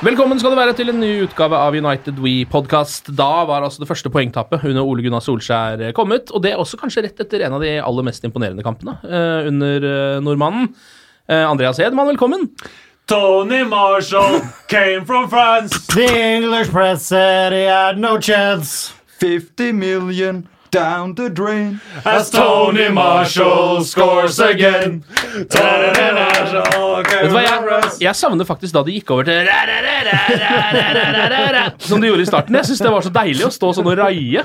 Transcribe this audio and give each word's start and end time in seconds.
Velkommen 0.00 0.38
skal 0.40 0.54
det 0.54 0.56
være 0.56 0.72
til 0.78 0.88
en 0.88 0.96
ny 0.96 1.08
utgave 1.26 1.58
av 1.60 1.74
United 1.76 2.16
We 2.24 2.46
podcast. 2.48 3.10
Da 3.12 3.42
var 3.44 3.66
altså 3.66 3.82
det 3.82 3.88
første 3.90 4.08
poengtappet 4.08 4.62
under 4.64 4.80
Ole 4.80 5.02
Gunnar 5.04 5.20
Solskjær 5.20 5.82
kommet, 5.92 6.30
og 6.32 6.40
det 6.40 6.54
er 6.54 6.62
også 6.62 6.78
kanskje 6.80 7.02
rett 7.04 7.20
etter 7.20 7.44
en 7.44 7.58
av 7.58 7.60
de 7.60 7.74
aller 7.84 8.06
mest 8.06 8.24
imponerende 8.24 8.64
kampene 8.64 8.94
uh, 9.04 9.44
under 9.50 9.84
uh, 9.84 10.22
nordmannen. 10.24 10.70
Uh, 11.28 11.44
Andreas 11.50 11.82
Hedman, 11.84 12.08
velkommen. 12.14 12.48
Tony 13.12 13.60
Marshall 13.68 14.40
came 14.72 15.04
from 15.04 15.28
France. 15.28 15.84
The 15.92 16.08
English 16.08 16.72
press 16.72 17.04
said 17.04 17.52
he 17.52 17.68
had 17.68 18.00
no 18.00 18.16
chance. 18.16 18.94
50 19.20 19.72
million 19.72 20.46
down 20.70 21.14
the 21.14 21.28
drain. 21.28 21.80
As 22.04 22.30
Tony 22.30 22.88
Marshall 22.88 23.84
scores 23.84 24.38
again. 24.40 25.04
Tony 25.48 26.12
Marshall 26.14 27.04
Vet 27.10 27.28
du 27.28 27.34
hva, 27.34 27.42
jeg, 27.44 27.90
jeg 28.02 28.16
savner 28.18 28.46
faktisk 28.48 28.74
da 28.74 28.82
de 28.86 28.94
gikk 28.94 29.10
over 29.14 29.26
til 29.28 29.48
Som 31.86 32.02
de 32.02 32.10
gjorde 32.10 32.24
i 32.24 32.28
starten. 32.28 32.56
Jeg 32.60 32.70
syns 32.70 32.82
det 32.82 32.92
var 32.92 33.04
så 33.06 33.12
deilig 33.14 33.46
å 33.46 33.52
stå 33.54 33.72
sånn 33.76 33.88
og 33.90 33.98
raie. 34.00 34.44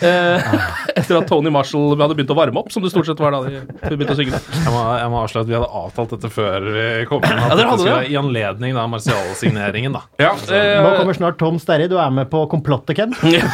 Eh, 0.00 0.52
etter 0.96 1.18
at 1.18 1.28
Tony 1.28 1.52
Marshall 1.52 1.94
hadde 2.00 2.16
begynt 2.16 2.32
å 2.32 2.38
varme 2.38 2.62
opp, 2.62 2.70
som 2.72 2.84
det 2.84 2.92
stort 2.92 3.08
sett 3.08 3.20
var 3.20 3.34
da 3.36 3.42
de 3.46 3.60
begynte 3.96 4.14
å 4.14 4.18
synge 4.18 4.32
det. 4.36 4.42
Jeg 4.64 4.72
må, 4.74 4.80
jeg 5.00 5.12
må 5.12 5.20
avsløre 5.24 5.44
at 5.46 5.50
vi 5.50 5.56
hadde 5.58 5.70
avtalt 5.82 6.14
dette 6.16 6.30
før 6.32 6.68
vi 6.76 6.86
kom 7.10 7.24
inn. 7.26 7.42
Ja, 7.42 7.58
dere 7.58 7.72
hadde 7.74 7.88
det, 7.88 7.98
I 8.12 8.18
anledning 8.20 8.76
da 8.78 8.86
Martial-signeringen, 8.90 9.96
da. 9.96 10.04
Ja, 10.20 10.32
Nå 10.40 10.56
eh, 10.56 10.98
kommer 10.98 11.16
snart 11.16 11.38
Tom 11.40 11.60
Sterry. 11.62 11.88
Du 11.90 11.98
er 12.00 12.10
med 12.14 12.30
på 12.32 12.44
komplottet, 12.50 12.96
Ken. 13.00 13.14
Ja, 13.30 13.44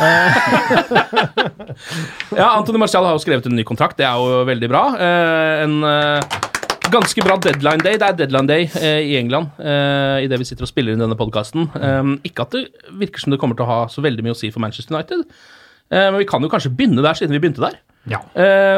Anthony 2.36 2.80
Martial 2.82 3.06
har 3.06 3.16
jo 3.16 3.22
skrevet 3.22 3.48
en 3.48 3.56
ny 3.56 3.64
kontrakt. 3.66 3.98
Det 3.98 4.06
er 4.08 4.18
jo 4.18 4.44
veldig 4.48 4.70
bra. 4.72 4.82
Eh, 5.00 5.64
en 5.64 5.76
eh, 5.86 6.38
ganske 6.92 7.26
bra 7.26 7.36
deadline 7.42 7.84
day. 7.84 7.98
Det 8.00 8.08
er 8.08 8.18
deadline 8.22 8.50
day 8.50 8.68
eh, 8.80 9.02
i 9.12 9.18
England 9.18 9.58
I 9.58 10.24
idet 10.26 10.40
vi 10.40 10.48
sitter 10.48 10.66
og 10.66 10.70
spiller 10.70 10.94
inn 10.94 11.02
denne 11.02 11.18
podkasten. 11.18 11.70
ikke 12.26 12.46
at 12.46 12.56
det 12.56 12.66
virker 13.02 13.22
som 13.22 13.34
det 13.34 13.40
kommer 13.42 13.58
til 13.58 13.66
å 13.66 13.72
ha 13.72 13.80
så 13.92 14.04
veldig 14.04 14.26
mye 14.26 14.36
å 14.36 14.38
si 14.38 14.52
for 14.54 14.64
Manchester 14.64 14.96
United. 14.96 15.26
Eh, 15.90 16.08
men 16.10 16.18
vi 16.18 16.26
kan 16.26 16.42
jo 16.42 16.50
kanskje 16.50 16.72
begynne 16.74 17.04
der, 17.04 17.14
siden 17.14 17.34
vi 17.36 17.42
begynte 17.42 17.62
der. 17.62 17.78
Ja. 18.06 18.20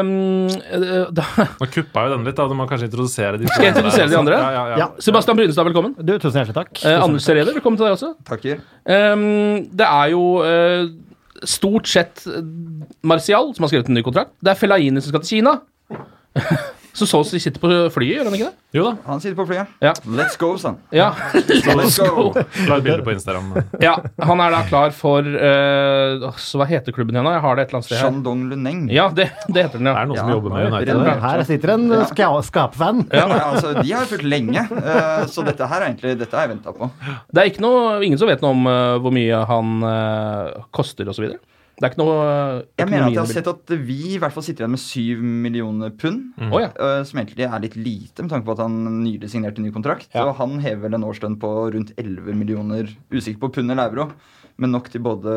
Um, 0.01 0.47
eh, 0.49 1.09
da, 1.13 1.25
Nå 1.59 1.67
kuppa 1.69 2.07
jo 2.07 2.15
den 2.15 2.25
litt, 2.25 2.37
da. 2.37 2.47
Du 2.49 2.55
må 2.57 2.65
kanskje 2.69 2.87
introdusere 2.89 3.37
de 3.37 3.49
Skal 3.49 3.67
jeg 3.67 3.75
introdusere 3.75 4.09
de 4.09 4.17
andre? 4.17 4.37
Ja, 4.41 4.49
ja, 4.53 4.63
ja. 4.71 4.79
Ja. 4.81 4.87
Sebastian 5.05 5.37
Brynestad, 5.37 5.67
velkommen. 5.69 5.93
Du, 5.97 6.15
tusen 6.17 6.41
hjertelig 6.41 6.57
takk. 6.57 6.71
Eh, 6.81 6.97
Anders 6.97 7.27
Serede, 7.29 7.53
velkommen 7.57 7.77
til 7.77 7.85
deg 7.85 7.97
også. 7.97 8.15
Takk. 8.29 8.47
Um, 8.89 9.69
det 9.69 9.85
er 9.85 10.13
jo 10.15 10.23
eh, 10.45 10.89
stort 11.47 11.87
sett 11.87 12.25
Martial 13.01 13.53
som 13.55 13.63
har 13.63 13.71
skrevet 13.71 13.89
en 13.91 13.97
ny 13.99 14.03
kontrakt. 14.05 14.33
Det 14.43 14.53
er 14.53 14.59
Fellaini 14.59 15.01
som 15.01 15.13
skal 15.13 15.23
til 15.23 15.39
Kina. 15.39 15.59
Så 16.99 17.07
så 17.07 17.21
oss 17.23 17.29
de 17.31 17.39
sitter 17.39 17.61
på 17.63 17.69
flyet, 17.95 18.17
gjør 18.17 18.27
han 18.27 18.33
ikke 18.35 18.49
det? 18.49 18.55
Jo 18.75 18.83
da. 18.89 18.91
Han 19.07 19.21
sitter 19.23 19.37
på 19.37 19.45
flyet. 19.47 19.69
Ja. 19.79 19.93
Let's 20.19 20.35
go, 20.39 20.49
sa 20.59 20.73
han. 20.73 20.79
Ja. 20.91 21.05
Let's 21.79 21.95
go. 21.95 22.25
La 22.67 22.75
et 22.79 22.83
bilde 22.83 23.05
på 23.05 23.13
Instagram. 23.13 23.53
ja. 23.79 23.93
Han 24.27 24.43
er 24.43 24.51
da 24.51 24.59
klar 24.67 24.91
for 24.95 25.23
uh, 25.23 26.27
så 26.35 26.59
Hva 26.59 26.67
heter 26.67 26.93
klubben 26.95 27.15
igjen? 27.15 27.29
Jeg 27.31 27.43
har 27.45 27.55
det 27.55 27.63
et 27.63 27.71
eller 27.71 27.79
annet 27.79 27.87
sted 27.87 27.97
her. 28.01 28.09
Shandong 28.09 28.41
Luneng. 28.51 28.81
Ja, 28.91 29.07
det, 29.15 29.29
det 29.47 29.63
heter 29.69 29.79
den, 29.79 29.87
Det 29.87 29.93
ja. 29.95 30.01
er 30.03 30.09
noen 30.11 30.19
Ja, 30.19 30.25
som 30.25 30.33
jobber 30.35 30.55
med 30.57 30.67
United. 30.73 31.23
Her 31.23 31.43
sitter 31.47 31.73
en 31.77 31.87
Ja. 31.93 32.01
ska 32.11 32.29
skapfan. 32.49 33.05
Ja, 33.15 33.25
altså, 33.47 33.73
de 33.79 33.93
har 33.95 34.09
fulgt 34.11 34.27
lenge, 34.27 34.65
uh, 34.75 35.23
så 35.31 35.45
dette 35.47 35.69
her 35.71 35.79
er 35.85 35.87
egentlig 35.93 36.17
Dette 36.19 36.35
har 36.35 36.49
jeg 36.49 36.57
venta 36.57 36.75
på. 36.75 36.89
Det 37.31 37.41
er 37.45 37.53
ikke 37.53 37.63
noe, 37.63 37.95
ingen 38.03 38.19
som 38.19 38.27
vet 38.29 38.43
noe 38.43 38.51
om 38.57 38.67
uh, 38.67 38.97
hvor 38.99 39.15
mye 39.15 39.39
han 39.49 39.79
uh, 39.87 40.67
koster 40.75 41.07
osv. 41.09 41.31
Det 41.79 41.85
er 41.87 41.93
ikke 41.93 42.01
noe 42.01 42.15
uh, 42.19 42.55
Jeg 42.81 42.89
mener 42.89 43.05
at 43.07 43.13
jeg 43.15 43.21
har 43.21 43.29
sett 43.31 43.47
at 43.47 43.71
vi 43.87 43.95
i 44.13 44.17
hvert 44.19 44.33
fall 44.35 44.43
sitter 44.43 44.65
igjen 44.65 44.73
med 44.75 44.81
syv 44.83 45.21
millioner 45.23 45.93
pund. 45.95 46.25
Mm. 46.35 46.51
Ja. 46.59 46.71
eh, 46.75 47.03
Som 47.07 47.21
egentlig 47.21 47.45
er 47.47 47.63
litt 47.63 47.77
lite, 47.79 48.25
med 48.25 48.33
tanke 48.33 48.45
på 48.49 48.55
at 48.57 48.63
han 48.65 48.75
nylig 48.99 49.29
signerte 49.31 49.63
ny 49.63 49.71
kontrakt. 49.71 50.09
Ja. 50.11 50.25
Og 50.27 50.35
han 50.41 50.57
hever 50.59 50.83
vel 50.89 50.97
en 50.99 51.07
årslønn 51.07 51.39
på 51.39 51.53
rundt 51.77 51.93
11 51.95 52.35
millioner, 52.35 52.91
usikker 53.15 53.39
på 53.45 53.51
pund 53.59 53.71
eller 53.71 53.87
euro. 53.93 54.09
Men 54.59 54.73
nok 54.75 54.89
til 54.91 54.99
både 54.99 55.31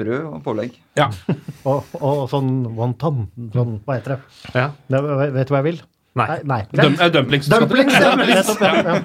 brød 0.00 0.30
og 0.30 0.38
pålegg. 0.46 0.78
ja. 0.96 1.10
Og, 1.68 1.84
og 2.00 2.24
sånn 2.32 2.64
wonton. 2.74 3.26
Sånn, 3.52 3.76
hva 3.84 3.98
heter 4.00 4.16
det? 4.16 4.20
Ja. 4.56 4.70
det? 4.90 5.00
Vet 5.36 5.46
du 5.46 5.52
hva 5.52 5.60
jeg 5.60 5.68
vil? 5.68 5.82
Nei. 6.12 6.26
nei. 6.44 6.60
Dum, 6.76 6.96
eh, 7.00 7.08
dumplings. 7.08 7.46
Dumplings, 7.48 7.94
ja. 7.96 8.10
Nettopp, 8.20 8.60
ja. 8.60 8.96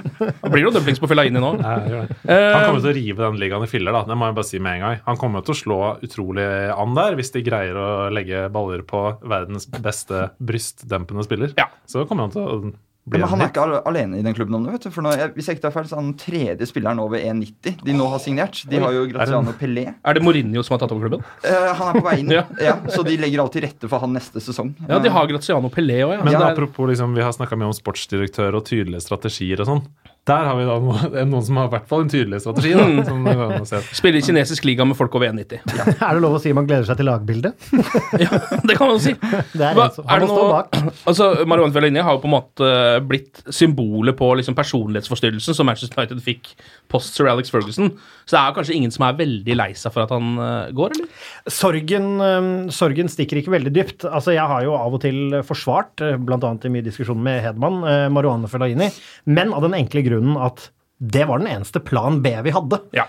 Det 0.41 0.51
blir 0.51 0.65
jo 0.65 0.71
dumplings 0.75 0.99
på 0.99 1.07
Fellaini 1.07 1.39
nå. 1.39 1.53
Ja, 1.61 1.75
jeg 1.79 1.93
gjør 1.93 2.09
det. 2.09 2.17
Eh, 2.27 2.47
Han 2.51 2.65
kommer 2.65 2.83
til 2.83 2.91
å 2.91 2.95
rive 2.97 3.23
den 3.23 3.39
ligaen 3.39 3.63
i 3.63 3.69
filler, 3.71 3.95
da. 3.95 4.01
Det 4.09 4.17
må 4.19 4.27
jeg 4.27 4.37
bare 4.39 4.49
si 4.49 4.59
med 4.59 4.75
en 4.75 4.83
gang. 4.83 4.99
Han 5.05 5.21
kommer 5.21 5.45
til 5.47 5.55
å 5.55 5.59
slå 5.61 5.79
utrolig 6.03 6.47
an 6.75 6.97
der, 6.97 7.15
hvis 7.19 7.31
de 7.37 7.45
greier 7.47 7.79
å 7.79 7.87
legge 8.11 8.43
baller 8.51 8.83
på 8.87 9.05
verdens 9.23 9.69
beste 9.71 10.27
brystdempende 10.43 11.23
spiller. 11.27 11.55
Ja. 11.59 11.69
Så 11.87 12.03
kommer 12.09 12.27
han 12.27 12.35
til 12.35 12.43
å 12.43 12.59
Ja, 13.07 13.19
men 13.21 13.29
han 13.31 13.41
er 13.45 13.51
ikke 13.51 13.65
alene 13.87 14.17
i 14.19 14.23
den 14.25 14.33
klubben 14.35 14.55
om 14.57 14.65
det. 14.65 14.73
vet 14.73 14.83
du 14.83 14.91
For 14.91 15.01
nå, 15.05 15.13
Hvis 15.35 15.47
jeg 15.47 15.57
ikke 15.57 15.63
tar 15.67 15.71
feil, 15.77 15.85
så 15.87 15.95
er 15.95 16.01
han 16.01 16.09
den 16.11 16.17
tredje 16.19 16.67
spilleren 16.67 16.99
over 16.99 17.17
1,90 17.17 17.83
de 17.87 17.93
nå 17.95 18.07
har 18.11 18.19
signert. 18.19 18.63
De 18.67 18.81
har 18.83 18.91
jo 18.91 19.05
Graziano 19.11 19.53
Pelé. 19.55 19.85
Er 20.03 20.13
det 20.17 20.23
Mourinho 20.25 20.63
som 20.67 20.75
har 20.75 20.81
tatt 20.83 20.91
over 20.91 21.07
klubben? 21.07 21.23
Eh, 21.47 21.69
han 21.79 21.93
er 21.93 22.01
på 22.01 22.05
vei 22.09 22.17
inn, 22.19 22.33
Ja. 22.37 22.43
ja. 22.59 22.75
så 22.91 23.05
de 23.07 23.15
legger 23.17 23.39
alltid 23.45 23.61
til 23.61 23.67
rette 23.69 23.89
for 23.89 24.03
han 24.03 24.11
neste 24.17 24.43
sesong. 24.43 24.73
Ja, 24.89 24.99
de 24.99 25.09
har 25.09 25.27
Graziano 25.31 25.71
Pelé 25.71 26.01
òg, 26.03 26.17
ja. 26.17 26.23
Men 26.27 26.35
apropos, 26.41 26.89
liksom, 26.91 27.15
vi 27.15 27.23
har 27.23 27.31
snakka 27.31 27.55
mye 27.55 27.71
om 27.71 27.77
sportsdirektør 27.77 28.59
og 28.59 28.65
tydelige 28.67 29.01
strategier 29.07 29.63
og 29.63 29.71
sånn. 29.71 29.83
Der 30.27 30.43
har 30.49 30.57
vi 30.59 30.65
da 30.67 30.75
noen, 30.83 31.13
noen 31.31 31.43
som 31.47 31.57
har 31.61 31.69
i 31.69 31.71
hvert 31.71 31.85
fall 31.87 32.01
en 32.03 32.09
tydelig 32.11 32.41
strategi. 32.43 32.73
Da, 32.75 33.03
som 33.07 33.27
å 33.31 33.59
se. 33.69 33.79
Spiller 33.95 34.23
kinesisk 34.25 34.65
liga 34.67 34.83
med 34.87 34.97
folk 34.99 35.13
over 35.15 35.29
1,90. 35.31 35.61
Er 36.03 36.17
det 36.17 36.23
lov 36.23 36.35
å 36.35 36.41
si 36.43 36.51
man 36.55 36.67
gleder 36.67 36.87
seg 36.89 36.99
til 36.99 37.07
lagbildet? 37.07 37.69
Ja, 38.23 38.29
det 38.67 38.75
kan 38.75 38.89
man 38.89 38.97
jo 38.97 39.03
si. 39.05 39.13
Det 39.57 39.63
er 39.69 39.77
Hva- 39.77 39.87
er 40.03 40.23
det 40.23 40.29
noe- 40.31 40.63
Altså, 41.09 41.29
Marion 41.47 41.71
Fellaini 41.75 42.03
har 42.03 42.17
jo 42.17 42.21
på 42.23 42.29
en 42.29 42.35
måte 42.35 42.71
blitt 43.07 43.43
symbolet 43.55 44.17
på 44.19 44.29
liksom 44.39 44.55
personlighetsforstyrrelsen 44.57 45.55
som 45.55 45.67
Manchester 45.69 46.01
United 46.01 46.19
fikk 46.25 46.51
post 46.91 47.15
Sir 47.15 47.29
Alex 47.31 47.51
Ferguson. 47.53 47.93
Så 48.27 48.35
det 48.35 48.41
er 48.41 48.55
kanskje 48.57 48.75
ingen 48.75 48.91
som 48.91 49.05
er 49.07 49.15
veldig 49.19 49.55
lei 49.55 49.69
seg 49.79 49.93
for 49.95 50.03
at 50.03 50.11
han 50.11 50.33
uh, 50.39 50.67
går, 50.75 50.97
eller? 50.97 51.07
Sorgen, 51.51 52.09
øhm, 52.23 52.49
sorgen 52.75 53.07
stikker 53.11 53.39
ikke 53.39 53.53
veldig 53.55 53.71
dypt. 53.75 54.03
Altså, 54.09 54.33
jeg 54.35 54.43
har 54.51 54.65
jo 54.67 54.75
av 54.75 54.95
og 54.97 55.01
til 55.03 55.37
forsvart, 55.47 56.03
bl.a. 56.27 56.51
i 56.67 56.71
mye 56.73 56.85
diskusjon 56.85 57.21
med 57.23 57.39
Hedman, 57.45 57.79
uh, 57.87 58.07
Marouane 58.11 58.49
Fellaini, 58.51 58.89
men 59.31 59.55
av 59.55 59.63
den 59.63 59.77
enkle 59.79 60.03
grunnen 60.17 60.41
at 60.49 60.67
det 60.97 61.27
var 61.29 61.37
den 61.37 61.51
eneste 61.51 61.77
plan 61.85 62.15
B 62.23 62.31
vi 62.41 62.49
hadde. 62.49 62.79
Ja. 62.97 63.03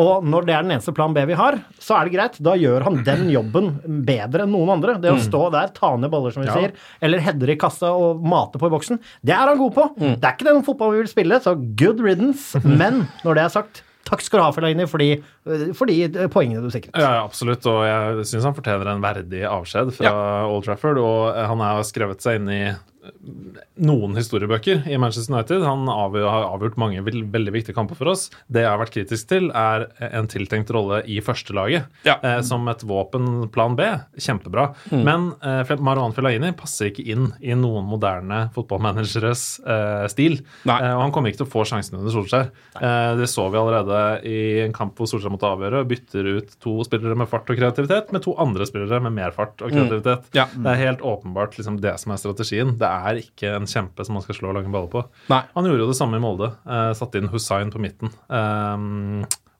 Og 0.00 0.24
når 0.24 0.46
det 0.48 0.54
er 0.56 0.62
den 0.64 0.72
eneste 0.78 0.94
plan 0.96 1.12
B 1.12 1.26
vi 1.28 1.34
har, 1.36 1.58
så 1.76 1.98
er 1.98 2.08
det 2.08 2.14
greit. 2.14 2.38
Da 2.40 2.54
gjør 2.56 2.86
han 2.86 3.02
den 3.04 3.26
jobben 3.28 3.66
bedre 4.08 4.46
enn 4.46 4.54
noen 4.54 4.72
andre. 4.78 4.94
Det 5.02 5.12
å 5.12 5.18
stå 5.20 5.42
der, 5.52 5.68
ta 5.76 5.90
ned 6.00 6.08
baller, 6.14 6.32
som 6.32 6.40
vi 6.40 6.48
Ja. 6.48 6.54
sier, 6.56 6.72
eller 7.04 7.20
header 7.20 7.52
i 7.52 7.58
kassa 7.60 7.90
og 7.92 8.24
mate 8.24 8.56
på 8.56 8.70
i 8.70 8.72
boksen, 8.72 8.96
det 9.22 9.34
er 9.36 9.44
han 9.52 9.60
god 9.60 9.74
på. 9.76 9.84
Det 10.00 10.24
er 10.24 10.32
ikke 10.38 10.48
den 10.48 10.64
fotballen 10.64 10.96
vi 10.96 11.02
vil 11.04 11.12
spille, 11.12 11.40
så 11.44 11.52
good 11.76 12.00
riddance. 12.00 12.56
Men 12.64 13.04
når 13.26 13.34
det 13.36 13.44
er 13.44 13.52
sagt, 13.60 13.82
takk 14.08 14.24
skal 14.24 14.40
du 14.40 14.44
ha, 14.46 14.50
Fellaini, 14.56 14.88
for 14.88 15.04
de 15.04 16.28
poengene 16.32 16.64
du 16.64 16.70
sikret. 16.72 16.96
Ja, 16.96 17.12
ja, 17.18 17.22
absolutt, 17.28 17.64
og 17.68 17.84
jeg 17.84 18.24
syns 18.32 18.48
han 18.48 18.56
fortjener 18.56 18.88
en 18.94 19.04
verdig 19.04 19.44
avskjed 19.48 19.92
fra 20.00 20.16
Old 20.48 20.64
Trafford. 20.64 20.96
Og 21.04 21.36
han 21.36 21.60
har 21.60 21.84
skrevet 21.84 22.24
seg 22.24 22.40
inn 22.40 22.48
i 22.48 22.62
noen 23.74 24.14
historiebøker 24.18 24.86
i 24.90 24.98
Manchester 25.00 25.34
United. 25.34 25.64
Han 25.66 25.88
har 25.90 26.46
avgjort 26.48 26.78
mange 26.80 27.02
vel, 27.06 27.24
veldig 27.30 27.54
viktige 27.54 27.76
kamper 27.76 27.98
for 27.98 28.12
oss. 28.12 28.28
Det 28.46 28.62
jeg 28.64 28.70
har 28.70 28.80
vært 28.80 28.94
kritisk 28.94 29.30
til, 29.30 29.50
er 29.54 29.86
en 30.14 30.28
tiltenkt 30.30 30.70
rolle 30.74 31.02
i 31.10 31.20
førstelaget. 31.24 31.88
Ja. 32.06 32.16
Eh, 32.22 32.40
som 32.46 32.66
et 32.70 32.84
våpen, 32.86 33.48
plan 33.54 33.76
B. 33.78 33.86
Kjempebra. 34.20 34.70
Men 34.94 35.32
eh, 35.44 35.74
Marwan 35.84 36.14
Fellaini 36.16 36.52
passer 36.56 36.90
ikke 36.90 37.06
inn 37.14 37.30
i 37.40 37.56
noen 37.58 37.86
moderne 37.88 38.44
fotballmanageres 38.54 39.44
eh, 39.60 40.06
stil. 40.12 40.38
Eh, 40.64 40.90
og 40.94 41.02
han 41.02 41.14
kommer 41.14 41.32
ikke 41.32 41.42
til 41.42 41.48
å 41.48 41.54
få 41.54 41.66
sjansen 41.68 41.98
under 42.00 42.14
Solskjær. 42.14 42.50
Det 43.18 43.26
så 43.30 43.46
vi 43.52 43.58
allerede 43.58 43.98
i 44.28 44.38
en 44.64 44.74
kamp 44.74 44.98
hvor 44.98 45.08
Solskjær 45.10 45.34
måtte 45.34 45.50
avgjøre. 45.50 45.84
Bytter 45.90 46.30
ut 46.38 46.56
to 46.62 46.76
spillere 46.86 47.18
med 47.18 47.30
fart 47.30 47.50
og 47.50 47.58
kreativitet 47.58 48.12
med 48.14 48.24
to 48.24 48.34
andre 48.40 48.66
spillere 48.68 49.02
med 49.04 49.14
mer 49.16 49.34
fart 49.34 49.62
og 49.62 49.72
kreativitet. 49.74 50.30
Ja. 50.36 50.46
Det 50.54 50.70
er 50.72 50.80
helt 50.80 51.04
åpenbart 51.04 51.58
liksom, 51.58 51.80
det 51.82 51.96
som 52.02 52.14
er 52.14 52.20
strategien. 52.22 52.74
Det 52.80 52.88
er 52.88 52.93
ikke 53.20 53.54
en 53.58 53.68
kjempe 53.70 54.04
som 54.06 54.18
man 54.18 54.24
skal 54.24 54.38
slå 54.38 54.52
lange 54.56 54.72
baller 54.74 54.92
på. 54.92 55.02
Nei. 55.32 55.42
Han 55.54 55.68
gjorde 55.68 55.84
jo 55.84 55.90
det 55.90 55.98
samme 55.98 56.20
i 56.20 56.24
Molde. 56.24 56.52
Eh, 56.64 56.92
satte 56.98 57.20
inn 57.20 57.32
Hussein 57.32 57.72
på 57.74 57.82
midten 57.82 58.12
eh, 58.28 58.86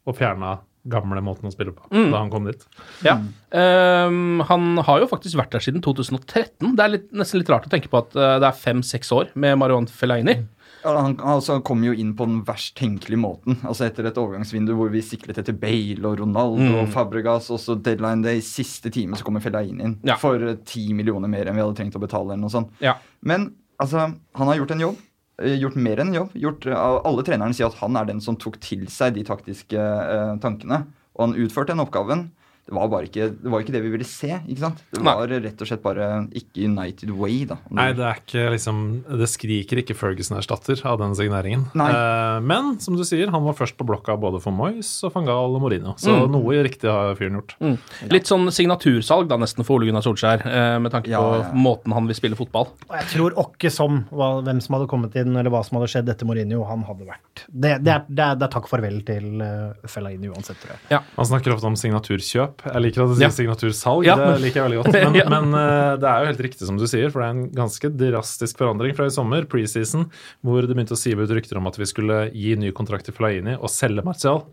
og 0.04 0.18
fjerna 0.18 0.56
gamle 0.90 1.20
måten 1.24 1.48
å 1.48 1.52
spille 1.54 1.72
på 1.72 1.86
da 1.90 2.18
han 2.20 2.30
kom 2.32 2.44
dit. 2.48 2.64
Ja. 3.06 3.14
Um, 3.54 4.42
han 4.48 4.76
har 4.84 5.00
jo 5.00 5.08
faktisk 5.10 5.38
vært 5.38 5.54
der 5.54 5.62
siden 5.64 5.80
2013. 5.84 6.74
Det 6.76 6.84
er 6.84 6.92
litt, 6.92 7.06
nesten 7.16 7.40
litt 7.40 7.52
rart 7.52 7.68
å 7.68 7.72
tenke 7.72 7.88
på 7.92 8.00
at 8.02 8.16
eh, 8.18 8.34
det 8.42 8.48
er 8.50 8.58
fem-seks 8.58 9.12
år 9.16 9.30
med 9.38 9.56
Marion 9.60 9.86
Fellaini. 9.88 10.40
Ja, 10.84 10.92
han 11.00 11.14
altså, 11.24 11.60
kom 11.64 11.80
jo 11.86 11.94
inn 11.96 12.10
på 12.18 12.26
den 12.28 12.42
verst 12.44 12.74
tenkelige 12.76 13.16
måten. 13.22 13.56
Altså 13.64 13.86
Etter 13.86 14.10
et 14.10 14.18
overgangsvindu 14.20 14.74
hvor 14.76 14.90
vi 14.92 15.00
siklet 15.06 15.38
etter 15.40 15.56
Bale 15.56 16.04
og 16.10 16.18
Ronaldo 16.20 16.82
og 16.82 16.90
Fabregas, 16.92 17.48
og 17.54 17.62
så 17.62 17.78
deadline 17.80 18.20
day, 18.26 18.42
siste 18.44 18.92
time 18.92 19.16
så 19.16 19.24
kommer 19.24 19.40
Fellaini 19.44 19.80
inn 19.86 19.96
Ja. 20.04 20.18
for 20.20 20.36
eh, 20.44 20.58
ti 20.68 20.90
millioner 20.92 21.30
mer 21.32 21.48
enn 21.48 21.56
vi 21.56 21.64
hadde 21.64 21.78
trengt 21.80 21.96
å 21.96 22.02
betale. 22.04 22.34
eller 22.34 22.44
noe 22.44 22.52
sånt. 22.52 22.74
Ja. 22.84 22.98
Men 23.24 23.54
altså, 23.80 24.10
han 24.12 24.50
har 24.52 24.60
gjort 24.60 24.76
en 24.76 24.84
jobb. 24.90 25.00
Eh, 25.42 25.56
Gjort 25.60 25.76
mer 25.76 26.02
enn 26.02 26.12
en 26.12 26.20
jobb. 26.20 26.36
Gjort, 26.38 26.66
eh, 26.70 26.76
alle 26.78 27.24
trenerne 27.26 27.56
sier 27.56 27.70
at 27.70 27.80
han 27.80 27.96
er 27.98 28.08
den 28.10 28.22
som 28.24 28.38
tok 28.40 28.60
til 28.62 28.86
seg 28.92 29.16
de 29.16 29.26
taktiske 29.26 29.78
eh, 29.78 30.32
tankene. 30.42 30.84
Og 31.14 31.28
han 31.28 31.38
utførte 31.44 31.72
den 31.72 31.84
oppgaven. 31.84 32.28
Det 32.64 32.72
var 32.72 32.88
bare 32.88 33.08
ikke 33.10 33.26
det, 33.28 33.50
var 33.52 33.60
ikke 33.60 33.74
det 33.74 33.82
vi 33.84 33.90
ville 33.92 34.06
se. 34.08 34.30
ikke 34.48 34.62
sant? 34.62 34.78
Det 34.94 35.02
Nei. 35.04 35.12
var 35.18 35.28
rett 35.44 35.60
og 35.60 35.68
slett 35.68 35.82
bare 35.84 36.06
ikke 36.32 36.64
United 36.64 37.10
way. 37.12 37.42
da. 37.50 37.58
Nei, 37.76 37.90
det 37.92 38.04
er 38.08 38.20
ikke 38.22 38.44
liksom 38.54 38.78
Det 39.04 39.28
skriker 39.28 39.82
ikke 39.82 39.96
Ferguson-erstatter 39.98 40.80
av 40.88 40.98
den 41.02 41.12
signeringen. 41.18 41.66
Nei. 41.76 41.90
Eh, 41.92 42.38
men 42.40 42.78
som 42.80 42.96
du 42.96 43.04
sier, 43.04 43.28
han 43.34 43.44
var 43.44 43.56
først 43.58 43.76
på 43.76 43.84
blokka 43.88 44.16
både 44.20 44.40
for 44.40 44.54
Moyes 44.56 44.94
og 45.04 45.12
van 45.14 45.28
Gaal 45.28 45.58
og 45.58 45.60
Mourinho. 45.64 45.92
Så 46.00 46.16
noe 46.30 46.62
riktig 46.64 46.88
har 46.88 47.12
fyren 47.18 47.36
gjort. 47.40 47.54
Mm. 47.60 47.76
Litt 48.14 48.30
sånn 48.30 48.48
signatursalg 48.54 49.28
da 49.28 49.36
nesten 49.40 49.66
for 49.66 49.76
Ole 49.76 49.90
Gunnar 49.90 50.04
Solskjær, 50.06 50.46
eh, 50.48 50.78
med 50.80 50.94
tanke 50.94 51.12
Ja, 51.12 51.20
på 51.20 51.42
ja. 51.42 51.52
måten 51.52 51.92
han 51.92 52.08
vil 52.08 52.16
spille 52.16 52.38
fotball. 52.38 52.70
Og 52.88 52.96
jeg 52.96 53.10
tror 53.12 53.36
åkke 53.44 53.70
som 53.72 54.04
hva, 54.10 54.40
hvem 54.46 54.62
som 54.64 54.78
hadde 54.78 54.88
kommet 54.88 55.16
inn, 55.20 55.36
eller 55.36 55.52
hva 55.52 55.60
som 55.66 55.76
hadde 55.78 55.90
skjedd 55.92 56.08
etter 56.08 56.24
Mourinho, 56.28 56.64
han 56.68 56.84
hadde 56.88 57.04
vært 57.08 57.44
Det, 57.52 57.76
det, 57.84 57.92
er, 57.92 58.04
det, 58.08 58.24
er, 58.24 58.40
det 58.40 58.48
er 58.48 58.52
takk 58.56 58.68
farvel 58.70 59.02
til 59.04 59.42
uh, 59.42 59.74
Fellaini 59.90 60.30
uansett, 60.32 60.56
tror 60.62 60.76
jeg. 60.76 60.80
Ja. 60.96 61.02
Han 61.18 61.26
snakker 61.28 61.52
ofte 61.54 61.66
om 61.68 61.76
signaturkjøp. 61.76 62.53
Jeg 62.64 62.82
liker 62.84 63.02
at 63.04 63.08
du 63.10 63.14
sier 63.18 63.26
Ja. 63.26 63.30
signatursalg. 63.34 64.04
Ja, 64.06 64.16
det 64.16 64.40
liker 64.44 64.60
jeg 64.62 64.66
veldig 64.70 64.80
godt. 64.82 64.92
Men, 64.92 65.14
Ja. 65.20 65.26
men 65.32 65.54
uh, 65.54 65.96
det 66.00 66.08
er 66.10 66.20
jo 66.24 66.30
helt 66.32 66.44
riktig 66.48 66.66
som 66.68 66.76
du 66.80 66.86
sier, 66.90 67.10
for 67.10 67.20
det 67.24 67.28
er 67.28 67.34
en 67.38 67.48
ganske 67.50 67.90
drastisk 68.00 68.58
forandring 68.62 68.94
fra 68.98 69.06
i 69.06 69.14
sommer, 69.14 69.44
preseason, 69.50 70.06
hvor 70.44 70.62
det 70.66 70.74
begynte 70.76 70.94
å 70.96 71.00
sive 71.00 71.24
ut 71.26 71.34
rykter 71.34 71.58
om 71.60 71.66
at 71.70 71.76
vi 71.80 71.86
skulle 71.90 72.28
gi 72.32 72.54
ny 72.60 72.70
kontrakt 72.76 73.04
til 73.10 73.14
Flaini 73.16 73.56
og 73.58 73.68
selge 73.72 74.04
Martial 74.06 74.44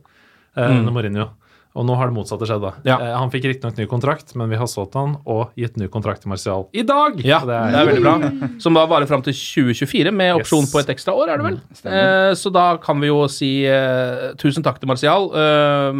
eh, 0.58 0.66
under 0.80 0.92
Mourinho. 0.92 1.30
Og 1.72 1.86
nå 1.88 1.96
har 1.96 2.10
det 2.10 2.16
motsatte 2.18 2.44
skjedd. 2.44 2.60
da. 2.66 2.72
Mm. 2.82 2.88
Ja. 2.90 2.96
Eh, 3.00 3.14
han 3.16 3.30
fikk 3.32 3.46
riktignok 3.48 3.78
ny 3.80 3.86
kontrakt, 3.88 4.34
men 4.36 4.50
vi 4.52 4.58
har 4.60 4.68
solgt 4.68 4.98
han 5.00 5.14
og 5.24 5.54
gitt 5.56 5.78
ny 5.80 5.88
kontrakt 5.88 6.20
til 6.26 6.28
Martial 6.34 6.66
i 6.76 6.84
dag! 6.84 7.16
Ja, 7.24 7.38
Så 7.40 7.48
det 7.48 7.60
er, 7.64 7.86
veldig 7.88 8.02
bra. 8.04 8.50
Som 8.60 8.76
da 8.76 8.84
varer 8.92 9.08
fram 9.08 9.24
til 9.24 9.32
2024, 9.32 10.12
med 10.12 10.36
opsjon 10.42 10.66
Yes. 10.68 10.74
på 10.74 10.82
et 10.84 10.92
ekstra 10.92 11.16
år, 11.16 11.32
er 11.32 11.40
det 11.40 11.46
vel? 11.48 11.56
Mm, 11.62 11.88
Eh, 11.88 12.34
så 12.36 12.52
da 12.52 12.66
kan 12.84 13.00
vi 13.00 13.08
jo 13.08 13.22
si 13.32 13.64
eh, 13.72 14.34
tusen 14.36 14.64
takk 14.68 14.82
til 14.84 14.92
Martial. 14.92 15.32
Eh, 15.32 15.96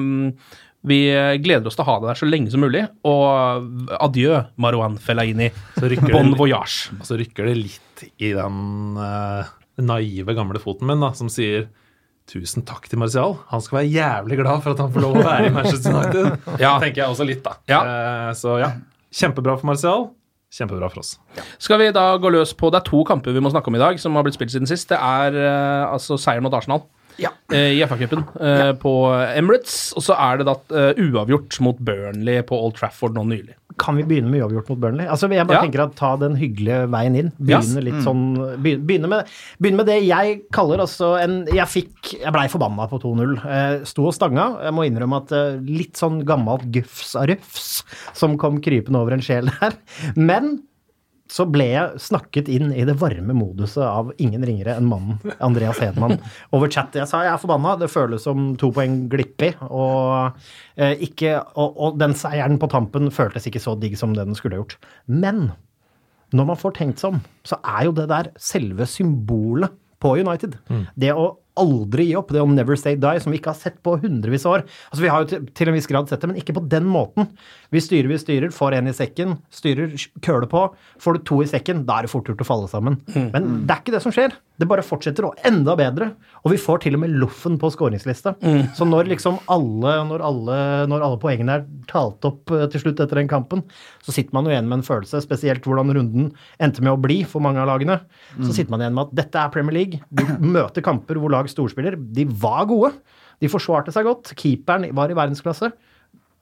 vi 0.88 1.00
gleder 1.44 1.70
oss 1.70 1.78
til 1.78 1.86
å 1.86 1.90
ha 1.92 1.98
deg 2.00 2.10
der 2.10 2.20
så 2.22 2.28
lenge 2.30 2.52
som 2.54 2.64
mulig, 2.64 2.82
og 3.06 3.98
adjø, 4.02 4.40
Marwan 4.62 4.98
Fellaini. 5.02 5.52
Bon 6.10 6.34
voyage. 6.40 6.90
og 6.98 7.06
så 7.06 7.20
rykker 7.20 7.52
det 7.52 7.58
litt 7.60 8.06
i 8.18 8.32
den 8.34 8.98
uh, 8.98 9.52
naive 9.82 10.34
gamle 10.38 10.62
foten 10.62 10.90
min, 10.90 11.04
da, 11.04 11.14
som 11.18 11.30
sier 11.32 11.70
Tusen 12.32 12.64
takk 12.64 12.86
til 12.88 13.00
Martial. 13.02 13.34
Han 13.50 13.64
skal 13.64 13.82
være 13.82 13.90
jævlig 13.92 14.38
glad 14.40 14.62
for 14.64 14.72
at 14.72 14.80
han 14.80 14.92
får 14.94 15.04
lov 15.04 15.18
å 15.20 15.24
være 15.26 15.50
i 15.50 15.52
Manchester 15.52 15.92
United. 15.92 16.46
Ja. 16.64 16.78
tenker 16.80 17.02
jeg 17.02 17.12
også 17.12 17.26
litt, 17.28 17.42
da. 17.44 17.58
Ja. 17.68 17.80
Uh, 17.82 18.30
så 18.38 18.56
ja, 18.62 18.70
kjempebra 19.12 19.58
for 19.60 19.68
Martial. 19.68 20.06
Kjempebra 20.52 20.88
for 20.94 21.02
oss. 21.02 21.18
Skal 21.60 21.82
vi 21.82 21.90
da 21.96 22.06
gå 22.20 22.32
løs 22.32 22.54
på 22.60 22.70
Det 22.72 22.82
er 22.82 22.88
to 22.88 23.02
kamper 23.08 23.36
vi 23.36 23.44
må 23.44 23.52
snakke 23.52 23.72
om 23.72 23.78
i 23.78 23.82
dag, 23.82 24.00
som 24.00 24.16
har 24.16 24.24
blitt 24.28 24.38
spilt 24.38 24.54
siden 24.54 24.70
sist. 24.70 24.88
Det 24.94 25.00
er 25.00 25.36
uh, 25.36 25.92
altså 25.92 26.16
seieren 26.22 26.46
mot 26.46 26.56
Arsenal 26.56 26.86
Ja. 27.22 27.32
eh, 27.54 27.76
i 27.78 27.82
FA-cupen 27.86 28.24
ja. 28.40 28.72
på 28.82 28.92
Emirates. 29.38 29.92
Og 29.98 30.06
så 30.06 30.18
er 30.18 30.42
det 30.42 30.48
da 30.50 30.56
eh, 30.74 31.02
uavgjort 31.08 31.60
mot 31.64 31.80
Burnley 31.80 32.42
på 32.48 32.58
Old 32.58 32.78
Trafford 32.80 33.18
nå 33.18 33.26
nylig. 33.30 33.56
Kan 33.80 33.96
vi 33.96 34.04
begynne 34.04 34.30
med 34.30 34.42
uavgjort 34.44 34.68
mot 34.74 34.80
Burnley? 34.84 35.06
Altså, 35.08 35.30
jeg 35.32 35.48
bare 35.48 35.62
Ja. 35.62 35.66
tenker 35.66 35.84
at 35.86 35.94
Ta 35.96 36.16
den 36.20 36.36
hyggelige 36.36 36.90
veien 36.92 37.16
inn. 37.16 37.30
Begynne 37.40 37.62
Begynne 37.62 37.84
litt 37.88 38.02
sånn 38.06 38.24
begynne, 38.62 38.86
begynne, 38.90 39.12
med, 39.14 39.32
begynne 39.62 39.80
med 39.80 39.88
det 39.92 40.00
jeg 40.06 40.42
kaller 40.54 40.84
altså 40.84 41.14
en 41.22 41.46
Jeg 41.52 41.68
fikk 41.72 42.12
Jeg 42.20 42.34
blei 42.36 42.48
forbanna 42.52 42.88
på 42.92 43.00
2-0. 43.02 43.38
Eh, 43.46 43.78
sto 43.88 44.08
og 44.10 44.14
stanga. 44.18 44.50
Jeg 44.68 44.76
må 44.76 44.88
innrømme 44.90 45.22
at 45.24 45.32
eh, 45.38 45.62
litt 45.66 45.96
sånn 46.02 46.22
gammelt 46.28 46.68
gufs 46.74 47.16
av 47.16 47.30
rufs 47.32 47.70
som 48.18 48.38
kom 48.42 48.60
krypende 48.64 49.00
over 49.00 49.14
en 49.16 49.24
sjel 49.26 49.50
der. 49.62 49.78
Men 50.16 50.60
så 51.32 51.46
ble 51.48 51.68
jeg 51.70 52.02
snakket 52.04 52.50
inn 52.52 52.74
i 52.76 52.84
det 52.88 52.98
varme 53.00 53.34
moduset 53.38 53.84
av 53.86 54.12
ingen 54.22 54.44
ringere 54.48 54.76
enn 54.76 54.90
mannen 54.90 55.36
Andreas 55.44 55.80
Hedman 55.80 56.18
over 56.56 56.72
chat. 56.72 56.98
Jeg 56.98 57.08
sa 57.08 57.24
jeg 57.24 57.32
er 57.34 57.42
forbanna, 57.42 57.78
det 57.80 57.92
føles 57.94 58.26
som 58.28 58.52
to 58.60 58.72
poeng 58.76 59.06
glipp 59.12 59.46
og, 59.70 60.38
eh, 60.76 60.98
ikke, 61.08 61.38
og, 61.56 61.78
og 61.80 62.00
den 62.02 62.14
seieren 62.20 62.60
på 62.62 62.70
tampen 62.72 63.08
føltes 63.16 63.48
ikke 63.48 63.64
så 63.64 63.78
digg 63.80 63.96
som 64.00 64.16
det 64.18 64.28
den 64.28 64.38
skulle 64.38 64.60
gjort. 64.60 64.76
Men 65.08 65.54
når 66.36 66.52
man 66.52 66.60
får 66.60 66.76
tenkt 66.78 67.02
seg 67.02 67.16
om, 67.16 67.24
så 67.48 67.58
er 67.64 67.88
jo 67.88 67.96
det 67.96 68.10
der 68.12 68.32
selve 68.40 68.88
symbolet 68.88 69.74
på 70.02 70.16
United. 70.20 70.58
Det 71.00 71.14
å 71.14 71.32
aldri 71.60 72.08
gi 72.10 72.16
opp, 72.20 72.32
det 72.32 72.42
å 72.42 72.48
never 72.50 72.80
say 72.80 72.96
die, 73.00 73.22
som 73.24 73.34
vi 73.34 73.40
ikke 73.42 73.52
har 73.54 73.60
sett 73.60 73.80
på 73.84 73.98
hundrevis 74.02 74.46
av 74.48 74.60
år. 74.60 74.66
Altså 74.92 75.02
Vi 75.04 75.12
har 75.12 75.24
jo 75.24 75.30
til, 75.32 75.50
til 75.58 75.72
en 75.72 75.78
viss 75.78 75.90
grad 75.90 76.12
sett 76.12 76.24
det, 76.24 76.32
men 76.32 76.40
ikke 76.40 76.56
på 76.58 76.64
den 76.72 76.88
måten. 76.90 77.32
Vi 77.74 77.82
styrer, 77.84 78.10
vi 78.12 78.20
styrer, 78.22 78.54
får 78.56 78.78
en 78.78 78.92
i 78.92 78.96
sekken, 78.96 79.36
styrer, 79.54 79.96
køler 80.24 80.48
på. 80.52 80.64
Får 81.02 81.18
du 81.18 81.26
to 81.28 81.42
i 81.44 81.50
sekken, 81.50 81.84
da 81.88 82.00
er 82.00 82.08
det 82.08 82.14
fort 82.14 82.30
gjort 82.32 82.44
å 82.46 82.48
falle 82.48 82.72
sammen. 82.72 83.02
Men 83.36 83.52
det 83.68 83.76
er 83.76 83.84
ikke 83.84 83.96
det 83.98 84.04
som 84.06 84.16
skjer. 84.16 84.36
Det 84.62 84.68
bare 84.70 84.84
fortsetter, 84.86 85.26
og 85.26 85.40
enda 85.48 85.74
bedre. 85.80 86.12
Og 86.46 86.52
vi 86.54 86.60
får 86.62 86.84
til 86.84 86.94
og 86.98 87.02
med 87.02 87.16
loffen 87.18 87.56
på 87.62 87.72
skåringslista. 87.74 88.36
Så 88.78 88.86
når 88.86 89.10
liksom 89.10 89.40
alle, 89.50 89.96
når 90.10 90.22
alle, 90.28 90.58
når 90.92 91.06
alle 91.08 91.20
poengene 91.22 91.56
er 91.58 91.66
talt 91.90 92.22
opp 92.30 92.54
eh, 92.54 92.68
til 92.70 92.84
slutt 92.84 93.02
etter 93.02 93.18
den 93.24 93.30
kampen, 93.32 93.64
så 94.06 94.14
sitter 94.14 94.38
man 94.38 94.46
jo 94.46 94.54
igjen 94.54 94.70
med 94.70 94.80
en 94.80 94.86
følelse, 94.86 95.24
spesielt 95.26 95.66
hvordan 95.66 95.90
runden 95.98 96.30
endte 96.62 96.84
med 96.86 96.94
å 96.94 97.02
bli 97.02 97.24
for 97.26 97.42
mange 97.42 97.62
av 97.64 97.70
lagene. 97.72 98.00
Så 98.38 98.54
sitter 98.54 98.70
man 98.76 98.84
igjen 98.86 98.98
med 98.98 99.10
at 99.10 99.16
dette 99.24 99.42
er 99.42 99.54
Premier 99.54 99.80
League. 99.80 100.02
Du 100.14 100.24
møter 100.46 100.86
kamper 100.86 101.18
hvor 101.22 101.34
lag 101.34 101.50
storspiller. 101.50 101.98
De 101.98 102.28
var 102.30 102.68
gode. 102.70 102.94
De 103.42 103.50
forsvarte 103.50 103.90
seg 103.96 104.06
godt. 104.06 104.36
Keeperen 104.38 104.92
var 104.98 105.10
i 105.10 105.18
verdensklasse. 105.18 105.72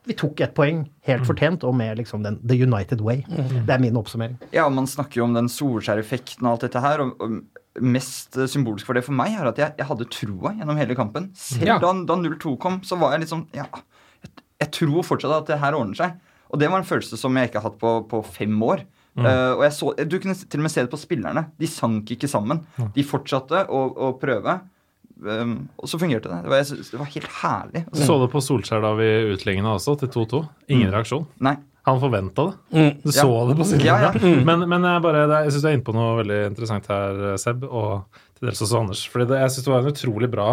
Vi 0.10 0.16
tok 0.18 0.40
ett 0.42 0.54
poeng, 0.58 0.86
helt 1.06 1.26
fortjent, 1.28 1.64
og 1.68 1.76
med 1.78 2.00
liksom 2.00 2.24
den 2.26 2.38
The 2.48 2.56
United 2.64 3.02
Way. 3.06 3.20
Det 3.68 3.74
er 3.76 3.82
min 3.84 3.98
oppsummering. 4.00 4.38
Ja, 4.56 4.64
Man 4.72 4.88
snakker 4.90 5.20
jo 5.22 5.28
om 5.28 5.36
den 5.36 5.50
Solskjær-effekten 5.52 6.48
og 6.48 6.56
alt 6.56 6.64
dette 6.66 6.82
her. 6.82 7.04
og, 7.04 7.20
og 7.20 7.40
Mest 7.82 8.38
eh, 8.38 8.48
symbolsk 8.52 8.86
for 8.88 8.98
det 8.98 9.04
for 9.06 9.16
meg 9.18 9.36
er 9.40 9.50
at 9.52 9.60
jeg, 9.62 9.74
jeg 9.80 9.88
hadde 9.90 10.08
troa 10.14 10.54
gjennom 10.58 10.78
hele 10.80 10.96
kampen. 10.98 11.30
Selv 11.38 11.68
Ja. 11.68 11.78
da, 11.80 11.94
da 11.94 12.16
0-2 12.20 12.56
kom, 12.62 12.80
så 12.86 12.98
var 13.00 13.16
jeg 13.16 13.26
liksom 13.26 13.46
Ja, 13.56 13.66
jeg, 14.24 14.32
jeg 14.66 14.72
tror 14.80 15.04
fortsatt 15.08 15.36
at 15.42 15.52
det 15.54 15.60
her 15.62 15.78
ordner 15.78 15.96
seg. 16.00 16.18
Og 16.50 16.60
det 16.60 16.70
var 16.72 16.82
en 16.82 16.88
følelse 16.88 17.18
som 17.20 17.36
jeg 17.38 17.50
ikke 17.52 17.62
har 17.62 17.70
hatt 17.70 17.80
på, 17.82 17.94
på 18.10 18.24
fem 18.26 18.56
år. 18.66 18.82
Eh, 19.20 19.52
og 19.58 19.64
jeg 19.66 19.74
så, 19.76 19.94
Du 20.08 20.18
kunne 20.20 20.36
til 20.36 20.60
og 20.62 20.66
med 20.66 20.72
se 20.72 20.82
det 20.86 20.92
på 20.92 20.98
spillerne. 21.02 21.46
De 21.60 21.68
sank 21.70 22.10
ikke 22.16 22.30
sammen. 22.32 22.62
De 22.96 23.04
fortsatte 23.06 23.66
å, 23.68 23.82
å 24.10 24.14
prøve. 24.22 24.60
Um, 25.20 25.68
og 25.76 25.90
så 25.92 26.00
fungerte 26.00 26.30
det. 26.32 26.38
Det 26.46 26.52
var, 26.54 26.64
det 26.64 27.00
var 27.02 27.10
helt 27.12 27.34
herlig. 27.42 27.82
Så 28.06 28.16
det 28.22 28.30
på 28.32 28.40
Solskjær 28.40 28.86
da 28.86 28.94
vi 28.96 29.08
utligna 29.34 29.74
også, 29.76 29.98
til 30.00 30.08
2-2. 30.14 30.40
Ingen 30.72 30.94
reaksjon. 30.96 31.26
nei. 31.44 31.58
Han 31.90 32.02
forventa 32.04 32.46
det. 32.50 32.58
Mm. 32.78 32.92
Du 33.04 33.12
så 33.12 33.28
Ja. 33.28 33.46
det 33.50 33.58
på 33.60 33.68
siden. 33.70 33.86
Ja, 33.88 33.98
ja. 34.08 34.12
Men, 34.46 34.68
men 34.70 34.86
jeg, 34.88 35.02
bare, 35.06 35.26
jeg 35.46 35.54
syns 35.56 35.64
du 35.66 35.70
er 35.72 35.78
inne 35.80 35.88
på 35.90 35.96
noe 35.98 36.18
veldig 36.24 36.42
interessant 36.52 36.88
her, 36.92 37.24
Seb, 37.42 37.66
og 37.70 38.06
til 38.40 38.50
dels 38.52 38.62
også 38.66 38.84
Anders. 38.84 39.06
For 39.12 39.26
jeg 39.26 39.56
syns 39.56 39.66
det 39.66 39.74
var 39.74 39.84
en 39.84 39.94
utrolig 39.94 40.32
bra 40.32 40.52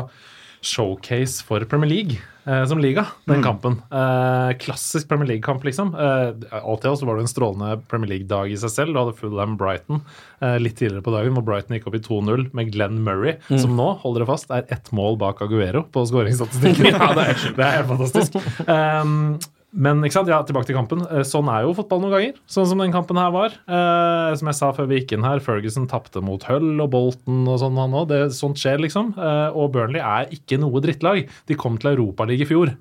showcase 0.66 1.44
for 1.46 1.62
Premier 1.68 1.90
League 1.90 2.16
eh, 2.48 2.62
som 2.66 2.80
liga, 2.80 3.04
den 3.28 3.42
kampen. 3.44 3.76
Eh, 3.92 4.52
klassisk 4.58 5.06
Premier 5.08 5.28
League-kamp, 5.28 5.62
liksom. 5.68 5.92
Eh, 5.94 6.58
alt 6.58 6.84
i 6.84 6.88
alt 6.90 6.98
så 6.98 7.06
var 7.06 7.18
det 7.20 7.26
en 7.26 7.30
strålende 7.30 7.76
Premier 7.90 8.10
League-dag 8.14 8.50
i 8.50 8.56
seg 8.58 8.72
selv. 8.72 8.94
Du 8.96 8.98
hadde 9.02 9.14
Fulham 9.18 9.54
Brighton 9.60 10.00
eh, 10.40 10.56
litt 10.62 10.78
tidligere 10.80 11.04
på 11.06 11.14
dagen, 11.14 11.36
hvor 11.36 11.46
Brighton 11.46 11.76
gikk 11.76 11.86
opp 11.90 11.98
i 11.98 12.02
2-0 12.02 12.48
med 12.56 12.72
Glenn 12.74 12.98
Murray, 13.06 13.36
som 13.52 13.76
nå, 13.78 13.92
holder 14.02 14.24
det 14.24 14.30
fast, 14.32 14.50
er 14.50 14.66
ett 14.74 14.90
mål 14.96 15.20
bak 15.22 15.44
Aguero 15.44 15.84
på 15.92 16.06
skåringsstatistikken. 16.10 16.90
Ja, 16.96 17.12
det 17.14 17.28
er. 17.30 17.44
Det 17.60 17.62
er 17.66 17.76
helt 17.78 17.92
fantastisk. 17.92 18.40
Um, 18.66 19.36
men 19.74 20.00
ikke 20.06 20.16
sant, 20.18 20.28
ja, 20.30 20.38
tilbake 20.46 20.68
til 20.70 20.76
kampen. 20.78 21.02
Eh, 21.10 21.24
Sånn 21.26 21.48
er 21.52 21.64
jo 21.66 21.74
fotball 21.76 22.00
noen 22.04 22.14
ganger. 22.14 22.36
Sånn 22.48 22.68
som 22.70 22.78
den 22.80 22.92
kampen 22.94 23.18
her 23.20 23.32
var. 23.34 23.56
Eh, 23.66 24.34
som 24.38 24.48
jeg 24.52 24.58
sa 24.60 24.70
før 24.76 24.86
vi 24.88 25.00
gikk 25.00 25.16
inn 25.16 25.26
her, 25.26 25.42
Ferguson 25.44 25.88
tapte 25.90 26.22
mot 26.24 26.42
Hull 26.48 26.76
og 26.80 26.90
Bolton 26.94 27.42
og 27.48 27.58
sånn 27.60 27.76
han 27.80 27.96
òg. 27.98 28.14
Sånt 28.32 28.60
skjer, 28.62 28.78
liksom. 28.84 29.14
Eh, 29.18 29.48
og 29.56 29.72
Burnley 29.74 30.00
er 30.00 30.30
ikke 30.32 30.60
noe 30.62 30.80
drittlag. 30.84 31.26
De 31.50 31.58
kom 31.58 31.76
til 31.82 31.92
Europaligaen 31.96 32.46
i 32.46 32.48
fjor. 32.48 32.76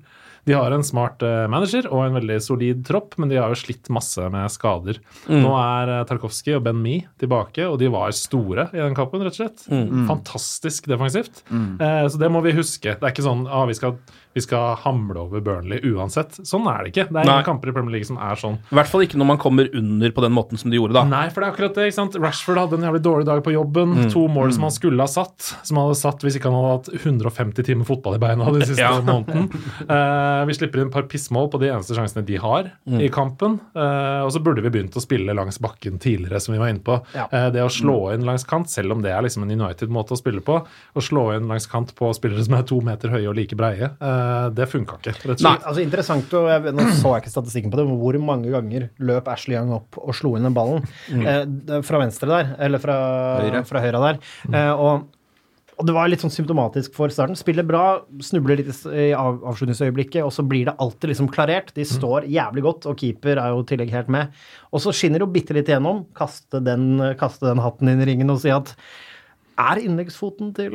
De 0.46 0.54
har 0.54 0.70
en 0.70 0.84
smart 0.86 1.24
eh, 1.26 1.48
manager 1.50 1.88
og 1.90 2.04
en 2.04 2.14
veldig 2.20 2.36
solid 2.40 2.84
tropp, 2.86 3.16
men 3.18 3.28
de 3.32 3.34
har 3.40 3.50
jo 3.50 3.58
slitt 3.58 3.88
masse 3.90 4.22
med 4.30 4.46
skader. 4.54 5.00
Nå 5.26 5.50
er 5.58 5.90
eh, 5.96 6.04
Tarkovskij 6.06 6.54
og 6.54 6.62
Ben 6.68 6.78
Mi 6.78 7.00
tilbake, 7.18 7.66
og 7.66 7.80
de 7.82 7.88
var 7.90 8.14
store 8.14 8.68
i 8.70 8.78
den 8.78 8.94
kampen, 8.94 9.24
rett 9.26 9.34
og 9.34 9.40
slett. 9.42 9.64
Fantastisk 10.06 10.86
defensivt. 10.86 11.42
Eh, 11.50 12.06
så 12.06 12.20
det 12.22 12.30
må 12.30 12.44
vi 12.46 12.54
huske. 12.54 12.94
Det 12.94 13.02
er 13.02 13.10
ikke 13.12 13.26
sånn 13.26 13.42
ah, 13.50 13.66
vi, 13.66 13.74
skal, 13.74 13.98
vi 14.36 14.42
skal 14.44 14.74
hamle 14.82 15.16
over 15.22 15.40
Burnley 15.40 15.80
uansett. 15.94 16.34
Sånn 16.44 16.66
er 16.68 16.84
det 16.84 16.90
ikke. 16.92 17.06
Det 17.08 17.22
er 17.22 17.28
ingen 17.30 17.46
kamper 17.46 17.70
i 17.70 17.74
Premier 17.76 17.94
League 17.96 18.04
som 18.08 18.18
er 18.20 18.36
sånn. 18.36 18.58
I 18.68 18.76
hvert 18.76 18.90
fall 18.92 19.04
ikke 19.06 19.16
når 19.16 19.28
man 19.30 19.38
kommer 19.40 19.70
under 19.78 20.12
på 20.12 20.24
den 20.26 20.34
måten 20.36 20.60
som 20.60 20.68
de 20.72 20.76
gjorde 20.76 20.92
da. 20.98 21.04
Nei, 21.08 21.22
for 21.32 21.40
det 21.40 21.48
er 21.48 21.54
akkurat 21.54 21.78
det. 21.78 21.86
ikke 21.88 21.96
sant? 21.96 22.18
Rashford 22.20 22.60
hadde 22.60 22.76
en 22.76 22.84
jævlig 22.90 23.00
dårlig 23.06 23.26
dag 23.30 23.40
på 23.46 23.54
jobben. 23.54 23.94
To 24.12 24.26
mål 24.28 24.52
som 24.52 24.66
han 24.68 24.74
skulle 24.76 25.00
ha 25.00 25.08
satt, 25.08 25.40
som 25.64 25.80
han 25.80 25.88
hadde 25.88 25.98
satt 26.02 26.26
hvis 26.26 26.36
ikke 26.36 26.52
han 26.52 26.58
hadde 26.60 26.74
hatt 26.76 27.06
150 27.06 27.66
timer 27.70 27.88
fotball 27.88 28.18
i 28.18 28.22
beina 28.26 28.50
de 28.52 28.66
siste 28.68 28.84
Ja. 28.84 28.92
måneden. 29.00 29.48
Uh, 29.88 30.44
vi 30.50 30.58
slipper 30.58 30.82
inn 30.84 30.90
et 30.90 30.94
par 30.98 31.08
pissmål 31.08 31.48
på 31.52 31.60
de 31.64 31.70
eneste 31.72 31.96
sjansene 31.96 32.26
de 32.28 32.36
har 32.44 32.68
i 33.00 33.08
kampen. 33.12 33.56
Uh, 33.72 34.26
og 34.26 34.30
så 34.36 34.42
burde 34.44 34.60
vi 34.66 34.72
begynt 34.76 34.96
å 35.00 35.02
spille 35.04 35.32
langs 35.36 35.56
bakken 35.64 35.96
tidligere, 36.02 36.42
som 36.44 36.52
vi 36.54 36.60
var 36.60 36.74
inne 36.74 36.84
på. 36.84 36.98
Ja. 37.16 37.26
Uh, 37.32 37.48
det 37.56 37.64
å 37.64 37.72
slå 37.72 37.96
inn 38.12 38.26
langs 38.28 38.44
kant, 38.48 38.68
selv 38.72 38.92
om 38.92 39.00
det 39.04 39.14
er 39.16 39.24
liksom 39.24 39.46
en 39.46 39.54
United-måte 39.56 40.12
å 40.16 40.20
spille 40.20 40.42
på, 40.44 40.60
å 40.66 41.00
slå 41.04 41.30
inn 41.38 41.48
langs 41.48 41.66
kant 41.70 41.94
på 41.96 42.12
spillere 42.16 42.44
som 42.44 42.58
er 42.58 42.66
to 42.68 42.82
meter 42.84 43.12
høye 43.14 43.28
og 43.30 43.36
like 43.38 43.56
breie, 43.58 43.88
eh, 43.88 44.25
det 44.56 44.66
funka 44.70 44.98
ikke. 45.00 45.14
rett 45.16 45.26
og 45.26 45.44
Nei, 45.46 45.54
slett. 45.56 45.66
altså 45.70 45.82
interessant, 45.84 46.36
og 46.38 46.48
jeg, 46.52 46.74
Nå 46.76 46.86
så 47.00 47.14
jeg 47.16 47.24
ikke 47.24 47.34
statistikken 47.34 47.72
på 47.72 47.80
det, 47.80 47.88
men 47.88 47.98
hvor 48.00 48.18
mange 48.22 48.52
ganger 48.54 48.88
løp 48.98 49.28
Ashley 49.32 49.56
Young 49.58 49.74
opp 49.78 49.98
og 50.02 50.14
slo 50.16 50.34
inn 50.38 50.46
den 50.48 50.56
ballen 50.56 50.86
eh, 51.22 51.80
fra 51.86 52.00
venstre 52.02 52.30
der, 52.30 52.54
eller 52.68 52.82
fra 52.82 52.96
Høyre. 53.42 53.62
Fra 53.68 53.82
høyre 53.84 54.02
der. 54.02 54.20
Eh, 54.52 54.72
og, 54.72 55.08
og 55.76 55.88
det 55.88 55.92
var 55.96 56.08
litt 56.08 56.22
sånn 56.24 56.32
symptomatisk 56.32 56.94
for 56.96 57.12
starten. 57.12 57.36
Spiller 57.36 57.66
bra, 57.68 57.82
snubler 58.24 58.60
litt 58.62 58.70
i 58.70 59.08
i 59.08 59.10
av, 59.16 59.42
avslutningsøyeblikket, 59.52 60.22
og 60.24 60.32
så 60.32 60.44
blir 60.48 60.70
det 60.70 60.76
alltid 60.80 61.12
liksom 61.12 61.28
klarert. 61.34 61.74
De 61.76 61.84
står 61.84 62.28
jævlig 62.32 62.64
godt, 62.64 62.86
og 62.88 62.96
keeper 63.02 63.36
er 63.42 63.52
jo 63.52 63.60
i 63.60 63.68
tillegg 63.68 63.92
helt 63.92 64.08
med. 64.12 64.32
Og 64.72 64.80
så 64.84 64.94
skinner 64.96 65.20
det 65.20 65.26
jo 65.28 65.34
bitte 65.34 65.56
litt 65.56 65.68
igjennom. 65.68 66.06
Kaste 66.16 66.62
den, 66.64 66.94
kaste 67.20 67.50
den 67.50 67.60
hatten 67.64 67.92
inn 67.92 68.00
i 68.00 68.08
ringen 68.08 68.32
og 68.32 68.40
si 68.44 68.54
at 68.54 68.72
er 69.56 69.80
innleggsfoten 69.80 70.52
til 70.56 70.74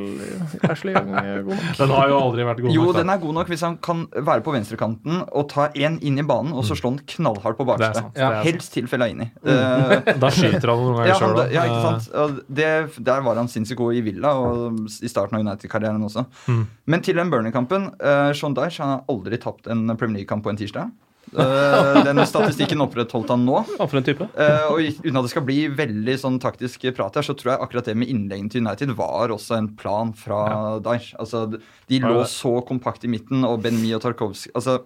Ashley 0.65 0.95
Young 0.95 1.11
eh, 1.19 1.41
god 1.45 1.53
nok? 1.53 1.77
Den 1.77 1.93
har 1.95 2.11
jo 2.11 2.17
aldri 2.17 2.45
vært 2.47 2.61
god 2.61 2.69
nok. 2.69 2.75
Jo, 2.75 2.85
den 2.95 3.13
er 3.13 3.21
god 3.21 3.35
nok 3.37 3.51
hvis 3.51 3.65
han 3.65 3.77
kan 3.83 4.03
være 4.15 4.43
på 4.45 4.55
venstrekanten 4.55 5.21
og 5.27 5.47
ta 5.51 5.67
én 5.77 5.99
inn 6.01 6.17
i 6.21 6.25
banen, 6.27 6.53
og 6.57 6.65
så 6.67 6.77
slå 6.77 6.93
den 6.95 7.03
knallhardt 7.13 7.59
på 7.59 7.67
bakste. 7.69 7.91
Sant. 8.01 8.21
Helst 8.45 8.73
til 8.75 8.89
Fellaini. 8.91 9.29
Mm. 9.43 10.09
Da 10.21 10.31
skyter 10.33 10.73
han 10.73 10.81
noen 10.81 10.97
ganger 10.97 11.11
ja, 11.11 11.19
sjøl 11.19 11.39
ja, 11.53 11.67
ikke 11.67 11.83
sant? 11.85 12.41
Det, 12.47 12.71
der 13.11 13.23
var 13.25 13.39
han 13.39 13.49
sinnssykt 13.51 13.79
god 13.79 13.97
i 13.97 14.03
Villa 14.05 14.33
og 14.37 14.81
i 14.91 15.11
starten 15.11 15.37
av 15.37 15.45
United-karrieren 15.45 16.03
også. 16.07 16.25
Mm. 16.51 16.65
Men 16.93 17.05
til 17.05 17.17
den 17.17 17.31
Burnley-kampen 17.33 17.91
uh, 18.01 18.31
Sean 18.37 18.57
Dyche 18.57 18.85
har 18.85 19.05
aldri 19.11 19.39
tapt 19.41 19.69
en 19.71 19.85
Premier 19.95 20.21
League-kamp 20.21 20.45
på 20.45 20.53
en 20.53 20.59
tirsdag. 20.59 20.91
Eh, 21.31 22.03
den 22.03 22.19
statistikken 22.27 22.81
opprettholdt 22.83 23.29
han 23.31 23.45
nå. 23.47 23.61
For 23.79 23.99
en 24.01 24.03
type? 24.03 24.25
Eh, 24.35 24.65
og 24.71 24.81
uten 24.83 25.15
at 25.21 25.23
det 25.27 25.31
skal 25.31 25.45
bli 25.47 25.59
veldig 25.71 26.15
sånn 26.19 26.39
taktisk 26.43 26.83
prat 26.97 27.15
her, 27.15 27.23
så 27.23 27.35
tror 27.39 27.53
jeg 27.53 27.61
akkurat 27.63 27.87
det 27.87 27.95
med 28.01 28.11
innleggene 28.11 28.51
til 28.51 28.65
United 28.65 28.91
var 28.97 29.31
også 29.31 29.55
en 29.57 29.69
plan 29.79 30.11
fra 30.17 30.41
Dyche. 30.83 31.15
Altså, 31.21 31.45
de- 31.87 32.01
lå 32.03 32.25
så 32.27 32.57
kompakt 32.67 33.05
i 33.07 33.11
midten, 33.11 33.45
og 33.47 33.61
Ben 33.63 33.79
Mee 33.81 33.95
og 33.95 34.01
Tarkovskij 34.03 34.51
altså, 34.55 34.81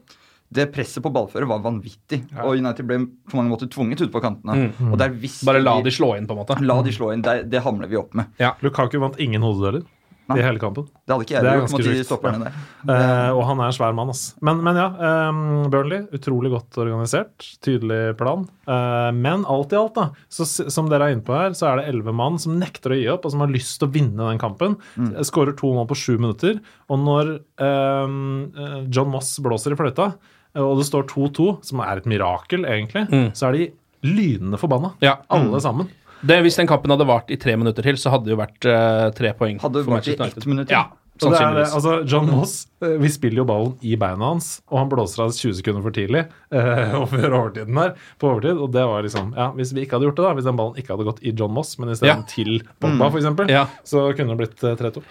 Det 0.53 0.67
presset 0.71 1.01
på 1.01 1.09
ballføret 1.11 1.47
var 1.49 1.57
vanvittig, 1.63 2.19
og 2.43 2.53
United 2.59 2.85
ble 2.85 2.99
på 3.27 3.35
mange 3.39 3.49
måter 3.49 3.67
tvunget 3.67 4.01
ut 4.05 4.11
på 4.13 4.21
kantene. 4.21 4.69
Og 4.91 4.97
der 5.01 5.09
Bare 5.43 5.59
la 5.63 5.81
de 5.81 5.89
slå 5.89 6.15
inn, 6.15 6.27
på 6.27 6.35
en 6.37 6.43
måte. 6.45 6.59
La 6.61 6.77
de 6.85 6.91
slå 6.93 7.09
inn. 7.15 7.23
Det, 7.25 7.49
det 7.49 7.63
hamler 7.65 7.87
vi 7.89 7.97
opp 7.97 8.13
med. 8.13 8.27
Lukaku 8.61 8.99
vant 9.01 9.17
ingen 9.19 9.41
hodedueller 9.41 9.81
Nei. 10.25 10.39
i 10.39 10.44
hele 10.46 10.58
kampen. 10.62 10.88
Det 11.05 11.13
hadde 11.13 11.25
ikke 11.27 11.36
jeg 11.36 11.46
er 11.46 11.60
gjort 11.60 11.74
mot 11.75 11.84
de 11.86 12.03
stopperne 12.08 12.48
der. 12.48 12.55
Uh, 12.86 13.32
og 13.38 13.41
han 13.46 13.60
er 13.62 13.70
en 13.70 13.75
svær 13.77 13.94
mann, 13.98 14.10
altså. 14.10 14.34
Men, 14.46 14.62
men 14.65 14.79
ja, 14.79 14.88
um, 15.29 15.41
Burnley, 15.74 16.08
utrolig 16.17 16.50
godt 16.53 16.79
organisert. 16.82 17.46
Tydelig 17.65 18.15
plan. 18.17 18.48
Uh, 18.65 19.12
men 19.13 19.46
alt 19.51 19.75
i 19.75 19.77
alt, 19.77 19.94
da, 20.00 20.08
så, 20.34 20.48
som 20.48 20.89
dere 20.89 21.12
er 21.12 21.17
inne 21.17 21.25
på 21.25 21.36
her, 21.38 21.53
så 21.58 21.70
er 21.70 21.82
det 21.82 21.91
elleve 21.91 22.15
mann 22.17 22.39
som 22.41 22.58
nekter 22.58 22.96
å 22.96 22.98
gi 22.98 23.05
opp, 23.13 23.27
og 23.27 23.36
som 23.36 23.46
har 23.46 23.53
lyst 23.53 23.77
til 23.82 23.89
å 23.89 23.94
vinne 23.94 24.32
den 24.32 24.41
kampen. 24.41 24.79
Mm. 24.98 25.12
Skårer 25.29 25.53
to 25.60 25.75
mål 25.77 25.89
på 25.91 26.00
sju 26.01 26.15
minutter. 26.17 26.58
Og 26.89 27.01
når 27.01 27.36
ehm, 27.62 28.17
eh, 28.50 28.79
John 28.94 29.12
Moss 29.13 29.36
blåser 29.46 29.75
i 29.75 29.77
fløyta, 29.79 30.13
og 30.62 30.77
det 30.79 30.88
står 30.88 31.05
2-2, 31.12 31.48
som 31.67 31.82
er 31.84 32.00
et 32.00 32.08
mirakel, 32.08 32.63
egentlig, 32.70 33.03
så 33.36 33.50
er 33.50 33.58
de 33.58 33.65
lynende 34.08 34.60
forbanna. 34.62 34.94
Ja. 35.03 35.17
Alle 35.34 35.60
sammen. 35.62 35.89
Det, 36.25 36.38
hvis 36.46 36.58
den 36.60 36.70
kampen 36.70 36.94
hadde 36.94 37.08
vart 37.10 37.32
i 37.34 37.38
tre 37.41 37.55
minutter 37.60 37.86
til, 37.86 37.98
så 38.01 38.13
hadde 38.13 38.27
det 38.29 38.34
jo 38.36 38.39
vært 38.39 38.67
uh, 38.70 39.10
tre 39.17 39.34
poeng. 39.38 39.60
Hadde 39.62 39.82
det 39.82 39.89
vart 39.89 40.08
i 40.10 40.15
ett 40.17 40.48
minutt, 40.50 40.72
Ja, 40.74 40.88
sannsynligvis. 41.22 41.60
det 41.60 41.65
er 41.70 41.75
altså 41.79 41.96
John 42.10 42.32
Moss, 42.32 42.55
vi 42.79 43.10
spiller 43.10 43.39
jo 43.39 43.46
ballen 43.48 43.74
i 43.88 43.96
beina 43.96 44.27
hans, 44.34 44.62
og 44.67 44.77
han 44.82 44.89
blåser 44.91 45.24
av 45.24 45.32
20 45.32 45.53
sekunder 45.62 45.82
for 45.86 45.96
tidlig 45.96 46.25
eh, 46.51 46.96
og 47.00 47.05
før 47.13 47.36
overtiden 47.38 47.77
her, 47.79 47.94
på 48.20 48.27
overtid. 48.34 48.60
Og 48.62 48.74
det 48.75 48.84
var 48.89 49.05
liksom 49.05 49.29
Ja, 49.38 49.48
hvis 49.55 49.72
vi 49.74 49.86
ikke 49.86 49.96
hadde 49.98 50.10
gjort 50.10 50.20
det, 50.20 50.25
da, 50.27 50.34
hvis 50.38 50.50
den 50.50 50.60
ballen 50.60 50.79
ikke 50.82 50.91
hadde 50.94 51.08
gått 51.08 51.22
i 51.24 51.32
John 51.39 51.53
Moss, 51.55 51.75
men 51.79 51.94
isteden 51.94 52.25
Ja. 52.25 52.27
til 52.29 52.60
Pogba, 52.84 53.08
for 53.10 53.22
eksempel, 53.22 53.50
Ja. 53.53 53.65
så 53.88 54.03
kunne 54.17 54.36
det 54.36 54.41
blitt 54.44 54.65
eh, 54.67 54.75
3-2. 54.75 55.03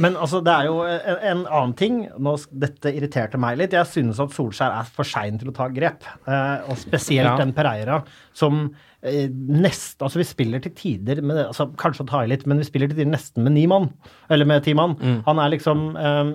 Men 0.00 0.16
altså, 0.16 0.40
det 0.46 0.54
er 0.54 0.68
jo 0.70 0.76
en, 0.86 1.18
en 1.32 1.42
annen 1.50 1.74
ting. 1.76 1.98
Nå, 2.18 2.36
dette 2.66 2.94
irriterte 2.94 3.40
meg 3.42 3.58
litt. 3.58 3.74
Jeg 3.76 3.90
synes 3.90 4.20
at 4.22 4.30
Solskjær 4.36 4.78
er 4.78 4.92
for 4.94 5.04
sein 5.08 5.38
til 5.42 5.50
å 5.50 5.56
ta 5.56 5.66
grep. 5.68 6.06
Eh, 6.26 6.70
og 6.70 6.78
spesielt 6.78 7.26
Ja. 7.32 7.36
den 7.42 7.52
Pereira 7.56 8.00
som 8.32 8.68
eh, 9.02 9.26
nest, 9.32 9.98
altså 10.04 10.20
Vi 10.22 10.24
spiller 10.28 10.60
til 10.62 10.72
tider 10.78 11.20
med, 11.26 11.42
altså 11.48 11.66
Kanskje 11.80 12.04
å 12.06 12.08
ta 12.10 12.22
i 12.24 12.30
litt, 12.30 12.46
men 12.46 12.60
vi 12.62 12.68
spiller 12.68 12.88
til 12.88 13.00
tider 13.02 13.10
nesten 13.12 13.42
med 13.44 13.52
ni 13.58 13.66
mann. 13.70 13.90
Eller 14.30 14.46
med 14.48 14.62
ti 14.64 14.74
mann. 14.78 14.94
Han 15.26 15.38
er 15.42 15.52
liksom 15.56 15.88
eh, 15.98 16.32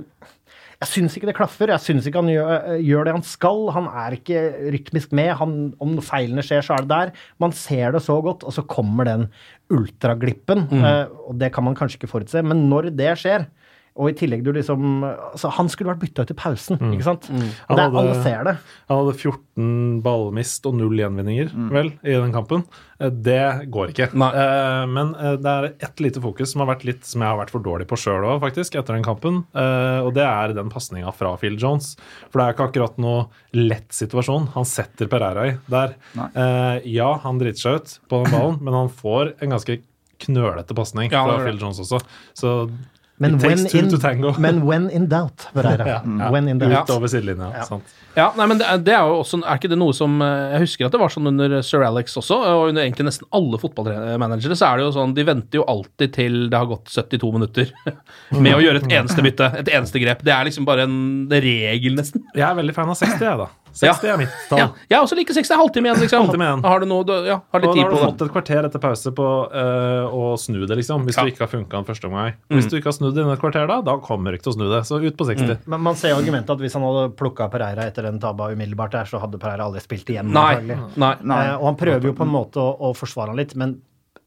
jeg 0.82 0.92
syns 0.92 1.16
ikke 1.16 1.30
det 1.30 1.38
klaffer. 1.38 1.72
Jeg 1.72 1.84
syns 1.84 2.08
ikke 2.10 2.22
han 2.24 2.32
gjør, 2.34 2.72
gjør 2.84 3.08
det 3.08 3.16
han 3.16 3.26
skal. 3.26 3.62
Han 3.76 3.90
er 4.04 4.18
ikke 4.18 4.42
rytmisk 4.76 5.14
med. 5.16 5.32
Han, 5.40 5.54
om 5.84 5.96
feilene 6.04 6.44
skjer, 6.46 6.66
så 6.66 6.76
er 6.76 6.86
det 6.86 6.92
der. 6.92 7.14
Man 7.42 7.56
ser 7.56 7.96
det 7.96 8.04
så 8.06 8.18
godt, 8.26 8.44
og 8.44 8.56
så 8.56 8.66
kommer 8.68 9.08
den 9.08 9.28
ultraglippen. 9.74 10.68
Eh, 10.86 11.06
og 11.30 11.40
det 11.42 11.54
kan 11.56 11.66
man 11.68 11.78
kanskje 11.78 12.02
ikke 12.02 12.12
forutse, 12.12 12.44
men 12.46 12.68
når 12.72 12.92
det 12.96 13.14
skjer 13.22 13.48
og 13.96 14.10
i 14.10 14.14
tillegg 14.20 14.42
du 14.44 14.50
liksom 14.52 15.04
altså 15.06 15.50
Han 15.56 15.70
skulle 15.72 15.94
vært 15.94 16.02
bytta 16.04 16.24
ut 16.26 16.32
i 16.34 16.36
pausen, 16.36 16.80
ikke 16.92 17.06
sant? 17.06 17.30
Og 17.32 17.78
det, 17.78 17.84
hadde- 17.86 18.00
alle 18.02 18.16
ser 18.26 18.42
det. 18.44 18.54
Han 18.90 18.98
hadde 19.06 19.14
14 19.18 20.02
ballmist 20.04 20.66
og 20.68 20.76
null 20.76 20.98
gjenvinninger, 21.00 21.54
vel, 21.72 21.94
i 22.04 22.12
den 22.18 22.34
kampen. 22.36 22.66
Eh, 23.00 23.10
Det 23.10 23.70
går 23.72 23.94
ikke. 23.94 24.10
Nei. 24.20 24.30
Eh, 24.36 24.86
Men 24.92 25.14
eh, 25.16 25.38
det 25.40 25.54
er 25.54 25.68
ett 25.88 26.04
lite 26.04 26.20
fokus 26.20 26.52
som 26.52 26.60
har 26.66 26.76
vært 26.76 26.84
litt 26.84 27.06
som 27.08 27.22
jeg 27.24 27.30
har 27.32 27.40
vært 27.40 27.52
for 27.56 27.64
dårlig 27.64 27.88
på 27.88 27.96
sjøl 27.96 28.28
òg, 28.34 28.42
faktisk, 28.44 28.76
etter 28.76 28.96
den 28.98 29.04
kampen. 29.08 29.46
Eh, 29.56 30.02
Og 30.04 30.14
det 30.14 30.24
er 30.28 30.54
den 30.60 30.70
pasninga 30.70 31.14
fra 31.16 31.32
Phil 31.40 31.56
Jones. 31.56 31.96
For 32.30 32.40
det 32.42 32.46
er 32.50 32.54
ikke 32.58 32.68
akkurat 32.72 32.98
noe 33.00 33.30
lett 33.56 33.92
situasjon 33.96 34.50
han 34.58 34.66
setter 34.68 35.08
Pereira 35.08 35.48
i 35.54 35.58
der. 35.72 35.96
Nei. 36.20 36.30
Eh, 36.36 36.82
Ja, 37.00 37.14
han 37.24 37.40
driter 37.40 37.64
seg 37.64 37.76
ut 37.80 38.00
på 38.10 38.24
den 38.26 38.32
ballen, 38.36 38.60
men 38.62 38.74
han 38.74 38.90
får 38.90 39.36
en 39.42 39.50
ganske 39.56 39.80
knølete 40.20 40.76
pasning 40.76 41.12
Ja, 41.12 41.26
fra. 41.28 41.40
Phil 41.44 41.58
Jones 41.60 41.80
også. 41.80 42.00
Så 42.36 42.70
Men 43.18 43.38
when, 43.40 43.60
in, 43.64 43.92
men 44.44 44.66
when 44.68 44.90
in 44.90 45.06
doubt, 45.08 45.48
Pereira. 45.54 45.86
Ja, 45.88 46.02
ja. 46.04 46.32
When 46.34 46.50
in 46.52 46.60
Ut 46.62 46.70
doubt. 46.70 46.90
over 46.92 47.08
sidelinja. 47.08 47.64
Sant. 47.64 47.94
Ja, 48.16 48.34
nei, 48.36 48.48
men 48.52 48.60
det 48.60 48.68
er, 48.68 48.82
det 48.84 48.94
er 48.96 49.08
jo 49.08 49.18
også 49.22 49.42
Er 49.44 49.58
ikke 49.60 49.68
det 49.72 49.78
noe 49.80 49.92
som 49.96 50.14
eh, 50.24 50.54
Jeg 50.54 50.62
husker 50.64 50.88
at 50.88 50.94
det 50.96 51.00
var 51.02 51.12
sånn 51.12 51.28
under 51.28 51.56
Sir 51.68 51.84
Alex 51.84 52.16
også, 52.20 52.38
og 52.40 52.70
under 52.70 52.86
egentlig 52.86 53.10
nesten 53.10 53.28
alle 53.36 53.60
fotballmanagere, 53.60 54.56
så 54.56 54.70
er 54.70 54.80
det 54.80 54.86
jo 54.88 54.94
sånn 54.96 55.16
De 55.18 55.26
venter 55.28 55.60
jo 55.60 55.66
alltid 55.72 56.14
til 56.16 56.38
det 56.52 56.60
har 56.60 56.70
gått 56.70 56.92
72 56.92 57.34
minutter 57.36 57.72
med 58.46 58.56
å 58.56 58.64
gjøre 58.64 58.84
et 58.84 58.96
eneste 59.00 59.24
bytte, 59.24 59.52
et 59.60 59.72
eneste 59.72 60.00
grep. 60.04 60.24
Det 60.26 60.36
er 60.36 60.48
liksom 60.48 60.68
bare 60.68 60.88
en 60.88 60.98
regel, 61.32 61.96
nesten. 62.00 62.24
Jeg 62.36 62.48
er 62.48 62.56
veldig 62.60 62.76
fan 62.76 62.92
av 62.92 63.00
60, 63.00 63.24
jeg, 63.24 63.40
da. 63.46 63.50
60 63.76 64.12
er 64.14 64.20
mitt 64.22 64.36
tall. 64.50 64.60
Ja, 64.62 64.68
jeg 64.90 65.04
også 65.04 65.18
liker 65.20 65.36
60. 65.36 65.56
Halvtime 65.60 65.90
igjen, 65.90 66.02
liksom. 66.06 66.26
Halvtime 66.26 66.48
igjen. 66.48 66.64
Har 66.66 66.80
du 66.80 66.86
noe 66.90 67.06
du, 67.08 67.14
Ja, 67.28 67.40
har 67.52 67.64
litt 67.64 67.70
Og 67.70 67.76
da 67.76 67.84
har 67.84 67.92
du 67.92 67.98
fått 68.02 68.24
et 68.26 68.34
kvarter 68.34 68.68
etter 68.70 68.84
pause 68.84 69.12
på 69.16 69.28
uh, 69.52 70.16
å 70.16 70.36
snu 70.40 70.62
det, 70.66 70.78
liksom. 70.80 71.04
Hvis 71.08 71.20
Ja. 71.20 71.26
du 71.26 71.32
ikke 71.34 71.44
har 71.46 71.52
funka 71.52 71.76
den 71.76 71.88
første 71.90 72.08
omgang. 72.10 72.36
Mm. 72.50 72.56
Hvis 72.58 72.70
du 72.72 72.78
ikke 72.80 72.92
har 72.92 72.98
snudd 72.98 73.16
det 73.16 73.24
innen 73.26 73.36
et 73.36 73.42
kvarter, 73.44 73.68
da, 73.68 73.82
da 73.86 73.98
kommer 74.04 74.32
du 74.32 74.38
ikke 74.40 74.48
til 74.50 74.56
å 74.56 74.58
snu 74.60 74.68
det. 74.72 74.84
Så 74.88 75.02
ut 75.04 75.18
på 75.18 75.28
60. 75.28 75.66
Men 75.68 75.82
man 75.82 75.96
ser 76.00 76.14
jo 76.16 76.22
argumentet 76.22 76.56
at 76.56 76.64
hvis 76.64 76.78
han 76.78 76.86
hadde 76.88 77.10
plukka 77.20 77.50
Pereira 77.52 77.88
etter 77.90 78.08
den 78.08 78.20
tabba 78.24 78.52
umiddelbart 78.54 78.96
der, 78.96 79.10
så 79.12 79.20
hadde 79.20 79.40
Pereira 79.42 79.68
aldri 79.68 79.84
spilt 79.84 80.10
igjen. 80.10 80.32
Nei. 80.32 80.62
Nei. 80.96 81.16
Nei. 81.22 81.42
Eh, 81.50 81.56
og 81.60 81.68
han 81.72 81.76
prøver 81.80 82.12
jo 82.12 82.16
på 82.16 82.24
en 82.24 82.32
måte 82.32 82.64
å, 82.64 82.72
å 82.90 82.94
forsvare 82.96 83.34
han 83.34 83.40
litt, 83.42 83.56
men 83.60 83.78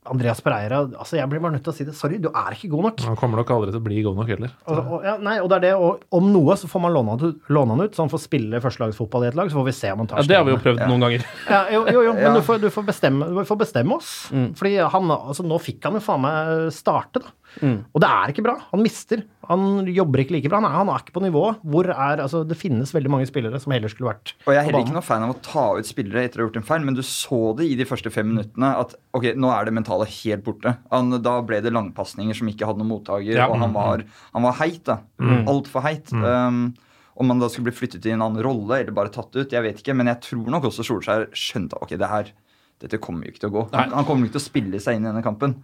Andreas 0.09 0.41
Pereira 0.45 0.81
altså 0.87 1.19
Jeg 1.19 1.29
blir 1.31 1.43
bare 1.45 1.57
nødt 1.57 1.65
til 1.67 1.73
å 1.73 1.77
si 1.77 1.87
det. 1.89 1.95
Sorry, 1.99 2.19
du 2.23 2.31
er 2.31 2.57
ikke 2.57 2.71
god 2.73 2.89
nok. 2.89 3.05
Han 3.09 3.19
kommer 3.21 3.43
nok 3.43 3.53
aldri 3.55 3.75
til 3.75 3.81
å 3.83 3.85
bli 3.85 4.01
god 4.07 4.19
nok 4.23 4.33
heller. 4.33 4.55
Og, 4.71 4.79
og, 4.79 5.05
ja, 5.07 5.17
nei, 5.23 5.37
og 5.43 5.51
det 5.53 5.61
er 5.61 5.67
det, 5.69 5.75
og 5.77 6.19
om 6.19 6.33
noe 6.33 6.57
så 6.61 6.71
får 6.71 6.85
man 6.87 6.95
låne 6.97 7.19
låne 7.53 7.75
han 7.77 7.85
ut, 7.85 7.95
så 7.97 8.05
han 8.07 8.13
får 8.13 8.25
spille 8.25 8.61
førstelagsfotball 8.65 9.27
i 9.27 9.31
et 9.33 9.39
lag, 9.39 9.51
så 9.53 9.61
får 9.61 9.69
vi 9.69 9.77
se 9.77 9.93
om 9.93 10.03
han 10.05 10.11
tar 10.11 10.23
Ja, 10.23 10.29
det 10.31 10.39
har 10.41 10.47
vi 10.49 10.55
jo 10.55 10.61
prøvd 10.63 10.79
prøvd 10.79 10.93
noen 10.93 11.05
ganger. 11.07 11.27
Ja, 11.55 11.61
jo, 11.73 11.83
jo, 11.89 12.03
jo, 12.09 12.15
men 12.15 12.27
Ja. 12.29 12.35
du, 12.37 12.43
får, 12.45 12.61
du, 12.63 12.69
får 12.73 12.87
bestemme, 12.89 13.29
du 13.33 13.43
får 13.49 13.61
bestemme 13.65 13.97
oss. 13.99 14.13
Fordi 14.59 14.75
han, 14.95 15.11
altså, 15.15 15.47
nå 15.47 15.59
fikk 15.63 15.89
han 15.89 15.99
jo 15.99 16.05
faen 16.05 16.25
meg 16.25 16.73
starte, 16.75 17.23
da. 17.25 17.33
Og 17.63 18.01
det 18.03 18.09
er 18.09 18.33
ikke 18.33 18.45
bra. 18.47 18.55
Han 18.73 18.83
mister. 18.85 19.23
Han 19.49 19.87
jobber 19.89 20.21
ikke 20.23 20.35
like 20.37 20.51
bra. 20.53 20.61
Han 20.61 20.69
er, 20.69 20.77
han 20.77 20.91
er 20.93 21.03
ikke 21.03 21.15
på 21.17 21.23
nivået. 21.25 21.59
Hvor 21.65 21.89
er, 21.91 22.21
altså, 22.25 22.43
det 22.47 22.57
finnes 22.61 22.93
veldig 22.95 23.11
mange 23.11 23.27
spillere 23.31 23.59
som 23.63 23.73
heller 23.75 23.89
skulle 23.93 24.11
vært 24.13 24.35
Og 24.47 24.53
jeg 24.53 24.61
er 24.61 24.67
heller 24.69 24.83
ikke 24.85 24.93
banen. 24.93 24.99
noe 25.01 25.07
fan 25.09 25.25
av 25.27 25.33
å 25.35 25.39
ta 25.45 25.65
ut 25.79 25.89
spillere 25.89 26.25
etter 26.29 26.41
å 26.41 26.45
ha 26.45 26.49
gjort 26.51 26.61
en 26.61 26.67
feil, 26.69 26.85
men 26.89 26.99
du 26.99 27.03
så 27.07 27.41
det 27.59 27.69
i 27.71 27.77
de 27.81 27.87
første 27.89 28.13
fem 28.15 28.29
minuttene 28.35 28.73
at 28.83 28.93
ok, 29.17 29.31
nå 29.41 29.51
er 29.55 29.65
det 29.71 29.77
mentale 29.79 30.07
helt 30.09 30.45
borte. 30.47 30.77
Han, 30.93 31.11
da 31.25 31.39
ble 31.43 31.63
det 31.65 31.73
langpasninger 31.75 32.37
som 32.39 32.51
ikke 32.53 32.69
hadde 32.69 32.83
noen 32.83 32.93
mottaker, 32.97 33.35
Ja. 33.39 33.49
og 33.49 33.59
han 33.63 33.73
var, 33.75 34.05
han 34.35 34.43
var 34.47 34.59
heit. 34.61 34.83
da. 34.89 35.01
Altfor 35.49 35.83
heit. 35.89 36.13
Um, 36.13 36.75
om 37.19 37.33
han 37.33 37.41
da 37.43 37.49
skulle 37.51 37.73
bli 37.73 37.79
flyttet 37.81 38.05
i 38.07 38.13
en 38.15 38.23
annen 38.23 38.45
rolle 38.47 38.77
eller 38.85 38.95
bare 38.95 39.11
tatt 39.11 39.35
ut, 39.35 39.51
jeg 39.51 39.65
vet 39.65 39.81
ikke, 39.83 39.97
men 39.99 40.07
jeg 40.07 40.21
tror 40.29 40.53
nok 40.55 40.69
også 40.71 40.85
Solskjær 40.87 41.25
skjønte 41.35 41.81
ok, 41.83 41.97
det 41.99 42.07
her, 42.13 42.29
dette 42.79 43.01
kommer 43.03 43.27
jo 43.27 43.33
ikke 43.33 43.43
til 43.43 43.51
å 43.51 43.57
gå. 43.57 43.65
Han, 43.75 43.91
han 43.97 44.07
kommer 44.07 44.29
ikke 44.29 44.37
til 44.37 44.45
å 44.45 44.49
spille 44.53 44.79
seg 44.85 45.01
inn 45.01 45.09
i 45.09 45.11
denne 45.11 45.25
kampen. 45.27 45.57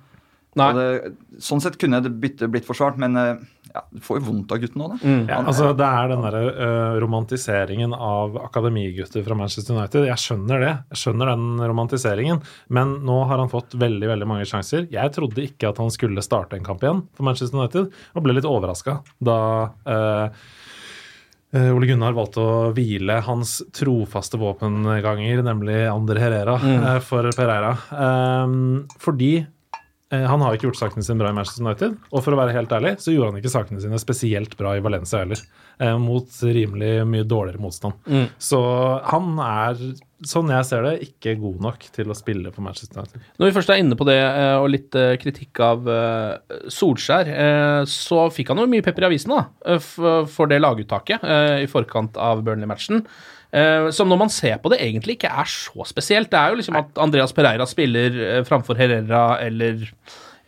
Nei. 0.59 0.71
Og 0.71 0.79
det, 0.79 1.43
sånn 1.43 1.63
sett 1.63 1.77
kunne 1.81 2.01
det 2.05 2.13
byttet 2.23 2.51
blitt 2.53 2.67
forsvart, 2.67 2.99
men 3.03 3.19
eh, 3.19 3.43
ja, 3.75 3.83
du 3.91 4.03
får 4.05 4.21
jo 4.21 4.27
vondt 4.29 4.53
av 4.55 4.61
gutten 4.63 4.83
nå, 4.83 4.89
da. 4.93 5.15
Ja, 5.33 5.41
altså 5.41 5.73
Det 5.75 5.87
er 5.87 6.11
den 6.13 6.23
der 6.23 6.37
uh, 6.39 6.99
romantiseringen 7.03 7.95
av 7.97 8.37
akademigutter 8.45 9.25
fra 9.27 9.39
Manchester 9.39 9.75
United. 9.75 10.07
Jeg 10.07 10.23
skjønner 10.23 10.63
det. 10.63 10.75
Jeg 10.95 11.01
skjønner 11.01 11.33
den 11.33 11.49
romantiseringen. 11.59 12.43
Men 12.79 13.01
nå 13.07 13.17
har 13.27 13.43
han 13.43 13.51
fått 13.51 13.75
veldig 13.83 14.13
veldig 14.13 14.29
mange 14.31 14.47
sjanser. 14.47 14.87
Jeg 14.95 15.15
trodde 15.17 15.43
ikke 15.43 15.73
at 15.73 15.81
han 15.83 15.91
skulle 15.95 16.23
starte 16.23 16.55
en 16.59 16.67
kamp 16.67 16.87
igjen 16.87 17.03
for 17.19 17.27
Manchester 17.27 17.59
United, 17.59 17.91
og 18.15 18.27
ble 18.27 18.39
litt 18.39 18.47
overraska 18.49 19.01
da 19.25 19.41
uh, 19.91 20.45
Ole 21.55 21.87
Gunnar 21.87 22.15
valgte 22.17 22.43
å 22.43 22.55
hvile 22.75 23.21
hans 23.23 23.61
trofaste 23.75 24.39
våpenganger, 24.41 25.43
nemlig 25.47 25.85
Ander 25.87 26.19
Herrera, 26.19 26.57
øh, 26.59 26.97
for 27.05 27.31
Pereira. 27.37 27.77
Um, 27.95 28.89
fordi 28.99 29.37
Han 30.31 30.43
har 30.45 30.55
ikke 30.57 30.69
gjort 30.71 30.81
sakene 30.81 31.05
sine 31.07 31.21
bra 31.21 31.33
i 31.33 31.37
Manchester 31.37 31.65
United. 31.67 31.99
Og 32.13 32.23
for 32.25 32.35
å 32.35 32.41
være 32.41 32.55
helt 32.57 32.73
ærlig, 32.77 32.97
så 33.03 33.13
gjorde 33.15 33.33
han 33.33 33.43
ikke 33.43 33.53
sakene 33.53 33.83
sine 33.83 34.01
spesielt 34.03 34.57
bra 34.61 34.77
i 34.79 34.83
Valencia 34.85 35.21
heller. 35.25 35.43
Eh, 35.83 35.97
mot 35.99 36.29
rimelig 36.47 37.01
mye 37.11 37.27
dårligere 37.27 37.59
motstand. 37.63 37.97
Så 38.39 38.61
han 39.11 39.33
er, 39.43 39.81
sånn 40.25 40.53
jeg 40.55 40.69
ser 40.69 40.87
det, 40.87 40.93
ikke 41.09 41.35
god 41.41 41.65
nok 41.67 41.87
til 41.97 42.13
å 42.13 42.17
spille 42.19 42.53
for 42.55 42.63
Manchester 42.63 43.01
United. 43.01 43.25
Når 43.41 43.51
vi 43.51 43.57
først 43.57 43.73
er 43.75 43.83
inne 43.83 43.99
på 43.99 44.07
det, 44.07 44.21
eh, 44.23 44.55
og 44.61 44.71
litt 44.71 44.95
eh, 44.95 45.17
kritikk 45.19 45.59
av 45.67 45.91
eh, 45.91 46.59
Solskjær, 46.71 47.31
eh, 47.35 47.83
så 47.91 48.29
fikk 48.31 48.55
han 48.55 48.63
jo 48.63 48.71
mye 48.71 48.87
pepper 48.87 49.09
i 49.09 49.11
avisen 49.11 49.35
da, 49.35 49.45
eh, 49.67 49.83
for 49.83 50.51
det 50.51 50.63
laguttaket 50.63 51.27
eh, 51.27 51.65
i 51.67 51.71
forkant 51.71 52.21
av 52.23 52.45
Burnley-matchen. 52.47 53.03
Eh, 53.55 53.89
Som 53.95 54.11
når 54.11 54.21
man 54.25 54.33
ser 54.33 54.59
på 54.63 54.73
det, 54.73 54.81
egentlig 54.83 55.19
ikke 55.19 55.31
er 55.31 55.49
så 55.51 55.87
spesielt. 55.87 56.31
Det 56.33 56.41
er 56.41 56.53
jo 56.53 56.59
liksom 56.61 56.79
at 56.81 56.99
Andreas 57.03 57.35
Pereira 57.37 57.67
spiller 57.71 58.19
eh, 58.19 58.43
framfor 58.47 58.79
Herrera 58.79 59.39
eller 59.45 59.87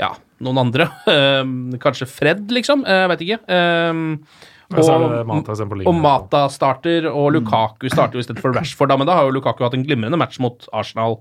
ja, 0.00 0.12
noen 0.42 0.66
andre. 0.66 0.90
Eh, 1.16 1.78
Kanskje 1.82 2.08
Fred, 2.10 2.44
liksom. 2.52 2.84
Jeg 2.88 3.08
vet 3.12 3.24
ikke. 3.26 3.40
Det 3.46 4.84
Mata 5.28 5.54
og 5.86 5.94
Mata 5.94 6.40
starter, 6.50 7.06
og 7.06 7.30
Lukaku 7.36 7.86
starter 7.92 8.18
jo 8.18 8.24
i 8.24 8.26
stedet 8.26 8.42
for 8.42 8.56
Rashford. 8.56 8.90
Da, 8.90 8.96
men 8.98 9.06
da 9.06 9.14
har 9.20 9.28
jo 9.28 9.36
Lukaku 9.36 9.62
hatt 9.62 9.76
en 9.78 9.86
glimrende 9.86 10.18
match 10.18 10.40
mot 10.42 10.66
Arsenal. 10.74 11.20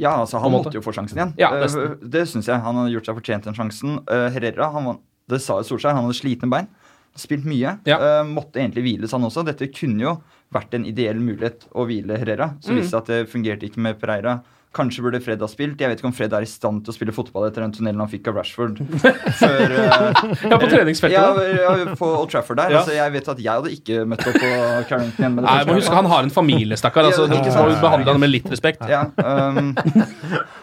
Ja, 0.00 0.14
altså 0.22 0.40
Han 0.40 0.54
måtte 0.54 0.72
jo 0.72 0.80
få 0.80 0.94
sjansen 0.96 1.20
igjen. 1.20 1.34
Ja, 1.36 1.50
det 1.60 1.98
det 2.14 2.24
syns 2.30 2.48
jeg. 2.48 2.64
Han 2.64 2.80
har 2.80 2.88
gjort 2.94 3.10
seg 3.10 3.18
fortjent 3.20 3.44
den 3.50 3.58
sjansen. 3.58 3.98
Herrera, 4.08 4.70
han 4.72 4.94
det 5.30 5.40
sa 5.42 5.60
jo 5.60 5.66
Solskjær, 5.66 5.94
han 5.96 6.06
hadde 6.06 6.18
slitne 6.18 6.50
bein. 6.52 6.70
Spilt 7.18 7.44
mye. 7.48 7.76
Ja. 7.88 7.98
Eh, 8.00 8.22
måtte 8.28 8.60
egentlig 8.62 8.86
hviles, 8.86 9.12
han 9.12 9.26
også. 9.28 9.44
Dette 9.46 9.68
kunne 9.72 10.06
jo 10.06 10.14
vært 10.52 10.74
en 10.74 10.84
ideell 10.84 11.18
mulighet 11.20 11.66
å 11.74 11.86
hvile 11.88 12.18
Herrera. 12.18 12.50
Så 12.60 12.72
Mm. 12.72 12.76
viste 12.80 12.90
det 12.92 13.02
at 13.02 13.06
det 13.06 13.28
fungerte 13.30 13.62
ikke 13.68 13.78
med 13.80 13.98
Pereira. 14.00 14.42
Kanskje 14.72 15.02
burde 15.04 15.18
Fred 15.20 15.42
ha 15.44 15.48
spilt. 15.50 15.80
Jeg 15.82 15.90
vet 15.92 16.00
ikke 16.00 16.08
om 16.08 16.14
Fred 16.16 16.32
er 16.32 16.44
i 16.46 16.48
stand 16.48 16.80
til 16.86 16.92
å 16.92 16.96
spille 16.96 17.12
fotball 17.12 17.44
etter 17.50 17.60
den 17.60 17.74
tunnelen 17.76 18.00
han 18.00 18.08
fikk 18.08 18.30
av 18.30 18.38
Rashford. 18.40 18.78
Før, 19.42 19.74
eh, 19.76 20.22
Ja, 20.48 20.56
på 20.56 20.68
treningsfeltet. 20.70 21.12
ja, 21.18 21.74
ja, 21.76 21.94
på 21.98 22.08
Old 22.08 22.30
Trafford 22.32 22.56
der. 22.62 22.72
Ja. 22.72 22.80
Altså, 22.80 22.94
jeg 22.96 23.12
vet 23.12 23.28
at 23.34 23.42
jeg 23.44 23.52
hadde 23.52 23.72
ikke 23.74 24.06
møtt 24.08 24.24
opp 24.30 24.38
på 24.40 24.52
Carrington 24.88 25.20
igjen 25.26 25.36
med 25.36 25.44
det 25.44 25.50
Nei, 25.50 25.66
må 25.68 25.76
huske 25.76 25.98
Han 25.98 26.08
har 26.12 26.24
en 26.24 26.32
familie, 26.32 26.78
stakkar. 26.80 27.10
Altså, 27.10 27.28
Ja, 27.28 27.42
må 27.52 27.76
behandle 27.84 28.14
han 28.16 28.22
med 28.22 28.32
litt 28.32 28.48
respekt. 28.52 28.80
Ja, 28.88 29.02
um, 29.20 29.72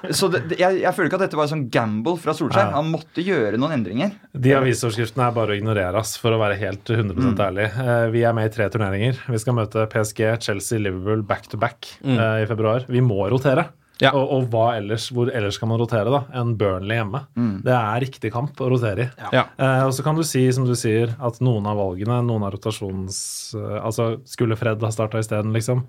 så 0.10 0.30
det, 0.34 0.41
det, 0.50 0.58
jeg, 0.62 0.82
jeg 0.82 0.95
føler 0.98 1.10
ikke 1.12 1.19
at 1.22 1.26
dette 1.28 1.38
var 1.39 1.45
en 1.48 1.54
sånn 1.54 1.65
gamble 1.74 2.15
fra 2.22 2.34
Solskjær. 2.38 2.74
Han 2.76 2.89
måtte 2.93 3.24
gjøre 3.26 3.60
noen 3.62 3.78
endringer. 3.78 4.13
De 4.34 4.54
avisoverskriftene 4.58 5.28
er 5.30 5.36
bare 5.38 5.54
å 5.54 5.60
ignorere, 5.60 5.93
ass, 6.02 6.15
for 6.22 6.34
å 6.36 6.41
være 6.41 6.58
helt 6.62 6.89
100 6.98 7.45
ærlig. 7.45 7.69
Eh, 7.78 8.06
Vi 8.13 8.24
er 8.26 8.34
med 8.38 8.50
i 8.50 8.54
tre 8.54 8.69
turneringer. 8.74 9.22
Vi 9.30 9.41
skal 9.41 9.58
møte 9.58 9.86
PSG, 9.91 10.26
Chelsea, 10.43 10.82
Liverpool 10.82 11.22
back 11.30 11.48
to 11.52 11.60
back 11.62 11.91
eh, 12.04 12.41
i 12.43 12.48
februar. 12.50 12.86
Vi 12.89 13.04
må 13.06 13.22
rotere. 13.32 13.69
Ja. 14.00 14.14
Og, 14.16 14.30
og 14.32 14.46
hva 14.54 14.78
ellers, 14.78 15.10
hvor 15.12 15.28
ellers 15.36 15.58
skal 15.60 15.68
man 15.72 15.80
rotere 15.82 16.08
da, 16.14 16.22
enn 16.40 16.54
Burnley 16.60 16.96
hjemme? 17.02 17.20
Det 17.66 17.74
er 17.76 18.00
riktig 18.06 18.32
kamp 18.32 18.62
å 18.64 18.70
rotere 18.72 19.06
i. 19.06 19.08
Ja. 19.36 19.44
Eh, 19.60 19.82
og 19.88 19.92
så 19.98 20.06
kan 20.06 20.16
du 20.16 20.24
si, 20.24 20.46
som 20.56 20.64
du 20.68 20.72
sier, 20.80 21.12
at 21.20 21.42
noen 21.44 21.68
av 21.68 21.82
valgene, 21.82 22.22
noen 22.24 22.46
av 22.48 22.54
rotasjons... 22.56 23.20
eh, 23.60 23.76
altså, 23.84 24.14
skulle 24.30 24.56
Fred 24.60 24.80
ha 24.88 24.92
starta 24.96 25.20
isteden, 25.20 25.52
liksom? 25.56 25.84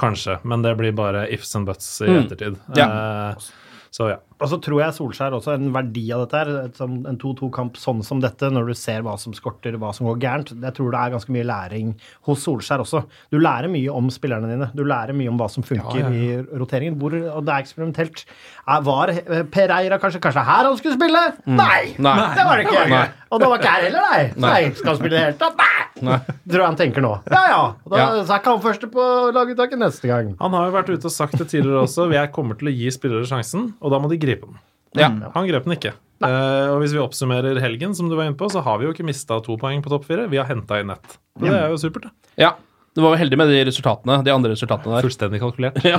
Kanskje, 0.00 0.40
men 0.42 0.64
det 0.66 0.72
blir 0.80 0.90
bare 0.98 1.28
ifs 1.30 1.54
and 1.54 1.70
buts 1.70 1.92
i 2.02 2.10
ettertid. 2.10 2.58
Eh, 2.74 3.44
så 3.94 4.08
ja. 4.10 4.16
Og 4.42 4.48
så 4.50 4.56
tror 4.58 4.80
jeg 4.82 4.92
Solskjær 4.96 5.36
også 5.36 5.52
en 5.54 5.68
verdi 5.72 6.02
av 6.12 6.24
dette 6.24 6.36
her. 6.40 6.48
En 6.82 7.16
2-2-kamp 7.22 7.76
sånn 7.78 8.00
som 8.04 8.18
dette, 8.20 8.48
når 8.50 8.72
du 8.72 8.74
ser 8.76 9.04
hva 9.06 9.12
som 9.22 9.32
skorter, 9.32 9.76
hva 9.78 9.92
som 9.94 10.08
går 10.08 10.18
gærent. 10.24 10.50
Jeg 10.58 10.74
tror 10.74 10.90
det 10.90 10.98
er 11.04 11.12
ganske 11.14 11.32
mye 11.36 11.46
læring 11.46 11.92
hos 12.26 12.42
Solskjær 12.42 12.82
også. 12.82 13.04
Du 13.30 13.38
lærer 13.38 13.70
mye 13.70 13.94
om 13.94 14.10
spillerne 14.12 14.50
dine. 14.50 14.68
Du 14.74 14.82
lærer 14.90 15.14
mye 15.16 15.30
om 15.30 15.38
hva 15.38 15.46
som 15.54 15.62
funker 15.64 16.00
Ja, 16.02 16.10
ja, 16.10 16.42
i 16.42 16.58
roteringen. 16.60 16.98
Hvor, 17.00 17.14
og 17.36 17.46
det 17.46 17.54
er 17.54 17.62
eksperimentelt. 17.68 18.24
Er- 18.66 18.82
Var 18.90 19.14
Per 19.30 19.46
Pereira 19.54 20.00
kanskje, 20.02 20.20
kanskje 20.26 20.44
her 20.50 20.66
han 20.68 20.76
skulle 20.82 20.98
spille? 20.98 21.22
Nei! 21.46 21.94
Nei. 22.02 22.16
Det 22.34 22.48
var 22.50 22.58
det 22.58 22.66
ikke. 22.66 22.84
Nei. 22.90 23.04
Og 23.30 23.40
det 23.40 23.52
var 23.54 23.62
ikke 23.62 23.76
her 23.78 23.86
heller, 23.88 24.10
nei. 24.10 24.22
Nei. 24.48 24.60
Skal 24.74 24.90
han 24.92 24.98
spille 25.00 25.14
i 25.14 25.18
det 25.20 25.24
hele 25.28 25.38
tatt? 25.40 25.63
Nei! 26.02 26.18
Tror 26.50 26.60
jeg 26.64 26.66
han 26.66 26.78
tenker 26.80 27.04
nå. 27.04 27.12
Ja 27.30 27.42
ja. 27.50 27.60
Da 27.90 27.98
Ja. 28.00 28.06
så 28.24 28.34
er 28.34 28.40
ikke 28.42 28.54
han 28.56 28.62
første 28.64 28.88
på 28.90 29.04
laguttaket 29.36 29.78
neste 29.78 30.10
gang. 30.10 30.32
Han 30.40 30.56
har 30.56 30.66
jo 30.70 30.74
vært 30.74 30.90
ute 30.94 31.06
og 31.10 31.14
sagt 31.14 31.38
det 31.38 31.46
tidligere 31.52 31.84
også. 31.86 32.08
Jeg 32.18 32.32
kommer 32.34 32.58
til 32.58 32.72
å 32.72 32.74
gi 32.74 32.90
spillere 32.94 33.28
sjansen, 33.30 33.72
og 33.80 33.94
da 33.94 34.00
må 34.02 34.10
de 34.10 34.18
gripe 34.18 34.48
den. 34.50 34.58
Ja. 34.98 35.08
Han 35.34 35.46
grep 35.50 35.64
den 35.68 35.76
ikke. 35.78 35.94
Uh, 36.22 36.70
og 36.74 36.78
hvis 36.80 36.92
vi 36.94 37.00
oppsummerer 37.02 37.58
helgen, 37.60 37.92
som 37.98 38.06
du 38.08 38.14
var 38.16 38.28
inne 38.28 38.38
på, 38.38 38.46
så 38.50 38.62
har 38.64 38.78
vi 38.78 38.86
jo 38.86 38.92
ikke 38.94 39.04
mista 39.06 39.40
to 39.44 39.56
poeng 39.60 39.82
på 39.84 39.90
topp 39.92 40.06
fire. 40.06 40.28
Vi 40.30 40.38
har 40.38 40.46
henta 40.48 40.78
inn 40.80 40.92
ett. 40.94 41.16
Det 41.42 41.50
er 41.50 41.72
jo 41.72 41.80
supert. 41.82 42.06
det. 42.06 42.12
ja. 42.46 42.52
Du 42.94 43.00
var 43.02 43.14
jo 43.16 43.18
heldig 43.18 43.38
med 43.40 43.48
de 43.50 43.58
resultatene, 43.66 44.20
de 44.22 44.30
andre 44.30 44.52
resultatene 44.52 44.94
der. 44.94 45.02
Fullstendig 45.02 45.40
kalkulert. 45.42 45.80
Ja, 45.82 45.98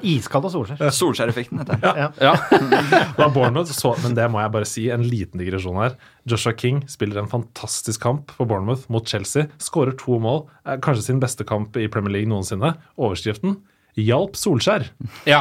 Iskald 0.00 0.46
og 0.48 0.52
Solskjær. 0.54 0.88
Solskjæreffekten 0.96 1.60
heter 1.60 1.76
det. 1.82 1.90
Ja. 2.00 2.06
Ja. 2.24 2.32
Da 3.18 3.28
Bournemouth, 3.34 3.68
så, 3.76 3.92
men 4.00 4.16
det 4.16 4.24
må 4.32 4.40
jeg 4.40 4.54
bare 4.54 4.68
si, 4.68 4.86
en 4.94 5.04
liten 5.04 5.42
digresjon 5.42 5.76
her. 5.82 5.98
Joshua 6.24 6.54
King 6.56 6.80
spiller 6.88 7.20
en 7.20 7.28
fantastisk 7.28 8.00
kamp 8.06 8.32
for 8.32 8.48
Bournemouth 8.48 8.88
mot 8.92 9.04
Chelsea. 9.08 9.50
Skårer 9.60 9.92
to 10.00 10.16
mål. 10.24 10.46
Eh, 10.64 10.78
Kanskje 10.80 11.04
sin 11.10 11.20
beste 11.20 11.44
kamp 11.48 11.76
i 11.76 11.84
Premier 11.92 12.16
League 12.16 12.32
noensinne. 12.32 12.72
Overskriften 12.96 13.58
'Hjalp 13.96 14.36
Solskjær'. 14.36 14.84
ja. 15.24 15.38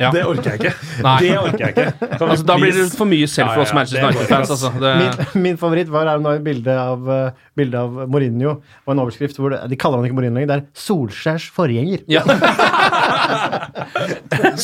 Ja. 0.00 0.10
Det 0.10 0.22
orker 0.24 0.50
jeg 0.54 0.60
ikke. 0.60 0.72
Nei. 1.04 1.18
Det 1.20 1.32
orker 1.38 1.60
jeg 1.66 1.74
ikke. 1.74 1.92
Altså, 2.24 2.44
da 2.48 2.56
blir 2.56 2.72
det 2.72 2.86
for 2.96 3.04
mye 3.04 3.26
selv 3.28 3.52
for 3.52 3.60
oss 3.66 3.74
Manchester 3.76 4.06
United-fans. 4.08 4.50
Altså. 4.54 4.70
Det, 4.80 4.92
Min, 5.34 5.42
min 5.42 5.58
favoritt 5.60 5.90
var 5.92 6.08
er 6.08 6.22
noe 6.24 6.38
et 6.38 6.44
bilde 6.46 6.72
av, 6.72 7.04
uh, 7.04 7.44
bilde 7.56 7.76
av 7.78 8.06
Mourinho 8.08 8.54
og 8.54 8.94
en 8.94 9.02
overskrift 9.04 9.36
hvor 9.36 9.52
det, 9.52 9.60
de 9.68 9.76
kaller 9.76 10.00
han 10.00 10.08
ikke 10.08 10.16
Mourinho 10.16 10.38
lenger, 10.40 10.48
det 10.54 10.56
er 10.62 10.64
Solskjærs 10.86 11.50
forgjenger. 11.52 12.06
ja. 12.08 12.24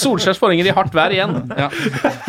Solskjærs 0.00 0.38
forhenger 0.40 0.70
i 0.70 0.74
hardt 0.74 0.94
vær 0.96 1.12
igjen. 1.14 1.36
Ja. 1.58 1.68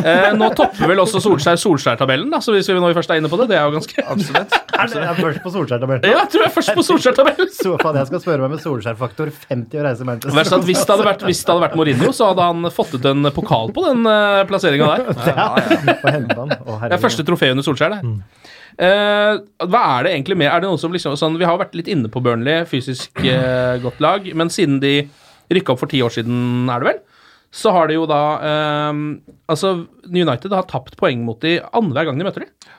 Eh, 0.01 0.27
nå 0.37 0.51
topper 0.57 0.91
vel 0.91 1.01
også 1.03 1.21
Solskjær 1.23 1.59
Solskjær-tabellen, 1.61 2.33
så 2.43 2.53
hvis 2.55 2.69
vi 2.69 2.75
nå 2.79 2.91
først 2.95 3.13
er 3.13 3.21
inne 3.21 3.31
på 3.31 3.39
det. 3.41 3.49
Det 3.51 3.57
er 3.59 3.67
jo 3.67 3.77
ganske 3.77 4.05
Absolutt. 4.11 4.57
Er 4.81 4.87
det 4.89 5.01
er 5.05 5.17
først 5.19 5.43
på 5.43 5.51
Solskjær-tabellen? 5.53 6.05
Ja, 6.09 6.23
jeg 6.23 6.29
tror 6.33 6.41
jeg 6.41 6.49
er 6.49 6.53
først 6.55 6.71
på 6.73 6.83
Solskjær-tabellen! 6.87 7.49
Jeg 7.51 8.07
skal 8.09 8.21
spørre 8.23 8.41
meg 8.41 8.55
med 8.55 8.61
Solskjær-faktor 8.63 9.29
50 9.51 9.77
å 9.77 9.83
reise 9.85 10.07
Verst 10.07 10.23
Manchester. 10.33 10.55
at 10.57 10.65
hvis 10.65 10.80
Hvis 10.81 10.89
det 10.89 10.95
hadde 10.97 11.07
vært, 11.07 11.25
hvis 11.29 11.43
det 11.45 11.53
hadde 11.53 11.63
vært 11.63 11.77
Mourinho, 11.79 12.09
så 12.15 12.31
hadde 12.31 12.47
han 12.49 12.71
fått 12.73 12.95
ut 12.97 13.05
en 13.11 13.29
pokal 13.35 13.69
på 13.75 13.85
den 13.85 14.01
uh, 14.09 14.41
plasseringa 14.49 14.89
der. 14.95 15.93
På 16.01 16.11
Helgeland. 16.11 16.57
Å, 16.65 16.79
Det 16.87 16.97
er 16.97 17.03
første 17.03 17.25
trofé 17.27 17.51
under 17.53 17.65
Solskjær, 17.65 17.93
det. 17.95 18.15
Eh, 18.81 19.39
hva 19.67 19.81
er 19.97 20.05
det 20.05 20.11
egentlig 20.15 20.37
med 20.39 20.47
Er 20.47 20.61
det 20.63 20.69
noen 20.69 20.79
som 20.79 20.93
liksom 20.95 21.17
sånn, 21.19 21.35
Vi 21.37 21.43
har 21.45 21.57
vært 21.59 21.75
litt 21.75 21.89
inne 21.91 22.09
på 22.09 22.21
Burnley, 22.23 22.63
fysisk 22.69 23.19
uh, 23.19 23.75
godt 23.83 23.99
lag, 24.01 24.25
men 24.37 24.49
siden 24.53 24.79
de 24.81 24.95
rykka 25.51 25.73
opp 25.73 25.81
for 25.83 25.91
ti 25.91 25.99
år 26.01 26.13
siden, 26.15 26.69
er 26.71 26.81
det 26.81 26.87
vel, 26.87 27.01
så 27.51 27.73
har 27.75 27.89
de 27.91 27.97
jo 27.97 28.05
da 28.09 28.21
uh, 28.39 29.01
Altså, 29.51 29.73
United 30.07 30.55
har 30.55 30.69
tapt 30.71 30.95
poeng 30.99 31.25
mot 31.27 31.39
de 31.43 31.57
annenhver 31.67 32.07
gang 32.07 32.21
de 32.21 32.27
møter 32.29 32.47
de. 32.47 32.71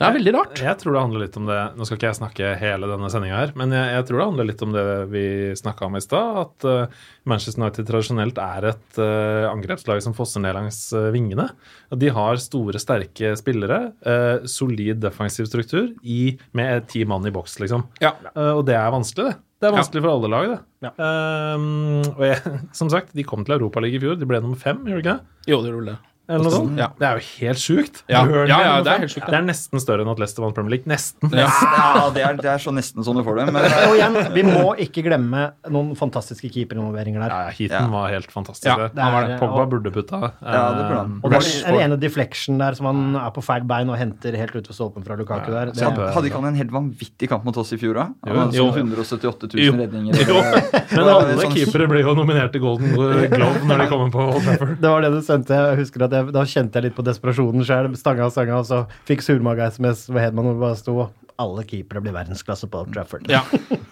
Det 0.00 0.08
er 0.08 0.14
veldig 0.16 0.32
rart. 0.32 0.60
Jeg 0.64 0.80
tror 0.80 0.94
det 0.94 1.00
handler 1.02 1.22
litt 1.26 1.34
om 1.36 1.48
det 1.48 1.58
Nå 1.76 1.84
skal 1.84 1.98
ikke 1.98 2.08
jeg 2.08 2.16
snakke 2.16 2.52
hele 2.56 2.88
denne 2.88 3.10
sendinga 3.12 3.36
her, 3.36 3.50
men 3.58 3.74
jeg, 3.76 3.90
jeg 3.92 4.06
tror 4.08 4.16
det 4.16 4.28
handler 4.30 4.48
litt 4.48 4.62
om 4.64 4.72
det 4.72 4.84
vi 5.12 5.24
snakka 5.60 5.88
om 5.90 5.98
i 5.98 6.00
stad. 6.00 6.38
At 6.40 6.66
uh, 6.68 7.02
Manchester 7.28 7.60
United 7.60 7.88
tradisjonelt 7.90 8.40
er 8.40 8.70
et 8.70 9.00
uh, 9.02 9.50
angrepslag 9.50 10.00
som 10.00 10.16
fosser 10.16 10.40
ned 10.40 10.56
langs 10.56 10.80
uh, 10.96 11.10
vingene. 11.12 11.50
De 11.92 12.08
har 12.16 12.40
store, 12.40 12.80
sterke 12.80 13.34
spillere, 13.36 13.80
eh, 14.06 14.46
solid 14.48 15.00
defensiv 15.02 15.48
struktur, 15.50 15.90
i, 16.00 16.36
med 16.56 16.88
ti 16.88 17.04
mann 17.08 17.26
i 17.28 17.32
boks, 17.34 17.58
liksom. 17.60 17.84
Ja. 18.00 18.14
Og 18.54 18.62
det 18.68 18.76
er 18.78 18.92
vanskelig, 18.94 19.26
det. 19.28 19.40
Det 19.60 19.68
er 19.68 19.74
vanskelig 19.76 20.04
for 20.06 20.14
alle 20.14 20.30
lag, 20.32 20.52
det. 20.54 20.92
Um, 20.96 22.00
og 22.14 22.22
jeg, 22.24 22.54
som 22.78 22.88
sagt, 22.92 23.12
de 23.16 23.26
kom 23.26 23.44
til 23.44 23.58
Europaligaen 23.58 24.00
i 24.00 24.04
fjor. 24.06 24.16
De 24.20 24.28
ble 24.30 24.40
nummer 24.40 24.60
fem, 24.60 24.80
gjorde 24.86 25.02
de 25.02 25.04
ikke 25.04 25.18
det? 25.18 25.50
Jo, 25.52 25.60
det 25.60 25.74
gjorde 25.74 25.92
det. 25.92 25.98
Eller 26.30 26.44
noe 26.46 26.52
sånt? 26.54 26.78
Ja. 26.78 26.86
Det 26.98 27.06
er 27.08 27.18
jo 27.18 27.24
helt 27.40 27.58
sjukt. 27.60 28.02
Ja. 28.08 28.22
Ja, 28.24 28.58
ja, 28.62 28.74
det 28.86 28.92
er 28.94 29.02
helt 29.04 29.12
sjukt, 29.12 29.26
det. 29.26 29.34
Er 29.40 29.46
nesten 29.48 29.82
større 29.82 30.04
enn 30.06 30.10
at 30.12 30.20
Leicester 30.22 30.44
vant 30.44 30.54
Premier 30.56 30.76
League. 30.76 30.86
Nesten. 30.90 31.32
Ja. 31.34 31.48
Ja, 31.50 32.04
det 32.14 32.22
er, 32.26 32.36
det 32.40 32.50
er 32.54 32.62
så 32.62 32.72
nesten 32.74 33.02
sånn 33.06 33.18
du 33.18 33.24
får 33.26 33.40
det. 33.40 33.46
Men 33.52 33.66
Og 33.90 33.96
igjen, 33.98 34.18
vi 34.36 34.44
må 34.46 34.70
ikke 34.86 35.02
glemme 35.06 35.48
noen 35.70 35.92
fantastiske 35.98 36.50
keeperinvolveringer 36.54 37.24
der. 37.26 37.34
Ja, 37.34 37.50
Heaton 37.58 37.88
Ja. 37.88 37.92
var 37.92 38.14
helt 38.14 38.30
fantastisk. 38.32 38.68
Ja, 38.70 38.88
det. 38.88 39.00
han 39.02 39.12
var. 39.16 39.28
Pogba 39.40 39.64
Og- 39.66 39.70
burde 39.74 39.92
putta. 39.94 40.20
Ja, 40.40 40.62
det 40.76 40.84
burde 40.86 41.00
han. 41.00 41.16
Eh, 41.18 41.26
Og 41.26 41.34
den, 41.34 41.80
ene 41.80 41.96
deflection 42.00 42.58
der 42.60 42.74
som 42.78 42.86
han 42.86 43.16
er 43.16 43.30
på 43.34 43.42
feil 43.44 43.66
bein 43.66 43.90
og 43.90 43.98
henter 43.98 44.36
helt 44.38 44.54
ut 44.54 44.68
ved 44.70 44.76
stolpen 44.76 45.04
fra 45.06 45.16
Lukaku 45.18 45.50
der. 45.50 45.72
Det, 45.74 45.82
han, 45.82 45.96
hadde 46.14 46.30
ikke 46.30 46.40
han 46.40 46.48
en 46.52 46.58
helt 46.60 46.70
vanvittig 46.74 47.28
kamp 47.30 47.44
mot 47.44 47.56
oss 47.60 47.72
i 47.74 47.78
fjor, 47.80 47.94
da? 47.98 48.06
Jo, 48.26 48.30
Han 48.34 48.40
hadde 48.44 48.56
jo. 48.60 48.68
sånn 48.70 48.94
178 48.94 49.50
Jo. 49.58 49.72
000 49.72 49.80
redninger. 49.84 50.22
Jo. 50.28 50.40
Men 50.94 51.08
alle 51.08 51.36
Sånn- 51.40 51.54
keepere 51.56 51.88
blir 51.90 52.04
jo 52.06 52.14
nominert 52.18 52.52
til 52.54 52.60
Golden 52.64 52.92
Glove 52.94 53.64
når 53.66 53.82
de 53.84 53.86
kommer 53.90 54.10
på 54.14 54.24
Old 54.34 54.44
Trafford. 54.44 54.76
det 54.80 54.90
var 54.92 55.00
det 55.06 55.10
du 55.14 55.20
sendte. 55.24 55.56
Jeg 55.70 55.78
husker 55.80 56.04
at 56.06 56.14
jeg, 56.18 56.19
Da 56.34 56.44
kjente 56.48 56.78
jeg 56.78 56.88
litt 56.88 56.98
på 56.98 57.06
desperasjonen 57.06 57.64
sjøl. 57.66 57.90
Stanga 57.98 58.28
og 58.28 58.34
stanga, 58.34 58.60
og 58.60 58.68
så 58.68 58.84
fikk 59.08 59.24
surmage-SMS 59.26 60.06
hvor 60.10 60.22
Hedman 60.22 60.52
bare 60.60 60.78
sto 60.78 61.08
alle 61.40 61.64
keepere 61.64 62.02
blir 62.04 62.14
verdensklasse 62.14 62.68
på 62.70 62.82
Old 62.82 62.90
Trafford. 62.94 63.24
Ja, 63.30 63.40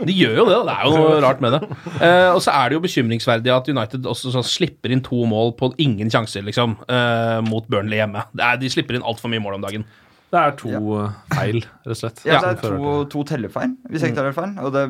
de 0.04 0.14
gjør 0.14 0.42
jo 0.42 0.44
det. 0.50 0.58
Det 0.68 0.74
er 0.74 0.82
jo 0.84 0.98
noe 0.98 1.20
rart 1.24 1.40
med 1.44 1.56
det. 1.56 1.62
Eh, 1.96 2.28
og 2.34 2.42
så 2.44 2.52
er 2.52 2.68
det 2.68 2.76
jo 2.76 2.82
bekymringsverdig 2.84 3.54
at 3.54 3.70
United 3.72 4.08
også 4.10 4.34
sånn 4.34 4.46
slipper 4.46 4.92
inn 4.92 5.00
to 5.06 5.22
mål 5.30 5.54
på 5.58 5.72
ingen 5.80 6.12
sjanser, 6.12 6.44
liksom, 6.46 6.76
eh, 6.92 7.38
mot 7.48 7.64
Burnley 7.70 8.02
hjemme. 8.02 8.26
Det 8.36 8.44
er, 8.44 8.60
de 8.60 8.72
slipper 8.72 8.98
inn 8.98 9.06
altfor 9.06 9.32
mye 9.32 9.44
mål 9.44 9.58
om 9.58 9.64
dagen. 9.64 9.88
Det 10.28 10.40
er 10.40 10.56
to 10.60 10.70
ja. 10.74 11.04
feil, 11.32 11.62
rett 11.86 11.94
og 11.94 11.96
slett. 12.02 12.18
Ja, 12.28 12.42
det 12.44 12.50
er 12.50 12.58
to, 12.60 12.96
to 13.14 13.22
tellefeil, 13.30 13.70
hvis 13.88 14.02
jeg 14.04 14.12
ikke 14.12 14.18
tar 14.18 14.28
helt 14.28 14.36
feil. 14.36 14.50
Og 14.60 14.74
det, 14.74 14.82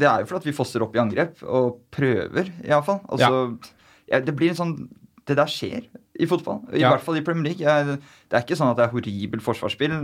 det 0.00 0.08
er 0.08 0.24
jo 0.24 0.30
fordi 0.30 0.42
at 0.42 0.48
vi 0.48 0.56
fosser 0.56 0.82
opp 0.82 0.96
i 0.98 1.02
angrep, 1.02 1.44
og 1.46 1.84
prøver, 1.94 2.50
iallfall. 2.66 2.98
Altså, 3.06 3.30
ja, 4.10 4.18
det 4.26 4.34
blir 4.34 4.50
en 4.50 4.58
sånn 4.58 4.74
Det 5.30 5.36
der 5.38 5.46
skjer 5.50 5.84
i 6.20 6.26
fotball. 6.26 6.64
I 6.74 6.80
Ja. 6.82 6.90
hvert 6.90 7.04
fall 7.06 7.20
i 7.20 7.22
Premier 7.22 7.52
League. 7.52 7.62
Jeg, 7.62 8.00
det 8.30 8.34
er 8.38 8.42
ikke 8.42 8.58
sånn 8.58 8.72
at 8.72 8.76
det 8.80 8.88
er 8.88 8.94
horribelt 8.96 9.44
forsvarsspill. 9.46 9.94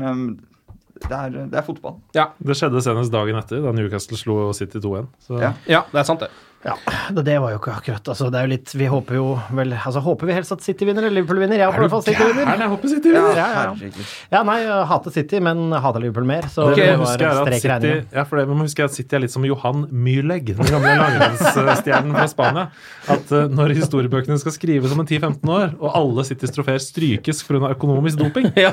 Det 0.96 1.12
er, 1.12 1.28
det 1.50 1.58
er 1.58 1.64
fotball. 1.66 1.98
Det 2.14 2.54
skjedde 2.56 2.80
senest 2.80 3.12
dagen 3.12 3.36
etter, 3.36 3.58
da 3.60 3.72
Newcastle 3.76 4.16
slo 4.16 4.52
City 4.56 4.78
2-1. 4.80 5.08
Ja. 5.42 5.50
Ja, 5.68 5.82
det 5.92 5.98
er 6.00 6.06
sant, 6.08 6.22
det. 6.24 6.30
Ja, 6.64 6.75
det, 7.14 7.23
det 7.27 7.37
var 7.42 7.53
jo 7.53 7.59
ikke 7.61 7.75
akkurat 7.77 8.09
altså, 8.11 8.31
det 8.33 8.38
er 8.40 8.47
jo 8.47 8.51
litt, 8.55 8.73
Vi 8.75 8.87
håper 8.90 9.19
jo 9.19 9.27
vel 9.55 9.75
altså 9.77 10.01
Håper 10.03 10.31
vi 10.31 10.35
helst 10.35 10.55
at 10.55 10.64
City 10.64 10.87
vinner, 10.88 11.05
eller 11.05 11.21
Liverpool 11.21 11.42
vinner. 11.42 11.61
Jeg 11.61 11.69
håper 11.69 11.85
i 11.85 11.87
hvert 11.87 11.95
fall 11.95 12.07
City 12.07 12.31
vinner. 12.31 12.62
Jeg 12.62 12.71
håper 12.73 12.92
City 12.95 13.12
vinner! 13.12 13.37
Ja, 13.38 13.47
ja, 13.53 13.62
ja. 13.66 14.07
Ja, 14.33 14.40
nei, 14.47 14.57
jeg 14.64 14.88
hater 14.90 15.14
City, 15.14 15.40
men 15.42 15.69
hater 15.73 16.03
Liverpool 16.03 16.27
mer. 16.29 16.49
Så 16.53 16.71
okay, 16.71 16.92
det 16.92 16.99
var 17.03 17.27
at 17.27 17.53
strek 17.53 17.66
City, 17.66 17.92
ja, 18.16 18.25
for 18.27 18.40
det, 18.40 18.47
vi 18.49 18.59
husker 18.62 18.77
huske 18.77 18.87
at 18.87 18.97
City 18.97 19.16
er 19.16 19.25
litt 19.25 19.35
som 19.35 19.45
Johan 19.47 19.87
Myrlegg, 19.90 20.53
den 20.57 20.71
gamle 20.71 20.95
langrennsstjernen 21.01 22.14
fra 22.16 22.27
Spania. 22.31 22.66
At 23.12 23.31
uh, 23.33 23.47
når 23.53 23.77
historiebøkene 23.79 24.38
skal 24.42 24.55
skrives 24.55 24.95
om 24.95 25.03
en 25.03 25.09
10-15 25.09 25.53
år, 25.57 25.75
og 25.79 25.97
alle 25.97 26.27
Citys 26.29 26.55
trofeer 26.55 26.83
strykes 26.83 27.42
pga. 27.47 27.73
økonomisk 27.77 28.21
doping, 28.21 28.51
Ja. 28.57 28.73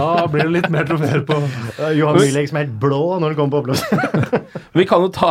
da 0.00 0.26
blir 0.30 0.48
det 0.48 0.56
litt 0.58 0.70
mer 0.72 0.88
trofeer 0.88 1.24
på 1.28 1.40
Uh, 1.42 1.88
Johan 1.96 2.18
Myhlegg 2.18 2.48
som 2.50 2.58
er 2.58 2.66
helt 2.66 2.74
blå 2.80 3.00
når 3.20 3.32
han 3.32 3.36
kommer 3.38 3.52
på 3.54 3.60
oppløsning. 3.62 4.42
Vi 4.78 4.84
kan 4.88 5.02
jo 5.04 5.08
ta 5.14 5.30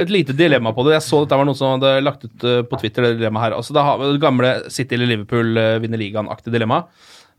et 0.00 0.10
lite 0.12 0.34
dilemma 0.36 0.72
på 0.74 0.84
det. 0.86 0.96
Jeg 0.96 1.04
så 1.06 1.21
dette 1.22 1.38
var 1.38 1.48
noen 1.48 1.58
som 1.58 1.76
hadde 1.76 1.92
lagt 2.04 2.26
ut 2.26 2.46
eh, 2.48 2.62
på 2.68 2.78
Twitter. 2.80 3.06
det 3.06 3.20
dilemmaet 3.20 3.48
her. 3.48 3.56
Altså, 3.58 3.74
det 3.76 3.84
det 4.02 4.22
gamle 4.22 4.52
City 4.72 4.96
eller 4.96 5.10
Liverpool 5.10 5.56
eh, 5.56 5.78
vinner 5.82 6.00
ligaen-aktig 6.00 6.52
dilemma. 6.54 6.84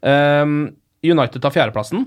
Um, 0.03 0.75
United 1.03 1.41
tar 1.43 1.53
fjerdeplassen, 1.55 2.05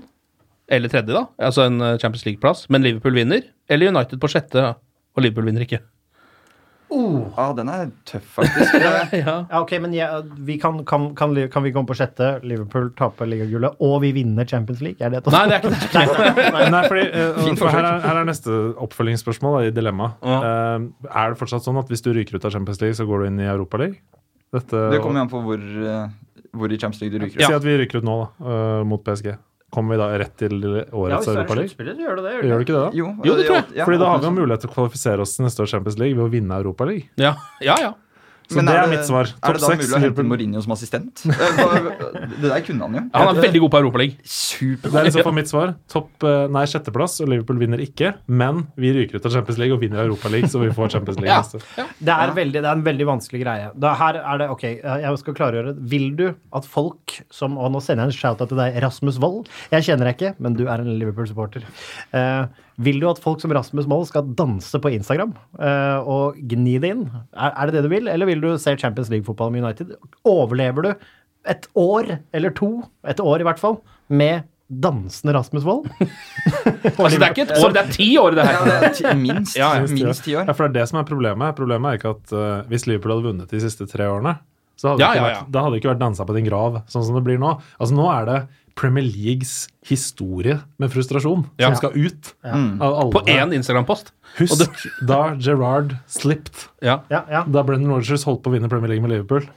eller 0.69 0.91
tredje, 0.91 1.13
da, 1.15 1.25
altså 1.41 1.67
en 1.67 1.81
eh, 1.81 1.97
Champions 2.01 2.25
League-plass, 2.27 2.65
men 2.73 2.83
Liverpool 2.85 3.15
vinner. 3.17 3.45
Eller 3.69 3.93
United 3.93 4.19
på 4.21 4.29
sjette, 4.31 4.73
og 5.15 5.23
Liverpool 5.23 5.49
vinner 5.49 5.65
ikke. 5.65 5.81
Ja, 6.89 7.45
den 7.57 7.69
er 7.71 7.89
tøff, 8.07 8.25
faktisk. 8.37 8.73
Ja. 9.17 9.35
Ja, 9.49 9.59
ok, 9.59 9.73
men 9.83 9.93
ja, 9.95 10.21
vi 10.23 10.57
kan, 10.61 10.79
kan, 10.87 11.09
kan, 11.17 11.33
kan 11.51 11.65
vi 11.65 11.71
komme 11.75 11.89
på 11.89 11.97
sjette, 11.99 12.37
Liverpool 12.47 12.89
taper 12.97 13.27
ligagullet, 13.29 13.75
og 13.83 13.97
vi 14.03 14.13
vinner 14.15 14.47
Champions 14.47 14.81
League? 14.85 15.01
Er 15.03 15.11
det 15.13 15.21
et 15.21 15.31
Nei, 15.33 15.43
det 15.51 15.57
er 15.57 15.65
ikke 15.65 15.71
det. 15.73 16.47
Nei, 16.75 16.83
fordi, 16.87 17.07
uh, 17.11 17.49
for 17.59 17.73
her, 17.73 17.89
er, 17.91 18.05
her 18.07 18.21
er 18.21 18.29
neste 18.29 18.59
oppfølgingsspørsmål 18.87 19.57
da, 19.59 19.65
i 19.67 19.73
dilemma. 19.75 20.11
Uh, 20.23 20.87
er 21.11 21.33
det 21.33 21.41
fortsatt 21.41 21.67
sånn 21.67 21.79
at 21.81 21.91
hvis 21.91 22.05
du 22.05 22.13
ryker 22.15 22.39
ut 22.39 22.47
av 22.47 22.55
Champions 22.55 22.79
League, 22.83 22.97
så 22.99 23.07
går 23.09 23.25
du 23.25 23.31
inn 23.31 23.43
i 23.43 23.49
Europaligaen? 23.51 23.99
Dette 24.55 24.89
Det 24.93 25.01
kommer 25.03 25.25
an 25.25 25.29
på 25.31 25.41
hvor, 25.43 25.59
eh, 25.59 26.07
hvor 26.55 26.71
i 26.71 26.77
Champions 26.79 27.01
League 27.01 27.19
du 27.19 27.25
ryker. 27.25 27.41
ut. 27.41 27.45
Si 27.45 27.53
at 27.53 27.65
vi 27.65 27.77
ryker 27.81 27.99
ut 27.99 28.07
nå, 28.07 28.15
da, 28.23 28.51
eh, 28.79 28.83
mot 28.87 29.03
PSG. 29.03 29.33
Kommer 29.77 29.93
vi 29.93 29.97
da 30.01 30.05
rett 30.17 30.33
til 30.41 30.55
årets 30.57 31.27
ja, 31.27 31.33
Europaliga? 31.35 31.69
gjør 32.01 32.17
det 32.17 32.23
det. 32.25 32.31
Gjør 32.47 32.55
det 32.55 32.65
ikke 32.65 32.73
det, 32.73 32.79
da? 32.81 32.89
Jo, 32.97 33.11
Jo, 33.21 33.35
det 33.37 33.43
tror 33.45 33.57
jeg. 33.59 33.65
ja, 33.77 33.85
Fordi 33.85 33.99
da 34.01 34.07
har 34.09 34.23
vi 34.23 34.25
jo 34.25 34.31
mulighet 34.33 34.63
til 34.65 34.71
å 34.71 34.73
kvalifisere 34.73 35.21
oss 35.21 35.35
til 35.37 35.45
neste 35.45 35.61
års 35.61 35.73
Champions 35.75 35.99
League 36.01 36.17
ved 36.17 36.25
å 36.25 36.31
vinne 36.33 36.57
Europaligaen. 36.57 37.11
Ja, 37.21 37.35
ja. 37.61 37.75
ja. 37.83 37.91
Så 38.47 38.55
Men 38.55 38.69
det 38.69 38.75
er 38.79 38.87
mitt 38.87 39.03
svar. 39.07 39.27
Topp 39.27 39.47
Er 39.49 39.57
det 39.57 39.61
da 39.61 39.69
mulig 39.75 39.95
å 39.97 39.99
hente 39.99 40.23
Mourinho 40.23 40.61
som 40.63 40.71
assistent? 40.71 41.23
Eh, 41.27 41.87
Det 42.37 42.47
der 42.47 42.61
kunne 42.63 42.85
han 42.87 42.93
jo. 42.95 43.01
Han 43.13 43.29
er 43.33 43.41
veldig 43.43 43.61
god 43.65 43.71
på 43.73 43.79
Europaligaen. 43.81 44.17
Super. 44.23 44.89
Det 44.93 44.99
er 45.01 45.07
liksom 45.09 45.25
for 45.27 45.35
mitt 45.35 45.49
svar. 45.51 45.73
Topp, 45.91 46.23
eh, 46.23 46.45
nei, 46.55 46.63
sjetteplass, 46.69 47.17
og 47.25 47.31
Liverpool 47.31 47.59
vinner 47.59 47.81
ikke. 47.83 48.13
Men 48.27 48.61
vi 48.79 48.93
ryker 48.95 49.19
ut 49.19 49.25
av 49.27 49.33
Champions 49.35 49.59
League 49.59 49.75
og 49.75 49.81
vinner 49.83 50.03
Europaligaen, 50.05 50.47
så 50.51 50.61
vi 50.63 50.69
får 50.75 50.91
Champions 50.95 51.19
League 51.19 51.33
Ja. 51.33 51.41
Ja. 51.77 51.85
Det 51.99 52.15
er, 52.15 52.33
veldig, 52.37 52.61
det 52.61 52.69
er 52.71 52.77
en 52.79 52.85
veldig 52.87 53.07
vanskelig 53.09 53.41
greie. 53.43 53.71
Da, 53.77 53.93
her 53.99 54.21
er 54.21 54.37
det, 54.43 54.49
ok, 54.53 54.63
jeg 54.83 55.17
skal 55.23 55.37
klargjøre. 55.41 55.75
Vil 55.91 56.07
du 56.15 56.27
at 56.53 56.65
folk 56.65 57.17
som 57.33 57.57
Og 57.57 57.71
nå 57.73 57.81
sender 57.83 58.05
jeg 58.07 58.13
en 58.15 58.19
shout-out 58.21 58.47
til 58.53 58.57
deg, 58.61 58.79
Rasmus 58.83 59.17
Wold. 59.19 59.49
Jeg 59.73 59.83
kjenner 59.89 60.07
deg 60.07 60.15
ikke, 60.17 60.33
men 60.39 60.55
du 60.55 60.65
er 60.67 60.79
en 60.83 60.93
Liverpool-supporter. 60.99 61.63
Eh, 62.13 62.45
vil 62.77 62.99
du 63.01 63.07
at 63.09 63.21
folk 63.21 63.41
som 63.41 63.53
Rasmus 63.55 63.87
Moll 63.89 64.05
skal 64.09 64.27
danse 64.37 64.77
på 64.81 64.91
Instagram 64.93 65.31
uh, 65.57 65.99
og 66.05 66.37
gni 66.49 66.75
det 66.83 66.91
inn? 66.93 67.07
Er, 67.33 67.53
er 67.53 67.69
det 67.69 67.79
det 67.79 67.87
du 67.87 67.93
vil, 67.95 68.09
eller 68.11 68.29
vil 68.29 68.43
du 68.43 68.51
se 68.61 68.75
Champions 68.77 69.09
League-fotball 69.13 69.49
med 69.53 69.65
United? 69.65 69.95
Overlever 70.29 70.85
du 70.85 70.91
et 71.47 71.65
år 71.79 72.17
eller 72.35 72.53
to, 72.53 72.69
et 73.07 73.21
år 73.23 73.41
i 73.41 73.47
hvert 73.47 73.61
fall, 73.61 73.79
med 74.09 74.45
dansende 74.67 75.33
Rasmus 75.37 75.65
Wold? 75.65 75.89
Altså, 76.97 77.17
det 77.17 77.23
er 77.23 77.31
ikke 77.31 77.43
et 77.45 77.63
år, 77.63 77.71
det 77.71 77.81
er 77.81 77.89
ti 77.93 78.07
år, 78.19 78.35
det 78.35 78.43
Ja, 78.43 78.61
det 78.67 78.91
ti, 78.97 79.05
minst, 79.15 79.55
Ja, 79.55 79.67
ja. 79.77 79.87
minst 79.87 80.23
ti 80.25 80.33
år. 80.35 80.47
Ja, 80.49 80.53
for 80.57 80.67
det 80.67 80.75
er 80.75 80.81
det 80.81 80.89
som 80.91 80.99
er 80.99 81.05
problemet. 81.07 81.55
Problemet 81.55 81.89
er 81.89 81.99
ikke 81.99 82.13
at 82.15 82.33
uh, 82.35 82.67
hvis 82.71 82.87
Liverpool 82.89 83.13
hadde 83.13 83.27
vunnet 83.29 83.53
de 83.53 83.61
siste 83.63 83.87
tre 83.89 84.07
årene, 84.11 84.33
så 84.77 84.91
hadde 84.91 85.03
Ja, 85.03 85.09
det 85.09 85.21
ikke 85.21 85.27
vært, 85.27 85.57
hadde 85.57 85.73
det 85.73 85.81
ikke 85.81 85.91
vært 85.93 86.01
dansa 86.03 86.25
på 86.27 86.35
din 86.37 86.47
grav, 86.49 86.81
sånn 86.91 87.05
som 87.07 87.17
det 87.17 87.23
blir 87.25 87.39
nå. 87.41 87.53
Altså 87.79 87.97
Nå 87.97 88.07
er 88.13 88.27
det 88.29 88.37
Premier 88.77 89.03
Leagues 89.07 89.67
historie 89.89 90.59
med 90.79 90.91
frustrasjon 90.93 91.45
Ja. 91.59 91.71
som 91.71 91.75
skal 91.79 91.97
ut. 91.97 92.33
Av 92.45 92.93
alle. 92.93 93.11
På 93.15 93.23
én 93.25 93.53
Instagram-post. 93.57 94.11
Husk 94.37 94.85
da 95.07 95.33
Gerard 95.35 95.95
slipped, 96.07 96.67
Ja. 96.85 96.99
Ja, 97.09 97.23
ja. 97.31 97.43
da 97.43 97.63
Brendan 97.63 97.89
Rodgers 97.91 98.23
holdt 98.27 98.43
på 98.45 98.51
å 98.51 98.53
vinne 98.57 98.69
Premier 98.69 98.89
League 98.93 99.01
med 99.07 99.11
Liverpool. 99.15 99.47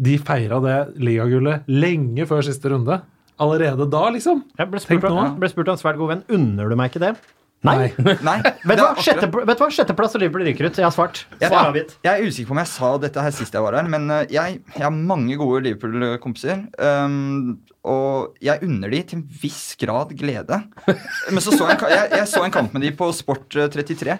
De 0.00 0.16
feira 0.18 0.58
det 0.64 0.78
ligagullet 0.98 1.66
lenge 1.68 2.24
før 2.26 2.40
siste 2.46 2.70
runde. 2.72 3.02
Allerede 3.38 3.84
da, 3.90 4.06
liksom. 4.10 4.42
Jeg 4.58 4.70
ble 4.70 4.80
Tenk 4.80 5.02
nå. 5.02 5.12
av, 5.18 5.38
ble 5.40 5.48
spurt 5.52 5.68
av 5.68 5.76
en 5.76 5.82
svært 5.82 5.98
god 5.98 6.08
venn. 6.14 6.22
Unner 6.30 6.68
du 6.70 6.76
meg 6.76 6.92
ikke 6.92 7.00
det? 7.04 7.16
Nei. 7.62 7.92
Nei, 8.26 8.36
Vet 8.66 8.78
du 8.78 8.82
hva? 8.82 8.92
Sjette, 8.98 9.28
vet 9.30 9.58
du 9.58 9.62
hva? 9.62 9.68
Sjetteplass 9.70 10.16
og 10.18 10.22
Liverpool 10.24 10.42
ryker 10.48 10.66
ut. 10.66 10.80
Jeg 10.80 10.86
har 10.86 10.94
svart. 10.94 11.22
Jeg, 11.36 11.46
ja, 11.46 11.60
avgitt. 11.62 11.94
jeg 12.02 12.10
er 12.10 12.26
usikker 12.26 12.50
på 12.50 12.56
om 12.56 12.60
jeg 12.62 12.70
sa 12.72 12.90
dette 13.04 13.26
her 13.26 13.34
sist 13.36 13.54
jeg 13.54 13.64
var 13.64 13.76
her, 13.78 13.90
men 13.92 14.08
eh, 14.10 14.24
jeg, 14.34 14.58
jeg 14.74 14.82
har 14.82 14.94
mange 14.96 15.38
gode 15.38 15.62
Liverpool-kompiser. 15.68 16.64
Um, 16.82 17.60
og 17.86 18.34
jeg 18.42 18.62
unner 18.66 18.90
de 18.92 19.02
til 19.06 19.20
en 19.20 19.26
viss 19.42 19.76
grad 19.78 20.14
glede. 20.18 20.58
Men 21.30 21.42
så 21.42 21.54
så 21.54 21.70
jeg, 21.70 21.78
jeg, 21.94 22.12
jeg 22.18 22.30
så 22.30 22.42
en 22.46 22.54
kamp 22.54 22.74
med 22.74 22.86
de 22.86 22.94
på 22.98 23.10
Sport 23.14 23.58
eh, 23.58 23.70
33. 23.70 24.18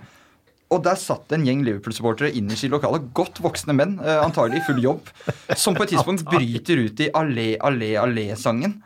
Og 0.73 0.81
der 0.87 0.97
satt 0.97 1.35
en 1.37 1.45
gjeng 1.45 1.67
Liverpool-supportere 1.67 2.33
innerst 2.39 2.65
i 2.65 2.71
lokalet. 2.73 3.11
Godt 3.17 3.43
voksne 3.45 3.75
menn, 3.77 3.99
eh, 4.01 4.23
antagelig 4.23 4.63
i 4.63 4.67
full 4.71 4.81
jobb, 4.83 5.11
som 5.59 5.77
på 5.77 5.85
et 5.85 5.97
tidspunkt 5.97 6.25
bryter 6.31 6.87
ut 6.87 7.03
i 7.05 7.11
Allé, 7.19 7.51
allé, 7.61 7.93
allé-sangen. 8.01 8.79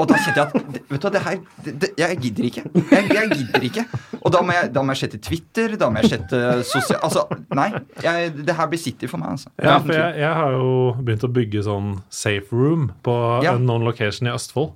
Og 0.00 0.06
da 0.08 0.16
kjente 0.16 0.40
jeg 0.40 0.46
at 0.48 0.54
vet 0.88 1.02
du 1.02 1.04
hva, 1.04 1.10
det 1.12 1.20
her 1.20 1.34
det, 1.66 1.72
det, 1.82 1.88
Jeg 2.00 2.16
gidder 2.22 2.46
ikke. 2.48 2.62
Jeg, 2.94 3.08
jeg 3.12 3.28
gidder 3.36 3.66
ikke. 3.68 3.82
Og 4.22 4.32
da 4.32 4.40
må, 4.40 4.54
jeg, 4.56 4.70
da 4.72 4.82
må 4.86 4.94
jeg 4.94 5.02
sjette 5.02 5.18
Twitter, 5.26 5.74
da 5.76 5.90
må 5.92 6.00
jeg 6.00 6.14
sjette 6.14 6.40
sosial... 6.64 6.98
Altså, 7.04 7.26
nei. 7.52 7.66
Jeg, 8.02 8.30
det 8.48 8.56
her 8.56 8.70
blir 8.72 8.80
City 8.80 9.10
for 9.10 9.20
meg, 9.20 9.34
altså. 9.36 9.52
Ja, 9.60 9.76
for 9.84 9.92
jeg, 9.92 10.16
jeg 10.22 10.32
har 10.38 10.56
jo 10.56 10.70
begynt 11.04 11.26
å 11.28 11.30
bygge 11.36 11.64
sånn 11.68 11.90
safe 12.08 12.48
room 12.56 12.88
på 13.04 13.16
Ja. 13.44 13.52
en 13.58 13.66
non 13.68 13.84
location 13.84 14.30
i 14.30 14.32
Østfold. 14.32 14.72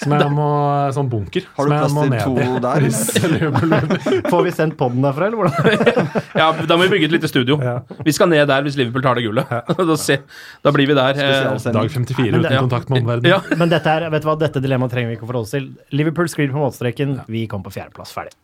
Som 0.00 0.14
jeg 0.16 0.30
må, 0.32 0.46
sånn 0.96 1.08
bunker. 1.12 1.44
Har 1.56 1.68
du 1.68 1.72
som 1.92 2.12
jeg 2.12 2.20
plass 2.20 2.20
til 2.20 2.28
to 2.28 2.40
i. 2.40 2.60
der, 2.64 4.28
Får 4.32 4.44
vi 4.46 4.52
sendt 4.56 4.76
podden 4.80 5.02
derfra, 5.04 5.26
eller 5.28 5.40
hvordan? 5.40 6.12
Ja, 6.40 6.46
Da 6.68 6.76
må 6.78 6.86
vi 6.86 6.92
bygge 6.94 7.08
et 7.10 7.14
lite 7.16 7.28
studio. 7.28 7.56
Vi 8.06 8.12
skal 8.16 8.30
ned 8.32 8.46
der 8.48 8.64
hvis 8.64 8.76
Liverpool 8.80 9.04
tar 9.04 9.16
det 9.20 9.24
gullet. 9.28 9.48
Da, 9.90 9.96
se, 10.00 10.20
da 10.64 10.72
blir 10.72 10.88
vi 10.88 10.94
der. 10.96 11.16
eh, 11.20 11.72
Dag 11.72 11.88
54 11.92 12.30
men 12.30 12.44
uten 12.44 12.58
kontakt 12.66 12.88
med 12.92 13.02
omverdenen. 13.02 13.32
Ja. 13.32 13.40
Men 13.60 13.68
dette, 13.72 13.92
er, 13.92 14.08
vet 14.12 14.22
du 14.24 14.28
hva, 14.30 14.36
dette 14.40 14.49
dilemmaet 14.58 14.90
trenger 14.90 15.08
vi 15.12 15.14
ikke 15.16 15.26
å 15.26 15.30
forholde 15.30 15.46
oss 15.46 15.54
til. 15.54 15.68
Liverpool 15.94 16.26
skriver 16.28 16.50
på 16.56 16.58
målstreken, 16.64 17.20
vi 17.30 17.46
kom 17.46 17.62
på 17.62 17.70
fjerdeplass. 17.70 18.10
Ferdig. 18.16 18.34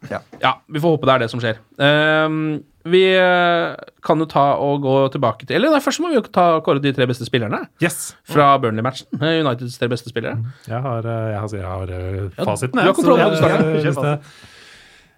Ja, 0.40 0.52
vi 0.70 0.78
får 0.78 0.94
håpe 0.94 1.06
det 1.10 1.14
er 1.16 1.24
det 1.24 1.30
som 1.32 1.40
skjer. 1.42 1.58
Um, 1.82 2.62
vi 2.86 3.02
eh, 3.18 3.74
kan 4.06 4.20
jo 4.22 4.26
ta 4.30 4.44
og 4.62 4.84
gå 4.84 4.92
tilbake 5.10 5.42
til 5.48 5.56
Eller 5.58 5.72
nei, 5.74 5.80
først 5.82 5.98
må 6.04 6.12
vi 6.12 6.14
jo 6.14 6.22
ta 6.22 6.60
kåre 6.62 6.78
de 6.78 6.92
tre 6.94 7.08
beste 7.10 7.26
spillerne 7.26 7.64
Yes! 7.82 8.12
fra 8.30 8.52
Burnley-matchen. 8.62 9.08
Eh, 9.18 9.40
Uniteds 9.42 9.74
tre 9.80 9.88
beste 9.90 10.12
spillere. 10.12 10.36
Jeg 10.70 10.78
har, 10.84 11.02
eh, 11.02 11.32
jeg 11.32 11.40
har, 11.42 11.56
jeg 11.56 11.66
har 11.66 11.90
eh, 11.96 12.20
Ja, 12.38 12.44
fasiten, 12.46 12.78
du 12.78 12.84
har 12.86 12.94
kontroll 12.94 13.18
jeg- 13.18 13.82
hvis 13.88 13.98
det- 14.04 14.20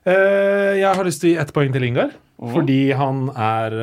Eh, 0.08 0.78
jeg 0.80 0.94
har 0.96 1.04
lyst 1.04 1.20
til 1.20 1.28
å 1.28 1.32
gi 1.34 1.38
ett 1.42 1.52
poeng 1.52 1.72
til 1.74 1.82
Lingard. 1.84 2.12
Fordi 2.38 2.94
han 2.96 3.28
er 3.36 3.74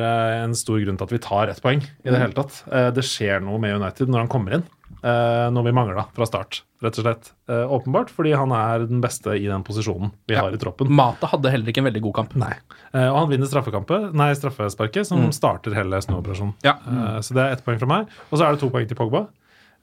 en 0.42 0.54
stor 0.56 0.80
grunn 0.80 0.96
til 0.96 1.04
at 1.04 1.12
vi 1.12 1.18
tar 1.22 1.48
ett 1.52 1.60
poeng. 1.62 1.82
i 2.04 2.10
det 2.10 2.18
hele 2.18 2.32
tatt. 2.32 2.64
Det 2.96 3.04
skjer 3.04 3.42
noe 3.44 3.58
med 3.60 3.76
United 3.76 4.08
når 4.08 4.24
han 4.24 4.28
kommer 4.32 4.54
inn. 4.56 4.64
Uh, 5.06 5.46
noe 5.54 5.62
vi 5.62 5.70
mangla 5.76 6.02
fra 6.16 6.26
start, 6.26 6.64
rett 6.82 6.96
og 6.98 7.04
slett. 7.04 7.28
Eh, 7.46 7.62
åpenbart 7.76 8.08
fordi 8.10 8.32
han 8.34 8.50
er 8.56 8.86
den 8.90 8.98
beste 9.04 9.36
i 9.38 9.44
den 9.46 9.62
posisjonen 9.62 10.10
vi 10.26 10.34
har 10.34 10.50
i 10.50 10.58
troppen. 10.58 10.88
Mata 10.90 11.28
hadde 11.30 11.52
heller 11.52 11.70
ikke 11.70 11.78
en 11.84 11.86
veldig 11.86 12.02
god 12.08 12.14
kamp. 12.16 12.32
Nei. 12.42 12.50
Eh, 12.90 13.06
og 13.06 13.20
han 13.20 13.28
vinner 13.30 13.46
straffekampet, 13.46 14.08
nei, 14.18 14.32
straffesparket, 14.34 15.06
som 15.06 15.22
starter 15.36 15.76
hele 15.78 16.00
snuoperasjonen. 16.02 16.56
Ja. 16.66 16.74
Eh, 16.90 17.20
så 17.22 17.36
det 17.38 17.44
er 17.44 17.54
ett 17.54 17.62
poeng 17.64 17.78
fra 17.78 17.86
meg. 17.92 18.10
Og 18.32 18.40
så 18.40 18.48
er 18.48 18.56
det 18.56 18.62
to 18.64 18.70
poeng 18.74 18.88
til 18.90 18.98
Pogba. 18.98 19.28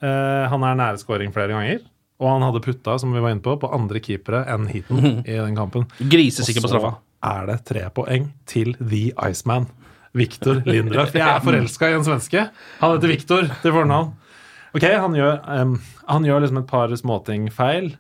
Eh, 0.04 0.44
han 0.52 0.66
er 0.68 0.76
nære 0.82 1.00
scoring 1.00 1.32
flere 1.36 1.56
ganger. 1.56 1.86
Og 2.20 2.28
han 2.30 2.44
hadde 2.46 2.62
putta, 2.66 2.98
som 3.00 3.14
vi 3.16 3.22
var 3.24 3.32
inne 3.34 3.44
på, 3.46 3.56
på 3.64 3.70
andre 3.74 4.02
keepere 4.04 4.44
enn 4.54 4.68
Heaton 4.70 5.24
i 5.24 5.38
den 5.40 5.56
kampen. 5.58 5.88
Grisesikker 6.00 6.62
på 6.66 6.68
Og 6.68 6.74
så 6.74 6.76
straffa. 6.76 6.92
er 7.32 7.48
det 7.50 7.58
tre 7.72 7.86
poeng 7.96 8.28
til 8.50 8.76
The 8.82 9.06
Iceman. 9.30 9.70
Victor 10.14 10.60
Lindrøff. 10.68 11.16
Jeg 11.16 11.26
er 11.26 11.40
forelska 11.48 11.90
i 11.90 11.96
en 11.98 12.04
svenske. 12.06 12.44
Han 12.84 12.92
heter 12.98 13.10
Victor 13.16 13.48
til 13.64 13.74
fornavn. 13.74 14.12
Ok, 14.74 14.86
han 14.90 15.14
gjør, 15.18 15.36
um, 15.62 15.76
han 16.10 16.26
gjør 16.26 16.44
liksom 16.44 16.62
et 16.64 16.70
par 16.70 16.94
småting 16.98 17.50
feil, 17.54 17.92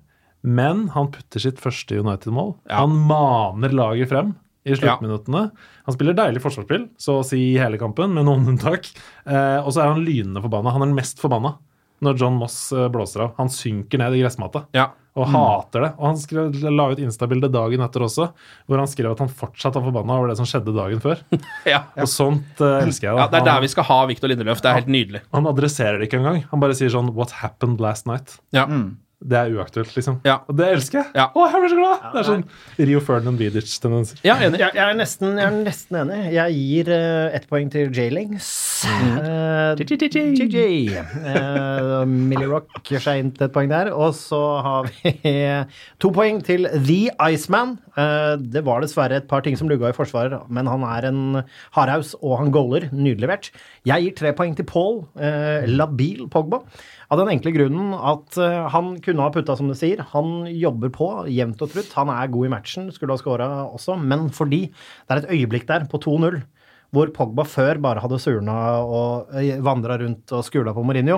men 0.44 0.88
han 0.96 1.12
putter 1.14 1.44
sitt 1.44 1.62
første 1.62 2.00
United-mål. 2.02 2.56
Ja. 2.70 2.82
Han 2.82 2.96
maner 3.10 3.76
laget 3.76 4.10
frem 4.12 4.34
i 4.66 4.76
sluttminuttene. 4.80 5.44
Han 5.86 5.96
spiller 5.96 6.16
deilig 6.18 6.42
forsvarsspill, 6.44 6.88
så 7.00 7.20
å 7.20 7.28
si 7.28 7.42
hele 7.60 7.80
kampen, 7.82 8.14
med 8.16 8.26
noen 8.28 8.48
unntak. 8.54 8.90
Eh, 9.28 9.60
og 9.60 9.70
så 9.76 9.84
er 9.84 9.94
han 9.94 10.04
lynende 10.08 10.44
forbanna. 10.44 10.74
Han 10.74 10.86
er 10.86 10.92
den 10.92 10.98
mest 10.98 11.22
forbanna 11.22 11.58
når 12.04 12.20
John 12.20 12.40
Moss 12.40 12.58
eh, 12.76 12.90
blåser 12.92 13.28
av. 13.28 13.34
Han 13.38 13.52
synker 13.52 14.02
ned 14.02 14.18
i 14.18 14.24
gressmatta 14.24 14.66
Ja. 14.76 14.90
Og 15.16 15.28
hater 15.30 15.84
det. 15.86 15.90
Og 16.00 16.08
han 16.08 16.18
skrev, 16.18 16.56
la 16.74 16.88
ut 16.90 16.98
Insta-bilde 17.04 17.50
dagen 17.54 17.84
etter 17.86 18.02
også, 18.08 18.32
hvor 18.66 18.80
han 18.82 18.90
skrev 18.90 19.12
at 19.14 19.20
han 19.22 19.30
fortsatt 19.30 19.76
var 19.78 19.84
forbanna 19.86 20.16
over 20.18 20.32
det 20.32 20.38
som 20.40 20.48
skjedde 20.50 20.74
dagen 20.74 21.04
før. 21.04 21.22
Ja. 21.70 21.84
Og 22.02 22.10
sånt 22.10 22.60
uh, 22.64 22.80
elsker 22.82 23.12
jeg. 23.12 23.16
da. 23.16 23.22
ja, 23.22 23.28
Det 23.30 23.40
er 23.42 23.46
der 23.46 23.52
Han- 23.60 23.62
vi 23.68 23.72
skal 23.76 23.86
ha 23.92 24.00
Victor 24.10 24.28
Lindeløf. 24.34 24.62
Det 24.64 24.72
er 24.72 24.80
helt 24.82 24.90
nydelig. 24.92 25.22
Han 25.34 25.46
adresserer 25.48 26.00
det 26.02 26.10
ikke 26.10 26.18
engang. 26.24 26.42
Han 26.52 26.60
bare 26.64 26.74
sier 26.76 26.90
sånn 26.94 27.14
What 27.14 27.32
happened 27.44 27.80
last 27.84 28.08
night? 28.10 28.40
Ja. 28.56 28.66
Det 29.24 29.38
er 29.40 29.54
uaktuelt, 29.56 29.92
liksom. 29.96 30.18
Ja. 30.28 30.42
Og 30.52 30.58
det 30.60 30.68
elsker 30.76 31.00
jeg. 31.00 31.08
Ja. 31.16 31.30
Å, 31.32 31.46
jeg 31.48 31.64
blir 31.64 31.72
så 31.72 31.78
glad! 31.80 32.06
Det 32.12 32.20
er 32.20 32.28
sånn 32.28 32.44
Rio 32.90 33.02
Ferdinand 33.04 33.40
Vidic-tendenser. 33.40 34.20
Ja. 34.28 34.36
Jeg, 34.44 34.58
jeg, 34.60 34.80
er 34.84 34.98
nesten, 35.00 35.38
jeg 35.40 35.48
er 35.48 35.60
nesten 35.64 36.00
enig. 36.02 36.20
Jeg 36.36 36.58
gir 36.58 36.92
uh, 36.92 37.36
ett 37.38 37.48
poeng 37.52 37.72
til 37.72 37.94
J-Lings. 37.96 38.50
Uh, 38.84 39.80
JJ. 39.80 40.98
Uh, 41.24 42.04
Millie 42.10 42.50
Rock 42.52 42.92
seg 42.92 43.22
inn 43.22 43.32
til 43.36 43.48
et 43.48 43.56
poeng 43.56 43.72
der. 43.72 43.94
Og 43.96 44.12
så 44.18 44.42
har 44.66 44.90
vi 44.90 45.14
to 46.04 46.12
poeng 46.16 46.44
til 46.44 46.68
The 46.74 47.02
Iceman. 47.32 47.78
Uh, 47.96 48.36
det 48.40 48.66
var 48.68 48.84
dessverre 48.84 49.22
et 49.22 49.30
par 49.30 49.46
ting 49.46 49.56
som 49.60 49.72
lugga 49.72 49.94
i 49.94 49.96
forsvaret, 49.96 50.50
men 50.52 50.68
han 50.68 50.84
er 50.88 51.08
en 51.12 51.24
hardhaus, 51.78 52.14
og 52.22 52.42
han 52.42 52.52
goaler. 52.54 52.90
Nydelig 52.92 53.24
levert. 53.24 53.54
Jeg 53.88 54.04
gir 54.04 54.18
tre 54.20 54.34
poeng 54.36 54.58
til 54.58 54.68
Paul. 54.68 55.06
Uh, 55.16 55.64
labil 55.70 56.28
Pogba. 56.34 56.64
Av 57.14 57.20
den 57.20 57.30
enkle 57.30 57.52
grunnen 57.54 57.92
at 57.94 58.38
uh, 58.42 58.66
han 58.74 58.96
kunne 59.04 59.22
ha 59.22 59.30
putta, 59.34 59.54
som 59.60 59.70
du 59.70 59.76
sier. 59.78 60.02
Han 60.16 60.48
jobber 60.50 60.90
på 60.96 61.10
jevnt 61.30 61.62
og 61.62 61.70
trutt. 61.70 61.92
Han 62.00 62.10
er 62.10 62.32
god 62.34 62.48
i 62.48 62.54
matchen, 62.56 62.88
skulle 62.96 63.14
ha 63.14 63.22
skåra 63.22 63.50
også, 63.68 64.00
men 64.02 64.32
fordi 64.34 64.64
det 64.72 65.14
er 65.14 65.22
et 65.22 65.34
øyeblikk 65.36 65.68
der 65.70 65.86
på 65.92 66.02
2-0 66.02 66.42
hvor 66.94 67.10
Pogba 67.10 67.42
før 67.50 67.80
bare 67.82 68.04
hadde 68.04 68.20
surna 68.22 68.56
og 68.86 69.32
vandra 69.66 69.96
rundt 69.98 70.30
og 70.30 70.44
skula 70.46 70.76
på 70.76 70.84
Mourinho. 70.86 71.16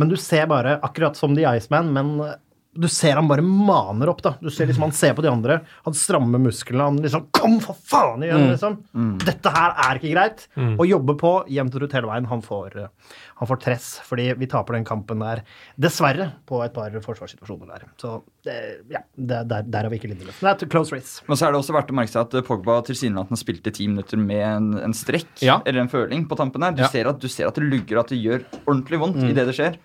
Men 0.00 0.10
du 0.10 0.16
ser 0.18 0.48
bare, 0.50 0.78
akkurat 0.82 1.18
som 1.18 1.34
The 1.36 1.46
Iceman, 1.56 1.92
men 1.94 2.14
eh, 2.22 2.36
du 2.74 2.88
ser 2.90 3.14
han 3.20 3.28
bare 3.30 3.42
maner 3.44 4.10
opp, 4.10 4.20
da. 4.24 4.34
Du 4.42 4.50
ser 4.50 4.66
liksom, 4.66 4.82
Han 4.88 4.92
ser 4.92 5.14
på 5.14 5.22
de 5.22 5.30
andre, 5.30 5.60
han 5.86 5.94
strammer 5.94 6.40
musklene, 6.42 6.82
han 6.88 6.96
liksom 7.02 7.28
Kom, 7.34 7.58
for 7.62 7.76
faen 7.86 8.22
igjen, 8.26 8.48
liksom! 8.50 8.78
Dette 9.22 9.52
her 9.54 9.74
er 9.86 10.00
ikke 10.00 10.12
greit! 10.14 10.46
Og 10.78 10.84
jobber 10.88 11.16
på 11.20 11.32
jevnt 11.52 11.74
og 11.76 11.84
trutt 11.84 11.94
hele 11.98 12.08
veien. 12.10 12.26
Han 12.30 12.42
får, 12.44 12.76
eh, 12.82 13.14
han 13.40 13.48
får 13.50 13.60
tress, 13.62 13.88
fordi 14.06 14.30
vi 14.40 14.46
taper 14.50 14.74
den 14.78 14.84
kampen 14.88 15.22
der, 15.22 15.42
dessverre, 15.80 16.30
på 16.48 16.60
et 16.64 16.74
par 16.74 16.90
forsvarssituasjoner 17.04 17.70
der. 17.74 17.86
Så 18.00 18.16
det, 18.44 18.56
ja, 18.90 19.00
det, 19.16 19.42
der, 19.50 19.62
der 19.68 19.86
har 19.86 19.90
vi 19.92 19.98
ikke 20.00 20.10
Lindeløf. 20.12 20.40
Det 20.40 20.66
er 20.66 20.72
close 20.72 20.94
race. 20.94 21.22
Men 21.28 21.36
så 21.40 21.46
er 21.48 21.54
det 21.54 21.60
også 21.62 21.74
verdt 21.76 21.92
å 21.94 21.98
merke 22.00 22.12
seg 22.14 22.22
at 22.26 22.34
eh, 22.40 22.44
Pogba 22.46 22.80
tilsynelatende 22.86 23.40
spilte 23.40 23.72
ti 23.74 23.88
minutter 23.90 24.20
med 24.20 24.44
en, 24.44 24.70
en 24.90 24.96
strekk 24.96 25.42
Ja. 25.44 25.60
eller 25.66 25.84
en 25.84 25.92
føling 25.92 26.26
på 26.30 26.36
tampen 26.40 26.62
her. 26.66 26.72
Du, 26.76 26.82
Ja. 26.84 26.88
ser 26.92 27.08
at, 27.08 27.18
du 27.22 27.28
ser 27.28 27.48
at 27.48 27.54
det 27.58 27.64
lugger, 27.70 28.00
at 28.02 28.08
det 28.12 28.18
gjør 28.20 28.44
ordentlig 28.66 28.98
vondt 29.00 29.22
i 29.24 29.32
det 29.36 29.46
det 29.48 29.54
skjer. 29.56 29.76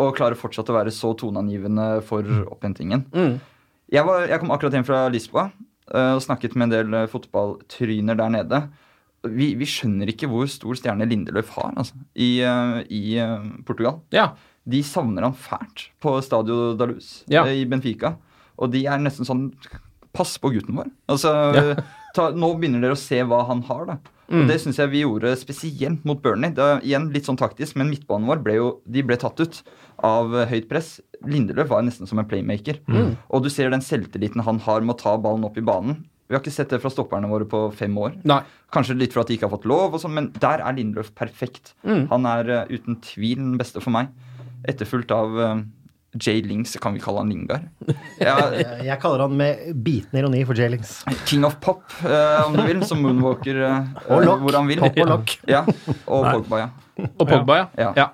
Og 0.00 0.14
klarer 0.18 0.34
fortsatt 0.38 0.70
å 0.72 0.74
være 0.74 0.90
så 0.94 1.12
toneangivende 1.20 2.00
for 2.06 2.26
opphentingen. 2.50 3.04
Jeg, 3.92 4.02
var, 4.08 4.24
jeg 4.26 4.40
kom 4.42 4.50
akkurat 4.54 4.74
hjem 4.74 4.86
fra 4.88 5.04
Lisboa 5.12 5.44
eh, 5.92 6.14
og 6.16 6.22
snakket 6.24 6.56
med 6.58 6.66
en 6.66 6.72
del 6.72 6.96
eh, 6.98 7.06
fotballtryner 7.12 8.16
der 8.18 8.32
nede. 8.34 8.60
Vi, 9.24 9.52
vi 9.56 9.68
skjønner 9.68 10.10
ikke 10.10 10.26
hvor 10.28 10.48
stor 10.50 10.74
stjerne 10.76 11.06
Lindeløf 11.08 11.52
har 11.56 11.70
altså, 11.80 11.94
i, 12.16 12.40
eh, 12.44 12.80
i 12.90 13.02
Portugal. 13.68 14.00
Ja. 14.12 14.32
De 14.66 14.80
savner 14.84 15.26
han 15.28 15.36
fælt 15.36 15.86
på 16.02 16.16
Stadio 16.24 16.72
da 16.80 16.88
Luz 16.90 17.22
Ja. 17.30 17.44
i 17.46 17.62
Benfica. 17.68 18.16
Og 18.58 18.72
de 18.74 18.84
er 18.88 18.98
nesten 19.02 19.28
sånn 19.28 19.50
Pass 20.14 20.36
på 20.38 20.52
gutten 20.54 20.76
vår. 20.78 20.90
Altså, 21.10 21.30
Ja. 21.56 21.82
ta, 22.14 22.28
nå 22.30 22.52
begynner 22.58 22.80
dere 22.84 22.94
å 22.94 23.00
se 23.00 23.18
hva 23.26 23.40
han 23.48 23.62
har, 23.66 23.86
da. 23.88 23.96
Mm. 24.28 24.42
Og 24.42 24.48
Det 24.50 24.58
syns 24.62 24.78
jeg 24.80 24.92
vi 24.92 25.02
gjorde 25.04 25.34
spesielt 25.40 26.06
mot 26.08 26.20
Burnley. 26.22 26.54
Det 26.56 26.64
er 26.64 26.84
igjen 26.86 27.10
litt 27.14 27.28
sånn 27.28 27.40
taktisk, 27.40 27.76
men 27.80 27.90
midtbanen 27.92 28.28
vår 28.30 28.42
ble 28.44 28.56
jo 28.56 28.70
de 28.88 29.04
ble 29.06 29.18
tatt 29.20 29.40
ut 29.42 29.60
av 30.04 30.34
eh, 30.34 30.48
høyt 30.50 30.70
press. 30.70 30.96
Lindeløf 31.28 31.70
var 31.70 31.84
nesten 31.84 32.08
som 32.08 32.20
en 32.20 32.28
playmaker. 32.28 32.80
Mm. 32.88 33.14
Og 33.28 33.44
du 33.44 33.50
ser 33.52 33.72
den 33.72 33.84
selvtilliten 33.84 34.44
han 34.44 34.60
har 34.64 34.84
med 34.84 34.96
å 34.96 35.02
ta 35.04 35.14
ballen 35.20 35.46
opp 35.48 35.60
i 35.60 35.64
banen. 35.64 36.02
Vi 36.24 36.36
har 36.36 36.40
ikke 36.40 36.54
sett 36.54 36.72
det 36.72 36.80
fra 36.80 36.92
stopperne 36.92 37.28
våre 37.28 37.46
på 37.48 37.66
fem 37.76 37.92
år. 38.00 38.16
Nei. 38.24 38.40
Kanskje 38.72 38.96
litt 38.96 39.12
for 39.12 39.22
at 39.22 39.28
de 39.28 39.36
ikke 39.36 39.46
har 39.46 39.52
fått 39.52 39.68
lov, 39.68 39.92
og 39.92 40.00
sånn, 40.00 40.14
men 40.16 40.30
der 40.40 40.62
er 40.64 40.76
Lindeløf 40.76 41.12
perfekt. 41.16 41.74
Mm. 41.84 42.06
Han 42.10 42.28
er 42.30 42.48
uh, 42.48 42.72
uten 42.72 42.96
tvil 43.04 43.42
den 43.42 43.58
beste 43.60 43.82
for 43.84 43.92
meg. 43.94 44.08
Etterfulgt 44.66 45.12
av 45.14 45.36
uh, 45.36 45.60
Jay 46.20 46.42
Lings, 46.46 46.76
kan 46.80 46.94
vi 46.94 47.00
kalle 47.02 47.22
han 47.24 47.30
Lingard. 47.32 47.68
Ja, 48.22 48.36
Eh, 48.54 48.84
Jeg 48.86 48.98
kaller 49.02 49.24
han 49.26 49.36
med 49.36 49.74
bitende 49.84 50.22
ironi 50.22 50.44
for 50.46 50.54
J-Lings. 50.58 50.96
King 51.26 51.44
of 51.48 51.56
Pop, 51.60 51.82
eh, 52.04 52.42
om 52.46 52.54
du 52.56 52.62
vil, 52.66 52.82
som 52.86 53.00
Moonwalker 53.02 53.62
eh, 53.66 53.94
Og 54.14 54.24
Lock. 54.26 54.40
hvor 54.46 54.58
han 54.60 54.68
vil. 54.70 54.82
Pop 54.84 54.98
og 55.04 55.08
Lock. 55.14 55.36
Ja, 55.56 55.64
og 56.06 56.24
Nei. 56.28 56.34
Pogba, 56.38 56.60
ja. 56.64 56.68
Og 57.18 57.26
Pogba, 57.28 57.56
ja. 57.62 57.66
Ja. 57.78 57.92
ja. 57.98 58.10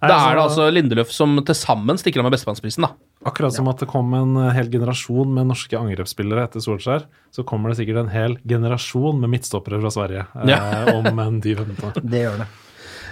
Da 0.00 0.12
er 0.28 0.36
det 0.36 0.42
altså 0.44 0.66
Lindeløf 0.72 1.08
som 1.12 1.38
til 1.44 1.56
sammen 1.56 1.96
stikker 2.00 2.20
av 2.20 2.26
med 2.28 2.34
bestemannsprisen, 2.36 2.84
da. 2.84 2.90
Akkurat 3.28 3.52
som 3.52 3.66
at 3.68 3.80
det 3.82 3.88
kom 3.90 4.12
en 4.16 4.36
eh, 4.40 4.50
hel 4.56 4.68
generasjon 4.72 5.28
med 5.36 5.48
norske 5.50 5.76
angrepsspillere 5.76 6.44
etter 6.46 6.62
Solskjær, 6.64 7.02
så 7.34 7.44
kommer 7.48 7.72
det 7.72 7.80
sikkert 7.80 8.02
en 8.04 8.12
hel 8.12 8.36
generasjon 8.48 9.18
med 9.20 9.32
midtstoppere 9.34 9.80
fra 9.82 9.90
Sverige 9.92 10.26
eh, 10.44 10.90
om 10.94 11.08
en 11.10 11.40
10-15 11.42 11.84
år. 11.90 11.98
Det 12.04 12.22
gjør 12.26 12.38
det. 12.44 12.48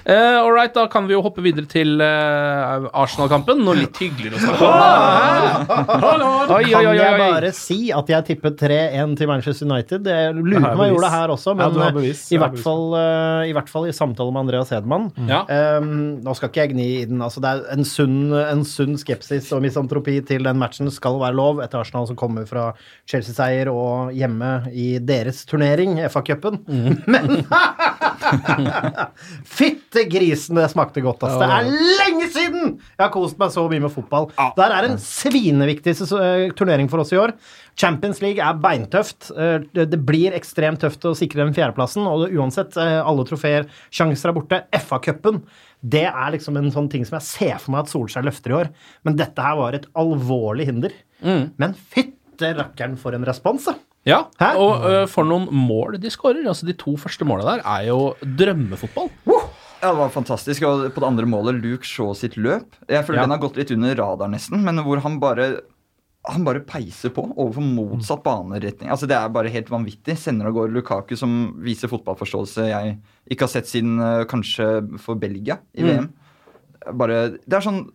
Eh, 0.09 0.41
all 0.41 0.53
right, 0.53 0.73
da 0.73 0.87
kan 0.89 1.05
vi 1.05 1.13
jo 1.13 1.21
hoppe 1.21 1.43
videre 1.45 1.69
til 1.69 2.01
uh, 2.01 2.87
Arsenal-kampen. 2.97 3.59
Noe 3.61 3.77
litt 3.77 3.99
hyggeligere 4.01 4.39
å 4.39 4.41
snakke 4.41 4.69
om. 4.69 6.53
Kan 6.65 6.97
jeg 6.97 7.19
bare 7.21 7.51
si 7.53 7.77
at 7.93 8.09
jeg 8.09 8.27
tippet 8.31 8.57
3-1 8.63 9.13
til 9.21 9.29
Manchester 9.29 9.69
United? 9.69 10.09
Jeg 10.09 10.33
lurer 10.39 10.65
på 10.65 10.71
om 10.73 10.81
jeg 10.87 10.95
gjorde 10.95 11.05
det 11.05 11.13
her 11.13 11.35
også, 11.35 11.55
men 11.59 11.77
ja, 11.77 11.91
eh, 11.91 11.93
bevis. 11.99 12.23
i, 12.33 12.39
hvert 12.41 12.57
fall, 12.65 12.87
uh, 12.97 13.43
i 13.45 13.53
hvert 13.53 13.69
fall 13.69 13.91
i 13.91 13.93
samtale 13.99 14.33
med 14.33 14.47
Andreas 14.47 14.73
Hedman. 14.73 15.11
Ja. 15.29 15.43
Um, 15.77 15.93
nå 16.25 16.37
skal 16.39 16.55
ikke 16.55 16.65
jeg 16.65 16.73
gni 16.73 16.89
i 17.03 17.05
den. 17.13 17.21
altså 17.27 17.45
Det 17.45 17.53
er 17.53 17.63
en 17.77 17.85
sunn, 17.93 18.33
en 18.33 18.65
sunn 18.65 18.97
skepsis 18.97 19.53
og 19.53 19.61
misantropi 19.67 20.17
til 20.25 20.49
den 20.49 20.57
matchen 20.63 20.89
skal 20.95 21.21
være 21.21 21.37
lov 21.37 21.61
etter 21.61 21.83
Arsenal 21.83 22.09
som 22.09 22.17
kommer 22.17 22.49
fra 22.49 22.71
Chelsea-seier 23.05 23.69
og 23.69 24.17
hjemme 24.17 24.55
i 24.73 24.89
deres 25.05 25.45
turnering, 25.53 26.01
FA-cupen. 26.09 26.63
Mm. 26.65 27.05
Men 27.13 27.45
Fytti 29.59 29.79
Fytte 29.89 30.03
grisen, 30.11 30.59
det 30.59 30.67
smakte 30.73 31.01
godt, 31.05 31.23
ass. 31.25 31.39
Det 31.41 31.47
er 31.49 31.69
lenge 31.99 32.27
siden 32.33 32.75
jeg 32.77 33.01
har 33.01 33.13
kost 33.15 33.39
meg 33.41 33.53
så 33.55 33.65
mye 33.71 33.81
med 33.81 33.93
fotball. 33.95 34.27
Der 34.59 34.75
er 34.75 34.89
en 34.89 34.99
svineviktig 35.01 35.95
eh, 36.05 36.51
turnering 36.59 36.91
for 36.93 37.01
oss 37.01 37.13
i 37.15 37.19
år. 37.21 37.33
Champions 37.79 38.21
League 38.21 38.43
er 38.45 38.59
beintøft. 38.61 39.31
Eh, 39.33 39.65
Det 39.73 40.01
blir 40.05 40.37
ekstremt 40.37 40.83
tøft 40.85 41.07
å 41.09 41.15
sikre 41.17 41.45
den 41.47 41.57
fjerdeplassen, 41.57 42.05
og 42.11 42.29
uansett, 42.29 42.77
eh, 42.77 42.99
alle 43.01 43.25
trofeer, 43.29 43.69
sjanser 43.95 44.29
er 44.33 44.37
borte. 44.37 44.61
FA-cupen, 44.77 45.41
det 45.81 46.05
er 46.11 46.33
liksom 46.37 46.59
en 46.61 46.71
sånn 46.75 46.91
ting 46.93 47.07
som 47.09 47.17
jeg 47.19 47.29
ser 47.31 47.59
for 47.63 47.73
meg 47.73 47.87
at 47.87 47.93
Solskjær 47.95 48.29
løfter 48.29 48.53
i 48.53 48.59
år. 48.61 48.73
Men 49.09 49.17
dette 49.17 49.41
her 49.49 49.57
var 49.57 49.79
et 49.79 49.89
alvorlig 49.97 50.69
hinder. 50.69 50.93
Men 51.59 51.75
fytte 52.39 52.55
rakkeren 52.59 52.97
for 52.99 53.15
en 53.17 53.25
respons, 53.27 53.65
da. 53.67 53.75
Ja, 54.07 54.23
Hæ? 54.41 54.53
og 54.57 54.85
uh, 54.87 55.07
for 55.11 55.27
noen 55.27 55.49
mål 55.53 55.99
de 56.01 56.09
skårer. 56.11 56.47
Altså, 56.49 56.67
de 56.69 56.73
to 56.79 56.95
første 56.97 57.27
målene 57.29 57.59
der 57.59 57.65
er 57.67 57.89
jo 57.91 58.15
drømmefotball. 58.23 59.11
Ja, 59.29 59.91
det 59.91 59.97
var 59.99 60.11
fantastisk. 60.15 60.63
Og 60.65 60.87
på 60.95 61.01
det 61.03 61.09
andre 61.09 61.27
målet, 61.29 61.59
Luke 61.63 61.87
Shaw 61.87 62.15
sitt 62.17 62.37
løp 62.37 62.79
Jeg 62.89 63.05
føler 63.07 63.21
Ja. 63.21 63.27
den 63.27 63.31
har 63.37 63.43
gått 63.43 63.57
litt 63.59 63.71
under 63.71 63.95
radar, 63.95 64.29
nesten, 64.29 64.63
men 64.65 64.79
hvor 64.85 65.01
han 65.05 65.19
bare 65.21 65.61
han 66.29 66.43
bare 66.45 66.61
peiser 66.61 67.09
på 67.15 67.23
overfor 67.39 67.63
motsatt 67.63 68.23
baneretning. 68.23 68.91
Altså 68.91 69.07
Det 69.09 69.17
er 69.17 69.29
bare 69.33 69.49
helt 69.49 69.71
vanvittig. 69.71 70.17
Sender 70.19 70.47
av 70.51 70.53
gårde 70.53 70.75
Lukaku, 70.75 71.15
som 71.17 71.55
viser 71.63 71.89
fotballforståelse 71.89 72.67
jeg 72.69 72.99
ikke 73.31 73.47
har 73.47 73.49
sett 73.49 73.67
siden 73.71 73.97
kanskje 74.29 74.99
for 75.01 75.15
Belgia 75.17 75.59
i 75.75 75.83
VM. 75.87 76.11
Bare, 76.99 77.39
det 77.47 77.55
er 77.57 77.65
sånn 77.65 77.87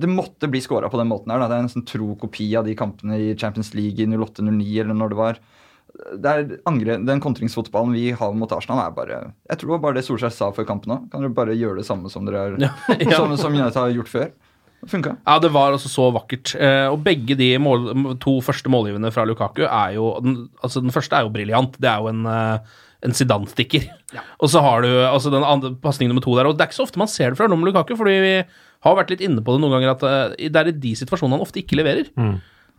Det 0.00 0.10
måtte 0.10 0.48
bli 0.50 0.60
scora 0.64 0.88
på 0.92 0.98
den 1.00 1.10
måten 1.10 1.32
her. 1.32 1.42
Da. 1.42 1.48
Det 1.50 1.58
er 1.58 1.64
en 1.66 1.72
sånn 1.72 1.86
tro 1.88 2.14
kopi 2.20 2.48
av 2.58 2.66
de 2.68 2.76
kampene 2.78 3.18
i 3.20 3.32
Champions 3.38 3.72
League 3.76 4.00
i 4.00 4.08
08-09, 4.08 4.68
eller 4.84 4.96
når 4.96 5.12
det 5.12 5.18
var. 5.20 5.40
Det 6.16 6.60
angre, 6.70 6.96
Den 7.04 7.20
kontringsfotballen 7.20 7.92
vi 7.92 8.12
har 8.16 8.32
mot 8.38 8.52
Arsenal, 8.54 8.78
er 8.86 8.94
bare 8.94 9.16
Jeg 9.50 9.58
tror 9.58 9.66
det 9.68 9.74
var 9.74 9.82
bare 9.88 9.98
det 9.98 10.04
Solskjær 10.06 10.32
sa 10.32 10.50
før 10.56 10.68
kampen 10.68 10.94
òg. 10.94 11.08
Kan 11.12 11.24
dere 11.26 11.34
bare 11.34 11.56
gjøre 11.58 11.82
det 11.82 11.86
samme 11.88 12.08
som 12.12 12.24
dere 12.28 12.44
er, 12.46 12.56
Ja. 12.62 12.70
som, 13.18 13.34
som 13.36 13.52
United 13.52 13.76
har 13.76 13.90
gjort 13.98 14.12
før? 14.12 14.30
Funka. 14.88 15.16
Ja, 15.26 15.38
det 15.42 15.50
var 15.52 15.74
altså 15.74 15.90
så 15.92 16.06
vakkert. 16.14 16.54
Eh, 16.56 16.86
og 16.88 17.02
begge 17.04 17.36
de 17.36 17.50
mål, 17.60 18.16
to 18.22 18.38
første 18.44 18.70
målgivende 18.72 19.10
fra 19.12 19.26
Lukaku 19.28 19.66
er 19.66 19.96
jo 19.98 20.14
den, 20.24 20.48
Altså, 20.62 20.80
den 20.80 20.94
første 20.94 21.16
er 21.16 21.26
jo 21.26 21.34
briljant. 21.34 21.76
Det 21.80 21.90
er 21.90 22.00
jo 22.00 22.08
en, 22.08 22.24
eh, 22.26 22.78
en 23.04 23.12
Zidane-stikker. 23.16 23.88
Og 24.40 24.48
så 24.48 24.62
har 24.64 24.82
du 24.82 24.88
altså 24.88 25.30
den 25.32 25.44
andre 25.44 25.74
pasning 25.74 26.08
nummer 26.08 26.24
to 26.24 26.34
der. 26.36 26.48
Og 26.48 26.56
det 26.56 26.64
er 26.64 26.70
ikke 26.72 26.80
så 26.80 26.88
ofte 26.88 26.98
man 26.98 27.08
ser 27.08 27.30
det 27.30 27.38
fra 27.38 27.48
Rom 27.50 27.64
Lukaku, 27.64 27.94
fordi 27.96 28.16
vi 28.24 28.34
har 28.80 28.96
vært 28.96 29.10
litt 29.12 29.20
inne 29.20 29.44
på 29.44 29.52
det 29.52 29.60
noen 29.60 29.76
ganger 29.76 29.92
at 29.92 30.02
eh, 30.08 30.48
det 30.48 30.56
er 30.56 30.72
i 30.72 30.80
de 30.86 30.94
situasjonene 30.96 31.36
han 31.36 31.44
ofte 31.44 31.60
ikke 31.60 31.76
leverer. 31.76 32.08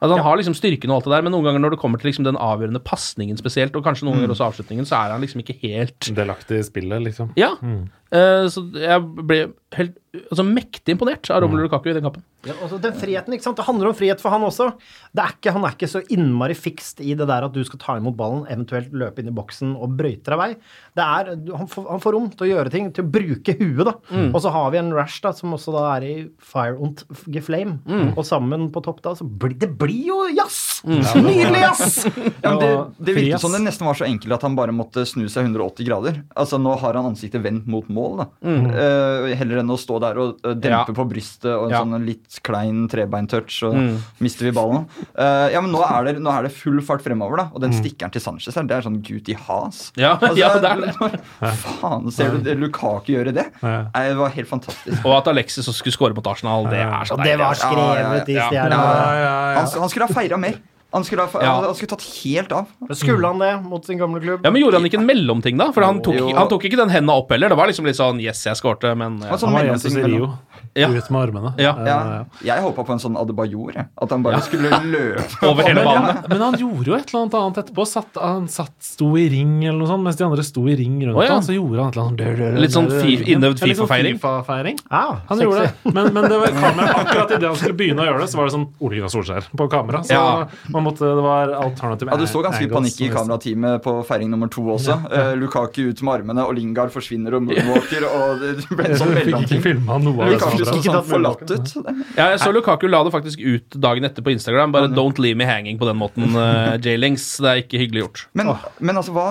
Altså, 0.02 0.16
han 0.18 0.26
har 0.26 0.40
liksom 0.40 0.56
styrken 0.58 0.90
og 0.90 0.98
alt 0.98 1.06
det 1.06 1.14
der, 1.14 1.22
men 1.28 1.36
noen 1.36 1.46
ganger 1.46 1.62
når 1.62 1.76
det 1.76 1.82
kommer 1.84 2.02
til 2.02 2.10
liksom 2.10 2.26
den 2.26 2.40
avgjørende 2.42 2.82
pasningen 2.82 3.38
spesielt, 3.38 3.76
og 3.78 3.86
kanskje 3.86 4.08
noen 4.08 4.18
ganger 4.18 4.34
også 4.34 4.48
avslutningen, 4.48 4.88
så 4.90 4.98
er 4.98 5.14
han 5.14 5.22
liksom 5.22 5.44
ikke 5.44 5.60
helt 5.62 6.10
Delaktig 6.18 6.58
i 6.58 6.66
spillet, 6.66 7.04
liksom. 7.06 7.30
Ja. 7.38 7.52
Eh, 7.62 7.84
så 8.12 8.65
jeg 8.76 9.04
ble 9.24 9.41
helt 9.78 9.97
altså, 10.32 10.43
mektig 10.45 10.95
imponert 10.95 11.30
av 11.32 11.41
Romelu 11.43 11.65
Lukaku 11.65 11.89
i 11.91 11.95
den 11.95 12.04
kampen. 12.06 12.24
Ja, 12.47 12.56
altså 12.58 12.80
den 12.82 12.95
friheten, 12.97 13.36
ikke 13.36 13.45
sant? 13.45 13.60
Det 13.60 13.67
handler 13.67 13.91
om 13.91 13.95
frihet 13.97 14.21
for 14.21 14.34
han 14.34 14.43
også. 14.43 14.71
Det 15.13 15.24
er 15.24 15.36
ikke, 15.36 15.54
han 15.56 15.65
er 15.67 15.76
ikke 15.76 15.89
så 15.91 16.02
innmari 16.12 16.56
fikst 16.58 17.04
i 17.06 17.13
det 17.17 17.28
der 17.30 17.45
at 17.45 17.54
du 17.54 17.62
skal 17.67 17.82
ta 17.82 17.97
imot 18.00 18.17
ballen, 18.17 18.43
eventuelt 18.52 18.91
løpe 18.97 19.21
inn 19.21 19.30
i 19.30 19.36
boksen 19.36 19.76
og 19.78 19.93
brøyte 20.00 20.34
deg 20.34 20.41
vei. 20.41 20.50
Det 20.97 21.06
er, 21.06 21.32
han, 21.60 21.69
får, 21.69 21.86
han 21.93 22.04
får 22.04 22.15
rom 22.17 22.30
til 22.34 22.47
å 22.47 22.50
gjøre 22.52 22.74
ting, 22.74 22.89
til 22.95 23.06
å 23.06 23.12
bruke 23.13 23.56
huet, 23.60 23.84
da. 23.88 23.95
Mm. 24.10 24.32
Og 24.32 24.39
så 24.43 24.54
har 24.56 24.74
vi 24.74 24.82
en 24.82 24.91
Rash 24.97 25.21
da, 25.24 25.34
som 25.38 25.54
også 25.56 25.76
da 25.76 25.86
er 25.93 26.08
i 26.08 26.15
Fire 26.52 26.76
und 26.82 27.06
Geflame. 27.32 27.78
Mm. 27.86 28.12
Og 28.15 28.26
sammen 28.28 28.67
på 28.74 28.84
topp 28.86 29.04
da, 29.06 29.15
så 29.17 29.28
blir 29.28 29.56
det 29.62 29.71
blir 29.80 30.10
jo 30.10 30.19
jazz! 30.34 30.82
Nydelig 30.88 31.63
jazz! 31.67 32.02
Ja, 32.41 32.56
det, 32.58 32.69
det 32.97 33.13
virket 33.13 33.43
som 33.43 33.54
det 33.54 33.60
nesten 33.62 33.86
var 33.86 33.97
så 33.97 34.06
enkelt 34.08 34.34
at 34.34 34.43
han 34.45 34.56
bare 34.58 34.74
måtte 34.74 35.04
snu 35.06 35.28
seg 35.30 35.45
180 35.45 35.86
grader. 35.86 36.21
Altså 36.38 36.58
Nå 36.62 36.74
har 36.82 36.97
han 36.97 37.12
ansiktet 37.12 37.43
vendt 37.43 37.67
mot 37.69 37.86
mål, 37.93 38.01
da. 38.18 38.26
Uh, 38.44 39.36
heller 39.40 39.62
enn 39.62 39.72
å 39.74 39.78
stå 39.80 40.00
der 40.04 40.18
og 40.22 40.40
eh, 40.46 40.54
dempe 40.56 40.72
Mm. 40.72 40.88
Ja. 40.88 40.96
på 40.98 41.06
brystet 41.10 41.50
og 41.52 41.66
en 41.66 41.72
Ja. 41.76 41.82
sånn 41.84 42.06
litt 42.06 42.40
klein 42.44 42.88
trebeintouch, 42.92 43.58
og 43.68 43.74
Mm. 43.76 43.98
mister 44.20 44.46
vi 44.48 44.52
ballen. 44.52 44.86
Uh, 45.18 45.50
ja, 45.52 45.62
men 45.62 45.72
nå 45.72 45.82
er, 45.84 46.04
det, 46.14 46.22
nå 46.22 46.30
er 46.32 46.44
det 46.48 46.52
full 46.56 46.80
fart 46.82 47.02
fremover, 47.04 47.38
da. 47.38 47.44
Og 47.54 47.62
Mm. 47.62 47.70
den 47.70 47.74
stikkeren 47.80 48.12
til 48.12 48.22
Sanchez 48.22 48.56
her, 48.56 48.64
det 48.64 48.78
er 48.78 48.82
sånn 48.90 49.02
Guti 49.02 49.34
has. 49.36 49.92
Ja, 49.98 50.16
Altså, 50.22 50.38
ja, 50.38 50.54
det 50.58 50.72
er 50.72 50.82
det. 50.82 51.22
Faen, 51.82 52.12
ser 52.12 52.32
du 52.32 52.38
det, 52.40 52.58
Lukaku 52.60 53.12
gjøre 53.14 53.34
det? 53.34 53.48
Ja. 53.62 53.86
Nei, 53.94 54.08
det 54.10 54.18
var 54.18 54.30
helt 54.30 54.48
fantastisk. 54.50 55.06
Og 55.06 55.18
at 55.18 55.28
Alexis 55.28 55.68
også 55.68 55.82
skulle 55.84 55.94
skåre 55.98 56.16
mot 56.16 56.26
Arsenal, 56.28 56.66
det 56.70 56.80
er 56.80 57.06
så 57.06 57.18
deilig. 57.18 57.26
det 57.26 57.40
var 57.40 57.56
deilig. 57.56 57.62
skrevet 57.62 58.30
i 58.30 58.34
Ja, 58.34 58.40
ja, 58.40 58.42
ja. 58.42 58.50
stjernene. 58.50 59.56
Han, 59.58 59.82
han 59.82 59.90
skulle 59.90 60.08
ha 60.08 60.14
feira 60.14 60.38
mer. 60.40 60.56
Han 60.92 61.04
skulle, 61.08 61.24
ha, 61.24 61.42
Ja. 61.42 61.52
han 61.66 61.76
skulle 61.76 61.88
tatt 61.94 62.04
helt 62.24 62.52
av. 62.52 62.66
Skulle 62.92 63.28
han 63.28 63.40
det 63.40 63.52
mot 63.64 63.86
sin 63.86 63.98
gamle 63.98 64.20
klubb? 64.20 64.42
Ja, 64.44 64.52
men 64.52 64.62
Gjorde 64.62 64.76
han 64.82 64.86
ikke 64.90 65.00
en 65.00 65.06
mellomting, 65.08 65.58
da? 65.58 65.72
For 65.72 65.82
han 65.88 66.02
tok, 66.04 66.18
han 66.36 66.50
tok 66.52 66.66
ikke 66.68 66.78
den 66.82 66.90
henda 66.92 67.14
opp 67.16 67.32
heller. 67.32 67.48
Det 67.50 67.56
var 67.56 67.68
liksom 67.72 67.86
litt 67.88 67.96
sånn 67.96 68.20
Yes, 68.20 68.44
jeg 68.46 68.60
skårte, 68.60 68.92
men 68.98 69.20
ja. 69.24 69.30
Han 69.30 69.40
sånn 69.40 69.50
Han 69.50 69.56
var 69.56 69.64
mellomting 69.72 69.96
Jesus 69.96 70.04
i 70.04 70.12
Rio. 70.12 70.34
Ja. 70.76 70.88
Ut 70.89 71.10
med 71.10 71.21
armene. 71.21 71.54
Ja. 71.60 71.71
Eh, 71.78 72.26
Ja, 72.45 72.56
jeg 72.56 72.63
håpa 72.63 72.84
på 72.86 72.93
en 72.95 73.00
sånn 73.00 73.17
Adebayor. 73.19 73.76
At 74.02 74.10
han 74.10 74.24
bare 74.24 74.39
skulle 74.41 74.69
løpe 74.93 75.47
Over 75.47 75.63
hele 75.67 75.84
Men, 75.84 75.86
banen. 75.86 76.24
men 76.30 76.41
han 76.41 76.54
gjorde 76.60 76.86
jo 76.88 76.95
et 76.95 77.10
eller 77.12 77.21
annet 77.26 77.36
annet 77.41 77.58
etterpå. 77.65 77.86
Satt, 77.88 78.15
han 78.21 78.47
satt, 78.47 78.71
sto 78.80 79.10
i 79.17 79.28
ring 79.30 79.63
eller 79.65 79.78
noe 79.80 79.88
sånt, 79.89 80.04
mens 80.06 80.15
de 80.19 80.24
andre 80.26 80.43
sto 80.47 80.63
i 80.71 80.76
ring 80.80 81.00
rundt 81.06 81.17
oh, 81.17 81.24
ja. 81.26 81.34
han, 81.34 81.43
Så 81.43 81.54
gjorde 81.56 81.82
han 81.82 81.89
et 81.91 81.97
eller 81.97 82.47
annet 82.47 82.62
Litt 82.62 82.71
sånn 82.76 82.89
fi- 82.91 83.17
innøvd 83.36 83.60
sånn 83.60 83.71
FIFA-feiring. 83.74 84.19
FIFA-feiring. 84.21 84.80
Ah, 84.89 85.17
Han 85.28 85.38
sexy. 85.38 85.43
gjorde 85.50 85.65
det. 85.67 85.93
Men, 85.93 86.13
men 86.13 86.30
det 86.32 86.39
var 86.41 86.47
kamera, 86.65 86.95
akkurat 87.02 87.32
idet 87.38 87.50
han 87.52 87.56
skulle 87.60 87.78
begynne 87.82 88.06
å 88.06 88.08
gjøre 88.10 88.21
det, 88.24 88.30
så 88.32 88.38
var 88.41 88.50
det 88.50 88.56
sånn 88.56 88.67
Ole 88.80 88.95
Gunnar 89.00 89.13
Solskjær 89.15 89.50
på 89.58 89.67
kamera. 89.71 90.04
Så 90.08 90.13
Ja. 90.15 90.47
man 90.71 90.84
måtte, 90.88 91.04
det 91.06 91.24
var 91.26 91.54
alternative 91.62 92.12
Ja, 92.12 92.17
Du 92.21 92.26
så 92.28 92.43
ganske 92.45 92.69
panikk 92.71 93.02
i 93.02 93.10
kamerateamet 93.13 93.82
på 93.84 93.95
feiring 94.08 94.30
nummer 94.32 94.47
to 94.52 94.62
også. 94.76 94.97
Uh, 95.12 95.34
Lukaku 95.39 95.89
ut 95.89 96.02
med 96.04 96.13
armene, 96.21 96.45
og 96.47 96.56
Lingard 96.56 96.91
forsvinner 96.93 97.34
og 97.38 97.43
moonwalker. 97.47 98.06
og 98.08 98.39
det 98.41 98.67
ble 98.69 98.86
en 98.91 98.97
sånn 99.00 99.15
Jeg 99.15 99.26
fikk 99.26 99.28
ikke 99.28 99.36
mellomting. 99.36 99.62
filma 99.65 99.97
noe 100.04 100.24
av 100.24 100.30
det. 100.30 100.39
Lukaku 100.60 100.78
ikke 100.82 100.96
tatt 100.96 101.08
forlatt 101.10 101.52
ut. 101.52 101.74
Ja, 102.18 102.30
jeg 102.34 102.40
så 102.44 102.52
Lukaku 102.54 102.88
la 102.92 103.04
det 103.08 103.14
faktisk 103.14 103.40
ut 103.40 103.78
dagen 103.82 104.04
etter 104.08 104.22
på 104.26 104.34
Instagram. 104.34 104.72
Bare 104.76 104.88
'don't 104.92 105.20
leave 105.20 105.38
me 105.38 105.46
hanging' 105.46 105.80
på 105.80 105.86
den 105.88 105.98
måten, 105.98 106.36
uh, 106.36 106.78
J-Links. 106.84 107.38
Det 107.42 107.50
er 107.50 107.62
ikke 107.64 107.80
hyggelig 107.82 108.04
gjort. 108.06 108.26
Men, 108.34 108.54
men 108.80 108.96
altså, 108.98 109.12
hva, 109.16 109.28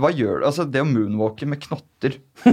hva 0.00 0.10
gjør 0.12 0.40
det? 0.42 0.46
Altså, 0.50 0.64
det 0.70 0.82
å 0.82 0.88
moonwalke 0.88 1.46
med 1.48 1.60
knotter 1.64 2.18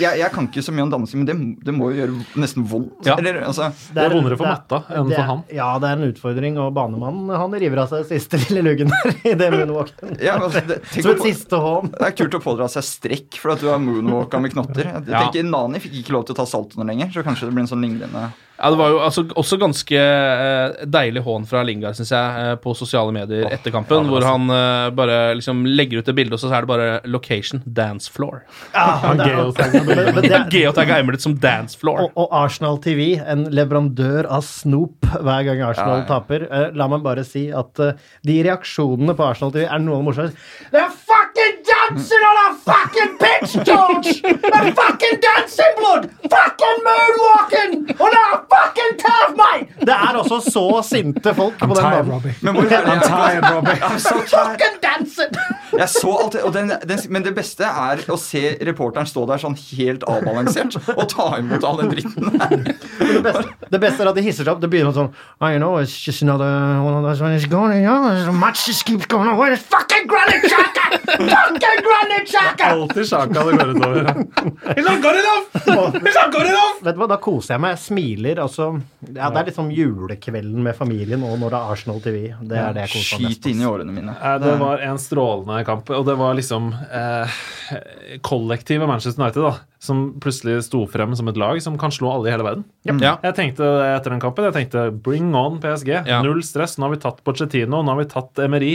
jeg, 0.00 0.16
jeg 0.16 0.30
kan 0.32 0.46
ikke 0.48 0.62
så 0.64 0.72
mye 0.72 0.84
om 0.86 0.90
dansing, 0.92 1.20
men 1.24 1.26
det, 1.28 1.34
det 1.66 1.72
må 1.76 1.90
jo 1.92 1.98
gjøre 1.98 2.40
nesten 2.40 2.64
vondt. 2.70 3.02
Ja. 3.04 3.16
Eller, 3.18 3.42
altså, 3.44 3.66
Det 3.92 4.00
er 4.04 4.14
vondere 4.14 4.38
for 4.40 4.48
matta 4.48 4.78
enn 4.94 5.10
det 5.10 5.18
for 5.18 5.28
han. 5.28 5.42
Ja, 5.52 5.66
det 5.82 5.90
er 5.90 5.98
en 5.98 6.06
utfordring, 6.08 6.56
og 6.62 6.70
banemannen 6.76 7.34
han 7.36 7.56
river 7.60 7.82
av 7.82 7.90
seg 7.92 8.06
siste 8.08 8.38
lille 8.46 8.62
luggen 8.64 8.88
der 8.94 9.12
i 9.28 9.34
det 9.36 9.50
moonwalken. 9.52 10.14
ja, 10.22 10.38
altså, 10.38 10.62
det, 10.70 10.78
Som 10.94 11.10
et 11.16 11.24
siste 11.26 11.60
hån. 11.60 11.90
det 11.98 12.06
er 12.08 12.16
kult 12.16 12.38
å 12.38 12.42
pådra 12.46 12.68
seg 12.72 12.86
strekk 12.86 13.36
for 13.42 13.52
at 13.56 13.60
du 13.64 13.68
har 13.68 13.82
moonwalka 13.82 14.40
med 14.40 14.54
knotter. 14.54 14.86
Jeg 14.88 15.10
Ja. 15.10 15.24
tenker 15.26 15.44
Nani 15.50 15.82
fikk 15.82 15.98
ikke 16.00 16.14
lov 16.16 16.24
til 16.28 16.36
å 16.36 16.38
ta 16.40 16.46
saltoene 16.48 16.86
lenger, 16.88 17.10
så 17.12 17.24
kanskje 17.34 17.50
det 17.50 17.54
blir 17.58 17.66
en 17.66 17.72
sånn 17.74 17.82
lignende 17.84 18.30
Ja, 18.54 18.70
Det 18.70 18.78
var 18.78 18.90
jo 18.92 18.98
altså, 19.02 19.24
også 19.34 19.56
ganske 19.58 19.98
eh, 19.98 20.84
deilig 20.86 21.24
hån 21.26 21.42
fra 21.50 21.64
Lingard, 21.66 21.96
syns 21.98 22.12
jeg, 22.14 22.36
eh, 22.38 22.52
på 22.62 22.70
sosiale 22.78 23.10
medier 23.12 23.48
etter 23.50 23.72
kampen. 23.74 24.06
hvor 24.06 24.22
han 24.22 24.44
eh, 24.54 24.90
bare 24.94 25.16
liksom 25.34 25.64
legger 25.66 25.98
ut 25.98 26.08
et 26.12 26.14
bilde, 26.14 26.36
og 26.36 26.38
så 26.38 26.52
er 26.54 26.62
det 26.62 26.70
bare 26.70 27.00
'location 27.02 27.64
dance 27.66 28.06
floor'. 28.14 28.44
Ja, 28.72 29.12
det 29.18 29.26
er- 29.26 30.22
det 30.22 30.30
er- 30.30 30.48
Geotagga 30.54 31.00
Emirates 31.02 31.24
som 31.26 31.34
dance 31.34 31.76
floor. 31.76 32.04
Og, 32.04 32.12
og 32.16 32.28
Arsenal 32.44 32.78
TV, 32.78 33.18
en 33.26 33.44
leverandør 33.50 34.30
av 34.30 34.42
snop 34.46 35.02
hver 35.02 35.42
gang 35.50 35.60
Arsenal 35.72 35.98
Ja, 35.98 36.04
ja. 36.04 36.08
taper. 36.14 36.46
Eh, 36.48 36.70
la 36.78 36.86
meg 36.88 37.02
bare 37.02 37.24
si 37.26 37.48
at 37.50 37.74
uh, 37.82 37.92
de 38.22 38.38
reaksjonene 38.46 39.16
på 39.18 39.26
Arsenal 39.32 39.50
TV 39.52 39.66
er 39.66 39.78
noe 39.82 39.98
av 39.98 40.04
det 40.04 40.08
morsomste. 40.12 40.38
Dancing 41.90 42.18
on 42.18 42.36
a 42.54 42.56
fucking 42.56 43.18
pitch, 43.18 43.52
George! 43.66 44.22
They're 44.22 44.72
fucking 44.72 45.20
dancing 45.20 45.74
blood! 45.76 46.10
Fucking 46.30 46.78
moonwalking! 46.86 48.00
On 48.00 48.10
er 48.10 48.44
fucking 48.52 48.98
turf, 48.98 49.36
mate! 49.36 49.68
Det 49.80 49.92
er 49.92 50.16
også 50.16 50.40
så 50.50 50.82
sinte 50.82 51.34
folk 51.34 51.58
på 51.58 51.66
den 51.66 51.76
tired. 51.76 52.08
Robbie. 52.12 52.34
Men 52.40 52.54
hvor 52.54 52.64
I'm 52.64 53.02
tired, 53.02 53.44
Robbie. 53.54 53.70
I'm 53.88 53.98
so. 53.98 54.14
Fucking 54.18 54.78
dancing! 54.82 55.36
Jeg 55.78 55.88
så 55.88 56.18
alt 56.22 56.32
det, 56.32 56.42
og 56.42 56.54
den, 56.54 56.72
den, 56.88 56.98
Men 57.08 57.24
det 57.24 57.34
beste 57.34 57.64
er 57.64 58.00
å 58.08 58.16
se 58.20 58.56
reporteren 58.64 59.06
stå 59.06 59.26
der 59.28 59.42
sånn 59.42 59.56
helt 59.76 60.06
avbalansert 60.08 60.78
og 60.94 61.04
ta 61.10 61.28
imot 61.42 61.66
all 61.68 61.82
den 61.82 61.92
dritten. 61.92 62.32
Det 63.04 63.20
beste, 63.22 63.42
det 63.70 63.78
beste 63.80 64.02
er 64.02 64.08
at 64.08 64.16
de 64.16 64.22
hisser 64.24 64.46
seg 64.46 64.54
opp. 64.54 64.60
Det 64.62 64.68
begynner 64.70 64.94
sånn 64.94 65.10
I 65.44 65.58
know, 65.58 65.76
it's 65.82 65.94
just 66.06 66.22
another 66.22 66.48
one 66.82 66.94
of 66.94 67.02
those 67.04 67.22
when 67.22 67.34
it's 67.34 67.44
going, 67.46 67.82
you 67.82 67.88
know, 67.88 68.32
much 68.32 68.40
match 68.40 68.66
just 68.66 68.84
keeps 68.84 69.06
going 69.06 69.28
on. 69.28 69.36
Where's 69.36 69.60
fucking 69.60 70.06
Granny 70.06 70.40
Chaka? 70.48 70.84
fucking 71.06 71.73
Granit 71.86 72.28
Xhaka! 72.30 72.70
Alltid 72.74 73.08
sjaka 73.08 73.44
det 73.48 73.56
går 73.58 73.72
utover. 73.74 74.08
It's 74.74 74.86
not 74.86 75.02
good 75.02 75.18
enough! 75.20 75.46
It's 75.54 76.14
not 76.14 76.32
good 76.34 76.46
enough! 76.50 76.78
Vet 76.84 76.94
du 76.96 77.00
hva, 77.02 77.08
Da 77.14 77.18
koser 77.22 77.54
jeg 77.56 77.64
meg. 77.64 77.74
Jeg 77.76 77.82
smiler. 77.84 78.40
Altså, 78.44 78.68
ja, 79.08 79.28
det 79.34 79.42
er 79.42 79.48
liksom 79.50 79.70
julekvelden 79.74 80.62
med 80.66 80.76
familien 80.78 81.24
og 81.26 81.36
når 81.42 81.54
det 81.54 81.60
er 81.60 81.74
Arsenal 81.76 82.00
TV. 82.04 82.18
Det 82.42 82.58
er 82.60 82.76
det 82.76 82.86
jeg 82.86 82.94
koser 82.96 83.22
meg 83.24 83.34
Skyt 83.34 83.50
inn 83.52 83.62
i 83.64 83.68
årene 83.68 83.96
mine. 83.96 84.16
Det 84.44 84.56
var 84.62 84.84
en 84.88 85.00
strålende 85.02 85.60
kamp, 85.68 85.90
og 85.94 86.06
det 86.08 86.16
var 86.20 86.36
liksom 86.38 86.72
eh, 86.90 87.38
kollektivet 88.26 88.88
Manchester 88.88 89.22
United 89.22 89.42
da, 89.46 89.54
som 89.84 89.98
plutselig 90.22 90.62
sto 90.66 90.82
frem 90.90 91.12
som 91.18 91.28
et 91.28 91.36
lag 91.40 91.58
som 91.62 91.76
kan 91.80 91.92
slå 91.92 92.08
alle 92.14 92.30
i 92.30 92.32
hele 92.32 92.46
verden. 92.46 92.64
Ja. 92.88 93.14
Jeg 93.24 93.34
tenkte 93.36 93.66
etter 93.84 94.12
den 94.14 94.20
kampen 94.22 94.46
jeg 94.48 94.54
tenkte 94.56 94.86
bring 95.04 95.30
on 95.36 95.58
PSG. 95.62 95.90
Ja. 96.08 96.22
Null 96.24 96.40
stress. 96.46 96.78
Nå 96.80 96.86
har 96.88 96.94
vi 96.94 97.00
tatt 97.02 97.20
Pochettino, 97.26 97.82
nå 97.84 97.92
har 97.92 98.00
vi 98.00 98.06
tatt 98.10 98.40
Emery. 98.44 98.72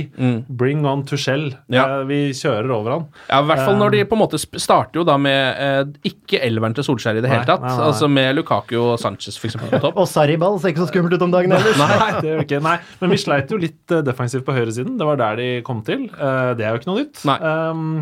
Bring 0.50 0.86
on 0.90 1.04
Tuchel. 1.10 1.50
Mm. 1.68 1.76
Ja. 1.76 1.86
Eh, 2.00 2.06
Vi 2.10 2.20
kjører 2.38 2.72
over 2.76 2.96
han. 2.96 3.08
Ja, 3.30 3.42
i 3.42 3.48
hvert 3.50 3.64
fall 3.66 3.78
når 3.82 3.96
de 3.98 4.04
på 4.10 4.18
en 4.18 4.22
måte 4.24 4.40
starter 4.40 5.02
jo 5.02 5.06
da 5.08 5.18
med 5.22 5.60
eh, 5.66 6.12
ikke 6.12 6.42
elveren 6.46 6.76
til 6.78 6.86
Solskjær 6.88 7.18
i 7.20 7.26
det 7.26 7.30
hele 7.34 7.46
tatt. 7.50 7.62
nei, 7.66 7.74
nei. 7.76 7.86
Altså 7.90 8.10
med 8.12 8.36
Lukaku 8.38 8.76
og 8.80 8.96
Sanchez 9.02 9.38
for 9.42 9.50
eksempel 9.50 9.74
på 9.76 9.82
topp. 9.88 9.98
Og 10.04 10.08
Sarribal 10.10 10.60
ser 10.62 10.74
ikke 10.74 10.86
så 10.86 10.92
skummelt 10.94 11.18
ut 11.18 11.26
om 11.28 11.34
dagen 11.34 11.54
ellers. 11.58 11.78
Nei, 11.82 12.12
det 12.22 12.30
gjør 12.32 12.44
ikke. 12.46 12.62
Nei, 12.70 12.78
men 13.02 13.14
vi 13.16 13.22
sleit 13.26 13.52
jo 13.54 13.58
litt 13.62 13.96
eh, 13.98 14.04
defensivt 14.06 14.46
på 14.48 14.56
høyresiden. 14.56 14.98
Det 15.02 15.08
var 15.10 15.20
der 15.22 15.42
de 15.42 15.50
kom 15.68 15.82
til. 15.88 16.06
Eh, 16.14 16.54
Det 16.60 16.66
er 16.68 16.76
jo 16.76 16.82
ikke 16.84 16.92
noe 16.94 17.02
nytt. 17.04 17.24
Nei. 17.30 17.38
Um, 17.42 17.96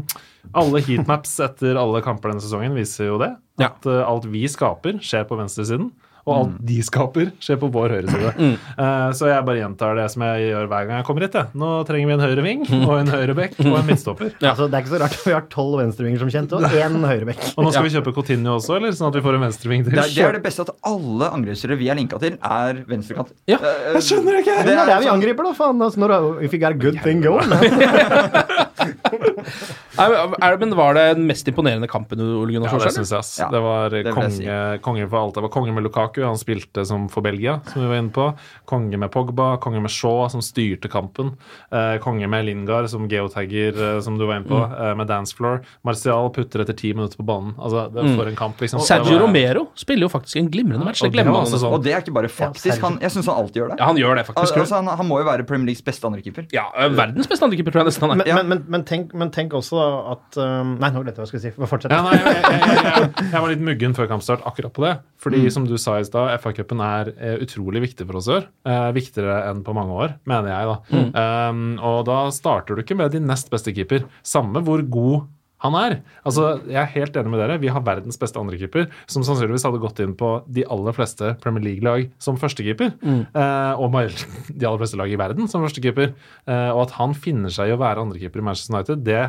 alle 0.53 0.81
heatmaps 0.81 1.39
etter 1.43 1.75
alle 1.81 2.01
kamper 2.05 2.29
denne 2.33 2.41
sesongen 2.43 2.75
viser 2.77 3.07
jo 3.11 3.17
det. 3.21 3.33
At 3.59 3.83
ja. 3.89 4.03
alt 4.05 4.25
vi 4.29 4.45
skaper, 4.47 4.99
skjer 5.01 5.25
på 5.27 5.37
venstresiden. 5.39 5.91
Og 6.27 6.33
alt 6.35 6.49
Mm. 6.59 6.65
de 6.67 6.77
skaper, 6.83 7.29
skjer 7.39 7.55
på 7.55 7.69
vår 7.71 7.87
høyreside. 7.95 8.31
Eh, 8.75 9.11
så 9.15 9.29
jeg 9.29 9.45
bare 9.47 9.61
gjentar 9.61 9.95
det 9.95 10.09
som 10.11 10.25
jeg 10.27 10.49
gjør 10.51 10.65
hver 10.67 10.83
gang 10.89 10.97
jeg 10.99 11.05
kommer 11.07 11.23
hit. 11.23 11.37
Ja. 11.39 11.43
Nå 11.55 11.69
trenger 11.87 12.09
vi 12.09 12.15
en 12.17 12.19
høyreving 12.25 12.65
og 12.83 12.97
en 12.99 13.07
høyrebekk 13.07 13.55
og 13.63 13.77
en 13.79 13.85
midtstopper. 13.87 14.33
Altså, 14.43 14.67
det 14.67 14.75
er 14.75 14.83
ikke 14.83 14.91
så 14.91 14.99
rart, 15.05 15.15
vi 15.23 15.31
har 15.31 15.45
tolv 15.47 15.79
venstrevinger 15.79 16.19
som 16.19 16.27
kjent, 16.35 16.51
og 16.51 16.67
én 16.67 16.99
høyrebekk. 17.07 17.45
Og 17.55 17.63
nå 17.63 17.71
skal 17.71 17.87
vi 17.87 17.93
kjøpe 17.95 18.11
Coutinho 18.17 18.57
også, 18.59 18.75
eller? 18.75 18.91
Sånn 18.91 19.07
at 19.07 19.15
vi 19.15 19.23
får 19.23 19.39
en 19.39 19.45
venstreving 19.47 19.87
til. 19.87 19.95
Det 19.95 20.03
er, 20.03 20.11
det 20.17 20.25
er 20.27 20.35
det 20.35 20.43
beste 20.49 20.67
at 20.67 20.73
alle 20.91 21.31
angrepsere 21.31 21.79
vi 21.79 21.87
er 21.87 21.95
linka 21.95 22.19
til, 22.19 22.35
er 22.43 22.83
venstrekant. 22.91 23.31
Ja. 23.47 23.61
Eh, 23.63 23.93
Jeg 23.95 24.03
skjønner 24.11 24.41
ikke! 24.43 24.59
Det 24.67 24.75
er 24.75 24.83
der 24.83 24.99
vi 24.99 25.07
sånn- 25.07 25.15
angriper, 25.15 25.47
da, 25.47 25.55
faen. 25.63 25.79
Altså, 25.87 26.03
når, 26.03 26.43
if 26.43 26.51
you 26.51 26.59
got 26.59 26.75
a 26.75 26.81
good 26.83 26.99
thing 27.07 27.23
going. 27.23 27.47
Men 30.59 30.75
var 30.77 30.93
det 30.97 31.05
den 31.17 31.25
mest 31.27 31.47
imponerende 31.49 31.87
kampen 31.89 32.19
Ole 32.21 32.53
Gunnar 32.53 32.71
Ja, 32.73 32.79
det 32.85 32.93
syns 32.95 33.11
jeg. 33.13 33.19
ass. 33.19 33.31
Ja, 33.41 33.47
det 33.53 33.61
var 33.63 33.89
det 33.93 34.03
jeg 34.05 34.13
konge, 34.15 34.57
konge 34.85 35.07
for 35.09 35.19
alt. 35.21 35.35
Det 35.37 35.43
var 35.45 35.51
konge 35.53 35.73
med 35.75 35.83
Lukaku, 35.85 36.21
han 36.25 36.37
spilte 36.39 36.85
som 36.87 37.07
for 37.11 37.21
Belgia, 37.25 37.59
som 37.71 37.81
vi 37.83 37.87
var 37.91 37.99
inne 38.01 38.13
på. 38.15 38.27
Konge 38.69 38.97
med 39.01 39.11
Pogba, 39.13 39.57
konge 39.63 39.81
med 39.83 39.91
Shaw, 39.93 40.27
som 40.33 40.41
styrte 40.45 40.89
kampen. 40.91 41.33
Eh, 41.71 41.97
konge 42.03 42.27
med 42.29 42.45
Lingard, 42.47 42.89
som 42.91 43.07
geotagger, 43.09 43.73
eh, 43.97 43.99
som 44.05 44.17
du 44.19 44.25
var 44.25 44.39
inne 44.41 44.47
på, 44.49 44.57
Mm. 44.57 44.73
eh, 44.91 44.95
med 44.95 45.07
Dancefloor. 45.07 45.61
Martial 45.85 46.29
putter 46.33 46.61
etter 46.61 46.73
ti 46.77 46.93
minutter 46.93 47.17
på 47.17 47.25
banen. 47.25 47.53
Altså, 47.57 47.87
det 47.93 48.03
var 48.03 48.15
For 48.17 48.27
en 48.27 48.35
kamp, 48.35 48.57
liksom. 48.61 48.79
Sergio 48.81 49.17
var- 49.19 49.27
Romero 49.27 49.67
spiller 49.75 50.01
jo 50.07 50.09
faktisk 50.09 50.37
en 50.37 50.49
glimrende 50.49 50.85
match. 50.85 51.01
Det 51.01 51.11
glemmer 51.13 51.31
man 51.33 51.45
sånn. 51.45 51.71
Og 51.71 51.83
det 51.83 51.93
er 51.93 52.01
ikke 52.01 52.13
bare 52.13 52.27
faktisk. 52.27 52.79
Han, 52.81 52.97
jeg 53.01 53.11
syns 53.11 53.25
han 53.27 53.35
alltid 53.35 53.61
gjør 53.61 53.69
det. 53.69 53.79
Ja, 53.79 53.85
han 53.85 53.95
gjør 53.97 54.15
det 54.15 54.25
faktisk. 54.27 54.57
Altså, 54.57 54.75
han, 54.75 54.87
han 54.87 55.05
må 55.07 55.19
jo 55.19 55.25
være 55.25 55.43
Premier 55.45 55.65
Leagues 55.67 55.81
beste 55.83 56.03
andrekeeper. 56.07 56.47
Ja, 56.51 56.65
verdens 56.89 57.27
beste 57.27 57.43
andrekeeper, 57.45 57.71
tror 57.71 57.83
jeg 57.83 57.91
nesten 57.93 58.09
han 58.09 58.21
er. 58.21 58.25
Men, 58.25 58.47
men, 58.47 58.47
men, 58.49 58.66
men, 58.69 58.83
tenk, 58.87 59.13
men 59.17 59.31
tenk 59.33 59.53
også 59.57 59.77
da 59.79 59.87
at 60.13 60.37
um, 60.43 60.75
Nei, 60.81 60.89
nå 60.93 61.01
glemte 61.03 61.17
jeg 61.17 61.21
hva 61.21 61.25
jeg 61.25 61.31
skulle 61.31 61.43
si. 61.45 61.51
Bare 61.57 61.69
Fortsett. 61.71 61.93
Ja, 61.95 62.01
nei, 62.05 62.17
jeg, 62.17 62.41
jeg, 62.43 62.61
jeg, 62.67 62.83
jeg, 62.87 63.27
jeg 63.33 63.43
var 63.45 63.51
litt 63.53 63.63
muggen 63.69 63.95
før 63.97 64.09
kampstart 64.11 64.45
akkurat 64.49 64.73
på 64.77 64.85
det. 64.85 64.93
Fordi 65.23 65.43
Mm. 65.47 65.51
som 65.53 65.65
du 65.69 65.75
sa 65.81 65.95
i 66.01 66.05
stad, 66.07 66.31
FA-cupen 66.41 66.81
er 66.83 67.11
eh, 67.15 67.37
utrolig 67.45 67.81
viktig 67.87 68.05
for 68.09 68.19
oss 68.19 68.27
i 68.29 68.35
år. 68.39 68.47
Eh, 68.67 68.89
viktigere 68.97 69.37
enn 69.49 69.63
på 69.65 69.73
mange 69.77 69.93
år, 69.93 70.15
mener 70.29 70.49
jeg, 70.51 70.67
da. 70.71 70.77
Mm. 70.91 71.09
Um, 71.17 71.63
og 71.91 71.99
da 72.09 72.19
starter 72.35 72.75
du 72.77 72.81
ikke 72.83 72.97
med 72.99 73.11
din 73.15 73.27
nest 73.29 73.49
beste 73.53 73.73
keeper. 73.75 74.05
Samme 74.25 74.61
hvor 74.65 74.81
god 74.83 75.25
han 75.65 75.73
er. 75.79 75.95
Altså, 76.23 76.59
Jeg 76.67 76.77
er 76.81 76.91
helt 76.93 77.15
enig 77.17 77.31
med 77.33 77.39
dere. 77.41 77.57
Vi 77.61 77.67
har 77.73 77.81
verdens 77.81 78.19
beste 78.21 78.37
andrekeeper, 78.37 78.87
som 79.09 79.23
sannsynligvis 79.25 79.65
hadde 79.65 79.79
gått 79.81 79.99
inn 80.03 80.13
på 80.19 80.43
de 80.53 80.63
aller 80.69 80.93
fleste 80.93 81.33
Premier 81.41 81.63
League-lag 81.65 82.11
som 82.21 82.37
førstekeeper. 82.37 82.93
Mm. 83.01 83.23
Eh, 83.33 83.73
og 83.81 83.97
de 84.59 84.67
aller 84.69 84.77
fleste 84.83 84.99
lag 85.01 85.09
i 85.09 85.17
verden 85.17 85.49
som 85.49 85.65
førstekeeper. 85.65 86.13
Eh, 86.45 86.69
og 86.75 86.83
at 86.87 86.95
han 86.99 87.17
finner 87.17 87.49
seg 87.53 87.71
i 87.71 87.75
å 87.75 87.81
være 87.81 88.05
andrekeeper 88.05 88.43
i 88.43 88.47
Manchester 88.49 88.75
United, 88.77 89.03
det 89.07 89.25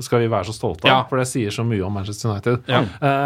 skal 0.00 0.22
vi 0.22 0.28
være 0.30 0.46
så 0.48 0.54
stolte 0.54 0.86
av, 0.86 0.90
Ja. 0.90 1.00
for 1.10 1.18
det 1.18 1.26
sier 1.28 1.50
så 1.52 1.64
mye 1.66 1.82
om 1.84 1.92
Manchester 1.92 2.30
United. 2.30 2.62
Ja. 2.70 2.84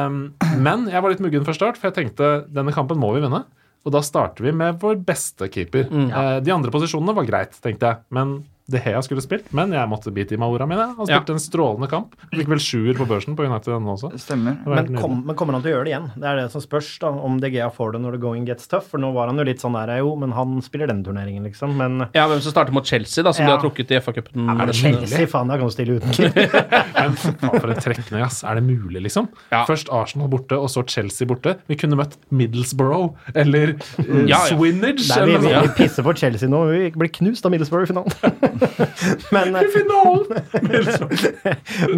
Um, 0.08 0.34
men 0.64 0.86
jeg 0.90 1.02
var 1.04 1.12
litt 1.12 1.20
muggen 1.22 1.44
før 1.46 1.54
start, 1.54 1.76
for 1.78 1.90
jeg 1.90 1.98
tenkte 2.00 2.30
denne 2.50 2.72
kampen 2.74 2.98
må 2.98 3.12
vi 3.14 3.20
vinne. 3.22 3.44
Og 3.84 3.92
da 3.92 4.00
starter 4.00 4.46
vi 4.46 4.52
med 4.56 4.78
vår 4.80 4.96
beste 5.04 5.46
keeper. 5.52 5.84
Mm. 5.92 6.06
Eh, 6.08 6.38
de 6.40 6.52
andre 6.54 6.72
posisjonene 6.72 7.14
var 7.14 7.26
greit, 7.28 7.52
tenkte 7.62 7.90
jeg. 7.90 8.00
Men 8.16 8.38
De 8.66 8.78
Hea 8.80 9.00
skulle 9.04 9.20
spilt, 9.20 9.50
men 9.52 9.74
jeg 9.76 9.88
måtte 9.90 10.08
bite 10.14 10.32
i 10.32 10.38
meg 10.40 10.48
ordene 10.54 10.70
mine. 10.70 10.84
Han 10.96 11.06
Ja. 11.10 11.18
en 11.20 11.38
strålende 11.42 11.84
kamp. 11.90 12.14
Fikk 12.32 12.48
vel 12.48 12.58
sjuer 12.58 12.94
på 12.96 13.04
børsen 13.04 13.36
på 13.36 13.44
United 13.44 13.68
denne 13.74 13.92
også. 13.92 14.08
Stemmer. 14.16 14.56
Men, 14.64 14.96
kom, 14.96 15.18
men 15.26 15.36
kommer 15.36 15.52
han 15.52 15.62
til 15.62 15.72
å 15.72 15.74
gjøre 15.76 15.84
det 15.84 15.92
igjen? 15.92 16.06
Det 16.16 16.24
er 16.30 16.36
det 16.40 16.46
som 16.50 16.62
spørs, 16.64 16.88
da, 17.02 17.08
om 17.12 17.36
DGA 17.42 17.68
får 17.74 17.92
det 17.92 18.00
når 18.00 18.12
the 18.16 18.18
going 18.22 18.46
gets 18.48 18.66
tough. 18.66 18.86
For 18.88 18.96
nå 18.98 19.12
var 19.12 19.28
han 19.28 19.36
jo 19.36 19.44
litt 19.44 19.60
sånn 19.60 19.76
der, 19.76 19.98
jo, 20.00 20.14
men 20.16 20.32
han 20.32 20.62
spiller 20.64 20.88
denne 20.88 21.04
turneringen, 21.04 21.44
liksom. 21.44 21.76
Men 21.76 22.08
Ja, 22.14 22.24
hvem 22.26 22.40
som 22.40 22.52
starter 22.52 22.72
mot 22.72 22.86
Chelsea, 22.88 23.22
da, 23.22 23.32
som 23.32 23.44
Ja. 23.44 23.52
de 23.52 23.56
har 23.58 23.70
trukket 23.70 23.90
i 23.92 24.00
FA-cupen. 24.00 24.48
er 24.62 24.66
det 24.66 24.74
Chelsea? 24.76 25.26
Faen, 25.26 25.48
jeg 25.52 25.60
kan 25.60 25.68
du 25.68 25.74
stille 25.74 26.00
uten. 26.00 26.32
Men 27.04 27.16
faen 27.20 27.60
for 27.60 27.68
en 27.68 27.80
trekning, 27.84 28.22
ass. 28.24 28.42
Er 28.44 28.54
det 28.54 28.64
mulig, 28.64 29.02
liksom? 29.04 29.28
Ja. 29.52 29.66
Først 29.68 29.92
Arsenal 29.92 30.28
borte, 30.32 30.56
og 30.56 30.70
så 30.72 30.86
Chelsea 30.88 31.26
borte. 31.28 31.58
Vi 31.68 31.76
kunne 31.76 31.96
møtt 32.00 32.16
Middlesbrough 32.32 33.12
eller 33.34 33.74
uh, 33.76 34.24
Ja, 34.24 34.40
ja. 34.40 34.42
Swinage. 34.48 35.04
Nei, 35.04 35.20
vi, 35.26 35.34
eller 35.36 35.60
vi, 35.60 35.68
vi 35.68 35.74
pisser 35.84 36.02
på 36.06 36.16
Chelsea 36.16 36.48
nå. 36.48 36.64
Vi 36.72 36.90
blir 36.96 37.12
knust 37.20 37.44
av 37.44 37.52
Middlesbrough 37.52 37.84
i 37.84 37.92
finalen. 37.92 38.52
men, 39.34 39.54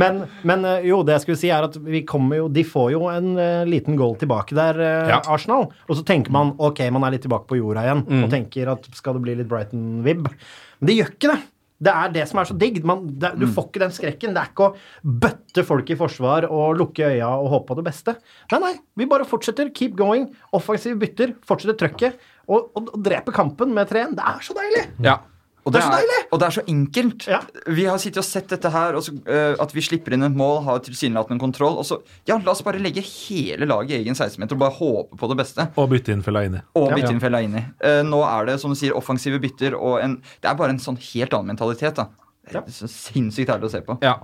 men, 0.03 0.21
men 0.47 0.65
eh, 0.69 0.87
jo, 0.91 1.01
det 1.07 1.17
jeg 1.17 1.25
skulle 1.27 1.41
si, 1.41 1.51
er 1.53 1.67
at 1.69 1.79
vi 1.83 2.03
kommer 2.09 2.41
jo 2.43 2.49
De 2.53 2.65
får 2.67 2.93
jo 2.95 3.07
en 3.13 3.33
uh, 3.39 3.65
liten 3.69 3.99
goal 3.99 4.17
tilbake 4.21 4.57
der, 4.57 4.81
uh, 4.81 5.11
Ja. 5.15 5.21
Arsenal. 5.33 5.69
Og 5.89 5.99
så 5.99 6.05
tenker 6.07 6.35
man 6.35 6.55
ok, 6.59 6.85
man 6.95 7.07
er 7.07 7.17
litt 7.17 7.27
tilbake 7.27 7.49
på 7.51 7.59
jorda 7.61 7.87
igjen, 7.87 8.05
Mm. 8.07 8.25
og 8.27 8.31
tenker 8.33 8.71
at 8.73 8.87
skal 8.95 9.17
det 9.17 9.23
bli 9.25 9.35
litt 9.41 9.49
Brighton-vib? 9.51 10.27
Men 10.27 10.89
det 10.91 10.97
gjør 10.99 11.13
ikke 11.15 11.31
det. 11.35 11.39
Det 11.87 11.93
er 11.93 12.13
det 12.15 12.23
som 12.31 12.39
er 12.41 12.47
så 12.49 12.55
digg. 12.57 12.79
Man, 12.89 13.03
det, 13.21 13.35
Mm. 13.35 13.41
du 13.43 13.47
får 13.53 13.67
ikke 13.69 13.83
den 13.83 13.93
skrekken. 13.93 14.33
Det 14.33 14.41
er 14.43 14.49
ikke 14.53 14.69
å 14.71 14.77
bøtte 15.05 15.65
folk 15.67 15.91
i 15.93 15.97
forsvar 15.99 16.47
og 16.49 16.79
lukke 16.81 17.05
øya 17.11 17.29
og 17.37 17.51
håpe 17.53 17.69
på 17.69 17.77
det 17.77 17.85
beste. 17.85 18.15
Nei, 18.53 18.61
nei. 18.63 18.73
Vi 18.97 19.05
bare 19.11 19.27
fortsetter. 19.29 19.69
Keep 19.77 19.97
going. 19.99 20.31
Offensive 20.57 20.97
bytter. 20.99 21.35
Fortsetter 21.45 21.77
trøkket. 21.83 22.17
Og, 22.49 22.71
og, 22.79 22.89
og 22.95 23.03
dreper 23.05 23.35
kampen 23.37 23.75
med 23.77 23.91
3-1. 23.91 24.15
Det 24.17 24.25
er 24.25 24.41
så 24.47 24.57
deilig! 24.57 24.87
Ja. 25.05 25.19
Og 25.67 25.73
Det 25.75 25.81
det, 25.81 25.83
er 25.83 25.91
så 25.91 25.97
deilig! 25.99 26.19
og 26.31 26.39
det 26.39 26.47
er 26.47 26.55
så 26.55 26.63
enkelt. 26.71 27.25
Ja. 27.27 27.41
Vi 27.75 27.85
har 27.91 27.99
sittet 27.99 28.21
og 28.23 28.27
sett 28.29 28.49
dette 28.53 28.71
her, 28.71 28.95
og 28.95 29.03
så, 29.03 29.13
uh, 29.27 29.57
at 29.65 29.73
vi 29.75 29.83
slipper 29.83 30.15
inn 30.15 30.23
et 30.23 30.37
mål, 30.39 30.61
har 30.63 30.79
tilsynelatende 30.87 31.41
kontroll. 31.43 31.75
Og 31.81 31.85
så, 31.89 31.99
ja, 32.31 32.37
la 32.39 32.53
oss 32.55 32.63
bare 32.63 32.79
legge 32.79 33.03
hele 33.03 33.67
laget 33.67 33.97
i 33.97 33.99
egen 34.05 34.15
16-meter 34.15 34.55
og 34.55 34.63
bare 34.63 34.77
håpe 34.79 35.19
på 35.19 35.31
det 35.33 35.39
beste. 35.43 35.67
Og 35.77 35.91
bytte 35.91 36.15
inn 36.15 36.23
Fellaini. 36.23 36.63
Og 36.79 36.87
Ja. 36.93 36.95
bytte 37.01 37.11
inn 37.17 37.21
Fellaini. 37.21 37.65
Uh, 37.83 38.05
nå 38.07 38.23
er 38.23 38.47
det, 38.53 38.61
som 38.63 38.71
du 38.71 38.79
sier, 38.79 38.95
offensive 38.95 39.41
bytter 39.43 39.75
og 39.75 39.99
en 40.05 40.21
Det 40.41 40.49
er 40.53 40.55
bare 40.55 40.71
en 40.71 40.79
sånn 40.79 40.97
helt 41.13 41.35
annen 41.35 41.51
mentalitet, 41.57 41.97
da. 41.99 42.07
Det 42.47 42.63
er 42.63 42.71
så 42.71 42.87
sinnssykt 42.87 43.51
herlig 43.51 43.67
å 43.67 43.75
se 43.75 43.81
på. 43.83 43.99
ja. 44.07 44.15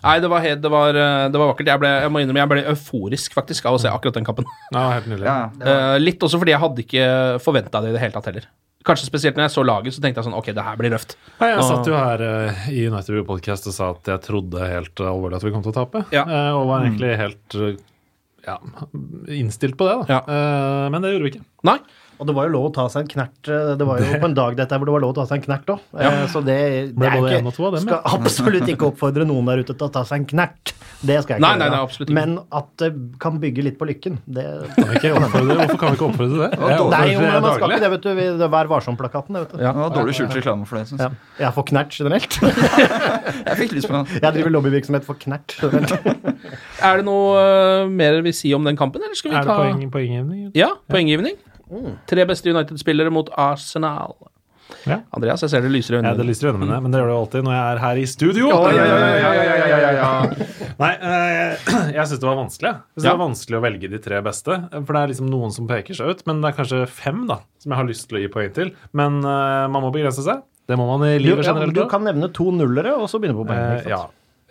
Nei, 0.00 0.14
det 0.18 0.30
var, 0.32 0.40
helt, 0.40 0.62
det 0.64 0.70
var, 0.72 0.96
eh, 0.96 1.26
det 1.28 1.36
var 1.36 1.50
vakkert. 1.52 1.66
Jeg 1.68 1.78
ble, 1.82 1.88
jeg 2.00 2.08
må 2.10 2.20
innrømme, 2.22 2.40
jeg 2.40 2.48
ble 2.48 2.62
euforisk 2.72 3.34
faktisk 3.36 3.66
av 3.68 3.74
å 3.76 3.80
se 3.82 3.90
akkurat 3.92 4.14
den 4.16 4.24
kampen. 4.24 4.46
Ja, 4.72 4.86
helt 4.96 5.04
nydelig. 5.10 5.26
Ja, 5.28 5.50
Eh, 5.60 5.98
litt 6.00 6.22
også 6.24 6.38
fordi 6.40 6.54
jeg 6.54 6.60
hadde 6.62 6.80
ikke 6.86 7.04
forventa 7.44 7.82
det 7.82 7.90
i 7.90 7.92
det 7.92 8.00
hele 8.00 8.12
tatt 8.14 8.24
heller. 8.30 8.46
Kanskje 8.86 9.10
spesielt 9.10 9.36
når 9.36 9.44
jeg 9.44 9.52
så 9.52 9.62
laget, 9.66 9.92
så 9.92 10.00
tenkte 10.00 10.22
jeg 10.22 10.28
sånn 10.30 10.36
Ok, 10.38 10.46
det 10.56 10.64
her 10.64 10.78
blir 10.80 10.94
røft. 10.94 11.16
Nei, 11.40 11.50
jeg 11.52 11.64
satt 11.68 11.88
jo 11.90 11.96
her 11.98 12.22
uh, 12.24 12.62
i 12.72 12.86
United 12.88 13.12
Review 13.12 13.26
Podcast 13.28 13.68
og 13.68 13.76
sa 13.76 13.90
at 13.92 14.08
jeg 14.08 14.24
trodde 14.24 14.70
helt 14.70 15.02
alvorlig 15.04 15.36
at 15.36 15.44
vi 15.44 15.52
kom 15.52 15.64
til 15.66 15.74
å 15.74 15.78
tape. 15.82 16.04
Ja. 16.16 16.24
Uh, 16.24 16.52
og 16.62 16.70
var 16.70 16.86
egentlig 16.86 17.10
helt 17.20 17.58
uh, 17.60 17.74
ja, 18.46 18.56
innstilt 19.36 19.76
på 19.76 19.88
det, 19.88 19.98
da. 20.00 20.16
Ja. 20.16 20.88
Men 20.88 21.04
det 21.04 21.12
gjorde 21.12 21.26
vi 21.26 21.32
ikke. 21.34 21.44
Nei. 21.68 21.76
Og 22.20 22.26
det 22.28 22.34
var 22.36 22.48
jo 22.48 22.52
lov 22.52 22.64
å 22.68 22.72
ta 22.76 22.84
seg 22.92 23.06
en 23.06 23.10
knert. 23.14 23.48
eh, 23.48 23.70
Det 23.80 23.86
var 23.88 24.00
jo 24.02 24.18
på 24.20 24.28
en 24.28 24.34
dag 24.36 24.56
dette 24.58 24.76
hvor 24.76 24.90
det 24.90 24.92
var 24.92 25.00
lov 25.06 25.14
å 25.14 25.16
ta 25.20 25.24
seg 25.30 25.40
en 25.40 25.44
knert 25.48 25.70
òg. 25.72 25.80
Så 26.30 26.42
det, 26.44 26.58
det 26.92 27.08
er 27.08 27.16
ikke 27.16 27.38
en 27.40 27.50
to 27.56 27.64
av 27.66 27.76
dem, 27.78 27.86
Skal 27.86 28.02
absolutt 28.20 28.68
ikke 28.68 28.90
oppfordre 28.92 29.24
noen 29.28 29.48
der 29.48 29.62
ute 29.64 29.72
til 29.74 29.88
å 29.88 29.92
ta 29.94 30.04
seg 30.04 30.20
en 30.22 30.26
knert. 30.34 30.74
Det 31.00 31.16
skal 31.24 31.38
jeg 31.38 31.40
ikke 31.40 31.46
Nei, 31.46 31.56
nei, 31.56 31.64
gjøre. 31.64 31.72
nei, 31.72 31.80
absolutt 31.88 32.10
ikke. 32.10 32.16
Men 32.20 32.34
at 32.60 32.68
det 32.82 32.90
kan 33.24 33.38
bygge 33.40 33.64
litt 33.64 33.78
på 33.80 33.88
lykken, 33.88 34.18
det 34.28 34.44
Kan 34.76 34.90
vi 34.90 34.98
ikke 35.00 35.14
oppfordre, 35.16 35.56
hvorfor 35.62 35.80
kan 35.80 35.94
vi 35.94 35.96
ikke 35.96 36.08
oppfordre 36.10 36.28
til 36.28 36.42
det? 36.44 36.50
Nei, 36.92 37.00
jo, 37.14 37.22
men 37.24 37.40
man 37.40 37.56
skal 37.56 37.72
ikke 37.72 37.80
det, 37.86 37.90
vet 37.94 38.04
du. 38.04 38.10
Det 38.20 38.44
er 38.44 38.52
Vær 38.52 38.68
varsom-plakaten, 38.74 39.32
det, 39.38 39.44
vet 39.46 39.54
du. 39.54 39.62
Det 39.64 39.74
var 39.80 39.94
dårlig 39.96 40.16
skjult 40.18 40.36
reklame 40.36 40.68
for 40.68 40.76
det. 40.76 40.84
Synes. 40.90 41.00
Ja. 41.00 41.08
jeg. 41.08 41.46
Jeg 41.46 41.56
får 41.56 41.68
knert 41.72 41.96
generelt. 41.96 42.38
Jeg 43.50 43.56
fikk 43.62 43.72
lyst 43.78 43.88
på 43.88 43.96
den. 43.96 44.20
Jeg 44.20 44.34
driver 44.36 44.52
lobbyvirksomhet 44.58 45.06
for 45.08 45.16
knert. 45.24 45.56
Er 46.90 47.00
det 47.00 47.04
noe 47.08 47.40
eh, 47.40 47.88
mer 47.92 48.20
vi 48.24 48.32
sier 48.36 48.56
om 48.60 48.64
den 48.68 48.76
kampen, 48.78 49.02
eller 49.04 49.16
skal 49.16 49.32
vi 49.32 49.36
ta 49.36 49.40
Er 49.40 49.48
det 49.48 49.56
poeng, 49.56 49.90
poenggivning? 49.94 50.50
Ja, 50.56 50.70
poenggivning. 50.90 51.36
Tre 52.10 52.26
beste 52.28 52.52
United-spillere 52.52 53.12
mot 53.14 53.30
Arsenal. 53.38 54.16
Ja. 54.86 55.00
Andreas, 55.16 55.42
jeg 55.44 55.50
ser 55.52 55.64
det 55.64 55.70
lyser 55.72 55.96
i 55.96 56.00
Ja, 56.04 56.12
det 56.16 56.24
lyser 56.26 56.46
i 56.46 56.50
øynene 56.50 56.64
mine, 56.64 56.78
men 56.84 56.92
det 56.92 57.00
gjør 57.00 57.08
det 57.10 57.14
jo 57.14 57.22
alltid 57.24 57.46
når 57.46 57.54
jeg 57.56 57.64
er 57.70 57.80
her 57.82 58.00
i 58.00 58.04
studio. 58.08 58.50
Ja, 60.00 60.12
Nei, 60.80 60.92
eh, 60.96 61.72
jeg 61.92 62.04
syns 62.08 62.20
det 62.22 62.28
var 62.28 62.38
vanskelig. 62.38 62.70
Jeg 62.70 62.94
synes 62.94 63.04
det 63.04 63.10
var 63.10 63.22
vanskelig 63.24 63.58
å 63.58 63.64
velge 63.64 63.90
de 63.92 64.00
tre 64.00 64.20
beste. 64.24 64.56
For 64.72 64.96
det 64.96 65.02
er 65.02 65.10
liksom 65.12 65.28
noen 65.32 65.52
som 65.52 65.66
peker 65.68 65.98
seg 65.98 66.14
ut, 66.14 66.22
men 66.30 66.40
det 66.40 66.52
er 66.52 66.56
kanskje 66.60 66.84
fem 66.88 67.26
da, 67.28 67.40
som 67.60 67.74
jeg 67.74 67.82
har 67.82 67.90
lyst 67.90 68.06
til 68.08 68.20
å 68.20 68.22
gi 68.22 68.30
poeng 68.32 68.54
til. 68.56 68.72
Men 68.96 69.20
eh, 69.20 69.66
man 69.74 69.84
må 69.84 69.92
begrense 69.92 70.24
seg. 70.24 70.46
Det 70.70 70.78
må 70.78 70.86
man 70.86 71.02
i 71.08 71.18
livet 71.18 71.42
ja, 71.42 71.50
generelt. 71.50 71.74
du 71.74 71.82
kan 71.90 72.04
nevne 72.06 72.30
to 72.32 72.48
nullere, 72.54 72.94
og 72.94 73.10
så 73.10 73.20
begynne 73.20 73.36
på 73.40 73.48
poengene. 73.48 73.82
Eh, 73.82 73.90
ja. 73.90 74.04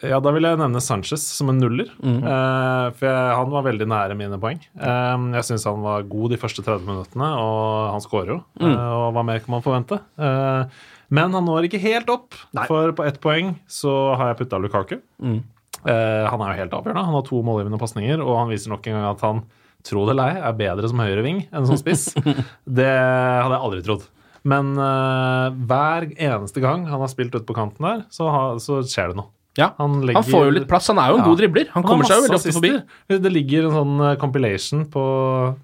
Ja, 0.05 0.19
da 0.23 0.31
vil 0.35 0.47
jeg 0.47 0.59
nevne 0.61 0.81
Sanchez 0.83 1.23
som 1.25 1.51
en 1.51 1.59
nuller. 1.59 1.89
Mm. 1.99 2.19
Eh, 2.23 2.85
for 2.95 3.09
jeg, 3.09 3.33
han 3.39 3.51
var 3.51 3.65
veldig 3.67 3.87
nære 3.91 4.17
mine 4.19 4.39
poeng. 4.41 4.61
Eh, 4.79 5.25
jeg 5.37 5.47
syns 5.49 5.67
han 5.67 5.83
var 5.83 6.07
god 6.11 6.35
de 6.35 6.39
første 6.41 6.63
30 6.63 6.87
minuttene, 6.87 7.29
og 7.41 7.91
han 7.95 8.05
skårer 8.05 8.33
jo. 8.35 8.39
Mm. 8.61 8.71
Eh, 8.71 8.95
og 8.99 9.11
hva 9.17 9.25
mer 9.27 9.43
kan 9.43 9.55
man 9.57 9.65
forvente? 9.65 9.99
Eh, 10.19 10.81
men 11.09 11.33
han 11.33 11.47
når 11.47 11.67
ikke 11.67 11.81
helt 11.81 12.11
opp, 12.13 12.37
Nei. 12.53 12.67
for 12.69 12.93
på 12.95 13.05
ett 13.07 13.17
poeng 13.23 13.55
så 13.69 13.95
har 14.19 14.31
jeg 14.31 14.43
putta 14.43 14.59
Lukaku. 14.61 14.99
Mm. 15.21 15.39
Eh, 15.87 16.25
han 16.29 16.43
er 16.43 16.53
jo 16.53 16.61
helt 16.63 16.75
avgjørende. 16.77 17.07
Han 17.07 17.17
har 17.17 17.25
to 17.27 17.41
målgivende 17.45 17.79
pasninger, 17.81 18.21
og 18.23 18.37
han 18.41 18.53
viser 18.53 18.73
nok 18.73 18.87
en 18.87 18.97
gang 18.99 19.09
at 19.13 19.25
han, 19.25 19.41
tro 19.87 20.01
det 20.03 20.11
eller 20.11 20.33
ei, 20.33 20.39
er 20.43 20.55
bedre 20.59 20.89
som 20.91 20.99
høyreving 20.99 21.37
enn 21.55 21.67
som 21.67 21.77
spiss. 21.79 22.09
det 22.79 22.89
hadde 22.91 23.53
jeg 23.55 23.63
aldri 23.63 23.83
trodd. 23.85 24.07
Men 24.49 24.73
eh, 24.75 25.59
hver 25.69 26.07
eneste 26.13 26.63
gang 26.63 26.85
han 26.89 27.03
har 27.03 27.11
spilt 27.11 27.35
ute 27.35 27.47
på 27.47 27.55
kanten 27.57 27.87
der, 27.87 28.05
så, 28.13 28.27
ha, 28.33 28.43
så 28.61 28.81
skjer 28.83 29.13
det 29.13 29.21
noe. 29.21 29.31
Ja, 29.57 29.73
Han, 29.77 29.97
Han 30.13 30.23
får 30.23 30.45
jo 30.45 30.55
litt 30.59 30.69
plass. 30.69 30.87
Han 30.91 31.01
er 31.01 31.11
jo 31.11 31.19
en 31.19 31.25
god 31.25 31.41
dribler. 31.41 31.69
Han 31.73 31.83
kommer 31.83 32.07
seg 32.07 32.19
jo 32.19 32.25
veldig 32.27 32.37
ofte 32.37 32.55
forbi. 32.55 32.71
Det 33.09 33.33
ligger 33.33 33.67
en 33.67 33.75
sånn 33.75 34.05
eh, 34.05 34.15
compilation 34.21 34.85
på, 34.93 35.05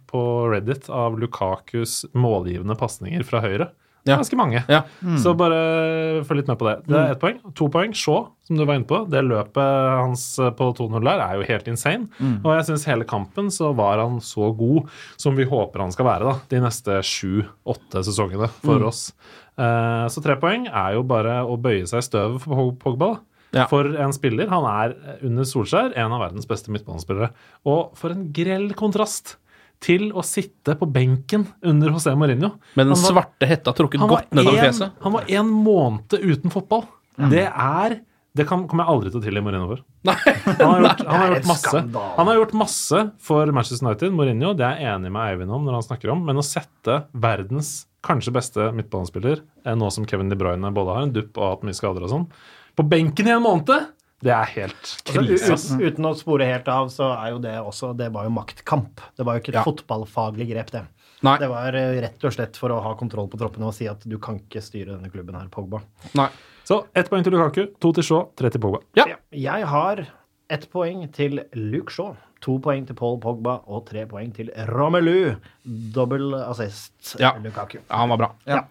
på 0.10 0.22
Reddit 0.52 0.90
av 0.90 1.20
Lukakus 1.22 2.04
målgivende 2.18 2.78
pasninger 2.80 3.26
fra 3.28 3.44
høyre. 3.46 3.70
Ja. 4.06 4.20
Ganske 4.20 4.38
mange. 4.38 4.60
Ja. 4.70 4.84
Så 5.18 5.32
bare 5.38 6.22
følg 6.28 6.44
litt 6.44 6.50
med 6.52 6.60
på 6.62 6.68
det. 6.68 6.76
Det 6.86 6.98
er 6.98 7.14
ett 7.16 7.22
poeng. 7.22 7.40
To 7.58 7.70
poeng. 7.74 7.94
Shaw, 7.98 8.28
som 8.46 8.60
du 8.60 8.62
var 8.62 8.78
inne 8.78 8.86
på. 8.86 9.00
Det 9.10 9.24
løpet 9.26 9.88
hans 9.98 10.26
eh, 10.38 10.52
på 10.54 10.68
2-0 10.78 11.00
der 11.08 11.24
er 11.24 11.40
jo 11.40 11.48
helt 11.48 11.70
insane. 11.72 12.10
Og 12.44 12.52
jeg 12.54 12.68
syns 12.70 12.86
hele 12.90 13.08
kampen 13.10 13.50
så 13.54 13.72
var 13.78 14.04
han 14.04 14.20
så 14.22 14.52
god 14.58 14.92
som 15.18 15.38
vi 15.38 15.48
håper 15.50 15.82
han 15.82 15.94
skal 15.96 16.10
være 16.10 16.30
da, 16.30 16.36
de 16.54 16.62
neste 16.62 17.00
sju-åtte 17.06 18.06
sesongene 18.06 18.52
for 18.62 18.86
oss. 18.86 19.08
Uh, 19.56 20.06
så 20.12 20.20
tre 20.20 20.36
poeng 20.36 20.66
er 20.68 20.98
jo 20.98 21.06
bare 21.08 21.40
å 21.48 21.56
bøye 21.56 21.88
seg 21.88 22.04
i 22.04 22.06
støvet 22.06 22.44
for 22.44 22.76
Pogba. 22.82 23.16
da. 23.16 23.35
Ja. 23.56 23.66
For 23.72 23.88
en 23.88 24.12
spiller. 24.16 24.50
Han 24.52 24.66
er 24.68 24.96
under 25.24 25.48
Solskjær 25.48 25.94
en 25.96 26.12
av 26.16 26.22
verdens 26.28 26.48
beste 26.50 26.74
midtbanespillere. 26.76 27.32
Og 27.66 27.96
for 27.98 28.12
en 28.12 28.28
grell 28.36 28.70
kontrast 28.78 29.38
til 29.84 30.10
å 30.16 30.24
sitte 30.26 30.76
på 30.80 30.88
benken 30.92 31.46
under 31.64 31.92
José 31.94 32.14
Mourinho. 32.18 32.54
Med 32.76 32.88
den 32.88 32.96
var- 32.96 33.12
svarte 33.12 33.48
hetta 33.50 33.74
trukket 33.76 34.00
godt 34.08 34.32
nedover 34.36 34.62
fjeset. 34.64 34.92
Han 35.04 35.14
var 35.18 35.24
en 35.28 35.50
måned 35.52 36.16
uten 36.20 36.52
fotball. 36.54 36.86
Det 37.18 37.48
er 37.48 38.02
Det 38.36 38.44
kan, 38.50 38.66
kommer 38.68 38.84
jeg 38.84 38.92
aldri 38.92 39.12
til 39.12 39.20
å 39.22 39.24
tilgi 39.24 39.42
Mourinho 39.46 39.68
for. 39.70 39.84
Han 40.04 40.74
har 40.74 40.82
gjort, 40.84 41.04
han 41.08 41.22
har 41.22 41.30
gjort 41.38 41.46
masse 41.48 41.80
Han 42.18 42.28
har 42.28 42.36
gjort 42.36 42.54
masse 42.60 43.04
for 43.24 43.46
Manchester 43.56 43.86
United. 43.88 44.12
Mourinho, 44.12 44.50
det 44.60 44.66
er 44.68 44.82
jeg 44.82 44.90
enig 44.98 45.12
med 45.16 45.22
Eivind 45.30 45.54
om 45.56 45.64
når 45.64 45.78
han 45.78 45.86
snakker 45.88 46.12
om, 46.12 46.26
men 46.28 46.36
å 46.36 46.44
sette 46.44 46.98
verdens 47.16 47.86
kanskje 48.04 48.34
beste 48.36 48.66
midtbanespiller, 48.76 49.40
eh, 49.66 49.74
nå 49.80 49.88
som 49.90 50.04
Kevin 50.06 50.28
De 50.30 50.36
Bruyne 50.36 50.68
både 50.76 50.94
har 50.98 51.02
en 51.08 51.14
dupp 51.16 51.38
og 51.40 51.44
har 51.46 51.56
hatt 51.56 51.64
mye 51.64 51.78
skader 51.80 52.04
og 52.04 52.12
sånn, 52.12 52.28
på 52.76 52.84
benken 52.90 53.28
i 53.28 53.32
en 53.32 53.42
måned, 53.44 53.92
det 54.26 54.32
er 54.32 54.46
helt 54.56 54.92
krise. 55.06 55.52
Altså, 55.54 55.76
uten, 55.76 55.86
uten 55.94 56.06
å 56.10 56.14
spore 56.18 56.46
helt 56.50 56.68
av, 56.72 56.88
så 56.90 57.12
er 57.14 57.32
jo 57.36 57.40
det 57.44 57.54
også 57.62 57.92
Det 57.98 58.08
var 58.14 58.24
jo 58.26 58.32
maktkamp. 58.34 59.02
Det 59.18 59.26
var 59.28 59.36
jo 59.38 59.44
ikke 59.44 59.50
et 59.54 59.60
Ja. 59.60 59.64
fotballfaglig 59.68 60.48
grep, 60.50 60.72
det. 60.72 60.86
Nei. 61.24 61.38
Det 61.40 61.50
var 61.50 61.74
eh, 61.76 62.02
rett 62.02 62.24
og 62.24 62.34
slett 62.34 62.58
for 62.58 62.70
å 62.70 62.82
ha 62.82 62.94
kontroll 62.96 63.28
på 63.30 63.38
troppene 63.38 63.68
og 63.68 63.74
si 63.74 63.88
at 63.88 64.02
du 64.08 64.18
kan 64.20 64.40
ikke 64.40 64.62
styre 64.64 64.96
denne 64.98 65.10
klubben 65.12 65.36
her, 65.38 65.48
Pogba. 65.52 65.82
Nei. 66.16 66.30
Så 66.66 66.86
ett 66.96 67.10
poeng 67.10 67.24
til 67.24 67.34
Lukaku, 67.34 67.68
to 67.80 67.92
til 67.94 68.04
Shaw, 68.04 68.30
tre 68.36 68.50
til 68.50 68.62
Pogba. 68.62 68.80
Ja. 68.98 69.06
Jeg 69.32 69.66
har 69.70 70.08
ett 70.50 70.68
poeng 70.72 71.06
til 71.14 71.44
Luke 71.54 71.92
Shaw, 71.94 72.16
to 72.42 72.58
poeng 72.60 72.86
til 72.88 72.96
Paul 72.96 73.20
Pogba 73.20 73.60
og 73.68 73.86
tre 73.88 74.06
poeng 74.10 74.34
til 74.34 74.50
Romelu. 74.68 75.36
Dobbel 75.66 76.34
assist 76.44 77.16
Ja. 77.20 77.34
Lukaku. 77.42 77.80
ja, 77.90 77.96
han 77.98 78.10
var 78.10 78.18
bra. 78.18 78.32
Ja. 78.46 78.64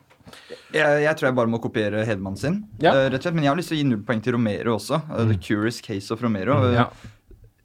Jeg, 0.74 1.02
jeg 1.04 1.16
tror 1.16 1.28
jeg 1.28 1.36
bare 1.38 1.50
må 1.52 1.60
kopiere 1.62 2.04
Hedman 2.06 2.36
sin. 2.36 2.64
Ja. 2.82 2.92
eh, 2.94 3.08
rett 3.10 3.20
og 3.20 3.26
slett. 3.28 3.34
Men 3.34 3.44
jeg 3.44 3.52
har 3.52 3.58
lyst 3.60 3.68
til 3.72 3.76
å 3.78 3.80
gi 3.82 3.88
null 3.88 4.02
poeng 4.06 4.22
til 4.24 4.32
Romero 4.36 4.74
også. 4.78 5.00
Mm. 5.08 5.28
The 5.32 5.38
Curious 5.38 5.80
Case 5.84 6.10
of 6.14 6.22
Romero. 6.22 6.60
Eh, 6.70 6.74
Ja. 6.80 6.88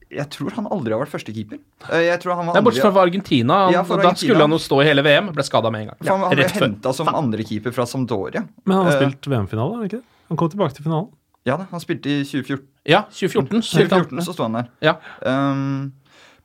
Jeg 0.10 0.26
tror 0.34 0.50
han 0.58 0.66
aldri 0.74 0.90
har 0.96 1.04
vært 1.04 1.12
førstekeeper. 1.14 1.60
Eh, 1.94 2.08
Jeg 2.08 2.20
tror 2.24 2.34
han 2.36 2.48
var 2.48 2.56
Det 2.56 2.62
er 2.62 2.66
bortsett 2.66 2.82
fra 2.82 2.92
for 2.96 3.02
Argentina. 3.06 3.58
Han, 3.66 3.74
Ja, 3.74 3.84
for 3.84 3.98
da 4.02 4.08
Argentina. 4.10 4.26
skulle 4.34 4.42
han 4.42 4.50
jo 4.52 4.58
stå 4.58 4.82
i 4.82 4.86
hele 4.88 5.04
VM. 5.06 5.28
Ble 5.36 5.44
skada 5.46 5.70
med 5.72 5.82
en 5.82 5.88
gang. 5.92 5.98
Ja, 6.02 6.12
han, 6.18 6.22
han 6.26 6.36
ble 6.36 6.48
henta 6.50 6.94
som 6.98 7.08
andrekeeper 7.14 7.72
fra 7.72 7.86
Sampdoria. 7.86 8.42
Men 8.66 8.76
han 8.78 8.86
har 8.88 8.94
Eh, 8.96 9.04
spilt 9.10 9.22
VM-finale, 9.30 9.70
har 9.70 9.78
han 9.78 9.86
ikke 9.86 10.00
det? 10.02 10.06
Han 10.30 10.38
kom 10.38 10.50
tilbake 10.50 10.74
til 10.74 10.84
finalen. 10.84 11.10
Ja 11.46 11.58
da, 11.58 11.68
han 11.72 11.80
spilte 11.80 12.10
i 12.10 12.24
2014. 12.26 12.66
Ja, 12.90 13.04
2014. 13.14 13.62
spilte 13.62 13.94
han. 13.96 14.06
2014 14.10 14.26
så 14.26 14.34
sto 14.34 14.44
han 14.44 14.58
der. 14.58 14.68
Ja. 14.82 14.96
Um, 15.22 15.94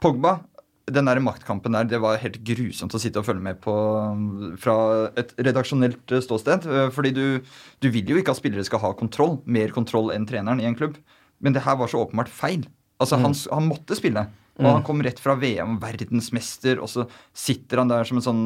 Pogba, 0.00 0.40
den 0.90 1.06
der 1.08 1.20
maktkampen 1.24 1.72
der, 1.72 1.86
det 1.88 2.00
var 2.02 2.18
helt 2.20 2.36
grusomt 2.44 2.92
å 2.92 3.00
sitte 3.00 3.22
og 3.22 3.24
følge 3.24 3.40
med 3.46 3.60
på 3.64 3.72
um, 3.72 4.54
fra 4.60 4.74
et 5.16 5.32
redaksjonelt 5.40 6.12
eh, 6.12 6.20
ståsted. 6.20 6.66
eh, 6.68 6.90
Fordi 6.92 7.12
du, 7.16 7.40
du 7.80 7.88
vil 7.94 8.04
jo 8.12 8.18
ikke 8.20 8.34
at 8.34 8.40
spillere 8.42 8.64
skal 8.68 8.82
ha 8.82 8.90
kontroll, 8.98 9.38
mer 9.46 9.72
kontroll 9.72 10.12
enn 10.12 10.26
treneren 10.28 10.60
i 10.60 10.68
en 10.68 10.76
klubb. 10.76 10.98
Men 11.40 11.56
det 11.56 11.62
her 11.64 11.76
var 11.80 11.88
så 11.88 12.02
åpenbart 12.04 12.28
feil. 12.28 12.66
Altså, 13.00 13.16
han, 13.20 13.32
han 13.50 13.68
måtte 13.68 13.96
spille. 13.96 14.26
Og 14.60 14.68
han 14.70 14.84
kom 14.86 15.00
rett 15.02 15.18
fra 15.18 15.34
VM, 15.34 15.78
verdensmester, 15.82 16.78
og 16.78 16.86
så 16.92 17.08
sitter 17.34 17.80
han 17.82 17.88
der 17.90 18.04
som 18.06 18.20
en 18.20 18.26
sånn 18.28 18.44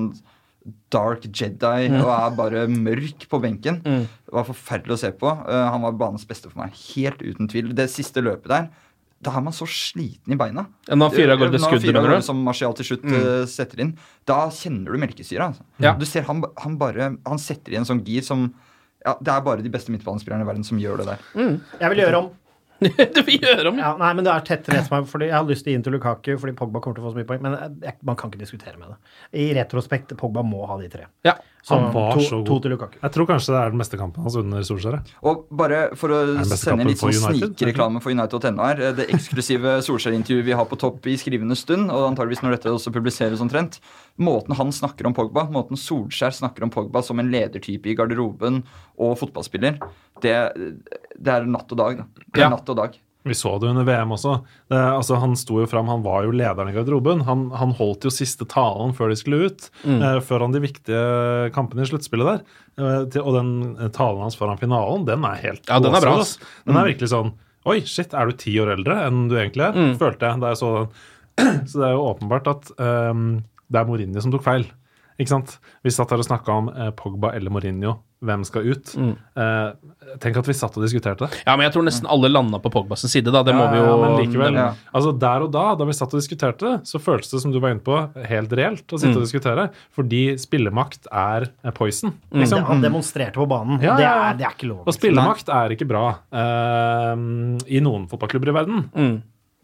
dark 0.93 1.23
Jedi 1.29 1.89
og 2.01 2.09
er 2.13 2.35
bare 2.37 2.63
mørk 2.69 3.27
på 3.31 3.39
benken. 3.41 3.79
Det 3.85 4.33
var 4.35 4.45
forferdelig 4.49 4.95
å 4.97 5.01
se 5.01 5.11
på. 5.17 5.29
Eh, 5.49 5.67
han 5.75 5.83
var 5.85 5.93
banens 6.01 6.27
beste 6.29 6.49
for 6.51 6.63
meg, 6.63 6.75
helt 6.95 7.21
uten 7.23 7.49
tvil. 7.49 7.75
Det 7.77 7.89
siste 7.93 8.21
løpet 8.25 8.49
der, 8.53 8.69
da 9.19 9.33
er 9.35 9.43
man 9.43 9.55
så 9.55 9.67
sliten 9.67 10.35
i 10.35 10.39
beina. 10.39 10.65
Når 10.87 11.09
han 11.09 11.15
fyrer 11.15 11.35
av 11.35 11.41
gårde 11.43 11.59
skuddet, 11.59 11.91
mener 11.91 12.15
du? 12.15 12.25
Som 12.25 12.43
Marcial 12.47 12.75
til 12.79 12.87
slutt 12.93 13.07
mm. 13.07 13.47
setter 13.51 13.83
inn. 13.83 13.93
Da 14.29 14.45
kjenner 14.55 14.95
du 14.95 15.03
melkesyra. 15.03 15.51
Altså. 15.51 15.67
Ja. 15.83 15.97
Du 15.99 16.07
ser 16.07 16.27
han, 16.29 16.45
han 16.63 16.77
bare 16.79 17.13
Han 17.27 17.43
setter 17.43 17.75
i 17.75 17.81
en 17.81 17.89
sånn 17.89 18.05
gir 18.07 18.23
som 18.27 18.51
ja, 19.03 19.17
Det 19.19 19.33
er 19.33 19.43
bare 19.47 19.65
de 19.65 19.73
beste 19.73 19.95
midtbanespillerne 19.95 20.47
i 20.47 20.49
verden 20.49 20.67
som 20.67 20.79
gjør 20.83 21.03
det 21.03 21.09
der. 21.11 21.25
Jeg 21.81 21.91
vil 21.95 22.05
gjøre 22.05 22.23
om. 22.23 22.31
du 23.17 23.21
vil 23.27 23.43
gjøre 23.43 23.73
om, 23.73 23.79
ja. 23.81 23.89
Ja, 23.89 23.93
nei, 23.99 24.13
men 24.15 24.27
det 24.27 24.31
er 24.31 24.45
tett 24.47 24.69
rett 24.71 24.91
meg, 24.93 25.07
fordi 25.11 25.27
Jeg 25.33 25.35
har 25.35 25.47
lyst 25.49 25.65
til 25.67 25.73
å 25.73 25.73
gi 25.73 25.79
den 25.81 25.87
til 25.89 25.97
Lukaku 25.97 26.31
fordi 26.39 26.55
Pogba 26.59 26.83
kommer 26.83 26.99
til 26.99 27.03
å 27.03 27.09
få 27.09 27.15
så 27.15 27.19
mye 27.19 27.27
poeng, 27.27 27.43
men 27.43 27.57
jeg, 27.83 27.99
man 28.07 28.19
kan 28.19 28.31
ikke 28.31 28.43
diskutere 28.45 28.79
med 28.79 28.93
det. 28.93 28.99
I 29.43 29.49
retrospekt, 29.59 30.15
Pogba 30.21 30.45
må 30.47 30.63
ha 30.71 30.79
de 30.79 30.91
tre. 30.93 31.09
ja. 31.27 31.35
Så 31.69 31.77
Han 31.77 31.91
var 31.93 32.15
to, 32.17 32.21
så 32.25 32.37
god. 32.39 32.47
to 32.49 32.57
til 32.65 32.73
Lukaku. 32.73 32.95
Jeg 33.03 33.13
tror 33.13 33.27
kanskje 33.29 33.53
det 33.53 33.59
er 33.61 33.73
den 33.75 33.81
beste 33.83 33.99
kampen 34.01 34.25
hans 34.25 34.37
under 34.41 34.63
Solskjær. 34.65 34.95
Og 35.29 35.43
bare 35.53 35.81
for 36.01 36.09
å 36.17 36.21
sende 36.49 36.87
litt 36.89 36.97
sånn 36.97 37.13
for 37.13 37.29
United, 37.29 37.53
snikreklame 37.59 38.01
for 38.01 38.15
United.no 38.15 38.63
her. 38.65 38.81
eh, 38.87 38.93
Det 38.97 39.07
eksklusive 39.13 39.75
Solskjær-intervjuet 39.87 40.47
vi 40.49 40.57
har 40.57 40.65
på 40.71 40.79
topp 40.81 41.05
i 41.13 41.17
skrivende 41.21 41.57
stund, 41.61 41.91
og 41.93 42.07
antageligvis 42.09 42.41
når 42.47 42.57
dette 42.57 42.73
også 42.73 42.93
publiseres 42.95 43.43
omtrent. 43.45 43.81
Måten 44.19 44.57
han 44.57 44.73
snakker 44.73 45.07
om 45.11 45.13
Pogba, 45.15 45.45
måten 45.53 45.77
Solskjær 45.77 46.33
snakker 46.33 46.65
om 46.65 46.71
Pogba 46.73 47.03
som 47.05 47.21
en 47.21 47.29
ledertype 47.31 47.93
i 47.93 47.95
garderoben 47.99 48.63
og 48.99 49.19
fotballspiller, 49.21 49.77
det, 50.25 50.35
det 51.21 51.35
er 51.37 51.45
natt 51.47 51.71
og 51.71 51.79
dag. 51.85 52.01
Da. 52.01 52.09
Det 52.33 52.41
er 52.41 52.47
Ja. 52.49 52.49
natt 52.57 52.69
og 52.73 52.77
dag. 52.81 52.97
Vi 53.29 53.37
så 53.37 53.55
det 53.61 53.71
under 53.71 53.85
VM 53.87 54.15
også. 54.17 54.39
Det, 54.71 54.79
altså, 54.79 55.19
han 55.23 55.37
sto 55.39 55.61
jo 55.63 55.69
fram, 55.71 55.91
han 55.93 56.05
var 56.05 56.25
jo 56.27 56.33
lederen 56.35 56.71
i 56.71 56.77
garderoben. 56.77 57.25
Han, 57.29 57.49
han 57.57 57.75
holdt 57.79 58.07
jo 58.09 58.13
siste 58.15 58.47
talen 58.49 58.95
før 58.97 59.13
de 59.13 59.19
skulle 59.21 59.51
ut. 59.51 59.69
Mm. 59.85 59.99
Eh, 59.99 60.17
før 60.25 60.47
han 60.47 60.57
de 60.57 60.63
viktige 60.65 61.51
kampene 61.57 61.85
i 61.85 61.91
sluttspillet 61.91 62.31
der. 62.33 62.65
Eh, 62.79 63.05
til, 63.13 63.27
og 63.27 63.37
den 63.37 63.53
eh, 63.77 63.93
talen 63.95 64.25
hans 64.25 64.39
foran 64.39 64.61
finalen, 64.61 65.05
den 65.09 65.27
er 65.29 65.45
helt 65.45 65.69
Ja, 65.69 65.81
den 65.83 65.95
er 65.95 66.05
bra, 66.05 66.17
ass. 66.23 66.37
Den 66.67 66.79
er 66.79 66.91
virkelig 66.93 67.13
sånn 67.13 67.35
Oi, 67.69 67.83
shit, 67.85 68.15
er 68.17 68.31
du 68.31 68.37
ti 68.39 68.55
år 68.63 68.71
eldre 68.79 68.95
enn 69.05 69.27
du 69.29 69.35
egentlig 69.37 69.67
er? 69.67 69.75
Mm. 69.77 69.97
Følte 70.01 70.31
jeg 70.31 70.41
da 70.41 70.53
jeg 70.55 70.61
så 70.61 70.73
den. 70.79 71.07
Så 71.71 71.79
det 71.79 71.87
er 71.87 71.93
jo 71.95 72.07
åpenbart 72.09 72.49
at 72.51 72.71
um, 72.83 73.27
det 73.71 73.79
er 73.79 73.87
Mourinho 73.87 74.23
som 74.25 74.33
tok 74.33 74.43
feil. 74.47 74.65
Ikke 75.19 75.33
sant? 75.33 75.57
Vi 75.87 75.93
satt 75.95 76.11
her 76.15 76.23
og 76.23 76.27
snakka 76.27 76.55
om 76.55 76.71
eh, 76.73 76.91
Pogba 76.99 77.33
eller 77.37 77.53
Mourinho. 77.53 77.97
Hvem 78.19 78.43
skal 78.49 78.65
ut? 78.73 78.91
Mm. 78.99 79.13
Eh, 79.39 80.17
tenk 80.19 80.37
at 80.41 80.49
vi 80.51 80.55
satt 80.59 80.75
og 80.75 80.83
diskuterte 80.83 81.29
det. 81.29 81.43
ja, 81.47 81.53
men 81.55 81.69
jeg 81.69 81.75
tror 81.77 81.85
nesten 81.87 82.09
alle 82.11 82.27
landa 82.33 82.59
på 82.59 82.73
Pogbas 82.75 83.05
side, 83.07 83.31
da. 83.31 83.45
Det 83.47 83.55
må 83.55 83.69
vi 83.71 83.79
jo 83.79 83.85
ja, 83.87 83.97
men 84.03 84.15
likevel. 84.19 84.59
Ja. 84.59 84.65
Altså 84.91 85.13
Der 85.23 85.45
og 85.47 85.53
da, 85.55 85.63
da 85.79 85.87
vi 85.87 85.95
satt 85.95 86.13
og 86.17 86.19
diskuterte 86.19 86.67
det, 86.67 86.75
så 86.91 86.99
føltes 86.99 87.31
det 87.31 87.43
som 87.45 87.55
du 87.55 87.61
var 87.63 87.77
inne 87.77 87.85
på, 87.87 87.95
helt 88.27 88.53
reelt 88.59 88.91
å 88.91 88.99
sitte 88.99 89.15
og 89.21 89.23
diskutere. 89.29 89.69
Fordi 89.95 90.23
spillemakt 90.43 91.07
er 91.13 91.47
eh, 91.63 91.71
poison. 91.77 92.11
Det, 92.33 92.43
Liksom. 92.43 92.67
han 92.67 92.83
demonstrerte 92.83 93.39
på 93.39 93.47
banen. 93.47 93.79
Ja, 93.83 93.95
Det, 93.95 94.03
ja, 94.03 94.11
ja. 94.19 94.29
er, 94.33 94.39
det 94.43 94.49
er 94.51 94.59
ikke 94.59 94.73
lov. 94.73 94.83
Og 94.89 94.95
spillemakt 94.99 95.49
er 95.55 95.77
ikke 95.79 95.87
bra 95.95 96.05
eh, 96.35 97.17
i 97.71 97.81
noen 97.85 98.09
fotballklubber 98.11 98.51
i 98.51 98.57
verden. 98.59 98.89
Mm. 98.99 99.17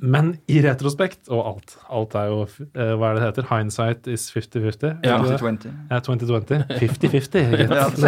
Men 0.04 0.34
i 0.52 0.58
retrospekt, 0.60 1.30
og 1.32 1.46
alt 1.48 1.74
Alt 1.88 2.16
er 2.18 2.26
jo 2.28 2.42
eh, 2.44 2.92
Hva 2.98 3.10
er 3.10 3.16
det 3.16 3.22
det 3.22 3.28
heter? 3.28 3.46
Hindsight 3.48 4.08
is 4.12 4.26
50-50? 4.34 4.98
Ja. 5.06 5.16
Er 5.16 5.24
det 5.24 5.30
det? 5.30 5.38
2020. 5.40 5.72
Ja, 5.90 6.00
2020. 6.04 6.64
50-50. 6.82 7.54
gitt. 7.60 8.02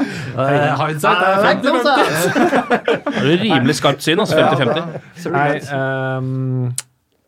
Eh, 0.40 0.68
Hindsight 0.78 1.24
er 1.26 1.40
50-50. 1.44 1.80
Det 3.10 3.16
er 3.16 3.26
jo 3.26 3.40
rimelig 3.42 3.74
skarpt 3.80 4.04
syn, 4.04 4.22
altså. 4.22 4.38
50-50. 4.38 5.32
Nei, 5.34 5.48
um, 5.74 6.70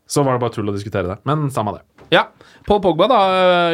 så 0.07 0.23
var 0.23 0.37
det 0.37 0.45
bare 0.45 0.55
tull 0.55 0.71
å 0.71 0.75
diskutere 0.77 1.09
det. 1.11 1.19
Men 1.29 1.49
samme 1.53 1.75
det. 1.77 1.83
Ja. 2.13 2.27
Paul 2.67 2.83
Pogba, 2.85 3.09
da. 3.11 3.21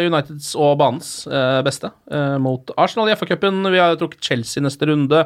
Uniteds 0.06 0.52
og 0.56 0.76
banens 0.80 1.10
eh, 1.26 1.58
beste 1.66 1.90
eh, 2.14 2.36
mot 2.40 2.70
Arsenal 2.78 3.10
i 3.10 3.16
FA-cupen. 3.18 3.66
Vi 3.74 3.80
har 3.82 3.98
trukket 4.00 4.24
Chelsea 4.24 4.62
neste 4.64 4.88
runde. 4.88 5.24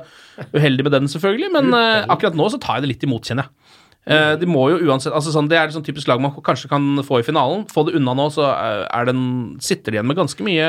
Uheldig 0.56 0.86
med 0.86 0.96
den, 0.96 1.10
selvfølgelig, 1.12 1.50
men 1.54 1.76
eh, 1.76 2.08
akkurat 2.10 2.38
nå 2.38 2.48
så 2.50 2.60
tar 2.62 2.80
jeg 2.80 2.86
det 2.86 2.92
litt 2.94 3.06
imot, 3.06 3.28
kjenner 3.28 3.46
jeg. 3.46 3.61
Eh, 4.02 4.32
de 4.40 4.48
må 4.50 4.64
jo 4.72 4.80
uansett 4.88 5.14
altså 5.14 5.30
sånn, 5.30 5.46
Det 5.50 5.54
er 5.58 5.68
et 5.68 5.76
sånn 5.76 5.86
typisk 5.86 6.08
lag 6.10 6.20
man 6.22 6.34
kanskje 6.34 6.70
kan 6.72 6.98
få 7.06 7.20
i 7.20 7.26
finalen. 7.26 7.66
Få 7.70 7.86
det 7.86 7.94
unna 7.98 8.16
nå, 8.18 8.28
så 8.34 8.48
eh, 8.50 8.84
er 8.90 9.06
den, 9.10 9.22
sitter 9.62 9.92
de 9.92 10.00
igjen 10.00 10.10
med 10.10 10.18
ganske 10.18 10.46
mye 10.46 10.68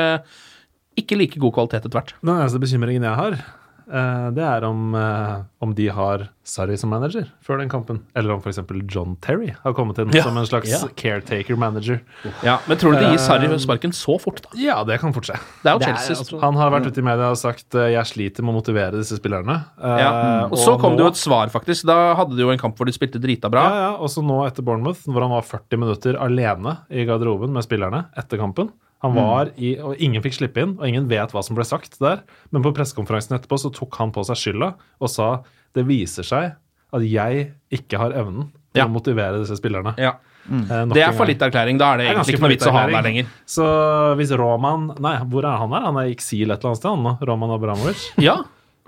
ikke 1.00 1.18
like 1.18 1.40
god 1.42 1.56
kvalitet 1.56 1.82
etter 1.82 1.96
hvert. 1.96 2.14
Den 2.22 2.36
eneste 2.36 2.60
bekymringen 2.62 3.02
jeg 3.02 3.18
har, 3.18 3.38
det 3.86 4.42
er 4.44 4.64
om, 4.64 4.94
eh, 4.94 5.42
om 5.60 5.74
de 5.74 5.88
har 5.88 6.28
Sarri 6.44 6.76
som 6.76 6.90
manager 6.90 7.26
før 7.44 7.58
den 7.60 7.68
kampen. 7.72 8.02
Eller 8.16 8.32
om 8.34 8.40
f.eks. 8.40 8.58
John 8.92 9.16
Terry 9.20 9.54
har 9.62 9.72
kommet 9.74 9.98
inn 9.98 10.10
Ja. 10.12 10.22
som 10.22 10.36
en 10.36 10.44
slags 10.46 10.68
Ja. 10.70 10.88
caretaker-manager. 10.94 12.00
Ja, 12.42 12.58
Men 12.68 12.76
tror 12.78 12.92
du 12.92 13.00
de 13.00 13.10
gir 13.12 13.18
Sarri 13.18 13.48
sparken 13.58 13.92
så 13.92 14.18
fort, 14.20 14.42
da? 14.42 14.48
Ja, 14.60 14.84
det 14.84 15.00
kan 15.00 15.12
fort 15.12 15.24
skje. 15.24 15.38
Det 15.62 15.68
er 15.70 15.72
jo 15.74 15.78
Det 15.78 15.88
er 15.88 15.94
Chelsea. 15.96 16.16
altså- 16.16 16.40
Han 16.40 16.54
har 16.56 16.70
vært 16.70 16.86
ute 16.86 16.98
i 16.98 17.02
media 17.02 17.30
og 17.30 17.36
sagt 17.36 17.74
eh, 17.74 17.92
jeg 17.92 18.04
sliter 18.04 18.42
med 18.44 18.54
å 18.54 18.62
motivere 18.62 18.92
disse 18.92 19.18
spillerne. 19.18 19.64
Eh, 19.82 19.98
Ja. 20.04 20.44
Og 20.46 20.56
så 20.58 20.78
kom 20.80 20.92
nå- 20.92 20.96
det 20.98 21.04
jo 21.04 21.06
et 21.08 21.14
svar, 21.16 21.48
faktisk. 21.50 21.84
Da 21.86 22.14
hadde 22.14 22.36
de 22.36 22.42
jo 22.42 22.50
en 22.50 22.58
kamp 22.58 22.76
hvor 22.76 22.86
de 22.86 22.92
spilte 22.92 23.20
drita 23.20 23.50
bra. 23.50 23.62
Ja, 23.64 23.90
ja, 23.90 23.96
og 23.96 24.08
så 24.08 24.22
nå 24.22 24.46
etter 24.46 24.62
Bournemouth, 24.62 25.04
hvor 25.06 25.20
han 25.22 25.30
var 25.30 25.42
40 25.42 25.76
minutter 25.78 26.14
alene 26.20 26.78
i 26.90 27.04
garderoben 27.04 27.50
med 27.52 27.62
spillerne 27.64 28.06
etter 28.16 28.38
kampen. 28.38 28.70
Han 29.04 29.14
var 29.18 29.50
i, 29.60 29.74
og 29.84 29.94
Ingen 30.00 30.22
fikk 30.24 30.38
slippe 30.40 30.62
inn, 30.64 30.74
og 30.80 30.88
ingen 30.88 31.06
vet 31.10 31.32
hva 31.34 31.42
som 31.44 31.56
ble 31.58 31.64
sagt 31.68 31.98
der. 32.00 32.22
Men 32.50 32.64
på 32.64 32.72
pressekonferansen 32.76 33.36
etterpå 33.38 33.58
så 33.60 33.70
tok 33.76 33.96
han 34.00 34.12
på 34.16 34.24
seg 34.26 34.40
skylda 34.40 34.74
og 35.00 35.10
sa 35.12 35.30
det 35.76 35.84
viser 35.88 36.24
seg 36.26 36.54
at 36.94 37.02
jeg 37.02 37.48
ikke 37.74 37.98
har 37.98 38.14
evnen 38.16 38.48
til 38.74 38.80
Ja. 38.82 38.86
å 38.86 38.90
motivere 38.94 39.38
disse 39.42 39.56
spillerne. 39.60 39.94
Ja. 39.98 40.16
Eh, 40.50 40.84
Det 40.92 41.02
er 41.02 41.12
fallitterklæring. 41.16 41.78
Da 41.78 41.92
er 41.94 41.96
det 41.98 42.04
Det 42.06 42.10
er 42.10 42.14
egentlig 42.18 42.34
ikke 42.34 42.42
noe 42.44 42.52
vits 42.54 42.66
å 42.66 42.72
ha 42.72 42.80
han 42.84 42.92
der 42.92 43.02
lenger. 43.02 43.26
Så 43.46 43.64
hvis 44.18 44.30
Roman 44.38 44.90
Nei, 45.00 45.16
hvor 45.24 45.44
er 45.44 45.56
han 45.58 45.70
her? 45.72 45.80
Han 45.88 45.96
er 45.96 46.08
i 46.10 46.14
eksil 46.14 46.50
et 46.50 46.58
eller 46.58 46.70
annet 46.74 46.78
sted, 46.82 46.90
han 46.90 47.02
nå? 47.04 47.14
Roman 47.26 47.50
Abramovic? 47.54 48.04
Ja. 48.18 48.36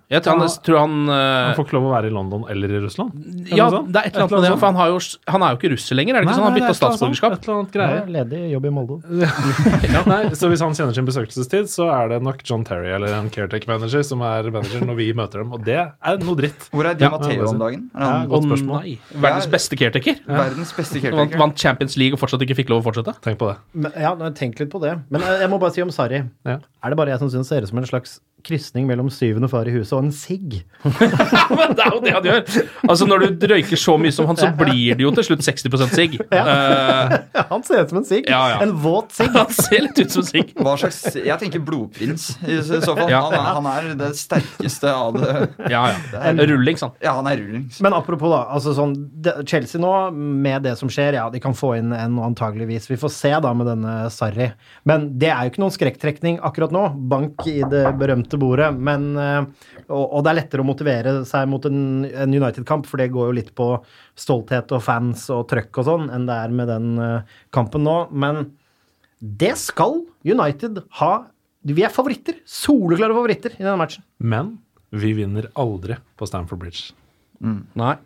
Jeg 0.06 0.22
tror 0.22 0.38
han, 0.38 0.50
tror 0.62 0.76
han, 0.78 0.92
uh, 1.10 1.14
Han 1.18 1.54
får 1.56 1.64
ikke 1.66 1.74
lov 1.74 1.86
å 1.88 1.92
være 1.96 2.06
i 2.06 2.12
London 2.14 2.44
eller 2.52 2.70
i 2.76 2.78
Russland? 2.84 3.10
Ja, 3.50 3.64
sånn? 3.74 3.88
det 3.90 3.98
er 3.98 4.06
et 4.06 4.14
eller 4.14 4.26
annet 4.28 4.34
med 4.36 4.44
det. 4.46 4.50
For 4.60 4.66
han, 4.70 4.76
har 4.78 4.90
jo, 4.92 4.98
han 5.34 5.42
er 5.42 5.50
jo 5.50 5.58
ikke 5.58 5.70
russer 5.72 5.98
lenger, 5.98 6.14
er 6.14 6.22
det 6.22 6.28
ikke 6.28 6.36
sånn? 6.36 6.44
Han 6.46 6.54
Nei, 6.54 6.60
nei, 6.60 6.68
bytta 6.68 6.70
det 6.70 6.76
er 6.76 6.76
et 6.76 6.78
eller 6.78 6.86
annet 6.86 7.00
sånt, 7.02 7.16
statsborgerskap. 7.18 7.32
Et 7.34 7.48
eller 7.48 7.56
annet 7.56 7.74
Ja, 7.74 7.80
greier. 7.80 8.12
ledig 8.14 8.42
jobb 8.52 8.68
i 8.68 8.72
Molde. 8.76 8.98
Ja, 9.96 10.02
nei, 10.06 10.20
så 10.38 10.50
hvis 10.52 10.62
han 10.62 10.76
kjenner 10.78 10.94
sin 10.94 11.08
besøkelsestid, 11.08 11.66
så 11.72 11.88
er 11.90 12.12
det 12.14 12.20
nok 12.22 12.44
John 12.46 12.62
Terry 12.68 12.92
eller 12.94 13.16
en 13.18 13.30
caretaker-manager 13.34 14.06
som 14.06 14.22
er 14.26 14.46
manager 14.54 14.86
når 14.86 14.98
vi 15.00 15.08
møter 15.18 15.42
dem, 15.42 15.50
og 15.58 15.66
det 15.66 15.78
er 15.82 16.22
noe 16.22 16.38
dritt. 16.38 16.68
Hvor 16.70 16.86
er 16.86 16.94
Di 17.00 17.06
Ja, 17.06 17.10
Matteo 17.16 17.50
om 17.50 17.58
dagen? 17.64 17.88
Er 17.96 18.06
Ja, 18.06 18.22
godt 18.30 18.46
spørsmål. 18.46 18.86
nei. 18.86 18.94
Verdens 19.26 19.50
beste 19.56 19.80
caretaker. 19.82 20.22
verdens 20.30 20.72
beste 20.78 21.00
Vant, 21.00 21.08
caretaker? 21.10 21.42
vant 21.42 21.58
Champions 21.66 21.98
League 21.98 22.14
og 22.14 22.22
fortsatt 22.22 22.46
ikke 22.46 22.60
fikk 22.62 22.70
lov 22.70 22.84
å 22.84 22.88
fortsette. 22.92 23.16
Tenk 23.26 23.42
på 23.42 23.50
det. 23.50 23.58
Men, 23.74 23.90
ja, 23.98 24.14
tenk 24.38 24.62
litt 24.62 24.70
på 24.70 24.78
det. 24.86 24.94
Men 25.10 25.26
jeg, 25.26 25.40
jeg 25.42 25.50
må 25.50 25.58
bare 25.62 25.74
si 25.74 25.82
om 25.82 25.90
Sarri. 25.90 26.22
Ja. 26.46 26.60
Er 26.84 26.94
det 26.94 26.98
bare 27.02 27.10
jeg 27.10 27.18
som 27.24 27.30
syns 27.34 27.50
det 27.50 27.56
ser 27.56 27.66
ut 27.66 27.72
som 27.74 27.78
en 27.82 27.90
slags 27.90 28.20
krysning 28.46 28.86
mellom 28.88 29.08
syvende 29.12 29.48
far 29.50 29.66
i 29.68 29.74
huset 29.74 29.92
og 29.98 30.04
en 30.06 30.12
sigg? 30.14 30.60
Men 30.86 31.74
det 31.76 31.84
er 31.84 31.92
jo 31.94 32.00
det 32.04 32.14
han 32.14 32.28
gjør! 32.30 32.42
Altså 32.86 33.08
Når 33.10 33.24
du 33.40 33.46
røyker 33.50 33.80
så 33.80 33.96
mye 34.00 34.14
som 34.14 34.28
han, 34.30 34.38
så 34.38 34.48
blir 34.56 34.96
det 34.98 35.04
jo 35.04 35.12
til 35.18 35.26
slutt 35.30 35.44
60% 35.46 35.96
sigg. 35.96 36.16
Eh, 36.36 37.14
Ja, 37.36 37.42
han 37.50 37.62
ser 37.66 37.82
ut 37.84 37.90
som 37.90 37.98
en 38.00 38.04
sigg. 38.06 38.26
Ja, 38.30 38.40
ja. 38.52 38.58
En 38.64 38.72
våt 38.82 39.12
sigg. 39.16 39.32
han 39.36 39.50
ser 39.54 39.82
litt 39.86 39.98
ut 40.00 40.12
som 40.14 40.24
sigg. 40.26 40.52
Hva 40.58 40.76
slags 40.80 41.00
Jeg 41.18 41.36
tenker 41.40 41.62
blodprins 41.64 42.28
i 42.46 42.58
så 42.64 42.94
fall. 42.96 43.10
Ja. 43.12 43.22
Han, 43.32 43.64
han 43.64 43.68
er 43.72 43.88
det 43.98 44.10
sterkeste 44.18 44.92
av 44.92 45.16
det. 45.18 45.34
Ja, 45.72 45.82
ja. 46.12 46.32
Rullings, 46.46 46.84
han. 46.86 46.94
Ja, 47.02 47.16
han 47.18 47.28
er 47.30 47.40
rullings. 47.40 47.80
Men 47.84 47.96
apropos, 47.96 48.30
da. 48.32 48.44
altså 48.54 48.74
sånn, 48.76 48.94
Chelsea 49.48 49.80
nå, 49.82 49.92
med 50.14 50.64
det 50.66 50.76
som 50.80 50.90
skjer, 50.92 51.18
ja, 51.18 51.26
de 51.32 51.40
kan 51.42 51.56
få 51.56 51.74
inn 51.80 51.92
en 51.96 52.18
antageligvis. 52.22 52.88
Vi 52.92 52.98
får 53.00 53.12
se 53.16 53.32
da 53.42 53.52
med 53.56 53.68
denne 53.70 53.96
Sarri. 54.14 54.50
Men 54.88 55.08
det 55.20 55.30
er 55.32 55.46
jo 55.48 55.54
ikke 55.54 55.64
noen 55.64 55.74
skrekktrekning 55.76 56.38
akkurat 56.46 56.74
nå. 56.74 56.86
Bank 57.10 57.46
i 57.50 57.58
det 57.70 57.84
berømte 58.00 58.35
bordet. 58.40 58.68
Men, 58.74 59.08
eh, 59.20 59.70
og, 59.86 60.04
og 60.04 60.24
det 60.24 60.32
er 60.32 60.38
lettere 60.40 60.64
å 60.64 60.68
motivere 60.68 61.14
seg 61.28 61.48
mot 61.50 61.64
en, 61.68 61.78
en 62.08 62.36
United-kamp, 62.36 62.88
for 62.88 63.02
det 63.02 63.10
går 63.14 63.30
jo 63.30 63.36
litt 63.38 63.52
på 63.58 63.70
stolthet 64.18 64.74
og 64.76 64.84
fans 64.84 65.26
og 65.34 65.46
trøkk 65.50 65.82
og 65.82 65.88
sånn, 65.88 66.10
enn 66.14 66.28
det 66.28 66.36
er 66.44 66.54
med 66.60 66.70
den 66.72 66.92
eh, 67.02 67.38
kampen 67.54 67.86
nå. 67.86 67.96
Men 68.12 68.44
det 69.20 69.54
skal 69.60 70.02
United 70.26 70.82
ha. 71.00 71.14
Vi 71.66 71.82
er 71.82 71.92
favoritter. 71.94 72.40
Soleklare 72.46 73.16
favoritter 73.16 73.56
i 73.56 73.64
denne 73.64 73.78
matchen. 73.80 74.04
Men 74.18 74.56
vi 74.94 75.16
vinner 75.16 75.50
aldri 75.58 75.96
på 76.16 76.28
Stamford 76.28 76.62
Bridge. 76.62 76.92
Nei. 77.76 77.96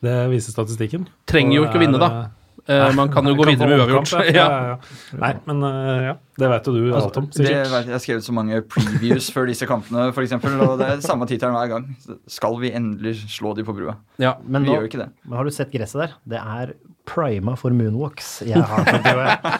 Det 0.00 0.14
viser 0.32 0.54
statistikken. 0.54 1.04
Trenger 1.28 1.58
jo 1.58 1.64
ikke 1.66 1.76
ikke 1.76 1.82
vinne, 1.84 2.00
da. 2.00 2.30
Eh, 2.70 2.92
man 2.94 3.10
kan 3.10 3.26
jo 3.26 3.34
gå 3.34 3.46
videre 3.48 3.68
med 3.70 3.80
uavgjort. 3.82 4.12
Ja. 4.12 4.24
Ja, 4.30 4.44
ja, 4.46 4.74
ja. 4.74 5.18
Nei, 5.18 5.30
men 5.48 5.62
eh, 5.66 6.02
ja, 6.06 6.12
det 6.38 6.50
vet 6.52 6.68
jo 6.70 6.74
du 6.76 6.84
alt 6.94 7.16
om, 7.18 7.26
sikkert. 7.34 7.56
jeg, 7.56 7.88
har 7.90 8.02
skrevet 8.04 8.26
så 8.26 8.34
mange 8.36 8.60
previews 8.70 9.30
før 9.34 9.50
disse 9.50 9.66
kampene, 9.68 10.10
for 10.14 10.22
eksempel, 10.26 10.54
og 10.62 10.76
det 10.80 10.90
er 10.94 11.02
samme 11.04 11.26
tittelen 11.30 11.56
hver 11.58 11.72
gang. 11.72 11.88
Skal 12.30 12.58
vi 12.62 12.70
endelig 12.76 13.16
slå 13.32 13.56
de 13.58 13.66
på 13.66 13.74
brua? 13.74 13.96
Ja. 14.22 14.36
Men 14.46 14.62
Vi 14.62 14.70
nå- 14.70 14.78
gjør 14.78 14.86
ikke 14.90 15.02
det. 15.02 15.08
Men 15.24 15.40
har 15.40 15.50
du 15.50 15.54
sett 15.56 15.74
gresset 15.74 16.04
der? 16.04 16.14
Det 16.36 16.44
er 16.60 16.74
prima 17.10 17.56
for 17.58 17.74
moonwalks. 17.74 18.30
Jeg 18.46 18.62
har 18.62 18.86
det. 19.02 19.58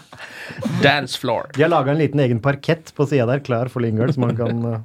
Dance 0.84 1.18
floor. 1.18 1.50
De 1.56 1.64
har 1.66 1.72
laga 1.72 1.90
en 1.92 1.98
liten 1.98 2.22
egen 2.22 2.40
parkett 2.44 2.94
på 2.94 3.08
sida 3.10 3.26
der, 3.26 3.42
klar 3.42 3.70
for 3.72 3.82
Lingard, 3.82 4.14
så 4.14 4.22
man 4.22 4.36
kan 4.38 4.64
uh, 4.66 4.78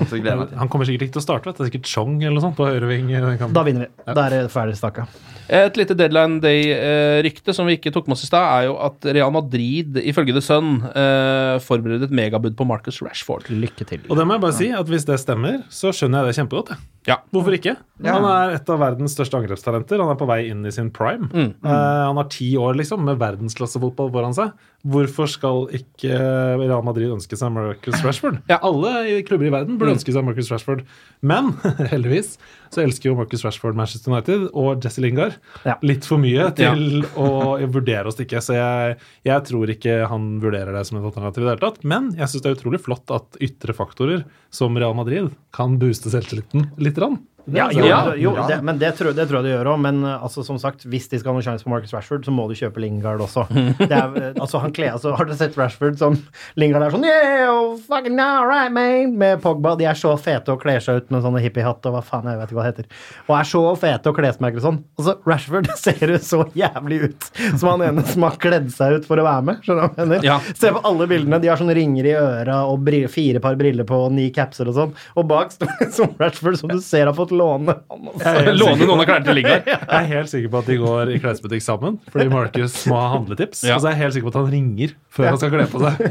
Altså. 0.00 0.16
Han 0.56 0.68
kommer 0.72 0.86
sikkert 0.88 1.08
ikke 1.08 1.16
til 1.18 1.20
å 1.20 1.24
starte, 1.26 1.50
vet 1.50 1.58
du. 1.58 1.60
Det 1.60 1.66
er 1.66 1.70
sikkert 1.74 1.88
Chong 1.90 2.12
eller 2.22 2.38
noe 2.38 2.44
sånt 2.46 2.56
på 2.56 2.64
høyreving. 2.64 3.10
Da 3.52 3.64
vinner 3.66 3.84
vi. 3.84 3.90
Da 4.06 4.22
er 4.30 4.36
det 4.36 4.52
ferdig 4.54 4.78
stakka. 4.78 5.04
Et 5.50 5.76
lite 5.80 5.96
deadline 5.98 6.38
day-rykte 6.42 7.50
som 7.56 7.66
vi 7.66 7.74
ikke 7.78 7.90
tok 7.94 8.06
med 8.06 8.14
oss 8.14 8.22
i 8.22 8.28
stad, 8.30 8.44
er 8.60 8.68
jo 8.68 8.76
at 8.86 9.08
Real 9.16 9.32
Madrid, 9.34 9.96
ifølge 10.06 10.36
The 10.36 10.42
Sun, 10.44 10.76
eh, 10.94 11.56
forbereder 11.64 12.06
et 12.06 12.14
megabud 12.14 12.54
på 12.58 12.66
Marcus 12.68 13.00
Rashford. 13.02 13.48
Lykke 13.50 13.86
til. 13.88 14.04
Og 14.08 14.16
det 14.20 14.26
må 14.28 14.36
jeg 14.36 14.44
bare 14.46 14.56
si, 14.60 14.68
at 14.70 14.86
hvis 14.86 15.06
det 15.08 15.18
stemmer, 15.18 15.64
så 15.72 15.90
skjønner 15.90 16.22
jeg 16.22 16.30
det 16.30 16.38
kjempegodt. 16.38 16.68
jeg. 16.76 16.78
Ja. 17.08 17.16
Hvorfor 17.32 17.54
ikke? 17.56 17.74
Ja. 18.04 18.12
Han 18.18 18.26
er 18.28 18.54
et 18.58 18.68
av 18.70 18.78
verdens 18.78 19.14
største 19.16 19.38
angrepstalenter. 19.40 19.98
Han 20.04 20.12
er 20.12 20.18
på 20.20 20.26
vei 20.28 20.50
inn 20.50 20.64
i 20.68 20.70
sin 20.70 20.90
prime. 20.94 21.30
Mm. 21.32 21.54
Mm. 21.64 21.64
han 21.64 22.16
har 22.20 22.28
ti 22.30 22.52
år 22.60 22.76
liksom 22.76 23.02
med 23.08 23.18
verdensklassefotball 23.18 24.10
foran 24.12 24.34
seg. 24.36 24.52
Hvorfor 24.86 25.26
skal 25.28 25.66
ikke 25.76 26.12
Real 26.60 26.84
Madrid 26.84 27.10
ønske 27.12 27.36
seg 27.40 27.50
Marcus 27.52 28.04
Rashford? 28.04 28.38
Ja. 28.52 28.58
Alle 28.62 29.22
klubber 29.26 29.48
i 29.48 29.50
verden 29.52 29.78
burde 29.80 29.90
Mm. 29.94 29.98
ønske 29.98 30.12
seg 30.12 30.24
Marcus 30.24 30.50
Rashford. 30.52 30.84
Men 31.22 31.52
heldigvis 31.92 32.36
så 32.70 32.82
elsker 32.84 33.10
jo 33.10 33.16
Marcus 33.18 33.42
Rashford 33.44 33.74
Manchester 33.78 34.12
United 34.12 34.48
og 34.54 34.84
Jesse 34.84 35.02
Lingard 35.02 35.36
Ja. 35.66 35.74
litt 35.82 36.06
for 36.06 36.22
mye 36.22 36.48
til 36.54 37.02
å 37.18 37.58
vurdere 37.70 38.06
å 38.06 38.14
stikke. 38.14 38.38
Så 38.44 38.54
jeg, 38.54 38.96
jeg 39.26 39.46
tror 39.48 39.72
ikke 39.74 39.96
han 40.10 40.28
vurderer 40.42 40.72
det 40.76 40.84
som 40.86 41.00
et 41.00 41.08
alternativ 41.10 41.42
i 41.42 41.46
det 41.48 41.54
hele 41.56 41.64
tatt. 41.66 41.82
Men 41.84 42.12
jeg 42.14 42.30
syns 42.30 42.44
det 42.44 42.52
er 42.52 42.58
utrolig 42.60 42.80
flott 42.84 43.10
at 43.16 43.40
ytre 43.42 43.74
faktorer 43.76 44.24
som 44.54 44.78
Real 44.78 44.94
Madrid 44.94 45.32
kan 45.56 45.78
booste 45.82 46.12
selvtilliten 46.14 46.70
litt. 46.78 46.98
Rann. 47.00 47.18
Ja, 47.46 47.68
er 47.68 47.72
jo, 47.72 47.84
altså- 47.86 48.18
jo 48.20 48.34
det, 48.48 48.58
men 48.66 48.78
det 48.78 48.90
tror, 48.98 49.14
det 49.16 49.26
tror 49.28 49.40
jeg 49.40 49.48
det 49.48 49.54
gjør 49.56 49.70
òg. 49.74 49.80
Men 49.80 50.02
altså, 50.04 50.44
som 50.44 50.58
sagt, 50.58 50.84
hvis 50.84 51.08
de 51.10 51.18
skal 51.20 51.32
ha 51.32 51.38
noen 51.38 51.46
sjanse 51.46 51.64
på 51.64 51.72
Marcus 51.72 51.92
Rashford, 51.94 52.24
så 52.24 52.34
må 52.34 52.46
du 52.50 52.54
kjøpe 52.58 52.80
Lingard 52.82 53.20
også. 53.24 53.46
Det 53.80 53.90
er, 53.90 54.32
altså, 54.42 54.60
han 54.60 54.72
kler, 54.76 54.92
altså, 54.96 55.14
har 55.16 55.28
dere 55.28 55.38
sett 55.40 55.56
Rashford 55.58 55.98
som 56.00 56.18
Lingard 56.60 56.82
er 56.86 56.94
sånn 56.94 57.06
Yeah, 57.06 57.48
oh, 57.50 57.76
fucking 57.76 58.18
all 58.20 58.46
right, 58.46 58.72
man! 58.72 59.16
Med 59.18 59.40
Pogba. 59.42 59.76
De 59.80 59.86
er 59.88 59.98
så 59.98 60.12
fete 60.20 60.52
og 60.54 60.62
kler 60.62 60.82
seg 60.84 61.00
ut 61.00 61.10
med 61.14 61.24
sånne 61.24 61.42
hippiehatt 61.42 61.86
og 61.88 61.96
hva 61.96 62.02
faen, 62.04 62.28
jeg 62.30 62.40
vet 62.40 62.52
ikke 62.52 62.58
hva 62.60 62.66
det 62.66 62.72
heter. 62.74 62.90
Og 63.28 63.34
er 63.38 63.48
så 63.50 63.62
fete 63.80 64.12
og 64.12 64.18
klesmerker 64.20 64.60
og 64.60 64.66
sånn. 64.66 64.80
Altså, 65.00 65.16
Rashford 65.28 65.70
ser 65.84 66.14
jo 66.14 66.20
så 66.30 66.44
jævlig 66.56 67.00
ut 67.08 67.30
som 67.60 67.70
han 67.72 67.86
ene 67.88 68.04
som 68.08 68.26
har 68.26 68.38
kledd 68.42 68.70
seg 68.74 69.00
ut 69.00 69.08
for 69.08 69.20
å 69.20 69.26
være 69.26 69.46
med. 69.48 69.64
Skjønner 69.64 69.80
du 69.80 69.86
hva 69.86 70.04
jeg 70.04 70.10
mener? 70.12 70.26
Ja. 70.26 70.38
Se 70.52 70.72
på 70.74 70.82
alle 70.90 71.08
bildene. 71.10 71.40
De 71.42 71.50
har 71.50 71.60
sånne 71.60 71.76
ringer 71.76 72.10
i 72.10 72.16
øra 72.18 72.60
og 72.70 72.90
fire 73.10 73.40
par 73.42 73.56
briller 73.60 73.86
på 73.88 73.98
og 74.06 74.14
ni 74.14 74.28
capser 74.34 74.68
og 74.70 74.76
sånn. 74.76 74.94
Og 75.18 75.28
bak 75.30 75.52
står 75.54 75.72
det 75.80 75.90
som 75.98 76.14
Rashford, 76.20 76.58
som 76.60 76.72
du 76.72 76.80
ser 76.84 77.08
har 77.08 77.16
fått 77.16 77.34
låne. 77.40 77.76
Han 77.90 78.10
også. 78.12 78.34
Låne 78.60 78.86
noen 78.86 79.02
av 79.02 79.08
klærne 79.08 79.26
til 79.28 79.34
Lingard. 79.40 79.68
Jeg 79.70 79.80
er 80.00 80.08
helt 80.12 80.32
sikker 80.32 80.52
på 80.52 80.58
at 80.62 80.70
de 80.70 80.78
går 80.80 81.04
i 81.14 81.18
klesbutikk 81.22 81.62
sammen, 81.64 81.98
fordi 82.12 82.28
Marcus 82.32 82.74
må 82.90 82.96
ha 83.00 83.08
handletips. 83.16 83.64
Ja. 83.66 83.72
Og 83.76 83.80
så 83.84 83.90
er 83.90 83.96
jeg 83.96 84.02
helt 84.04 84.14
sikker 84.18 84.30
på 84.30 84.34
at 84.36 84.40
han 84.42 84.50
ringer 84.54 84.90
før 85.10 85.24
han 85.32 85.40
skal 85.40 85.50
kle 85.54 85.64
på 85.70 85.78
seg. 85.82 85.92
Men 86.04 86.10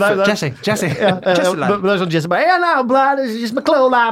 det 0.00 0.06
er, 0.06 0.12
det 0.18 0.24
er, 0.24 0.28
Jesse, 0.32 0.48
Jesse. 0.66 0.88
ja, 0.88 0.94
ja, 1.12 1.16
Jesse 1.36 1.54
men 1.58 1.84
det 1.84 1.94
er 1.94 1.98
sånn 2.04 2.14
Jesse 2.14 2.28
bare 2.32 2.40
Yeah, 2.42 2.58
no, 2.62 2.70
blood, 2.88 3.20
it's 3.22 3.36
just 3.38 3.54
my 3.54 3.62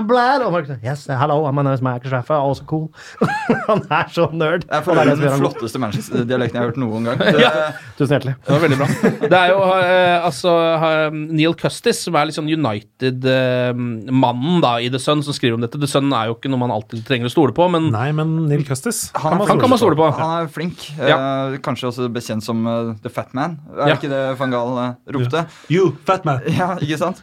blood. 0.06 0.38
Og 0.44 0.52
Marcus 0.54 0.70
Yes, 0.84 1.00
hello, 1.08 1.36
I'm 1.48 1.58
a 1.60 1.62
nice 1.66 1.82
Marcus 1.84 2.12
Raffa, 2.12 2.36
also 2.40 2.64
cool. 2.68 2.86
han 3.68 3.80
er 3.90 4.06
så 4.12 4.28
nerd. 4.32 4.62
Det 4.68 4.76
er 4.76 4.82
er 5.00 5.04
den 5.16 5.38
flotteste 5.40 5.78
Manchester-dialekten 5.82 6.56
jeg 6.56 6.62
har 6.62 6.68
hørt 6.70 6.80
noen 6.80 7.04
gang. 7.08 7.18
Det, 7.40 7.50
Tusen 7.98 8.12
hjertelig. 8.16 8.34
Det 8.46 8.52
var 8.54 8.60
veldig 8.64 8.78
bra. 8.80 8.88
Det 9.30 9.38
er 9.38 9.48
jo 9.52 9.58
eh, 9.76 10.26
altså 10.26 10.50
eh, 10.76 11.10
Neil 11.40 11.54
Custis, 11.58 11.98
som 12.04 12.12
er 12.18 12.24
litt 12.28 12.36
sånn 12.38 12.50
United-mannen 12.50 14.56
da 14.64 14.72
i 14.80 14.88
The 14.92 15.00
Sun, 15.02 15.20
som 15.26 15.34
skriver 15.36 15.54
om 15.58 15.64
dette. 15.64 15.80
The 15.80 15.90
Sun 15.90 16.08
er 16.16 16.24
jo 16.29 16.29
ikke 16.38 16.50
noe 16.52 16.60
man 16.62 16.70
alltid 16.74 17.02
trenger 17.08 17.28
å 17.28 17.32
stole 17.32 17.54
på, 17.56 17.66
men 17.72 17.88
Nei, 17.94 18.10
men 18.16 18.32
Neil 18.48 18.62
Custis 18.68 19.10
Han 19.16 19.34
er 19.40 19.46
han 19.50 19.60
kan 19.62 19.70
man 19.72 19.80
stole 19.80 19.96
på. 19.98 20.06
Han 20.18 20.34
er 20.44 20.50
flink. 20.52 20.86
Ja. 20.98 21.16
Uh, 21.50 21.56
kanskje 21.64 21.88
også 21.90 22.08
bekjent 22.12 22.44
som 22.46 22.60
uh, 22.66 22.92
The 23.02 23.10
Fat 23.12 23.32
Man. 23.36 23.58
Er 23.74 23.92
Ja. 23.92 23.96
ikke 23.98 24.10
det 24.12 24.20
van 24.40 24.50
Gahl 24.54 24.76
uh, 24.78 24.94
ropte? 25.16 25.44
You, 25.72 25.90
fat 26.06 26.24
man. 26.28 26.40
Ja, 26.46 26.74
ikke 26.80 26.98
sant? 27.00 27.20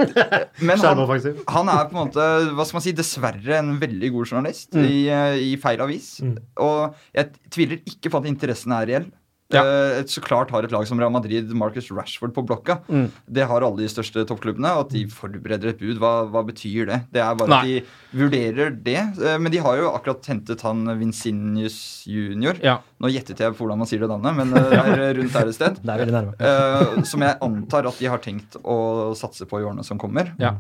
Men 0.60 0.80
han, 0.82 1.04
han 1.04 1.70
er 1.74 1.86
på 1.90 1.96
en 1.96 2.02
måte, 2.02 2.26
hva 2.58 2.66
skal 2.68 2.80
man 2.80 2.86
si, 2.88 2.96
dessverre 2.98 3.60
en 3.62 3.76
veldig 3.82 4.12
god 4.16 4.32
journalist 4.34 4.74
Mm. 4.78 4.84
i, 4.90 4.98
eh, 5.10 5.38
i 5.52 5.56
feil 5.62 5.80
avis. 5.82 6.18
Og 6.60 6.96
jeg 7.16 7.32
tviler 7.54 7.80
ikke 7.88 8.10
på 8.12 8.20
at 8.20 8.28
interessen 8.30 8.74
er 8.76 8.86
reell. 8.90 9.06
Ja. 9.54 9.62
Et, 10.02 10.10
så 10.12 10.20
klart 10.24 10.52
har 10.52 10.66
et 10.68 10.74
lag 10.76 10.84
som 10.90 11.00
Real 11.00 11.12
Madrid 11.14 11.48
Marcus 11.56 11.88
Rashford 11.94 12.34
på 12.36 12.44
blokka. 12.44 12.82
Mm. 12.92 13.06
Det 13.38 13.46
har 13.48 13.64
alle 13.64 13.80
de 13.86 13.88
største 13.92 14.26
toppklubbene. 14.28 14.74
At 14.82 14.92
de 14.92 15.06
forbereder 15.12 15.72
et 15.72 15.80
bud, 15.80 16.02
hva, 16.04 16.26
hva 16.28 16.44
betyr 16.48 16.90
det? 16.90 17.00
Det 17.16 17.24
er 17.24 17.38
bare 17.40 17.54
Nei. 17.54 17.60
at 17.62 17.88
de 17.88 18.20
vurderer 18.20 18.76
det. 18.76 18.98
Eh, 19.24 19.38
Men 19.40 19.54
de 19.54 19.62
har 19.64 19.80
jo 19.80 19.94
akkurat 19.94 20.28
hentet 20.28 20.66
han 20.68 20.84
Vincinius 21.00 21.80
jr. 22.08 22.60
Ja. 22.64 22.80
Nå 23.00 23.12
gjettet 23.14 23.40
jeg 23.40 23.56
på 23.56 23.64
hvordan 23.64 23.80
man 23.84 23.88
sier 23.90 24.04
det 24.04 24.12
navnet, 24.12 24.36
men 24.42 24.52
eh, 24.58 24.72
det 24.98 25.10
er 25.12 25.20
rundt 25.22 25.38
der 25.40 25.54
et 25.54 25.60
sted. 25.60 25.84
Eh, 26.48 27.04
som 27.08 27.24
jeg 27.24 27.38
antar 27.44 27.88
at 27.90 27.98
de 28.00 28.08
har 28.12 28.20
tenkt 28.24 28.58
å 28.64 29.14
satse 29.18 29.46
på 29.50 29.62
i 29.62 29.66
årene 29.66 29.84
som 29.86 30.00
kommer. 30.02 30.34
Ja. 30.42 30.56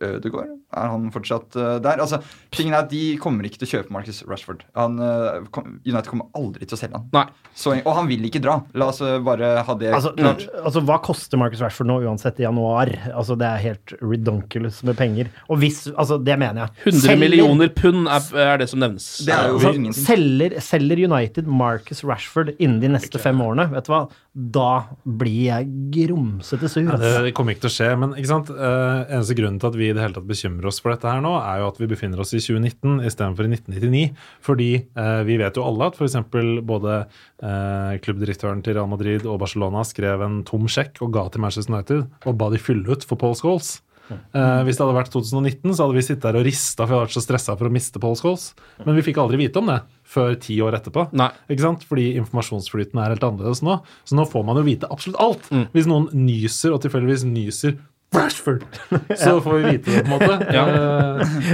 Ødegaard? 0.00 0.56
Er 0.76 0.90
han 0.92 1.08
fortsatt 1.12 1.56
eh, 1.58 1.76
der? 1.82 2.00
Altså, 2.02 2.20
tingen 2.54 2.74
er 2.76 2.84
at 2.84 2.90
De 2.92 3.16
kommer 3.20 3.44
ikke 3.48 3.58
til 3.62 3.68
å 3.68 3.70
kjøpe 3.74 3.94
Marcus 3.94 4.22
Rashford. 4.28 4.62
Han, 4.78 4.98
eh, 5.02 5.40
kom, 5.54 5.80
United 5.84 6.08
kommer 6.12 6.28
aldri 6.38 6.66
til 6.68 6.76
å 6.76 6.80
selge 6.80 6.96
han. 7.00 7.08
Nei. 7.14 7.24
Så, 7.60 7.74
og 7.82 7.90
han 7.98 8.06
vil 8.08 8.22
ikke 8.28 8.40
dra. 8.44 8.60
La 8.78 8.86
oss 8.92 9.00
eh, 9.04 9.16
bare 9.26 9.50
ha 9.66 9.74
det 9.80 9.90
Altså, 9.96 10.12
klart. 10.16 10.46
altså, 10.62 10.82
hva 10.86 11.00
koster 11.04 11.40
Marcus 11.42 11.60
Rashford 11.64 11.90
nå 11.90 11.98
uansett 12.06 12.38
i 12.40 12.46
januar? 12.46 12.92
Altså, 13.12 13.36
Det 13.40 13.48
er 13.50 13.64
helt 13.66 13.94
redonkulous 14.00 14.80
med 14.86 14.96
penger. 15.00 15.28
Og 15.50 15.60
hvis, 15.64 15.82
altså, 15.94 16.20
det 16.22 16.38
mener 16.40 16.64
jeg. 16.64 16.76
100 16.94 17.02
Selger- 17.08 17.22
millioner 17.24 17.68
pund 17.74 18.08
er, 18.08 18.30
er 18.46 18.62
det 18.62 18.70
som 18.72 18.80
nevnes. 18.80 19.10
Det 19.26 19.34
er 19.36 19.50
jo 19.52 19.58
Altså, 19.60 20.04
selger, 20.06 20.56
selger 20.64 21.04
United 21.10 21.46
Marcus 21.50 22.04
Rashford 22.06 22.54
innen 22.58 22.80
de 22.80 22.88
neste 22.94 23.18
fem 23.20 23.38
årene, 23.44 23.66
vet 23.74 23.86
du 23.90 23.92
hva? 23.92 24.04
Da 24.30 24.68
blir 25.04 25.48
jeg 25.50 25.66
grumsete 25.90 26.68
sur. 26.70 26.86
Ja, 26.86 27.22
det 27.26 27.32
kommer 27.34 27.52
ikke 27.56 27.66
til 27.66 27.72
å 27.72 27.74
skje, 27.74 27.88
men 27.98 28.14
ikke 28.14 28.30
sant? 28.30 28.50
Uh, 28.54 29.02
eneste 29.10 29.34
grunnen 29.38 29.58
til 29.60 29.72
at 29.72 29.78
vi 29.80 29.89
i 29.90 29.96
det 29.96 30.04
hele 30.04 30.16
tatt 30.16 30.28
bekymrer 30.28 30.70
oss 30.70 30.80
for 30.82 30.94
dette 30.94 31.10
her 31.10 31.22
nå, 31.24 31.34
er 31.42 31.60
jo 31.62 31.68
at 31.70 31.80
vi 31.82 31.90
befinner 31.90 32.22
oss 32.22 32.32
i 32.36 32.40
2019 32.42 33.02
istedenfor 33.10 33.46
i 33.48 33.52
1999. 33.56 34.24
Fordi 34.46 34.70
eh, 34.78 35.20
vi 35.28 35.38
vet 35.42 35.58
jo 35.58 35.66
alle 35.66 35.90
at 35.90 35.98
f.eks. 35.98 36.18
både 36.66 36.96
eh, 37.02 38.00
klubbdirektøren 38.06 38.64
til 38.64 38.78
Real 38.78 38.90
Madrid 38.90 39.26
og 39.26 39.40
Barcelona 39.42 39.84
skrev 39.86 40.24
en 40.26 40.40
tom 40.48 40.66
sjekk 40.70 41.02
og 41.04 41.14
ga 41.16 41.28
til 41.28 41.44
Manchester 41.44 41.74
United 41.74 42.26
og 42.26 42.40
ba 42.40 42.50
de 42.52 42.62
fylle 42.62 42.88
ut 42.90 43.06
for 43.06 43.20
Paul 43.20 43.38
Scholes. 43.38 43.78
Eh, 44.10 44.62
hvis 44.66 44.78
det 44.78 44.84
hadde 44.84 44.96
vært 44.96 45.12
2019, 45.12 45.74
så 45.74 45.84
hadde 45.84 45.96
vi 45.96 46.04
sittet 46.04 46.26
der 46.26 46.38
og 46.40 46.46
rista 46.46 46.84
for 46.84 46.92
vi 46.92 46.96
hadde 46.96 47.08
vært 47.08 47.16
så 47.16 47.22
stressa 47.24 47.56
for 47.58 47.68
å 47.68 47.74
miste 47.74 48.02
Paul 48.02 48.16
Scholes. 48.18 48.50
Men 48.82 48.98
vi 48.98 49.04
fikk 49.06 49.20
aldri 49.22 49.40
vite 49.44 49.60
om 49.62 49.70
det 49.70 49.78
før 50.10 50.34
ti 50.42 50.56
år 50.64 50.78
etterpå. 50.80 51.06
Nei. 51.18 51.30
Ikke 51.52 51.66
sant? 51.66 51.84
Fordi 51.86 52.08
informasjonsflyten 52.18 52.98
er 52.98 53.14
helt 53.14 53.26
annerledes 53.26 53.62
nå. 53.66 53.78
Så 54.08 54.18
nå 54.18 54.26
får 54.28 54.46
man 54.46 54.58
jo 54.58 54.66
vite 54.66 54.90
absolutt 54.90 55.20
alt. 55.22 55.50
Hvis 55.74 55.88
noen 55.90 56.08
nyser, 56.16 56.74
og 56.74 56.82
tilfeldigvis 56.82 57.26
nyser 57.28 57.76
Rashford, 58.14 58.64
så 59.16 59.40
får 59.40 59.58
vi 59.58 59.70
vite 59.70 59.90
det, 59.90 60.04
på 60.04 60.14
en 60.14 60.18
måte. 60.18 60.46
Ja. 60.56 60.64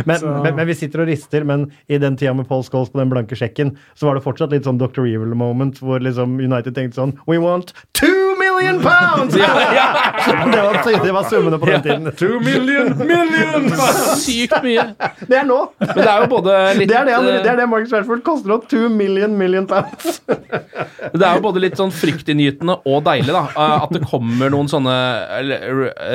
Men, 0.05 0.23
men, 0.43 0.55
men 0.57 0.67
vi 0.69 0.75
sitter 0.79 1.03
og 1.05 1.11
rister, 1.11 1.45
men 1.45 1.67
i 1.93 1.99
den 2.01 2.17
tida 2.17 2.33
med 2.37 2.49
Paul 2.49 2.65
Scholes 2.65 2.93
på 2.93 3.01
den 3.01 3.13
blanke 3.13 3.37
sjekken, 3.37 3.75
så 3.95 4.09
var 4.09 4.17
det 4.17 4.25
fortsatt 4.25 4.55
litt 4.55 4.69
sånn 4.69 4.81
Dr. 4.81 5.05
Evil-moment, 5.05 5.83
hvor 5.85 6.01
liksom 6.01 6.39
United 6.41 6.77
tenkte 6.77 7.01
sånn 7.03 7.17
We 7.29 7.41
want 7.43 7.75
two 7.99 8.36
million 8.47 8.81
pounds! 8.83 9.35
det, 9.35 10.63
var, 10.63 11.05
det 11.05 11.13
var 11.13 11.29
summene 11.31 11.59
på 11.59 11.67
den 11.67 11.83
tiden. 11.83 12.13
Two 12.17 12.41
million 12.41 12.93
million! 12.99 13.69
Sykt 14.25 14.57
mye. 14.65 14.87
Det 15.27 15.39
er 15.41 15.47
nå! 15.49 15.59
Men 15.83 16.01
det 16.01 16.09
er 16.09 16.25
jo 16.25 16.31
både 16.31 16.57
litt 16.79 16.91
Det 16.91 16.99
er 16.99 17.09
det, 17.09 17.17
eh, 17.19 17.29
det, 17.45 17.53
er 17.53 17.61
det 17.61 17.69
Marcus 17.71 17.95
Rashford 17.95 18.25
koster 18.27 18.53
nå. 18.53 18.59
Two 18.71 18.91
million 18.93 19.37
million 19.39 19.69
pounds. 19.71 20.21
Det 20.27 21.23
er 21.23 21.39
jo 21.39 21.45
både 21.45 21.63
litt 21.65 21.79
sånn 21.79 21.95
fryktinngytende 21.95 22.79
og 22.89 23.05
deilig 23.07 23.35
da, 23.35 23.47
eh, 23.53 23.77
at 23.87 23.95
det 23.97 24.05
kommer 24.07 24.53
noen 24.53 24.71
sånne 24.71 24.97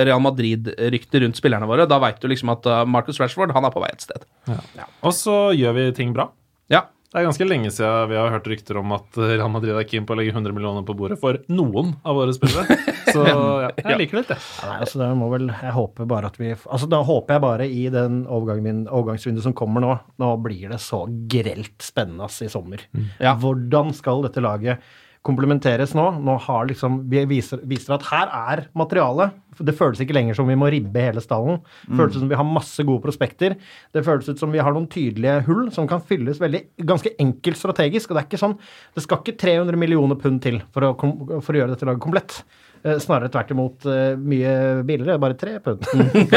Real 0.08 0.22
Madrid-rykter 0.24 1.26
rundt 1.26 1.40
spillerne 1.40 1.70
våre. 1.70 1.88
Da 1.90 2.02
veit 2.04 2.22
du 2.22 2.30
liksom 2.32 2.54
at 2.56 2.68
eh, 2.70 2.84
Marcus 2.90 3.22
Rashford 3.22 3.56
han 3.56 3.68
er 3.68 3.74
på 3.74 3.84
vei 3.84 3.92
et 3.94 4.06
sted. 4.06 4.28
Og 5.02 5.16
så 5.16 5.42
gjør 5.58 5.78
vi 5.78 5.90
ting 5.98 6.16
bra. 6.16 6.32
Ja. 7.12 7.18
Det 7.18 7.20
er 7.20 7.28
ganske 7.28 7.46
lenge 7.48 7.72
siden 7.76 8.08
vi 8.08 8.16
har 8.16 8.30
hørt 8.32 8.46
rykter 8.48 8.78
om 8.80 8.94
at 8.96 9.18
Real 9.20 9.50
Madrid 9.52 9.76
er 9.76 9.84
keen 9.84 10.06
på 10.08 10.16
å 10.16 10.20
legge 10.20 10.32
100 10.32 10.56
millioner 10.56 10.86
på 10.88 10.96
bordet 10.96 11.18
for 11.20 11.42
noen 11.52 11.92
av 12.08 12.16
våre 12.16 12.32
spillere. 12.32 12.78
Så 13.12 13.26
ja, 13.28 13.68
jeg 13.76 13.98
liker 14.00 14.16
det 14.16 14.22
litt, 14.22 14.32
jeg. 14.32 14.46
Nei, 14.70 14.78
altså 14.86 15.02
det 15.02 15.10
må 15.20 15.28
vel, 15.34 15.50
jeg 15.52 15.76
håper 15.76 16.08
bare 16.08 16.32
at 16.32 16.40
vi 16.40 16.54
altså 16.56 16.88
Da 16.88 17.02
håper 17.04 17.36
jeg 17.36 17.44
bare 17.44 17.68
i 17.68 17.84
den 17.92 18.22
min, 18.64 18.86
overgangsvinduet 18.88 19.44
som 19.44 19.56
kommer 19.58 19.84
nå 19.84 19.92
Nå 20.24 20.32
blir 20.46 20.72
det 20.72 20.80
så 20.80 21.04
grelt 21.32 21.84
spennende 21.84 22.30
ass, 22.30 22.40
i 22.46 22.50
sommer. 22.52 22.88
Ja. 23.20 23.36
Hvordan 23.36 23.92
skal 23.98 24.24
dette 24.24 24.44
laget 24.44 24.80
komplementeres 25.26 25.94
nå? 25.98 26.08
Nå 26.24 26.36
har 26.48 26.68
liksom, 26.70 27.04
Vi 27.10 27.24
viser, 27.30 27.62
viser 27.70 27.96
at 27.96 28.08
her 28.10 28.32
er 28.34 28.64
materialet. 28.78 29.38
Det 29.62 29.76
føles 29.78 30.00
ikke 30.02 30.16
lenger 30.16 30.38
som 30.38 30.48
vi 30.50 30.56
må 30.58 30.70
ribbe 30.74 31.04
hele 31.04 31.22
stallen. 31.22 31.60
Det 31.86 32.00
føles 32.00 32.18
som 32.18 32.32
vi 32.32 32.40
har 32.40 32.48
masse 32.48 32.86
gode 32.88 33.04
prospekter. 33.04 33.58
Det 33.94 34.06
føles 34.08 34.30
ut 34.32 34.42
som 34.42 34.54
vi 34.54 34.64
har 34.64 34.74
noen 34.74 34.90
tydelige 34.90 35.44
hull 35.46 35.68
som 35.76 35.90
kan 35.90 36.02
fylles 36.02 36.42
veldig, 36.42 36.64
ganske 36.88 37.14
enkelt 37.22 37.60
strategisk. 37.60 38.10
og 38.10 38.18
Det 38.18 38.24
er 38.24 38.30
ikke 38.32 38.42
sånn, 38.42 38.58
det 38.96 39.06
skal 39.06 39.22
ikke 39.22 39.38
300 39.44 39.78
millioner 39.78 40.18
pund 40.18 40.42
til 40.42 40.62
for 40.74 40.88
å, 40.88 40.94
for 40.98 41.54
å 41.54 41.62
gjøre 41.62 41.76
dette 41.76 41.90
laget 41.90 42.06
komplett. 42.08 42.42
Eh, 42.82 42.98
Snarere 42.98 43.30
tvert 43.30 43.52
imot 43.54 43.86
eh, 43.86 44.16
mye 44.18 44.54
billigere, 44.88 45.20
bare 45.22 45.38
tre 45.38 45.60
pund. 45.62 45.86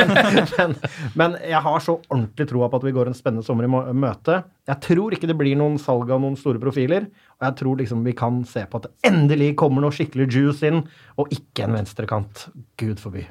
men, 0.59 0.75
men 1.17 1.39
jeg 1.41 1.63
har 1.65 1.85
så 1.85 1.97
ordentlig 2.03 2.49
troa 2.51 2.69
på 2.69 2.83
at 2.83 2.85
vi 2.85 2.93
går 2.99 3.09
en 3.09 3.17
spennende 3.17 3.47
sommer 3.47 3.65
i 3.65 3.97
møte. 3.97 4.43
Jeg 4.69 4.81
tror 4.85 5.17
ikke 5.17 5.31
det 5.31 5.39
blir 5.41 5.57
noen 5.57 5.79
salg 5.81 6.13
av 6.13 6.21
noen 6.21 6.37
store 6.41 6.61
profiler, 6.61 7.09
og 7.45 7.51
jeg 7.51 7.61
tror 7.61 7.81
liksom 7.81 8.05
vi 8.07 8.17
kan 8.17 8.43
se 8.49 8.65
på 8.65 8.81
at 8.81 8.89
det 8.89 9.11
endelig 9.13 9.53
kommer 9.61 9.85
noe 9.85 9.95
skikkelig 9.95 10.31
juice 10.33 10.65
inn, 10.69 10.85
og 11.21 11.33
ikke 11.35 11.67
en 11.67 11.77
venstrekant. 11.77 12.47
Gud 12.81 13.03
forby. 13.03 13.27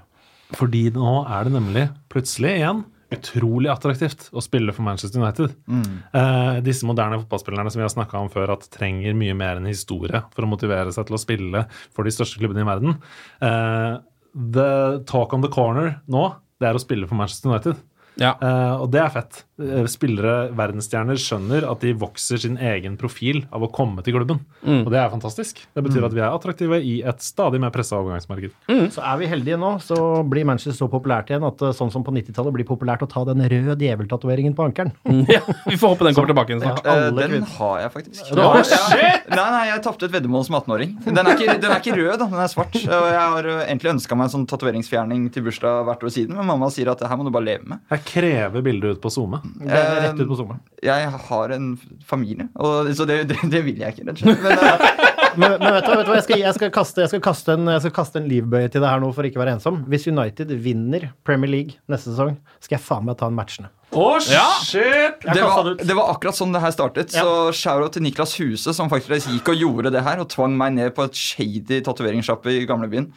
Fordi 0.54 0.86
nå 0.94 1.24
er 1.26 1.48
det 1.48 1.56
nemlig 1.56 1.88
plutselig 2.14 2.60
igjen 2.60 2.84
utrolig 3.14 3.70
attraktivt 3.70 4.28
å 4.34 4.42
spille 4.42 4.74
for 4.74 4.86
Manchester 4.86 5.22
United. 5.22 5.54
Eh, 5.70 6.56
disse 6.66 6.88
moderne 6.90 7.20
fotballspillerne 7.22 7.70
som 7.70 7.82
vi 7.82 7.86
har 7.86 7.94
snakka 7.94 8.22
om 8.22 8.32
før, 8.34 8.56
at 8.56 8.66
trenger 8.74 9.18
mye 9.18 9.36
mer 9.38 9.60
enn 9.60 9.70
historie 9.70 10.24
for 10.34 10.46
å 10.46 10.50
motivere 10.50 10.94
seg 10.96 11.06
til 11.10 11.18
å 11.18 11.22
spille 11.22 11.66
for 11.94 12.08
de 12.08 12.14
største 12.16 12.42
klubbene 12.42 12.66
i 12.66 12.70
verden. 12.70 12.98
Eh, 13.46 14.02
the 14.34 14.70
talk 15.10 15.34
on 15.36 15.46
the 15.46 15.52
corner 15.54 16.00
nå, 16.10 16.32
det 16.62 16.70
er 16.70 16.80
å 16.80 16.82
spille 16.82 17.10
for 17.10 17.20
Manchester 17.20 17.52
United. 17.52 17.82
Ja. 18.22 18.36
Uh, 18.42 18.82
og 18.84 18.92
det 18.94 19.02
er 19.02 19.10
fett. 19.10 19.44
Eh, 19.64 19.86
Spillere, 19.86 20.48
verdensstjerner, 20.58 21.18
skjønner 21.22 21.66
at 21.70 21.84
de 21.86 21.92
vokser 22.02 22.40
sin 22.42 22.56
egen 22.58 22.96
profil 22.98 23.44
av 23.54 23.62
å 23.62 23.70
komme 23.74 24.02
til 24.06 24.16
klubben. 24.18 24.40
Og 24.66 24.88
det 24.90 24.98
er 24.98 25.12
fantastisk. 25.14 25.60
Det 25.78 25.84
betyr 25.86 26.06
at 26.08 26.14
vi 26.16 26.22
er 26.24 26.34
attraktive 26.34 26.80
i 26.82 26.96
et 27.06 27.22
stadig 27.22 27.60
mer 27.62 27.70
pressa 27.74 28.00
overgangsmarked. 28.02 28.54
Så 28.96 29.04
er 29.06 29.20
vi 29.22 29.28
heldige 29.30 29.60
nå, 29.62 29.76
så 29.86 29.98
blir 30.26 30.46
Manchester 30.50 30.74
så 30.78 30.90
populært 30.90 31.30
igjen 31.30 31.46
at 31.46 31.62
eh, 31.62 31.74
sånn 31.78 31.92
som 31.94 32.04
på 32.06 32.14
90-tallet 32.16 32.56
blir 32.58 32.66
populært 32.70 33.06
å 33.06 33.10
ta 33.14 33.24
den 33.30 33.46
røde 33.46 33.78
djeveltatoveringen 33.82 34.56
på 34.58 34.66
ankelen. 34.68 34.92
ja. 35.30 35.42
Vi 35.70 35.78
får 35.78 35.94
håpe 35.96 36.10
den 36.10 36.18
kommer 36.18 36.34
tilbake 36.34 36.54
igjen 36.56 36.64
snart. 36.66 36.82
Ja, 36.86 36.98
alle 36.98 37.14
den 37.22 37.36
kvinner. 37.38 37.54
har 37.60 37.80
jeg 37.86 37.94
faktisk. 37.94 38.24
Det? 38.34 38.42
Ja. 38.42 39.14
Nei, 39.34 39.48
nei, 39.54 39.64
jeg 39.70 39.84
tapte 39.86 40.10
et 40.10 40.14
veddemål 40.18 40.46
som 40.50 40.58
18-åring. 40.60 40.98
Den, 41.06 41.22
er 41.24 41.38
ikke- 41.38 41.58
den 41.62 41.72
er 41.72 41.80
ikke 41.82 41.96
rød, 41.98 42.18
da. 42.22 42.26
Den 42.34 42.42
er 42.44 42.52
svart. 42.52 42.76
Og 42.84 43.08
jeg 43.14 43.22
har 43.38 43.52
egentlig 43.68 43.94
ønska 43.96 44.18
meg 44.18 44.28
en 44.30 44.36
sånn 44.40 44.48
tatoveringsfjerning 44.50 45.30
til 45.34 45.46
bursdag 45.46 45.86
hvert 45.88 46.04
år 46.10 46.14
siden, 46.18 46.36
men 46.42 46.50
mamma 46.50 46.70
sier 46.74 46.90
at 46.92 47.00
det 47.06 47.10
her 47.10 47.18
må 47.22 47.26
du 47.30 47.32
bare 47.34 47.48
leve 47.54 47.70
med. 47.76 47.80
Jeg 48.04 48.10
krever 48.12 48.66
bilder 48.66 48.96
ut 48.96 49.02
på 49.04 49.12
SoMe. 49.14 49.40
Det 49.62 49.72
er 49.80 50.00
rett 50.10 50.20
ut 50.20 50.28
på 50.30 50.38
SoMe. 50.40 50.60
Jeg 50.84 51.10
har 51.28 51.56
en 51.56 51.74
familie, 52.06 52.50
og, 52.60 52.92
så 52.98 53.08
det, 53.08 53.24
det, 53.32 53.40
det 53.50 53.64
vil 53.66 53.80
jeg 53.80 53.96
ikke, 53.96 54.10
rett 54.10 54.20
og 54.20 54.26
slett. 54.28 54.44
Men, 54.44 54.60
eh, 54.60 55.10
Men, 55.34 55.56
men 55.58 55.74
vet 55.74 55.86
du, 55.88 55.92
vet 55.98 56.06
du 56.06 56.12
hva, 56.12 56.18
jeg 56.20 56.26
skal, 56.28 56.42
jeg, 56.44 56.56
skal 56.58 56.72
kaste, 56.74 57.02
jeg, 57.02 57.10
skal 57.10 57.22
kaste 57.26 57.56
en, 57.58 57.70
jeg 57.74 57.82
skal 57.86 57.94
kaste 57.96 58.20
en 58.22 58.28
livbøye 58.30 58.70
til 58.70 58.84
det 58.84 58.90
her 58.92 59.02
nå 59.02 59.10
for 59.16 59.26
ikke 59.26 59.40
å 59.40 59.44
være 59.44 59.56
ensom. 59.58 59.80
Hvis 59.90 60.06
United 60.12 60.54
vinner 60.62 61.08
Premier 61.26 61.50
League 61.50 61.80
neste 61.90 62.12
sesong, 62.14 62.36
skal 62.62 62.78
jeg 62.78 62.86
faen 62.86 63.08
meg 63.08 63.18
ta 63.18 63.32
en 63.32 63.38
matchene. 63.38 63.72
Å, 63.94 64.06
shit! 64.24 65.22
Det, 65.22 65.42
var, 65.44 65.70
det 65.78 65.96
var 65.98 66.10
akkurat 66.16 66.38
sånn 66.38 66.54
det 66.56 66.62
her 66.64 66.74
startet. 66.74 67.14
Så 67.14 67.54
shout-out 67.54 67.94
til 67.96 68.06
Niklas 68.06 68.34
Huse, 68.40 68.74
som 68.74 68.90
faktisk 68.92 69.30
gikk 69.30 69.54
og 69.54 69.62
gjorde 69.62 69.94
det 69.94 70.02
her, 70.06 70.22
og 70.24 70.32
tvang 70.34 70.56
meg 70.58 70.74
ned 70.78 70.96
på 70.98 71.06
et 71.06 71.18
shady 71.18 71.82
tatoveringssjappe 71.86 72.54
i 72.54 72.66
gamlebyen. 72.70 73.12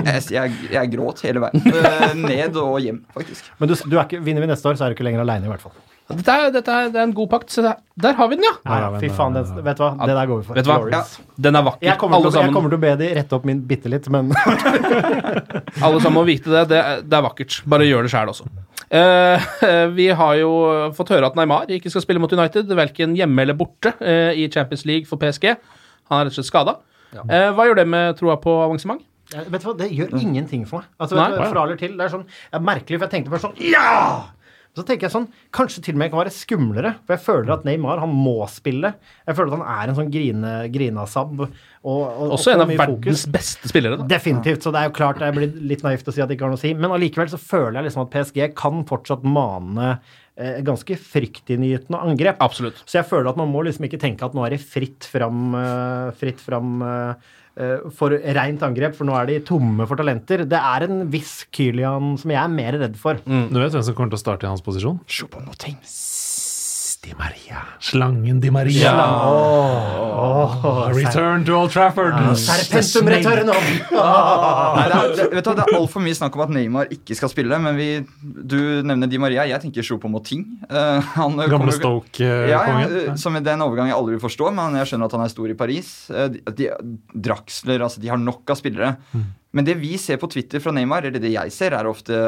Jeg, 0.00 0.24
jeg, 0.32 0.56
jeg 0.72 0.92
gråt 0.94 1.20
hele 1.26 1.42
veien. 1.44 1.64
Ned 2.30 2.56
og 2.60 2.78
hjem, 2.80 3.02
faktisk. 3.12 3.50
Men 3.60 3.72
du, 3.72 3.76
du 3.84 3.98
er 3.98 4.06
ikke, 4.06 4.22
vinner 4.24 4.46
vi 4.46 4.48
neste 4.52 4.70
år, 4.70 4.78
så 4.80 4.86
er 4.86 4.94
du 4.94 4.96
ikke 4.96 5.04
lenger 5.10 5.26
aleine, 5.26 5.48
i 5.48 5.52
hvert 5.52 5.64
fall. 5.68 5.76
Dette 6.10 6.34
er, 6.34 6.50
dette 6.54 6.74
er, 6.74 6.88
det 6.90 6.98
er 7.00 7.06
en 7.06 7.12
god 7.14 7.28
pakt. 7.30 7.50
Se 7.54 7.62
der, 7.64 7.76
der 8.02 8.16
har 8.18 8.28
vi 8.30 8.36
den, 8.38 8.44
ja! 8.48 8.52
Nei, 8.66 8.78
ja, 8.82 8.88
fy 9.02 9.10
faen, 9.14 9.36
den, 9.36 9.50
vet 9.64 9.78
du 9.78 9.82
hva, 9.84 9.90
det 10.00 10.16
der 10.18 10.26
går 10.30 10.40
vi 10.40 10.46
for. 10.48 10.58
Vet 10.58 10.66
du 10.66 10.70
hva? 10.72 10.78
Ja. 10.94 11.02
Den 11.46 11.58
er 11.60 11.64
vakker. 11.68 11.86
Jeg 11.86 11.98
kommer, 12.02 12.18
Alle 12.18 12.32
til, 12.34 12.40
jeg 12.46 12.54
kommer 12.56 12.72
til 12.74 12.78
å 12.80 12.82
be 12.84 12.92
de 13.00 13.10
rette 13.20 13.36
opp 13.38 13.46
min 13.48 13.60
bitte 13.70 13.92
litt, 13.92 14.08
men 14.12 14.32
alle 15.84 16.00
sammen 16.02 16.18
må 16.18 16.24
vite 16.28 16.50
det. 16.52 16.64
Det, 16.72 16.80
er- 16.80 17.02
det 17.06 17.18
er 17.20 17.24
vakkert. 17.26 17.60
Bare 17.70 17.86
gjør 17.88 18.06
det 18.06 18.12
sjæl 18.14 18.32
også. 18.32 18.48
Eh, 18.90 19.48
vi 19.98 20.08
har 20.18 20.34
jo 20.40 20.50
fått 20.96 21.12
høre 21.14 21.30
at 21.30 21.36
Neymar 21.38 21.70
ikke 21.70 21.92
skal 21.92 22.04
spille 22.04 22.22
mot 22.22 22.32
United, 22.34 22.70
verken 22.78 23.14
hjemme 23.18 23.44
eller 23.46 23.58
borte 23.58 23.94
eh, 24.00 24.32
i 24.42 24.48
Champions 24.52 24.84
League 24.88 25.06
for 25.10 25.20
PSG. 25.22 25.52
Han 26.10 26.18
er 26.18 26.26
rett 26.26 26.34
og 26.34 26.40
slett 26.40 26.50
skada. 26.50 26.76
Eh, 27.14 27.48
hva 27.54 27.66
gjør 27.68 27.80
det 27.82 27.86
med 27.90 28.18
troa 28.18 28.36
på 28.42 28.56
avansement? 28.64 29.02
Ja, 29.30 29.44
vet 29.46 29.62
du 29.62 29.68
hva, 29.68 29.76
det 29.78 29.86
gjør 29.94 30.10
ingenting 30.18 30.64
for 30.66 30.82
meg. 30.82 30.90
Altså, 30.98 31.14
Nei. 31.14 31.28
vet 31.30 31.38
du, 31.44 31.52
fra 31.54 31.62
eller 31.68 31.78
til, 31.78 31.92
det 31.98 32.02
er 32.08 32.10
sånn, 32.16 32.24
det 32.26 32.58
er 32.58 32.64
merkelig, 32.66 32.98
for 32.98 33.06
jeg 33.06 33.12
tenkte 33.14 33.30
først 33.36 33.46
sånn 33.46 33.60
Ja! 33.62 33.90
Så 34.78 34.84
tenker 34.86 35.08
jeg 35.08 35.12
sånn, 35.12 35.26
Kanskje 35.56 35.82
til 35.82 35.96
og 35.96 36.00
med 36.00 36.12
kan 36.12 36.20
være 36.20 36.32
skumlere. 36.34 36.92
For 37.02 37.16
jeg 37.16 37.24
føler 37.24 37.52
at 37.56 37.64
Neymar 37.66 37.98
han 38.04 38.12
må 38.14 38.36
spille. 38.52 38.92
Jeg 39.26 39.36
føler 39.38 39.50
at 39.50 39.58
han 39.58 39.82
er 39.82 39.90
en 39.90 39.98
sånn 39.98 40.12
grine, 40.14 40.52
grinasabb. 40.70 41.42
Og, 41.42 41.56
og, 41.82 42.36
Også 42.36 42.52
og 42.52 42.54
en 42.54 42.62
av 42.64 42.70
verdens 42.70 43.24
fokus. 43.24 43.24
beste 43.34 43.70
spillere. 43.72 43.98
Da. 43.98 44.06
Definitivt. 44.12 44.62
Så 44.62 44.70
det 44.74 44.82
er 44.84 44.90
jo 44.90 44.94
klart 45.00 45.24
jeg 45.24 45.34
blir 45.36 45.58
litt 45.72 45.82
naivt 45.86 46.06
å 46.06 46.14
si 46.14 46.22
at 46.22 46.30
det 46.30 46.38
ikke 46.38 46.46
har 46.46 46.54
noe 46.54 46.60
å 46.60 46.62
si. 46.62 46.72
Men 46.78 46.94
allikevel 46.94 47.32
så 47.32 47.40
føler 47.42 47.80
jeg 47.80 47.88
liksom 47.88 48.04
at 48.06 48.14
PSG 48.14 48.40
kan 48.62 48.84
fortsatt 48.88 49.26
mane 49.26 49.90
eh, 50.38 50.62
ganske 50.66 51.00
fryktinngytende 51.02 52.00
angrep. 52.06 52.38
Absolutt. 52.46 52.80
Så 52.86 53.00
jeg 53.00 53.08
føler 53.10 53.32
at 53.32 53.40
man 53.42 53.50
må 53.50 53.66
liksom 53.66 53.88
ikke 53.90 54.00
tenke 54.02 54.26
at 54.28 54.38
nå 54.38 54.46
er 54.46 54.54
det 54.54 54.62
fritt 54.62 55.08
fram, 55.10 55.50
eh, 55.58 56.14
fritt 56.22 56.40
fram 56.46 56.78
eh, 56.86 57.30
for 57.96 58.14
rent 58.14 58.62
angrep, 58.66 58.94
for 58.96 59.08
nå 59.08 59.16
er 59.18 59.30
de 59.30 59.40
tomme 59.46 59.86
for 59.88 60.00
talenter. 60.00 60.44
Det 60.48 60.60
er 60.60 60.86
en 60.86 61.04
viss 61.12 61.44
Kylian 61.54 62.14
som 62.20 62.32
jeg 62.32 62.40
er 62.42 62.54
mer 62.54 62.78
redd 62.86 62.96
for. 63.00 63.20
Du 63.24 63.60
vet 63.60 63.74
hvem 63.74 63.84
som 63.84 63.96
kommer 63.98 64.14
til 64.14 64.20
å 64.20 64.24
starte 64.24 64.48
i 64.48 64.52
hans 64.52 64.64
posisjon? 64.64 65.00
Di 67.00 67.14
Maria. 67.16 67.64
Slangen 67.80 68.40
Di 68.40 68.50
Maria. 68.50 68.92
Return 70.92 71.44
to 71.46 71.54
Old 71.56 71.72
Trafford. 71.72 72.12
Serpentum 72.36 73.08
returno! 73.08 73.54
Nei, 73.56 74.84
det 74.84 74.98
er, 74.98 75.14
det, 75.16 75.24
vet 75.32 75.46
du, 75.46 75.50
det 75.56 75.64
er 75.64 75.78
altfor 75.78 76.04
mye 76.04 76.18
snakk 76.18 76.36
om 76.36 76.44
at 76.44 76.52
Neymar 76.52 76.92
ikke 76.92 77.16
skal 77.16 77.32
spille. 77.32 77.56
Men 77.64 77.78
vi, 77.80 77.88
du 78.20 78.84
nevner 78.84 79.08
Di 79.08 79.16
Maria. 79.22 79.48
Jeg 79.48 79.64
tenker 79.64 79.86
Choupo-Moting. 79.88 80.44
Uh, 80.68 81.00
han 81.16 81.40
Gamle 81.40 81.72
Stoke-kongen. 81.72 82.52
Ja, 82.52 82.60
ja, 82.84 83.16
som 83.16 83.40
det 83.40 83.48
er 83.48 83.56
en 83.56 83.64
overgang 83.64 83.88
jeg 83.88 83.96
aldri 83.96 84.18
vil 84.18 84.24
forstå, 84.28 84.52
men 84.60 84.76
jeg 84.82 84.92
skjønner 84.92 85.08
at 85.08 85.16
han 85.16 85.24
er 85.24 85.32
stor 85.32 85.56
i 85.56 85.56
Paris. 85.64 85.92
Eh, 86.12 86.28
De, 86.36 86.44
de, 86.52 86.68
Draxler, 87.16 87.80
altså 87.80 88.04
de 88.04 88.12
har 88.12 88.20
nok 88.20 88.52
av 88.52 88.60
spillere. 88.60 88.92
Men 89.56 89.66
det 89.66 89.80
vi 89.80 89.96
ser 89.98 90.20
på 90.20 90.28
Twitter 90.30 90.60
fra 90.60 90.76
Neymar, 90.76 91.08
eller 91.08 91.22
det 91.22 91.32
jeg 91.32 91.56
ser, 91.56 91.74
er 91.80 91.88
ofte 91.88 92.20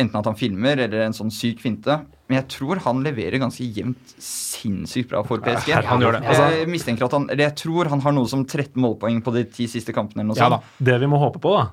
enten 0.00 0.18
at 0.20 0.28
han 0.30 0.38
filmer 0.38 0.80
eller 0.86 1.06
en 1.06 1.16
sånn 1.16 1.30
syk 1.34 1.60
finte. 1.62 1.98
Men 2.30 2.40
jeg 2.40 2.48
tror 2.56 2.80
han 2.84 3.02
leverer 3.04 3.40
ganske 3.42 3.64
jevnt 3.66 4.12
sinnssykt 4.22 5.10
bra 5.10 5.22
for 5.26 5.42
PSG. 5.44 5.72
Ja, 5.72 5.82
han 5.88 6.02
gjør 6.02 6.18
det. 6.18 6.22
Altså- 6.30 6.50
jeg 6.58 6.68
mistenker 6.70 7.04
at 7.08 7.16
han, 7.16 7.28
eller 7.30 7.44
jeg 7.48 7.56
tror 7.56 7.90
han 7.90 8.00
har 8.04 8.12
noe 8.16 8.28
som 8.30 8.44
13 8.44 8.76
målpoeng 8.80 9.22
på 9.22 9.32
de 9.34 9.44
ti 9.44 9.66
siste 9.66 9.92
kampene. 9.92 10.22
eller 10.22 10.34
noe 10.34 10.38
Ja 10.38 10.48
da. 10.48 10.60
Det 10.78 11.00
vi 11.00 11.06
må 11.10 11.18
håpe 11.18 11.40
på, 11.42 11.54
da, 11.58 11.70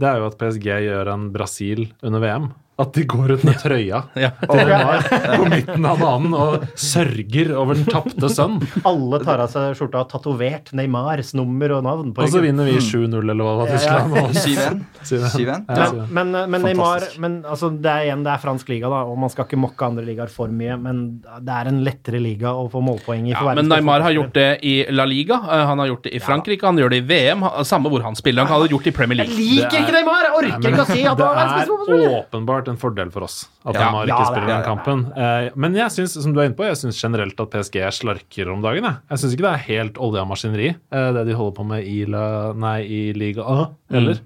det 0.00 0.08
er 0.08 0.18
jo 0.18 0.26
at 0.26 0.38
PSG 0.38 0.66
gjør 0.88 1.12
en 1.12 1.30
Brasil 1.32 1.88
under 2.02 2.20
VM. 2.20 2.52
At 2.80 2.94
de 2.96 3.04
går 3.04 3.34
ut 3.36 3.44
med 3.44 3.58
trøya 3.60 4.02
Ja. 4.18 4.30
på 4.40 5.44
midten 5.50 5.84
av 5.86 6.00
banen 6.00 6.34
og 6.36 6.64
sørger 6.80 7.52
over 7.58 7.76
den 7.78 7.84
tapte 7.90 8.30
sønn. 8.32 8.58
Alle 8.88 9.20
tar 9.24 9.42
av 9.44 9.50
seg 9.52 9.74
skjorta 9.78 10.00
og 10.00 10.06
har 10.06 10.10
tatovert 10.14 10.72
Neymars 10.76 11.34
nummer 11.36 11.76
og 11.76 11.84
navn. 11.84 12.12
på 12.16 12.24
Og 12.24 12.32
så 12.32 12.42
vinner 12.44 12.68
vi 12.68 12.78
7-0 12.80 13.18
eller 13.20 13.44
hva 13.44 13.52
det 13.52 13.60
var, 13.60 13.68
Tyskland. 13.74 14.08
7-1. 14.40 14.80
7-1. 15.04 16.08
Men, 16.10 16.32
men, 16.32 16.50
men 16.50 16.64
Neymar 16.70 17.06
men, 17.20 17.38
altså, 17.44 17.70
Det 17.80 17.90
er 17.90 18.08
igjen 18.08 18.24
det 18.24 18.32
er 18.34 18.42
fransk 18.42 18.68
liga, 18.72 18.90
da, 18.92 19.02
og 19.08 19.18
man 19.20 19.32
skal 19.32 19.46
ikke 19.48 19.60
mokke 19.60 19.88
andre 19.90 20.04
ligaer 20.06 20.32
for 20.32 20.48
mye. 20.52 20.76
Men 20.80 21.02
det 21.20 21.56
er 21.56 21.70
en 21.70 21.82
lettere 21.86 22.20
liga 22.22 22.54
å 22.56 22.66
få 22.72 22.82
målpoeng 22.84 23.28
i. 23.28 23.34
Ja, 23.34 23.44
men 23.56 23.68
Neymar 23.70 24.04
har 24.06 24.16
gjort 24.16 24.34
det 24.36 24.48
i 24.66 24.74
La 24.94 25.04
Liga, 25.08 25.40
eh, 25.44 25.64
han 25.70 25.78
har 25.82 25.90
gjort 25.92 26.08
det 26.08 26.14
i 26.16 26.22
Frankrike, 26.22 26.66
han 26.66 26.80
gjør 26.80 26.94
det 26.94 27.02
i 27.02 27.06
VM. 27.10 27.44
Samme 27.68 27.92
hvor 27.92 28.04
han 28.04 28.16
spiller. 28.18 28.46
Han 28.46 28.56
hadde 28.60 28.72
gjort 28.72 28.88
det 28.88 28.94
i 28.94 28.96
Premier 28.96 29.20
League. 29.22 29.34
Jeg 29.36 29.60
liker 29.60 29.84
ikke 29.84 29.96
Neymar! 29.98 30.28
Jeg 30.30 30.36
orker 30.40 30.70
ikke 30.72 30.84
å 30.84 30.90
si 30.90 31.04
at 31.04 31.18
Det 31.20 31.26
han 31.26 31.38
er 31.40 32.46
verdens 32.50 32.69
en 32.70 32.78
fordel 32.80 33.10
for 33.12 33.26
oss 33.26 33.48
at 33.64 33.74
Ja. 33.74 33.86
Neymar 33.90 34.06
ikke 34.08 34.16
ja, 34.22 34.28
spiller 34.30 34.48
er 34.48 34.62
den 34.62 34.68
kampen. 34.70 35.04
Eh, 35.16 35.50
Men 35.56 35.74
jeg 35.74 35.90
syns, 35.94 36.14
som 36.22 36.32
du 36.32 36.40
er 36.40 36.48
inne 36.48 36.56
på, 36.58 36.64
jeg 36.68 36.78
synes 36.80 37.00
generelt 37.02 37.40
at 37.44 37.50
PSG 37.50 37.80
slarker 38.00 38.52
om 38.52 38.62
dagen. 38.62 38.84
Jeg, 38.88 38.96
jeg 39.10 39.18
syns 39.24 39.34
ikke 39.36 39.46
det 39.48 39.52
er 39.54 39.66
helt 39.68 39.98
olje 39.98 40.22
og 40.24 40.28
maskineri, 40.32 40.68
eh, 40.92 41.12
det 41.18 41.26
de 41.26 41.34
holder 41.38 41.56
på 41.60 41.66
med 41.66 41.84
i, 41.86 41.98
la, 42.06 42.24
nei, 42.54 42.78
i 42.86 43.00
Liga 43.12 43.42
A 43.42 43.70
heller. 43.92 44.20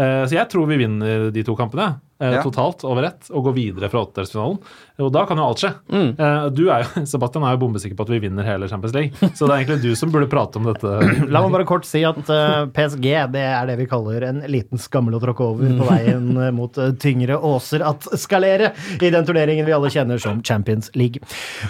Eh, 0.00 0.24
Så 0.26 0.32
jeg 0.38 0.48
tror 0.48 0.66
vi 0.66 0.76
vinner 0.80 1.30
de 1.30 1.42
to 1.44 1.54
kampene. 1.56 2.00
eh, 2.20 2.32
Ja. 2.36 2.42
Totalt 2.42 2.82
over 2.84 3.04
ett, 3.04 3.30
og 3.32 3.44
går 3.44 3.54
videre 3.54 3.88
fra 3.90 4.00
åttedelsfinalen. 4.04 4.58
Og 5.00 5.12
da 5.14 5.24
kan 5.28 5.38
jo 5.40 5.46
alt 5.48 5.62
skje. 5.62 5.70
Mm. 5.92 6.08
Eh, 6.18 6.46
Du 6.56 6.62
er 6.72 6.84
jo, 6.84 7.04
Sebastian 7.12 7.44
er 7.46 7.54
jo 7.56 7.60
bombesikker 7.64 7.96
på 7.98 8.04
at 8.06 8.12
vi 8.12 8.20
vinner 8.26 8.46
hele 8.46 8.68
Champions 8.70 8.94
League, 8.96 9.30
så 9.34 9.46
det 9.46 9.54
er 9.54 9.62
egentlig 9.64 9.80
du 9.84 9.96
som 9.98 10.12
burde 10.12 10.28
prate 10.30 10.60
om 10.60 10.66
dette. 10.68 10.92
La 11.32 11.42
meg 11.44 11.54
bare 11.54 11.66
kort 11.68 11.86
si 11.88 12.02
at 12.06 12.20
eh, 12.30 12.64
PSG 12.76 13.06
det 13.34 13.44
er 13.46 13.68
det 13.70 13.76
vi 13.80 13.86
kaller 13.90 14.26
en 14.28 14.42
liten 14.50 14.80
skammel 14.80 15.16
å 15.16 15.20
tråkke 15.22 15.46
over 15.46 15.72
på 15.80 15.88
veien 15.88 16.28
eh, 16.44 16.50
mot 16.54 16.76
tyngre 17.02 17.38
åser 17.50 17.84
at 17.86 18.06
skalere 18.20 18.72
i 19.00 19.10
den 19.12 19.26
turneringen 19.28 19.66
vi 19.68 19.74
alle 19.76 19.90
kjenner 19.92 20.20
som 20.22 20.42
Champions 20.46 20.90
League. 20.98 21.22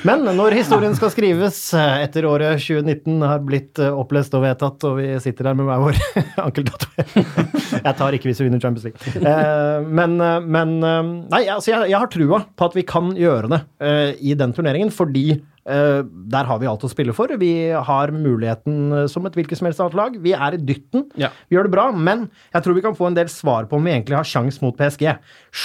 Men 0.07 0.25
når 0.37 0.57
historien 0.61 0.95
skal 0.99 1.13
skrives 1.15 1.59
etter 1.77 2.27
året 2.29 2.61
2019 2.63 3.23
har 3.27 3.43
blitt 3.47 3.79
opplest 3.91 4.35
og 4.37 4.45
vedtatt, 4.45 4.83
og 4.89 4.99
vi 5.01 5.09
sitter 5.23 5.51
her 5.51 5.59
med 5.59 5.69
hver 5.69 5.83
vår 5.85 5.99
ankeltatovering 6.47 7.27
Jeg 7.81 7.95
tar 7.99 8.17
ikke 8.17 8.31
hvis 8.31 8.41
vi 8.43 8.49
vinner 8.49 8.63
Champions 8.63 8.87
League. 8.89 9.85
Men, 9.91 10.17
men 10.51 10.75
Nei, 10.81 11.43
altså 11.53 11.73
jeg, 11.73 11.91
jeg 11.93 11.99
har 12.01 12.11
trua 12.13 12.43
på 12.59 12.69
at 12.71 12.77
vi 12.77 12.85
kan 12.89 13.13
gjøre 13.21 13.51
det 13.53 13.61
uh, 13.85 14.11
i 14.21 14.37
den 14.39 14.53
turneringen, 14.57 14.93
fordi 14.95 15.25
uh, 15.37 16.03
der 16.05 16.49
har 16.49 16.61
vi 16.61 16.69
alt 16.71 16.85
å 16.87 16.91
spille 16.91 17.15
for. 17.17 17.33
Vi 17.41 17.53
har 17.71 18.15
muligheten 18.15 18.95
eh, 19.03 19.09
som 19.11 19.27
et 19.29 19.37
hvilket 19.37 19.61
som 19.61 19.69
helst 19.69 19.83
annet 19.83 19.99
lag. 19.99 20.17
Vi 20.23 20.33
er 20.37 20.57
i 20.57 20.63
dytten. 20.63 21.09
Ja. 21.21 21.33
Vi 21.49 21.57
gjør 21.57 21.69
det 21.69 21.75
bra, 21.75 21.89
men 21.93 22.29
jeg 22.55 22.65
tror 22.65 22.79
vi 22.79 22.85
kan 22.85 22.97
få 22.99 23.11
en 23.11 23.19
del 23.19 23.31
svar 23.33 23.69
på 23.71 23.79
om 23.79 23.87
vi 23.87 23.95
egentlig 23.95 24.19
har 24.19 24.29
sjans 24.29 24.61
mot 24.65 24.77
PSG. 24.79 25.07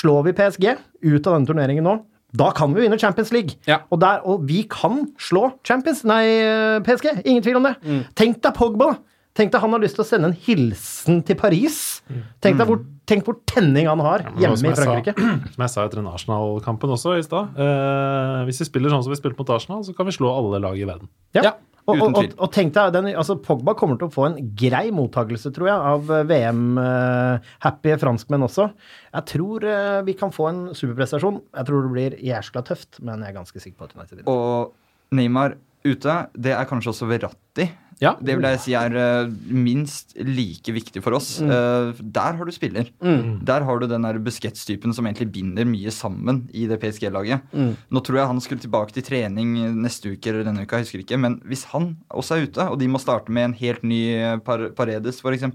Slår 0.01 0.27
vi 0.27 0.35
PSG 0.37 0.67
ut 0.75 1.21
av 1.27 1.35
denne 1.35 1.49
turneringen 1.49 1.85
nå, 1.85 1.99
da 2.35 2.51
kan 2.55 2.73
vi 2.75 2.83
vinne 2.83 2.99
Champions 2.99 3.31
League. 3.31 3.57
Ja. 3.69 3.81
Og, 3.89 3.99
der, 4.03 4.23
og 4.27 4.45
vi 4.49 4.63
kan 4.71 5.05
slå 5.21 5.49
Champions, 5.67 6.03
nei, 6.07 6.23
eh, 6.43 6.79
PSG. 6.85 7.21
Ingen 7.23 7.43
tvil 7.45 7.59
om 7.61 7.69
det. 7.69 7.75
Mm. 7.85 8.01
Tenk 8.17 8.41
deg 8.43 8.57
Pogba. 8.57 8.93
da. 8.93 9.14
Tenk 9.35 9.51
deg 9.51 9.59
han 9.65 9.73
har 9.75 9.81
lyst 9.83 9.97
til 9.97 10.05
å 10.05 10.07
sende 10.07 10.29
en 10.31 10.37
hilsen 10.45 11.17
til 11.27 11.35
Paris. 11.35 11.77
Tenk 12.39 12.55
deg 12.61 12.69
hvor, 12.69 12.79
tenk 13.09 13.25
hvor 13.27 13.35
tenning 13.51 13.89
han 13.91 13.99
har 13.99 14.23
hjemme 14.39 14.55
som 14.61 14.69
i 14.69 14.73
Frankrike. 14.77 15.11
sa-. 15.17 15.35
Som 15.57 15.65
jeg 15.65 15.73
sa 15.73 15.83
etter 15.83 15.99
den 15.99 16.07
Arsenal-kampen 16.07 16.93
også 16.95 17.17
i 17.19 17.23
stad. 17.25 17.57
eh, 17.59 18.41
hvis 18.47 18.63
vi 18.63 18.69
spiller 18.71 18.93
sånn 18.95 19.03
som 19.03 19.11
vi 19.11 19.19
spilte 19.19 19.39
mot 19.41 19.51
Arsenal, 19.57 19.83
så 19.83 19.95
kan 19.97 20.07
vi 20.07 20.15
slå 20.15 20.31
alle 20.31 20.61
lag 20.63 20.79
i 20.79 20.87
verden. 20.87 21.11
Ja. 21.35 21.43
Ja, 21.49 21.51
og, 21.85 21.99
og, 22.01 22.15
og, 22.17 22.31
og 22.41 22.49
tenk 22.55 22.71
deg, 22.73 22.95
den, 22.95 23.11
altså 23.13 23.35
Pogba 23.43 23.75
kommer 23.77 23.99
til 24.01 24.07
å 24.07 24.13
få 24.15 24.23
en 24.29 24.39
grei 24.57 24.87
mottakelse, 24.95 25.51
tror 25.53 25.67
jeg, 25.69 25.91
av 25.91 26.07
VM-happy 26.31 27.93
franskmenn 28.01 28.45
også. 28.47 28.69
Jeg 29.13 29.27
tror 29.31 29.67
eh, 29.69 29.99
vi 30.07 30.15
kan 30.17 30.33
få 30.33 30.47
en 30.49 30.63
superprestasjon. 30.77 31.41
Jeg 31.59 31.67
tror 31.69 31.85
det 31.85 31.93
blir 31.93 32.17
jæskla 32.25 32.63
tøft, 32.67 32.99
men 33.05 33.21
jeg 33.21 33.33
er 33.33 33.37
ganske 33.37 33.61
sikker 33.61 33.77
på 33.83 33.89
at 33.89 33.95
United 33.99 34.21
vinner. 34.21 34.31
Og 34.31 35.15
Neymar 35.15 35.57
ute, 35.85 36.15
det 36.33 36.55
er 36.57 36.65
kanskje 36.69 36.93
også 36.95 37.09
Verratti. 37.11 37.67
Ja. 38.03 38.15
Det 38.19 38.35
vil 38.35 38.47
jeg 38.49 38.61
si 38.63 38.73
er 38.75 38.95
uh, 38.95 39.31
minst 39.47 40.15
like 40.19 40.73
viktig 40.75 41.03
for 41.03 41.15
oss. 41.17 41.37
Mm. 41.39 41.51
Uh, 41.51 42.01
der 42.15 42.39
har 42.39 42.47
du 42.47 42.53
spiller. 42.55 42.91
Der 42.99 43.65
har 43.67 43.79
du 43.79 43.87
den 43.89 44.07
Busquets-typen 44.25 44.93
som 44.95 45.07
egentlig 45.07 45.31
binder 45.35 45.67
mye 45.67 45.91
sammen 45.93 46.45
i 46.53 46.65
det 46.69 46.79
PSG-laget. 46.81 47.45
Mm. 47.55 47.73
Nå 47.89 48.03
tror 48.03 48.19
jeg 48.19 48.31
han 48.31 48.43
skulle 48.43 48.63
tilbake 48.63 48.95
til 48.95 49.05
trening 49.05 49.55
neste 49.79 50.13
uke 50.13 50.31
eller 50.31 50.45
denne 50.47 50.65
uka, 50.65 50.79
jeg 50.79 50.87
husker 50.87 51.03
ikke. 51.03 51.19
Men 51.21 51.39
hvis 51.47 51.65
han 51.71 51.93
også 52.09 52.37
er 52.37 52.47
ute, 52.49 52.69
og 52.71 52.79
de 52.81 52.89
må 52.91 53.01
starte 53.01 53.33
med 53.33 53.49
en 53.49 53.57
helt 53.59 53.83
ny 53.87 54.01
eh, 54.15 54.37
par 54.45 54.69
Paredes 54.77 55.21
f.eks., 55.21 55.45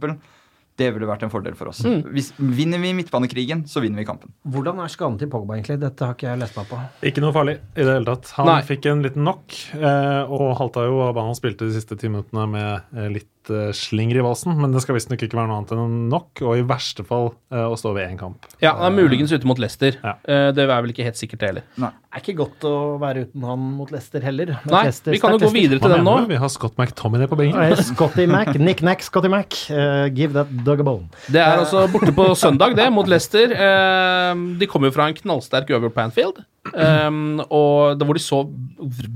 det 0.81 0.91
ville 0.95 1.09
vært 1.09 1.24
en 1.26 1.33
fordel 1.33 1.57
for 1.59 1.70
oss. 1.72 1.83
Mm. 1.87 2.03
Hvis, 2.14 2.33
vinner 2.39 2.81
vi 2.83 2.93
midtbanekrigen, 2.97 3.64
så 3.70 3.83
vinner 3.85 4.03
vi 4.03 4.07
kampen. 4.09 4.33
Hvordan 4.49 4.81
er 4.83 4.93
skaden 4.93 5.18
til 5.20 5.31
Pogba, 5.33 5.59
egentlig? 5.59 5.78
Dette 5.83 6.07
har 6.07 6.16
ikke 6.16 6.31
jeg 6.31 6.41
lest 6.43 6.57
meg 6.59 6.70
på. 6.70 6.81
Ikke 7.11 7.24
noe 7.24 7.37
farlig 7.37 7.59
i 7.74 7.83
det 7.85 7.91
hele 7.93 8.09
tatt. 8.09 8.33
Han 8.39 8.51
Nei. 8.51 8.61
fikk 8.66 8.91
en 8.91 9.05
liten 9.07 9.26
knock, 9.26 9.59
eh, 9.76 10.22
og 10.26 10.57
halta 10.61 10.87
jo 10.89 11.03
av 11.07 11.14
banen. 11.16 11.35
Han 11.35 11.39
spilte 11.39 11.68
de 11.68 11.76
siste 11.76 11.99
ti 12.01 12.11
minuttene 12.11 12.49
med 12.51 12.97
eh, 12.97 13.11
litt 13.20 13.28
eh, 13.49 13.70
slinger 13.72 14.18
i 14.20 14.24
valsen, 14.26 14.53
men 14.61 14.74
det 14.74 14.82
skal 14.84 14.99
visstnok 14.99 15.22
ikke 15.24 15.38
være 15.38 15.49
noe 15.49 15.61
annet 15.62 15.72
enn 15.76 15.95
nok, 16.12 16.43
og 16.45 16.59
i 16.61 16.64
verste 16.68 17.05
fall 17.09 17.30
eh, 17.55 17.64
å 17.64 17.78
stå 17.80 17.95
ved 17.97 18.11
én 18.11 18.18
kamp. 18.20 18.45
Ja, 18.61 18.74
han 18.76 18.93
er 18.93 18.99
muligens 19.07 19.32
ute 19.32 19.49
mot 19.49 19.59
Leicester. 19.62 19.97
Ja. 20.05 20.16
Eh, 20.28 20.51
Det 20.53 20.66
er 20.66 20.74
vel 20.84 20.93
ikke 20.93 21.07
helt 21.07 21.16
sikkert, 21.16 21.41
det 21.41 21.49
heller. 21.55 21.64
Nei. 21.80 21.93
Det 22.11 22.18
er 22.18 22.24
ikke 22.24 22.36
godt 22.43 22.64
å 22.66 22.74
være 23.01 23.24
uten 23.28 23.45
han 23.47 23.64
mot 23.78 23.91
Leicester 23.95 24.20
heller. 24.26 24.53
Men 24.66 24.74
Nei, 24.74 24.82
Lester, 24.91 25.14
vi 25.14 25.20
kan 25.22 25.36
jo 25.36 25.41
gå 25.47 25.53
videre 25.55 25.78
til 25.80 25.93
den 25.95 26.05
nå. 26.05 26.16
Vi 26.28 26.38
har 26.43 26.51
Scott 26.51 26.74
McTominay 26.76 27.30
på 27.30 27.38
benken. 27.38 27.61
Eh, 27.62 27.82
Scotty 27.86 28.26
Mac, 28.26 28.53
Nick 28.59 28.82
Nack, 28.82 29.05
Scotty 29.07 29.30
Mac. 29.30 29.55
Uh, 29.70 30.09
give 30.12 30.34
that 30.34 30.51
dog 30.66 30.82
a 30.82 30.86
bone. 30.91 31.07
Det 31.30 31.38
er 31.41 31.62
altså 31.62 31.86
borte 31.93 32.11
på 32.16 32.26
søndag, 32.34 32.74
det, 32.76 32.88
mot 32.93 33.07
Leicester. 33.09 33.55
Uh, 33.55 34.34
De 34.59 34.66
kommer 34.66 34.91
jo 34.91 34.97
fra 34.99 35.07
en 35.09 35.14
knallsterk 35.16 35.70
øver 35.70 35.95
på 35.95 36.03
Anfield, 36.03 36.43
eh, 36.70 37.11
og 37.50 37.98
det 37.98 38.06
hvor 38.08 38.18
de 38.18 38.22
så 38.24 38.40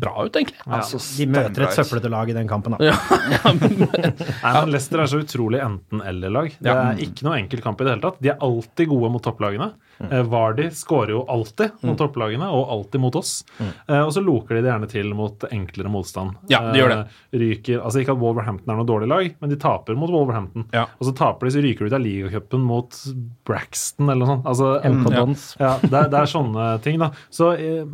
bra 0.00 0.26
ut, 0.26 0.36
egentlig. 0.36 0.58
Altså, 0.66 1.00
De 1.18 1.26
møter 1.30 1.66
et 1.66 1.76
søplete 1.76 2.10
lag 2.12 2.30
i 2.30 2.36
den 2.36 2.48
kampen, 2.50 2.76
da. 2.76 2.92
Ja. 2.92 2.96
Nei, 4.44 4.52
men 4.60 4.72
Leicester 4.72 5.04
er 5.04 5.10
så 5.10 5.22
utrolig 5.24 5.62
enten-eller-lag. 5.64 6.56
Det 6.60 6.72
er 6.74 7.02
ikke 7.04 7.26
noe 7.28 7.38
enkel 7.40 7.64
kamp 7.64 7.80
i 7.80 7.88
det 7.88 7.96
hele 7.96 8.06
tatt. 8.06 8.20
De 8.24 8.32
er 8.34 8.40
alltid 8.44 8.90
gode 8.92 9.12
mot 9.14 9.24
topplagene. 9.24 9.72
Eh, 10.12 10.22
Vardy 10.32 10.68
skårer 10.74 11.14
jo 11.14 11.22
alltid 11.30 11.84
mot 11.86 11.98
topplagene, 11.98 12.48
og 12.50 12.70
alltid 12.74 13.02
mot 13.02 13.16
oss. 13.18 13.32
Mm. 13.58 13.70
og 14.04 14.12
så 14.14 14.22
loker 14.24 14.56
de 14.56 14.62
det 14.64 14.70
gjerne 14.70 14.88
til 14.90 15.12
mot 15.16 15.44
enklere 15.50 15.92
motstand. 15.92 16.38
Ja, 16.52 16.60
de 16.72 16.80
gjør 16.80 16.92
det. 16.92 16.98
Eh, 17.04 17.40
ryker, 17.44 17.80
altså 17.80 18.02
Ikke 18.02 18.14
at 18.14 18.22
Wolverhampton 18.22 18.72
er 18.72 18.80
noe 18.80 18.88
dårlig 18.88 19.10
lag, 19.10 19.34
men 19.40 19.52
de 19.52 19.58
taper 19.60 19.98
mot 19.98 20.12
Wolverhampton. 20.12 20.66
Ja. 20.74 20.86
Og 20.98 21.08
så 21.08 21.14
taper 21.16 21.48
de, 21.48 21.54
så 21.56 21.64
ryker 21.64 21.84
de 21.86 21.92
ut 21.92 21.98
av 21.98 22.04
ligacupen 22.04 22.64
mot 22.64 23.00
Braxton 23.48 24.08
eller 24.08 24.24
noe 24.24 24.32
sånt. 24.32 24.48
Altså, 24.52 24.70
mm, 24.84 25.04
ja. 25.14 25.26
Ja, 25.64 25.74
det 25.82 26.00
er, 26.00 26.08
det 26.12 26.22
er 26.22 26.32
sånne 26.34 26.70
ting, 26.84 26.98
da. 27.02 27.10
Så 27.34 27.52
eh, 27.58 27.84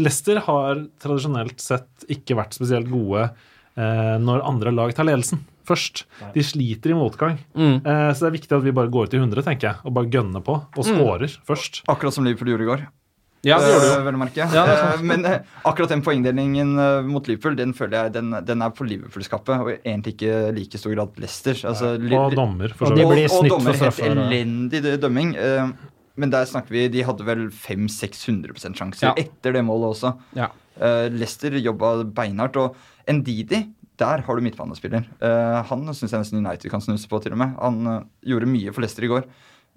Leicester 0.00 0.40
har 0.46 0.86
tradisjonelt 1.02 1.60
sett 1.62 2.08
ikke 2.12 2.38
vært 2.38 2.56
spesielt 2.56 2.90
gode 2.90 3.28
eh, 3.28 4.16
når 4.22 4.46
andre 4.46 4.74
lag 4.74 4.94
tar 4.96 5.08
ledelsen 5.08 5.44
først. 5.66 6.04
De 6.34 6.42
sliter 6.46 6.90
i 6.94 6.98
motgang. 6.98 7.38
Mm. 7.54 7.80
Eh, 7.84 8.10
så 8.14 8.26
det 8.26 8.28
er 8.32 8.36
viktig 8.40 8.56
at 8.58 8.62
vi 8.66 8.72
bare 8.76 8.88
går 8.92 9.10
til 9.12 9.20
100, 9.24 9.42
tenker 9.46 9.68
jeg, 9.72 9.76
og 9.84 9.94
bare 9.98 10.10
gønner 10.12 10.44
på, 10.46 10.60
og 10.76 10.84
scorer 10.86 11.28
først. 11.46 11.82
Akkurat 11.90 12.14
som 12.14 12.24
Liverpool 12.24 12.54
gjorde 12.54 12.66
i 12.68 12.70
går. 12.74 12.86
Ja, 13.46 13.58
det 13.62 13.66
gjorde 13.70 13.86
det. 13.86 13.96
Eh, 14.00 14.04
vel 14.08 14.16
å 14.16 14.18
merke. 14.18 14.46
Ja. 14.56 14.62
Eh, 14.66 15.02
Men 15.06 15.24
eh, 15.28 15.42
akkurat 15.68 15.92
den 15.92 16.00
poengdelingen 16.02 16.72
eh, 16.82 17.02
mot 17.06 17.28
Liverpool, 17.28 17.54
den 17.54 17.74
føler 17.78 18.06
jeg 18.08 18.14
den, 18.16 18.32
den 18.48 18.62
er 18.64 18.72
på 18.74 18.86
Liverpool-skapet. 18.88 19.60
og 19.60 19.68
egentlig 19.86 20.16
ikke 20.16 20.32
i 20.48 20.54
like 20.56 20.78
stor 20.80 20.94
grad 20.96 21.20
Leicesters. 21.22 21.62
Altså, 21.64 21.92
Og 21.94 22.34
dommer, 22.34 22.72
for 22.74 22.86
Og 22.88 22.90
så 22.90 22.96
vidt. 22.96 23.12
blir 23.12 23.28
og, 23.30 23.36
og 23.44 23.48
dommer 23.52 23.76
for 23.78 23.90
helt 24.02 24.24
elendig 24.32 24.82
dømming. 25.04 25.36
eh, 25.36 25.68
Men 26.16 26.30
der 26.32 26.44
snakker 26.48 26.70
vi 26.72 26.88
De 26.88 27.02
hadde 27.04 27.22
vel 27.28 27.46
500-600 27.50 28.74
sjanser 28.74 29.06
Ja. 29.10 29.14
etter 29.16 29.52
det 29.52 29.62
målet 29.64 29.94
også. 29.94 30.14
Ja. 30.34 30.48
Eh, 30.80 31.08
Leicester 31.12 31.50
jobba 31.60 32.02
beinhardt. 32.04 32.56
Og 32.56 32.74
Ndidi, 33.08 33.60
der 34.00 34.24
har 34.26 34.36
du 34.36 34.44
midtbanespiller. 34.44 35.08
Uh, 35.22 35.62
han 35.70 35.88
syns 35.94 36.12
jeg 36.12 36.22
nesten 36.22 36.42
United 36.44 36.72
kan 36.72 36.84
snuse 36.84 37.08
på, 37.10 37.20
til 37.24 37.36
og 37.36 37.42
med. 37.42 37.56
Han 37.62 37.82
uh, 37.88 38.00
gjorde 38.26 38.50
mye 38.50 38.72
for 38.74 38.84
Leicester 38.84 39.06
i 39.08 39.12
går. 39.12 39.28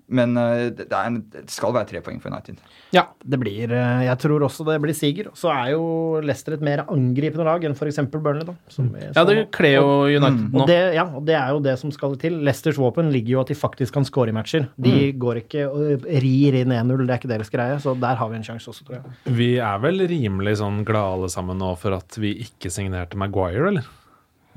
Men 0.09 0.31
uh, 0.41 0.71
det, 0.73 0.87
er, 0.89 1.05
en- 1.05 1.19
det 1.29 1.43
skal 1.53 1.69
være 1.75 1.85
tre 1.91 1.99
poeng 2.01 2.17
for 2.21 2.33
United. 2.33 2.57
Ja. 2.95 3.03
Det 3.21 3.37
blir, 3.37 3.69
jeg 3.69 4.15
tror 4.23 4.41
også 4.47 4.65
det 4.65 4.79
blir 4.81 4.95
siger. 4.97 5.27
Så 5.37 5.51
er 5.53 5.75
jo 5.75 5.83
Leicester 6.25 6.55
et 6.55 6.63
mer 6.65 6.81
angripende 6.89 7.45
lag 7.45 7.63
enn 7.67 7.75
f.eks. 7.77 7.99
Burnley. 8.09 8.41
da. 8.47 8.55
Som 8.73 8.87
vi 8.95 9.03
ja, 9.05 9.23
det 9.27 9.35
kler 9.53 9.75
jo 9.75 9.91
United 10.09 10.47
nå. 10.49 10.63
Og 10.63 10.71
det, 10.71 10.79
ja, 10.97 11.05
og 11.05 11.27
det 11.27 11.35
er 11.37 11.53
jo 11.53 11.61
det 11.67 11.75
som 11.77 11.93
skal 11.93 12.17
til. 12.21 12.39
Leicesters 12.41 12.79
våpen 12.81 13.11
ligger 13.13 13.35
jo 13.35 13.43
at 13.43 13.53
de 13.53 13.59
faktisk 13.59 13.99
kan 13.99 14.07
score 14.09 14.33
i 14.33 14.35
matcher. 14.35 14.65
De 14.81 15.11
går 15.13 15.43
ikke 15.43 15.67
og 15.69 16.09
rir 16.25 16.57
inn 16.63 16.73
1-0, 16.73 17.05
det 17.05 17.13
er 17.13 17.21
ikke 17.21 17.31
deres 17.35 17.53
greie. 17.53 17.77
Så 17.83 17.93
der 18.01 18.17
har 18.19 18.33
vi 18.33 18.41
en 18.41 18.49
sjanse 18.49 18.73
også, 18.73 18.87
tror 18.89 18.97
jeg. 18.99 19.15
Vi 19.37 19.51
er 19.61 19.85
vel 19.85 20.07
rimelig 20.09 20.57
sånn 20.63 20.81
glade 20.89 21.19
alle 21.19 21.29
sammen 21.29 21.61
nå 21.61 21.75
for 21.77 21.93
at 21.99 22.17
vi 22.17 22.33
ikke 22.47 22.73
signerte 22.73 23.19
Maguire, 23.19 23.69
eller? 23.69 23.93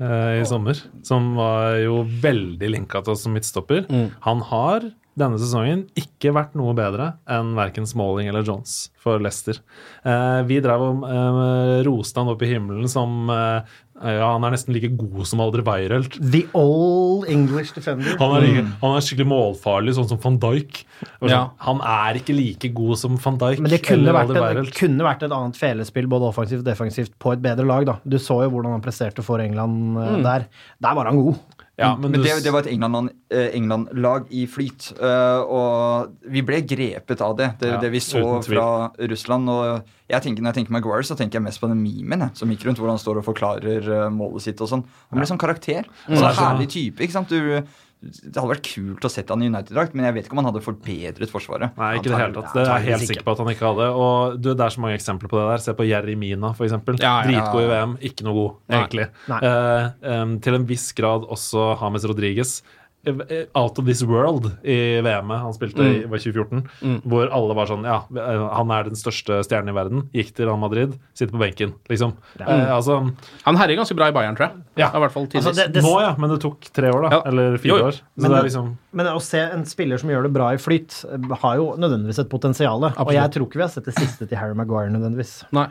Eh, 0.03 0.41
I 0.41 0.45
sommer. 0.49 0.79
Som 1.07 1.33
var 1.39 1.79
jo 1.79 2.01
veldig 2.03 2.73
linka 2.75 3.03
til 3.03 3.15
oss 3.15 3.23
som 3.25 3.35
midtstopper. 3.37 3.87
Han 4.27 4.43
har 4.51 4.91
denne 5.19 5.37
sesongen 5.37 5.83
ikke 5.99 6.31
vært 6.33 6.55
noe 6.57 6.73
bedre 6.77 7.11
enn 7.29 7.51
verken 7.57 7.85
Smalling 7.89 8.29
eller 8.31 8.45
Jones 8.47 8.87
for 9.01 9.21
Leicester. 9.21 9.59
Eh, 10.01 10.39
vi 10.49 10.57
drev 10.63 10.85
og 10.87 11.03
eh, 11.05 11.81
roste 11.85 12.21
han 12.21 12.31
opp 12.33 12.41
i 12.41 12.49
himmelen 12.49 12.89
som 12.89 13.29
eh, 13.29 13.75
Ja, 14.01 14.31
han 14.33 14.43
er 14.43 14.55
nesten 14.55 14.73
like 14.73 14.89
god 14.97 15.27
som 15.29 15.41
Alderweireld. 15.43 16.15
The 16.33 16.47
old 16.57 17.27
English 17.29 17.75
defender. 17.75 18.15
Han 18.17 18.33
er, 18.39 18.45
like, 18.47 18.63
han 18.81 18.95
er 18.97 19.05
skikkelig 19.05 19.27
målfarlig, 19.29 19.93
sånn 19.99 20.07
som 20.09 20.19
van 20.23 20.39
Dijk. 20.41 20.81
Og 21.21 21.29
Ja. 21.29 21.37
sånn, 21.37 21.51
Han 21.59 21.81
er 21.81 22.19
ikke 22.19 22.35
like 22.35 22.73
god 22.73 22.97
som 22.97 23.17
van 23.17 23.37
Dijk 23.37 23.59
Men 23.59 23.71
det 23.71 23.83
kunne, 23.83 24.09
eller 24.09 24.13
vært 24.13 24.57
et, 24.57 24.65
det 24.65 24.75
kunne 24.75 25.05
vært 25.05 25.23
et 25.23 25.31
annet 25.31 25.55
felespill, 25.55 26.07
både 26.07 26.27
offensivt 26.33 26.65
og 26.65 26.65
defensivt, 26.65 27.13
på 27.19 27.33
et 27.33 27.41
bedre 27.41 27.65
lag. 27.65 27.85
da. 27.85 27.99
Du 28.03 28.17
så 28.17 28.41
jo 28.43 28.49
hvordan 28.49 28.71
han 28.71 28.81
presterte 28.81 29.23
for 29.23 29.39
England 29.39 29.95
mm. 29.95 30.23
der. 30.23 30.47
Der 30.81 30.95
var 30.95 31.05
han 31.05 31.15
god. 31.15 31.37
Ja, 31.79 31.95
Men, 31.97 32.11
men 32.13 32.21
det, 32.21 32.35
det 32.45 32.51
var 32.53 32.61
et 32.61 32.69
England-lag 32.69 33.09
England-lag 33.57 34.27
i 34.29 34.43
flyt. 34.45 34.91
eh, 34.99 35.41
og 35.41 36.11
vi 36.29 36.43
ble 36.45 36.59
grepet 36.69 37.21
av 37.25 37.33
det, 37.39 37.47
det, 37.63 37.71
Ja, 37.71 37.79
det 37.81 37.89
vi 37.95 38.01
så 38.03 38.21
fra 38.45 38.91
Russland. 39.09 39.49
Og 39.49 39.81
jeg 40.09 40.21
tenker, 40.21 40.43
når 40.43 40.51
jeg 40.53 40.59
tenker 40.61 40.75
Maguire, 40.75 41.07
så 41.07 41.17
tenker 41.17 41.39
jeg 41.39 41.47
mest 41.47 41.61
på 41.63 41.69
den 41.71 41.81
memen 41.81 42.27
som 42.37 42.51
gikk 42.53 42.67
rundt, 42.67 42.77
hvor 42.77 42.91
han 42.93 43.01
står 43.01 43.23
og 43.23 43.25
forklarer 43.25 43.89
eh, 43.89 44.09
målet 44.13 44.45
sitt 44.45 44.61
og 44.61 44.69
sånn. 44.69 44.85
Han 45.09 45.17
ble 45.21 45.25
sånn 45.31 45.41
karakter. 45.41 45.89
Mm. 46.05 46.19
Så 46.19 46.29
herlig 46.37 46.69
type. 46.75 47.01
ikke 47.01 47.17
sant? 47.17 47.33
Du, 47.33 47.65
det 48.03 48.35
hadde 48.35 48.51
vært 48.51 48.67
kult 48.67 49.05
å 49.07 49.11
sette 49.11 49.31
han 49.31 49.43
i 49.45 49.47
United-drakt, 49.47 49.93
men 49.95 50.07
jeg 50.07 50.15
vet 50.17 50.27
ikke 50.27 50.35
om 50.35 50.41
han 50.41 50.49
hadde 50.49 50.63
forbedret 50.65 51.31
Forsvaret. 51.31 51.71
Nei, 51.79 51.89
ikke 51.99 52.11
det 52.11 52.19
hele 52.19 52.35
tatt. 52.35 52.51
Det 52.57 52.63
er 52.65 52.71
jeg 52.73 52.89
helt 52.89 53.07
sikker 53.09 53.25
på 53.27 53.35
at 53.35 53.41
han 53.43 53.51
ikke 53.53 53.69
hadde. 53.69 53.87
Og 54.03 54.37
du, 54.43 54.49
Det 54.51 54.65
er 54.65 54.75
så 54.75 54.83
mange 54.83 54.97
eksempler 54.99 55.31
på 55.31 55.39
det 55.39 55.45
der. 55.47 55.63
Se 55.63 55.75
på 55.77 55.87
Jerry 55.87 56.15
Mina, 56.19 56.51
f.eks. 56.51 56.75
Ja, 56.99 57.13
ja. 57.13 57.15
Dritgod 57.29 57.63
i 57.63 57.69
VM, 57.71 57.97
ikke 58.11 58.27
noe 58.27 58.37
god, 58.37 58.57
egentlig. 58.77 59.07
Nei. 59.31 59.41
Eh, 59.49 59.89
em, 60.15 60.37
til 60.43 60.59
en 60.59 60.67
viss 60.69 60.89
grad 60.97 61.27
også 61.31 61.69
James 61.79 62.07
Rodriguez. 62.11 62.57
Eh, 63.05 63.45
Out 63.53 63.79
of 63.79 63.85
this 63.85 64.01
world 64.07 64.45
i 64.63 65.01
VM-et 65.03 65.41
han 65.43 65.51
spilte 65.53 65.83
i 65.83 66.03
var 66.07 66.21
2014, 66.23 67.01
hvor 67.03 67.27
alle 67.35 67.55
var 67.57 67.67
sånn 67.67 67.83
Ja, 67.83 67.97
eh, 68.15 68.43
han 68.55 68.71
er 68.71 68.83
den 68.87 68.95
største 68.95 69.41
stjernen 69.43 69.73
i 69.73 69.75
verden. 69.75 70.05
Gikk 70.15 70.33
til 70.37 70.45
Real 70.47 70.57
Madrid, 70.61 70.93
sitter 71.13 71.33
på 71.35 71.41
benken, 71.43 71.73
liksom. 71.91 72.13
Eh, 72.39 72.71
altså, 72.71 73.01
Han 73.43 73.55
herjer 73.59 73.75
ganske 73.81 73.95
bra 73.99 74.07
i 74.07 74.15
Bayern, 74.15 74.37
tror 74.39 74.47
jeg. 74.53 74.63
Ja. 74.77 74.89
Altså, 74.93 75.53
det- 75.53 75.73
det- 75.73 75.83
nå, 75.83 75.99
ja, 75.99 76.15
men 76.17 76.29
det 76.29 76.39
tok 76.41 76.61
tre 76.73 76.91
år, 76.91 77.09
da. 77.09 77.09
Ja. 77.17 77.21
Eller 77.25 77.57
fire 77.57 77.69
Jo, 77.73 77.77
jo. 77.77 77.85
år. 77.87 77.91
Så 77.91 78.01
Men 78.17 78.31
det 78.31 78.39
er 78.39 78.43
liksom 78.43 78.77
Men 78.93 79.05
å 79.07 79.21
se 79.21 79.39
en 79.39 79.65
spiller 79.65 79.97
som 79.99 80.09
gjør 80.09 80.23
det 80.23 80.33
bra 80.33 80.47
i 80.53 80.57
flyt, 80.57 81.03
eh, 81.11 81.35
har 81.41 81.55
jo 81.57 81.75
nødvendigvis 81.77 82.19
et 82.19 82.29
potensial. 82.29 82.83
Og 82.83 83.11
jeg 83.11 83.31
tror 83.31 83.47
ikke 83.47 83.55
vi 83.55 83.61
har 83.61 83.69
sett 83.69 83.85
det 83.85 83.95
siste 83.95 84.29
til 84.29 84.37
Harry 84.37 84.53
Maguire 84.53 84.89
nødvendigvis. 84.89 85.43
Nei. 85.51 85.67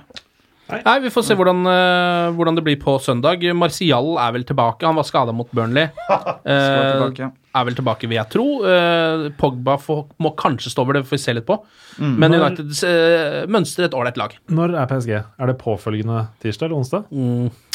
Nei, 0.81 0.95
Vi 1.05 1.11
får 1.12 1.25
se 1.27 1.37
hvordan, 1.39 1.61
uh, 1.68 2.33
hvordan 2.37 2.57
det 2.59 2.64
blir 2.66 2.79
på 2.81 2.97
søndag. 3.03 3.45
Martial 3.59 4.12
er 4.23 4.35
vel 4.37 4.45
tilbake. 4.49 4.87
Han 4.89 4.99
var 4.99 5.07
skada 5.09 5.35
mot 5.37 5.51
Burnley. 5.55 5.89
Uh, 6.43 7.29
er 7.55 7.66
vel 7.68 7.77
tilbake, 7.77 8.09
vil 8.11 8.16
jeg 8.16 8.31
tro. 8.33 8.45
Uh, 8.64 9.29
Pogba 9.39 9.77
får, 9.81 10.01
må 10.25 10.33
kanskje 10.39 10.73
stå 10.73 10.83
over 10.83 10.97
det, 10.97 11.05
får 11.07 11.18
vi 11.18 11.20
se 11.23 11.35
litt 11.37 11.47
på. 11.49 11.59
Men 12.01 12.33
Når- 12.33 12.47
United 12.47 12.73
uh, 12.89 13.39
mønstrer 13.53 13.87
et 13.87 13.97
ålreit 13.97 14.18
lag. 14.18 14.35
Når 14.51 14.75
er 14.81 14.89
PSG? 14.91 15.12
Er 15.20 15.53
det 15.53 15.59
påfølgende 15.61 16.25
tirsdag 16.43 16.70
eller 16.70 16.81
onsdag? 16.81 17.07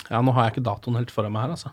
Ja, 0.10 0.24
Nå 0.24 0.34
har 0.36 0.48
jeg 0.48 0.58
ikke 0.58 0.66
datoen 0.68 0.98
helt 1.00 1.14
foran 1.14 1.36
meg 1.36 1.46
her, 1.48 1.56
altså. 1.56 1.72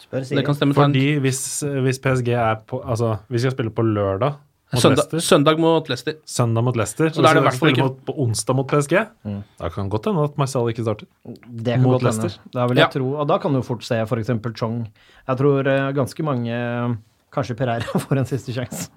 Spør 0.00 0.26
Det 0.28 0.44
kan 0.46 0.56
stemme. 0.58 0.76
Fordi 0.76 1.06
hvis, 1.24 1.40
hvis 1.84 2.00
PSG 2.02 2.28
er 2.36 2.58
på 2.68 2.82
Altså, 2.84 3.16
vi 3.32 3.40
skal 3.42 3.54
spille 3.54 3.72
på 3.74 3.84
lørdag 3.86 4.36
Søndag, 4.82 4.96
Leicester. 5.12 5.18
søndag 5.26 5.58
mot 5.58 5.88
Leicester. 5.88 6.14
Søndag 6.26 6.64
mot 6.64 6.76
Leicester. 6.76 7.08
Så 7.10 7.22
da 7.22 7.30
er 7.30 7.34
det 7.34 7.42
i 7.42 7.46
hvert 7.48 7.58
fall 7.60 7.70
ikke- 7.72 7.82
mot, 7.86 7.96
på 8.06 8.14
onsdag 8.26 8.56
mot 8.56 8.66
PSG. 8.68 8.94
Da 9.58 9.68
kan 9.70 9.84
det 9.88 9.90
godt 9.92 10.04
hende 10.10 10.24
at 10.24 10.36
Marcial 10.38 10.68
ikke 10.72 10.82
starter. 10.86 11.06
Det 11.24 11.74
kan 11.74 11.82
Mot. 11.82 12.02
Leicester. 12.02 12.38
Da 12.52 12.66
vil 12.66 12.76
Ja. 12.78 12.84
jeg 12.86 12.92
tro, 13.00 13.14
og 13.20 13.26
da 13.28 13.38
kan 13.38 13.52
du 13.52 13.62
fort 13.62 13.82
se 13.84 13.94
f.eks. 14.06 14.30
Chong. 14.56 14.86
Jeg 15.28 15.36
tror 15.38 15.66
eh, 15.66 15.92
ganske 15.92 16.22
mange 16.24 16.50
eh, 16.52 16.96
Kanskje 17.32 17.56
Pereira 17.58 17.84
får 18.00 18.16
en 18.18 18.24
siste 18.24 18.52
sjanse. 18.54 18.88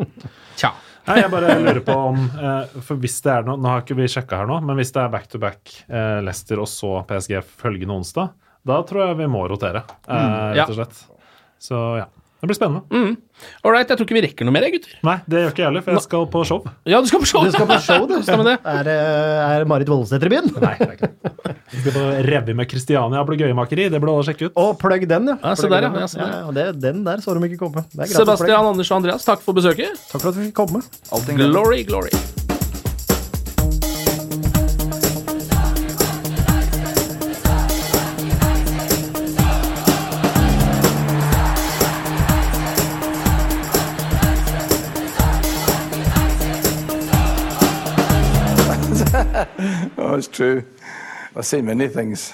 Tja. 0.55 0.69
Nei, 1.07 1.21
jeg 1.21 1.31
bare 1.31 1.55
lurer 1.59 1.79
på 1.83 1.95
om 1.95 2.15
eh, 2.39 2.65
For 2.85 2.95
hvis 3.01 3.21
det 3.25 3.31
er 3.33 3.43
noe 3.47 3.57
Nå 3.57 3.67
har 3.71 3.81
ikke 3.81 3.95
vi 3.97 4.05
sjekka 4.11 4.37
her 4.37 4.45
nå, 4.47 4.59
men 4.63 4.77
hvis 4.77 4.91
det 4.93 5.01
er 5.01 5.09
back 5.09 5.27
to 5.27 5.39
back 5.41 5.71
eh, 5.89 6.19
Leicester 6.21 6.59
og 6.61 6.67
så 6.69 7.01
PSG 7.07 7.41
følgende 7.43 7.95
onsdag, 7.97 8.29
da 8.67 8.81
tror 8.83 9.07
jeg 9.07 9.17
vi 9.17 9.25
må 9.31 9.47
rotere, 9.49 9.83
eh, 10.07 10.13
Mm. 10.13 10.53
Rett 10.55 10.69
og 10.69 10.75
slett. 10.75 11.03
Så 11.59 11.97
ja. 11.97 12.05
Det 12.39 12.47
blir 12.47 12.55
spennende. 12.55 13.17
Ålreit, 13.67 13.89
jeg 13.91 13.99
tror 13.99 14.05
ikke 14.07 14.15
vi 14.15 14.21
rekker 14.23 14.47
noe 14.47 14.55
mer, 14.55 14.65
gutter. 14.71 14.93
Nei, 15.03 15.15
det 15.27 15.41
gjør 15.41 15.49
ikke 15.51 15.59
jeg 15.63 15.67
heller, 15.69 15.83
for 15.83 15.95
jeg 15.97 16.03
skal 16.05 16.25
på 16.31 16.43
show. 16.47 16.61
Ja, 16.87 17.01
du 17.03 17.09
skal 17.11 17.19
på 17.23 17.27
show! 17.27 17.43
Du 17.43 17.51
skal 17.51 17.67
på 17.67 17.79
show, 17.83 18.05
du. 18.07 18.15
Stemmer 18.27 18.47
det. 18.47 18.55
Er, 18.63 18.89
eh, 18.93 19.51
er 19.59 19.67
Marit 19.67 19.91
Voldsæter 19.91 20.31
i 20.31 20.33
byen? 20.37 20.47
Nei, 20.55 20.73
det 20.79 20.87
er 20.87 20.95
ikke 20.95 21.11
det. 21.11 21.53
Vi 21.75 21.83
skal 21.83 21.97
på 21.99 22.05
Revy 22.29 22.55
med 22.61 22.71
Christiania 22.71 23.27
Blir 23.27 23.43
Gøyemakeri. 23.43 23.89
Det 23.91 23.99
burde 23.99 24.15
alle 24.15 24.31
sjekke 24.31 24.49
ut. 24.49 24.57
Og 24.63 24.73
plugg 24.79 25.07
den, 25.11 25.31
ja. 25.33 25.37
Ja, 25.43 25.55
se 25.59 25.67
der, 25.67 25.87
ja. 25.89 25.91
den, 25.91 26.03
Ja, 26.05 26.11
se 26.15 26.19
der. 26.23 26.35
ja, 26.39 26.57
det, 26.59 26.67
den 26.87 27.05
der 27.07 27.23
så 27.25 27.35
de 27.35 27.51
ikke 27.51 27.61
komme. 27.67 27.83
Det 27.91 28.07
er 28.07 28.15
Sebastian. 28.15 28.71
Anders 28.71 28.91
og 28.91 29.01
Andreas, 29.03 29.27
takk 29.27 29.43
for 29.43 29.59
besøket. 29.59 29.99
Takk 30.11 30.21
for 30.23 30.31
at 30.31 30.39
vi 30.39 30.47
fikk 30.51 30.59
komme. 30.63 30.85
Glory, 31.35 31.83
glory. 31.87 32.15
It's 50.15 50.27
true. 50.27 50.63
I've 51.35 51.45
seen 51.45 51.65
many 51.65 51.87
things. 51.87 52.33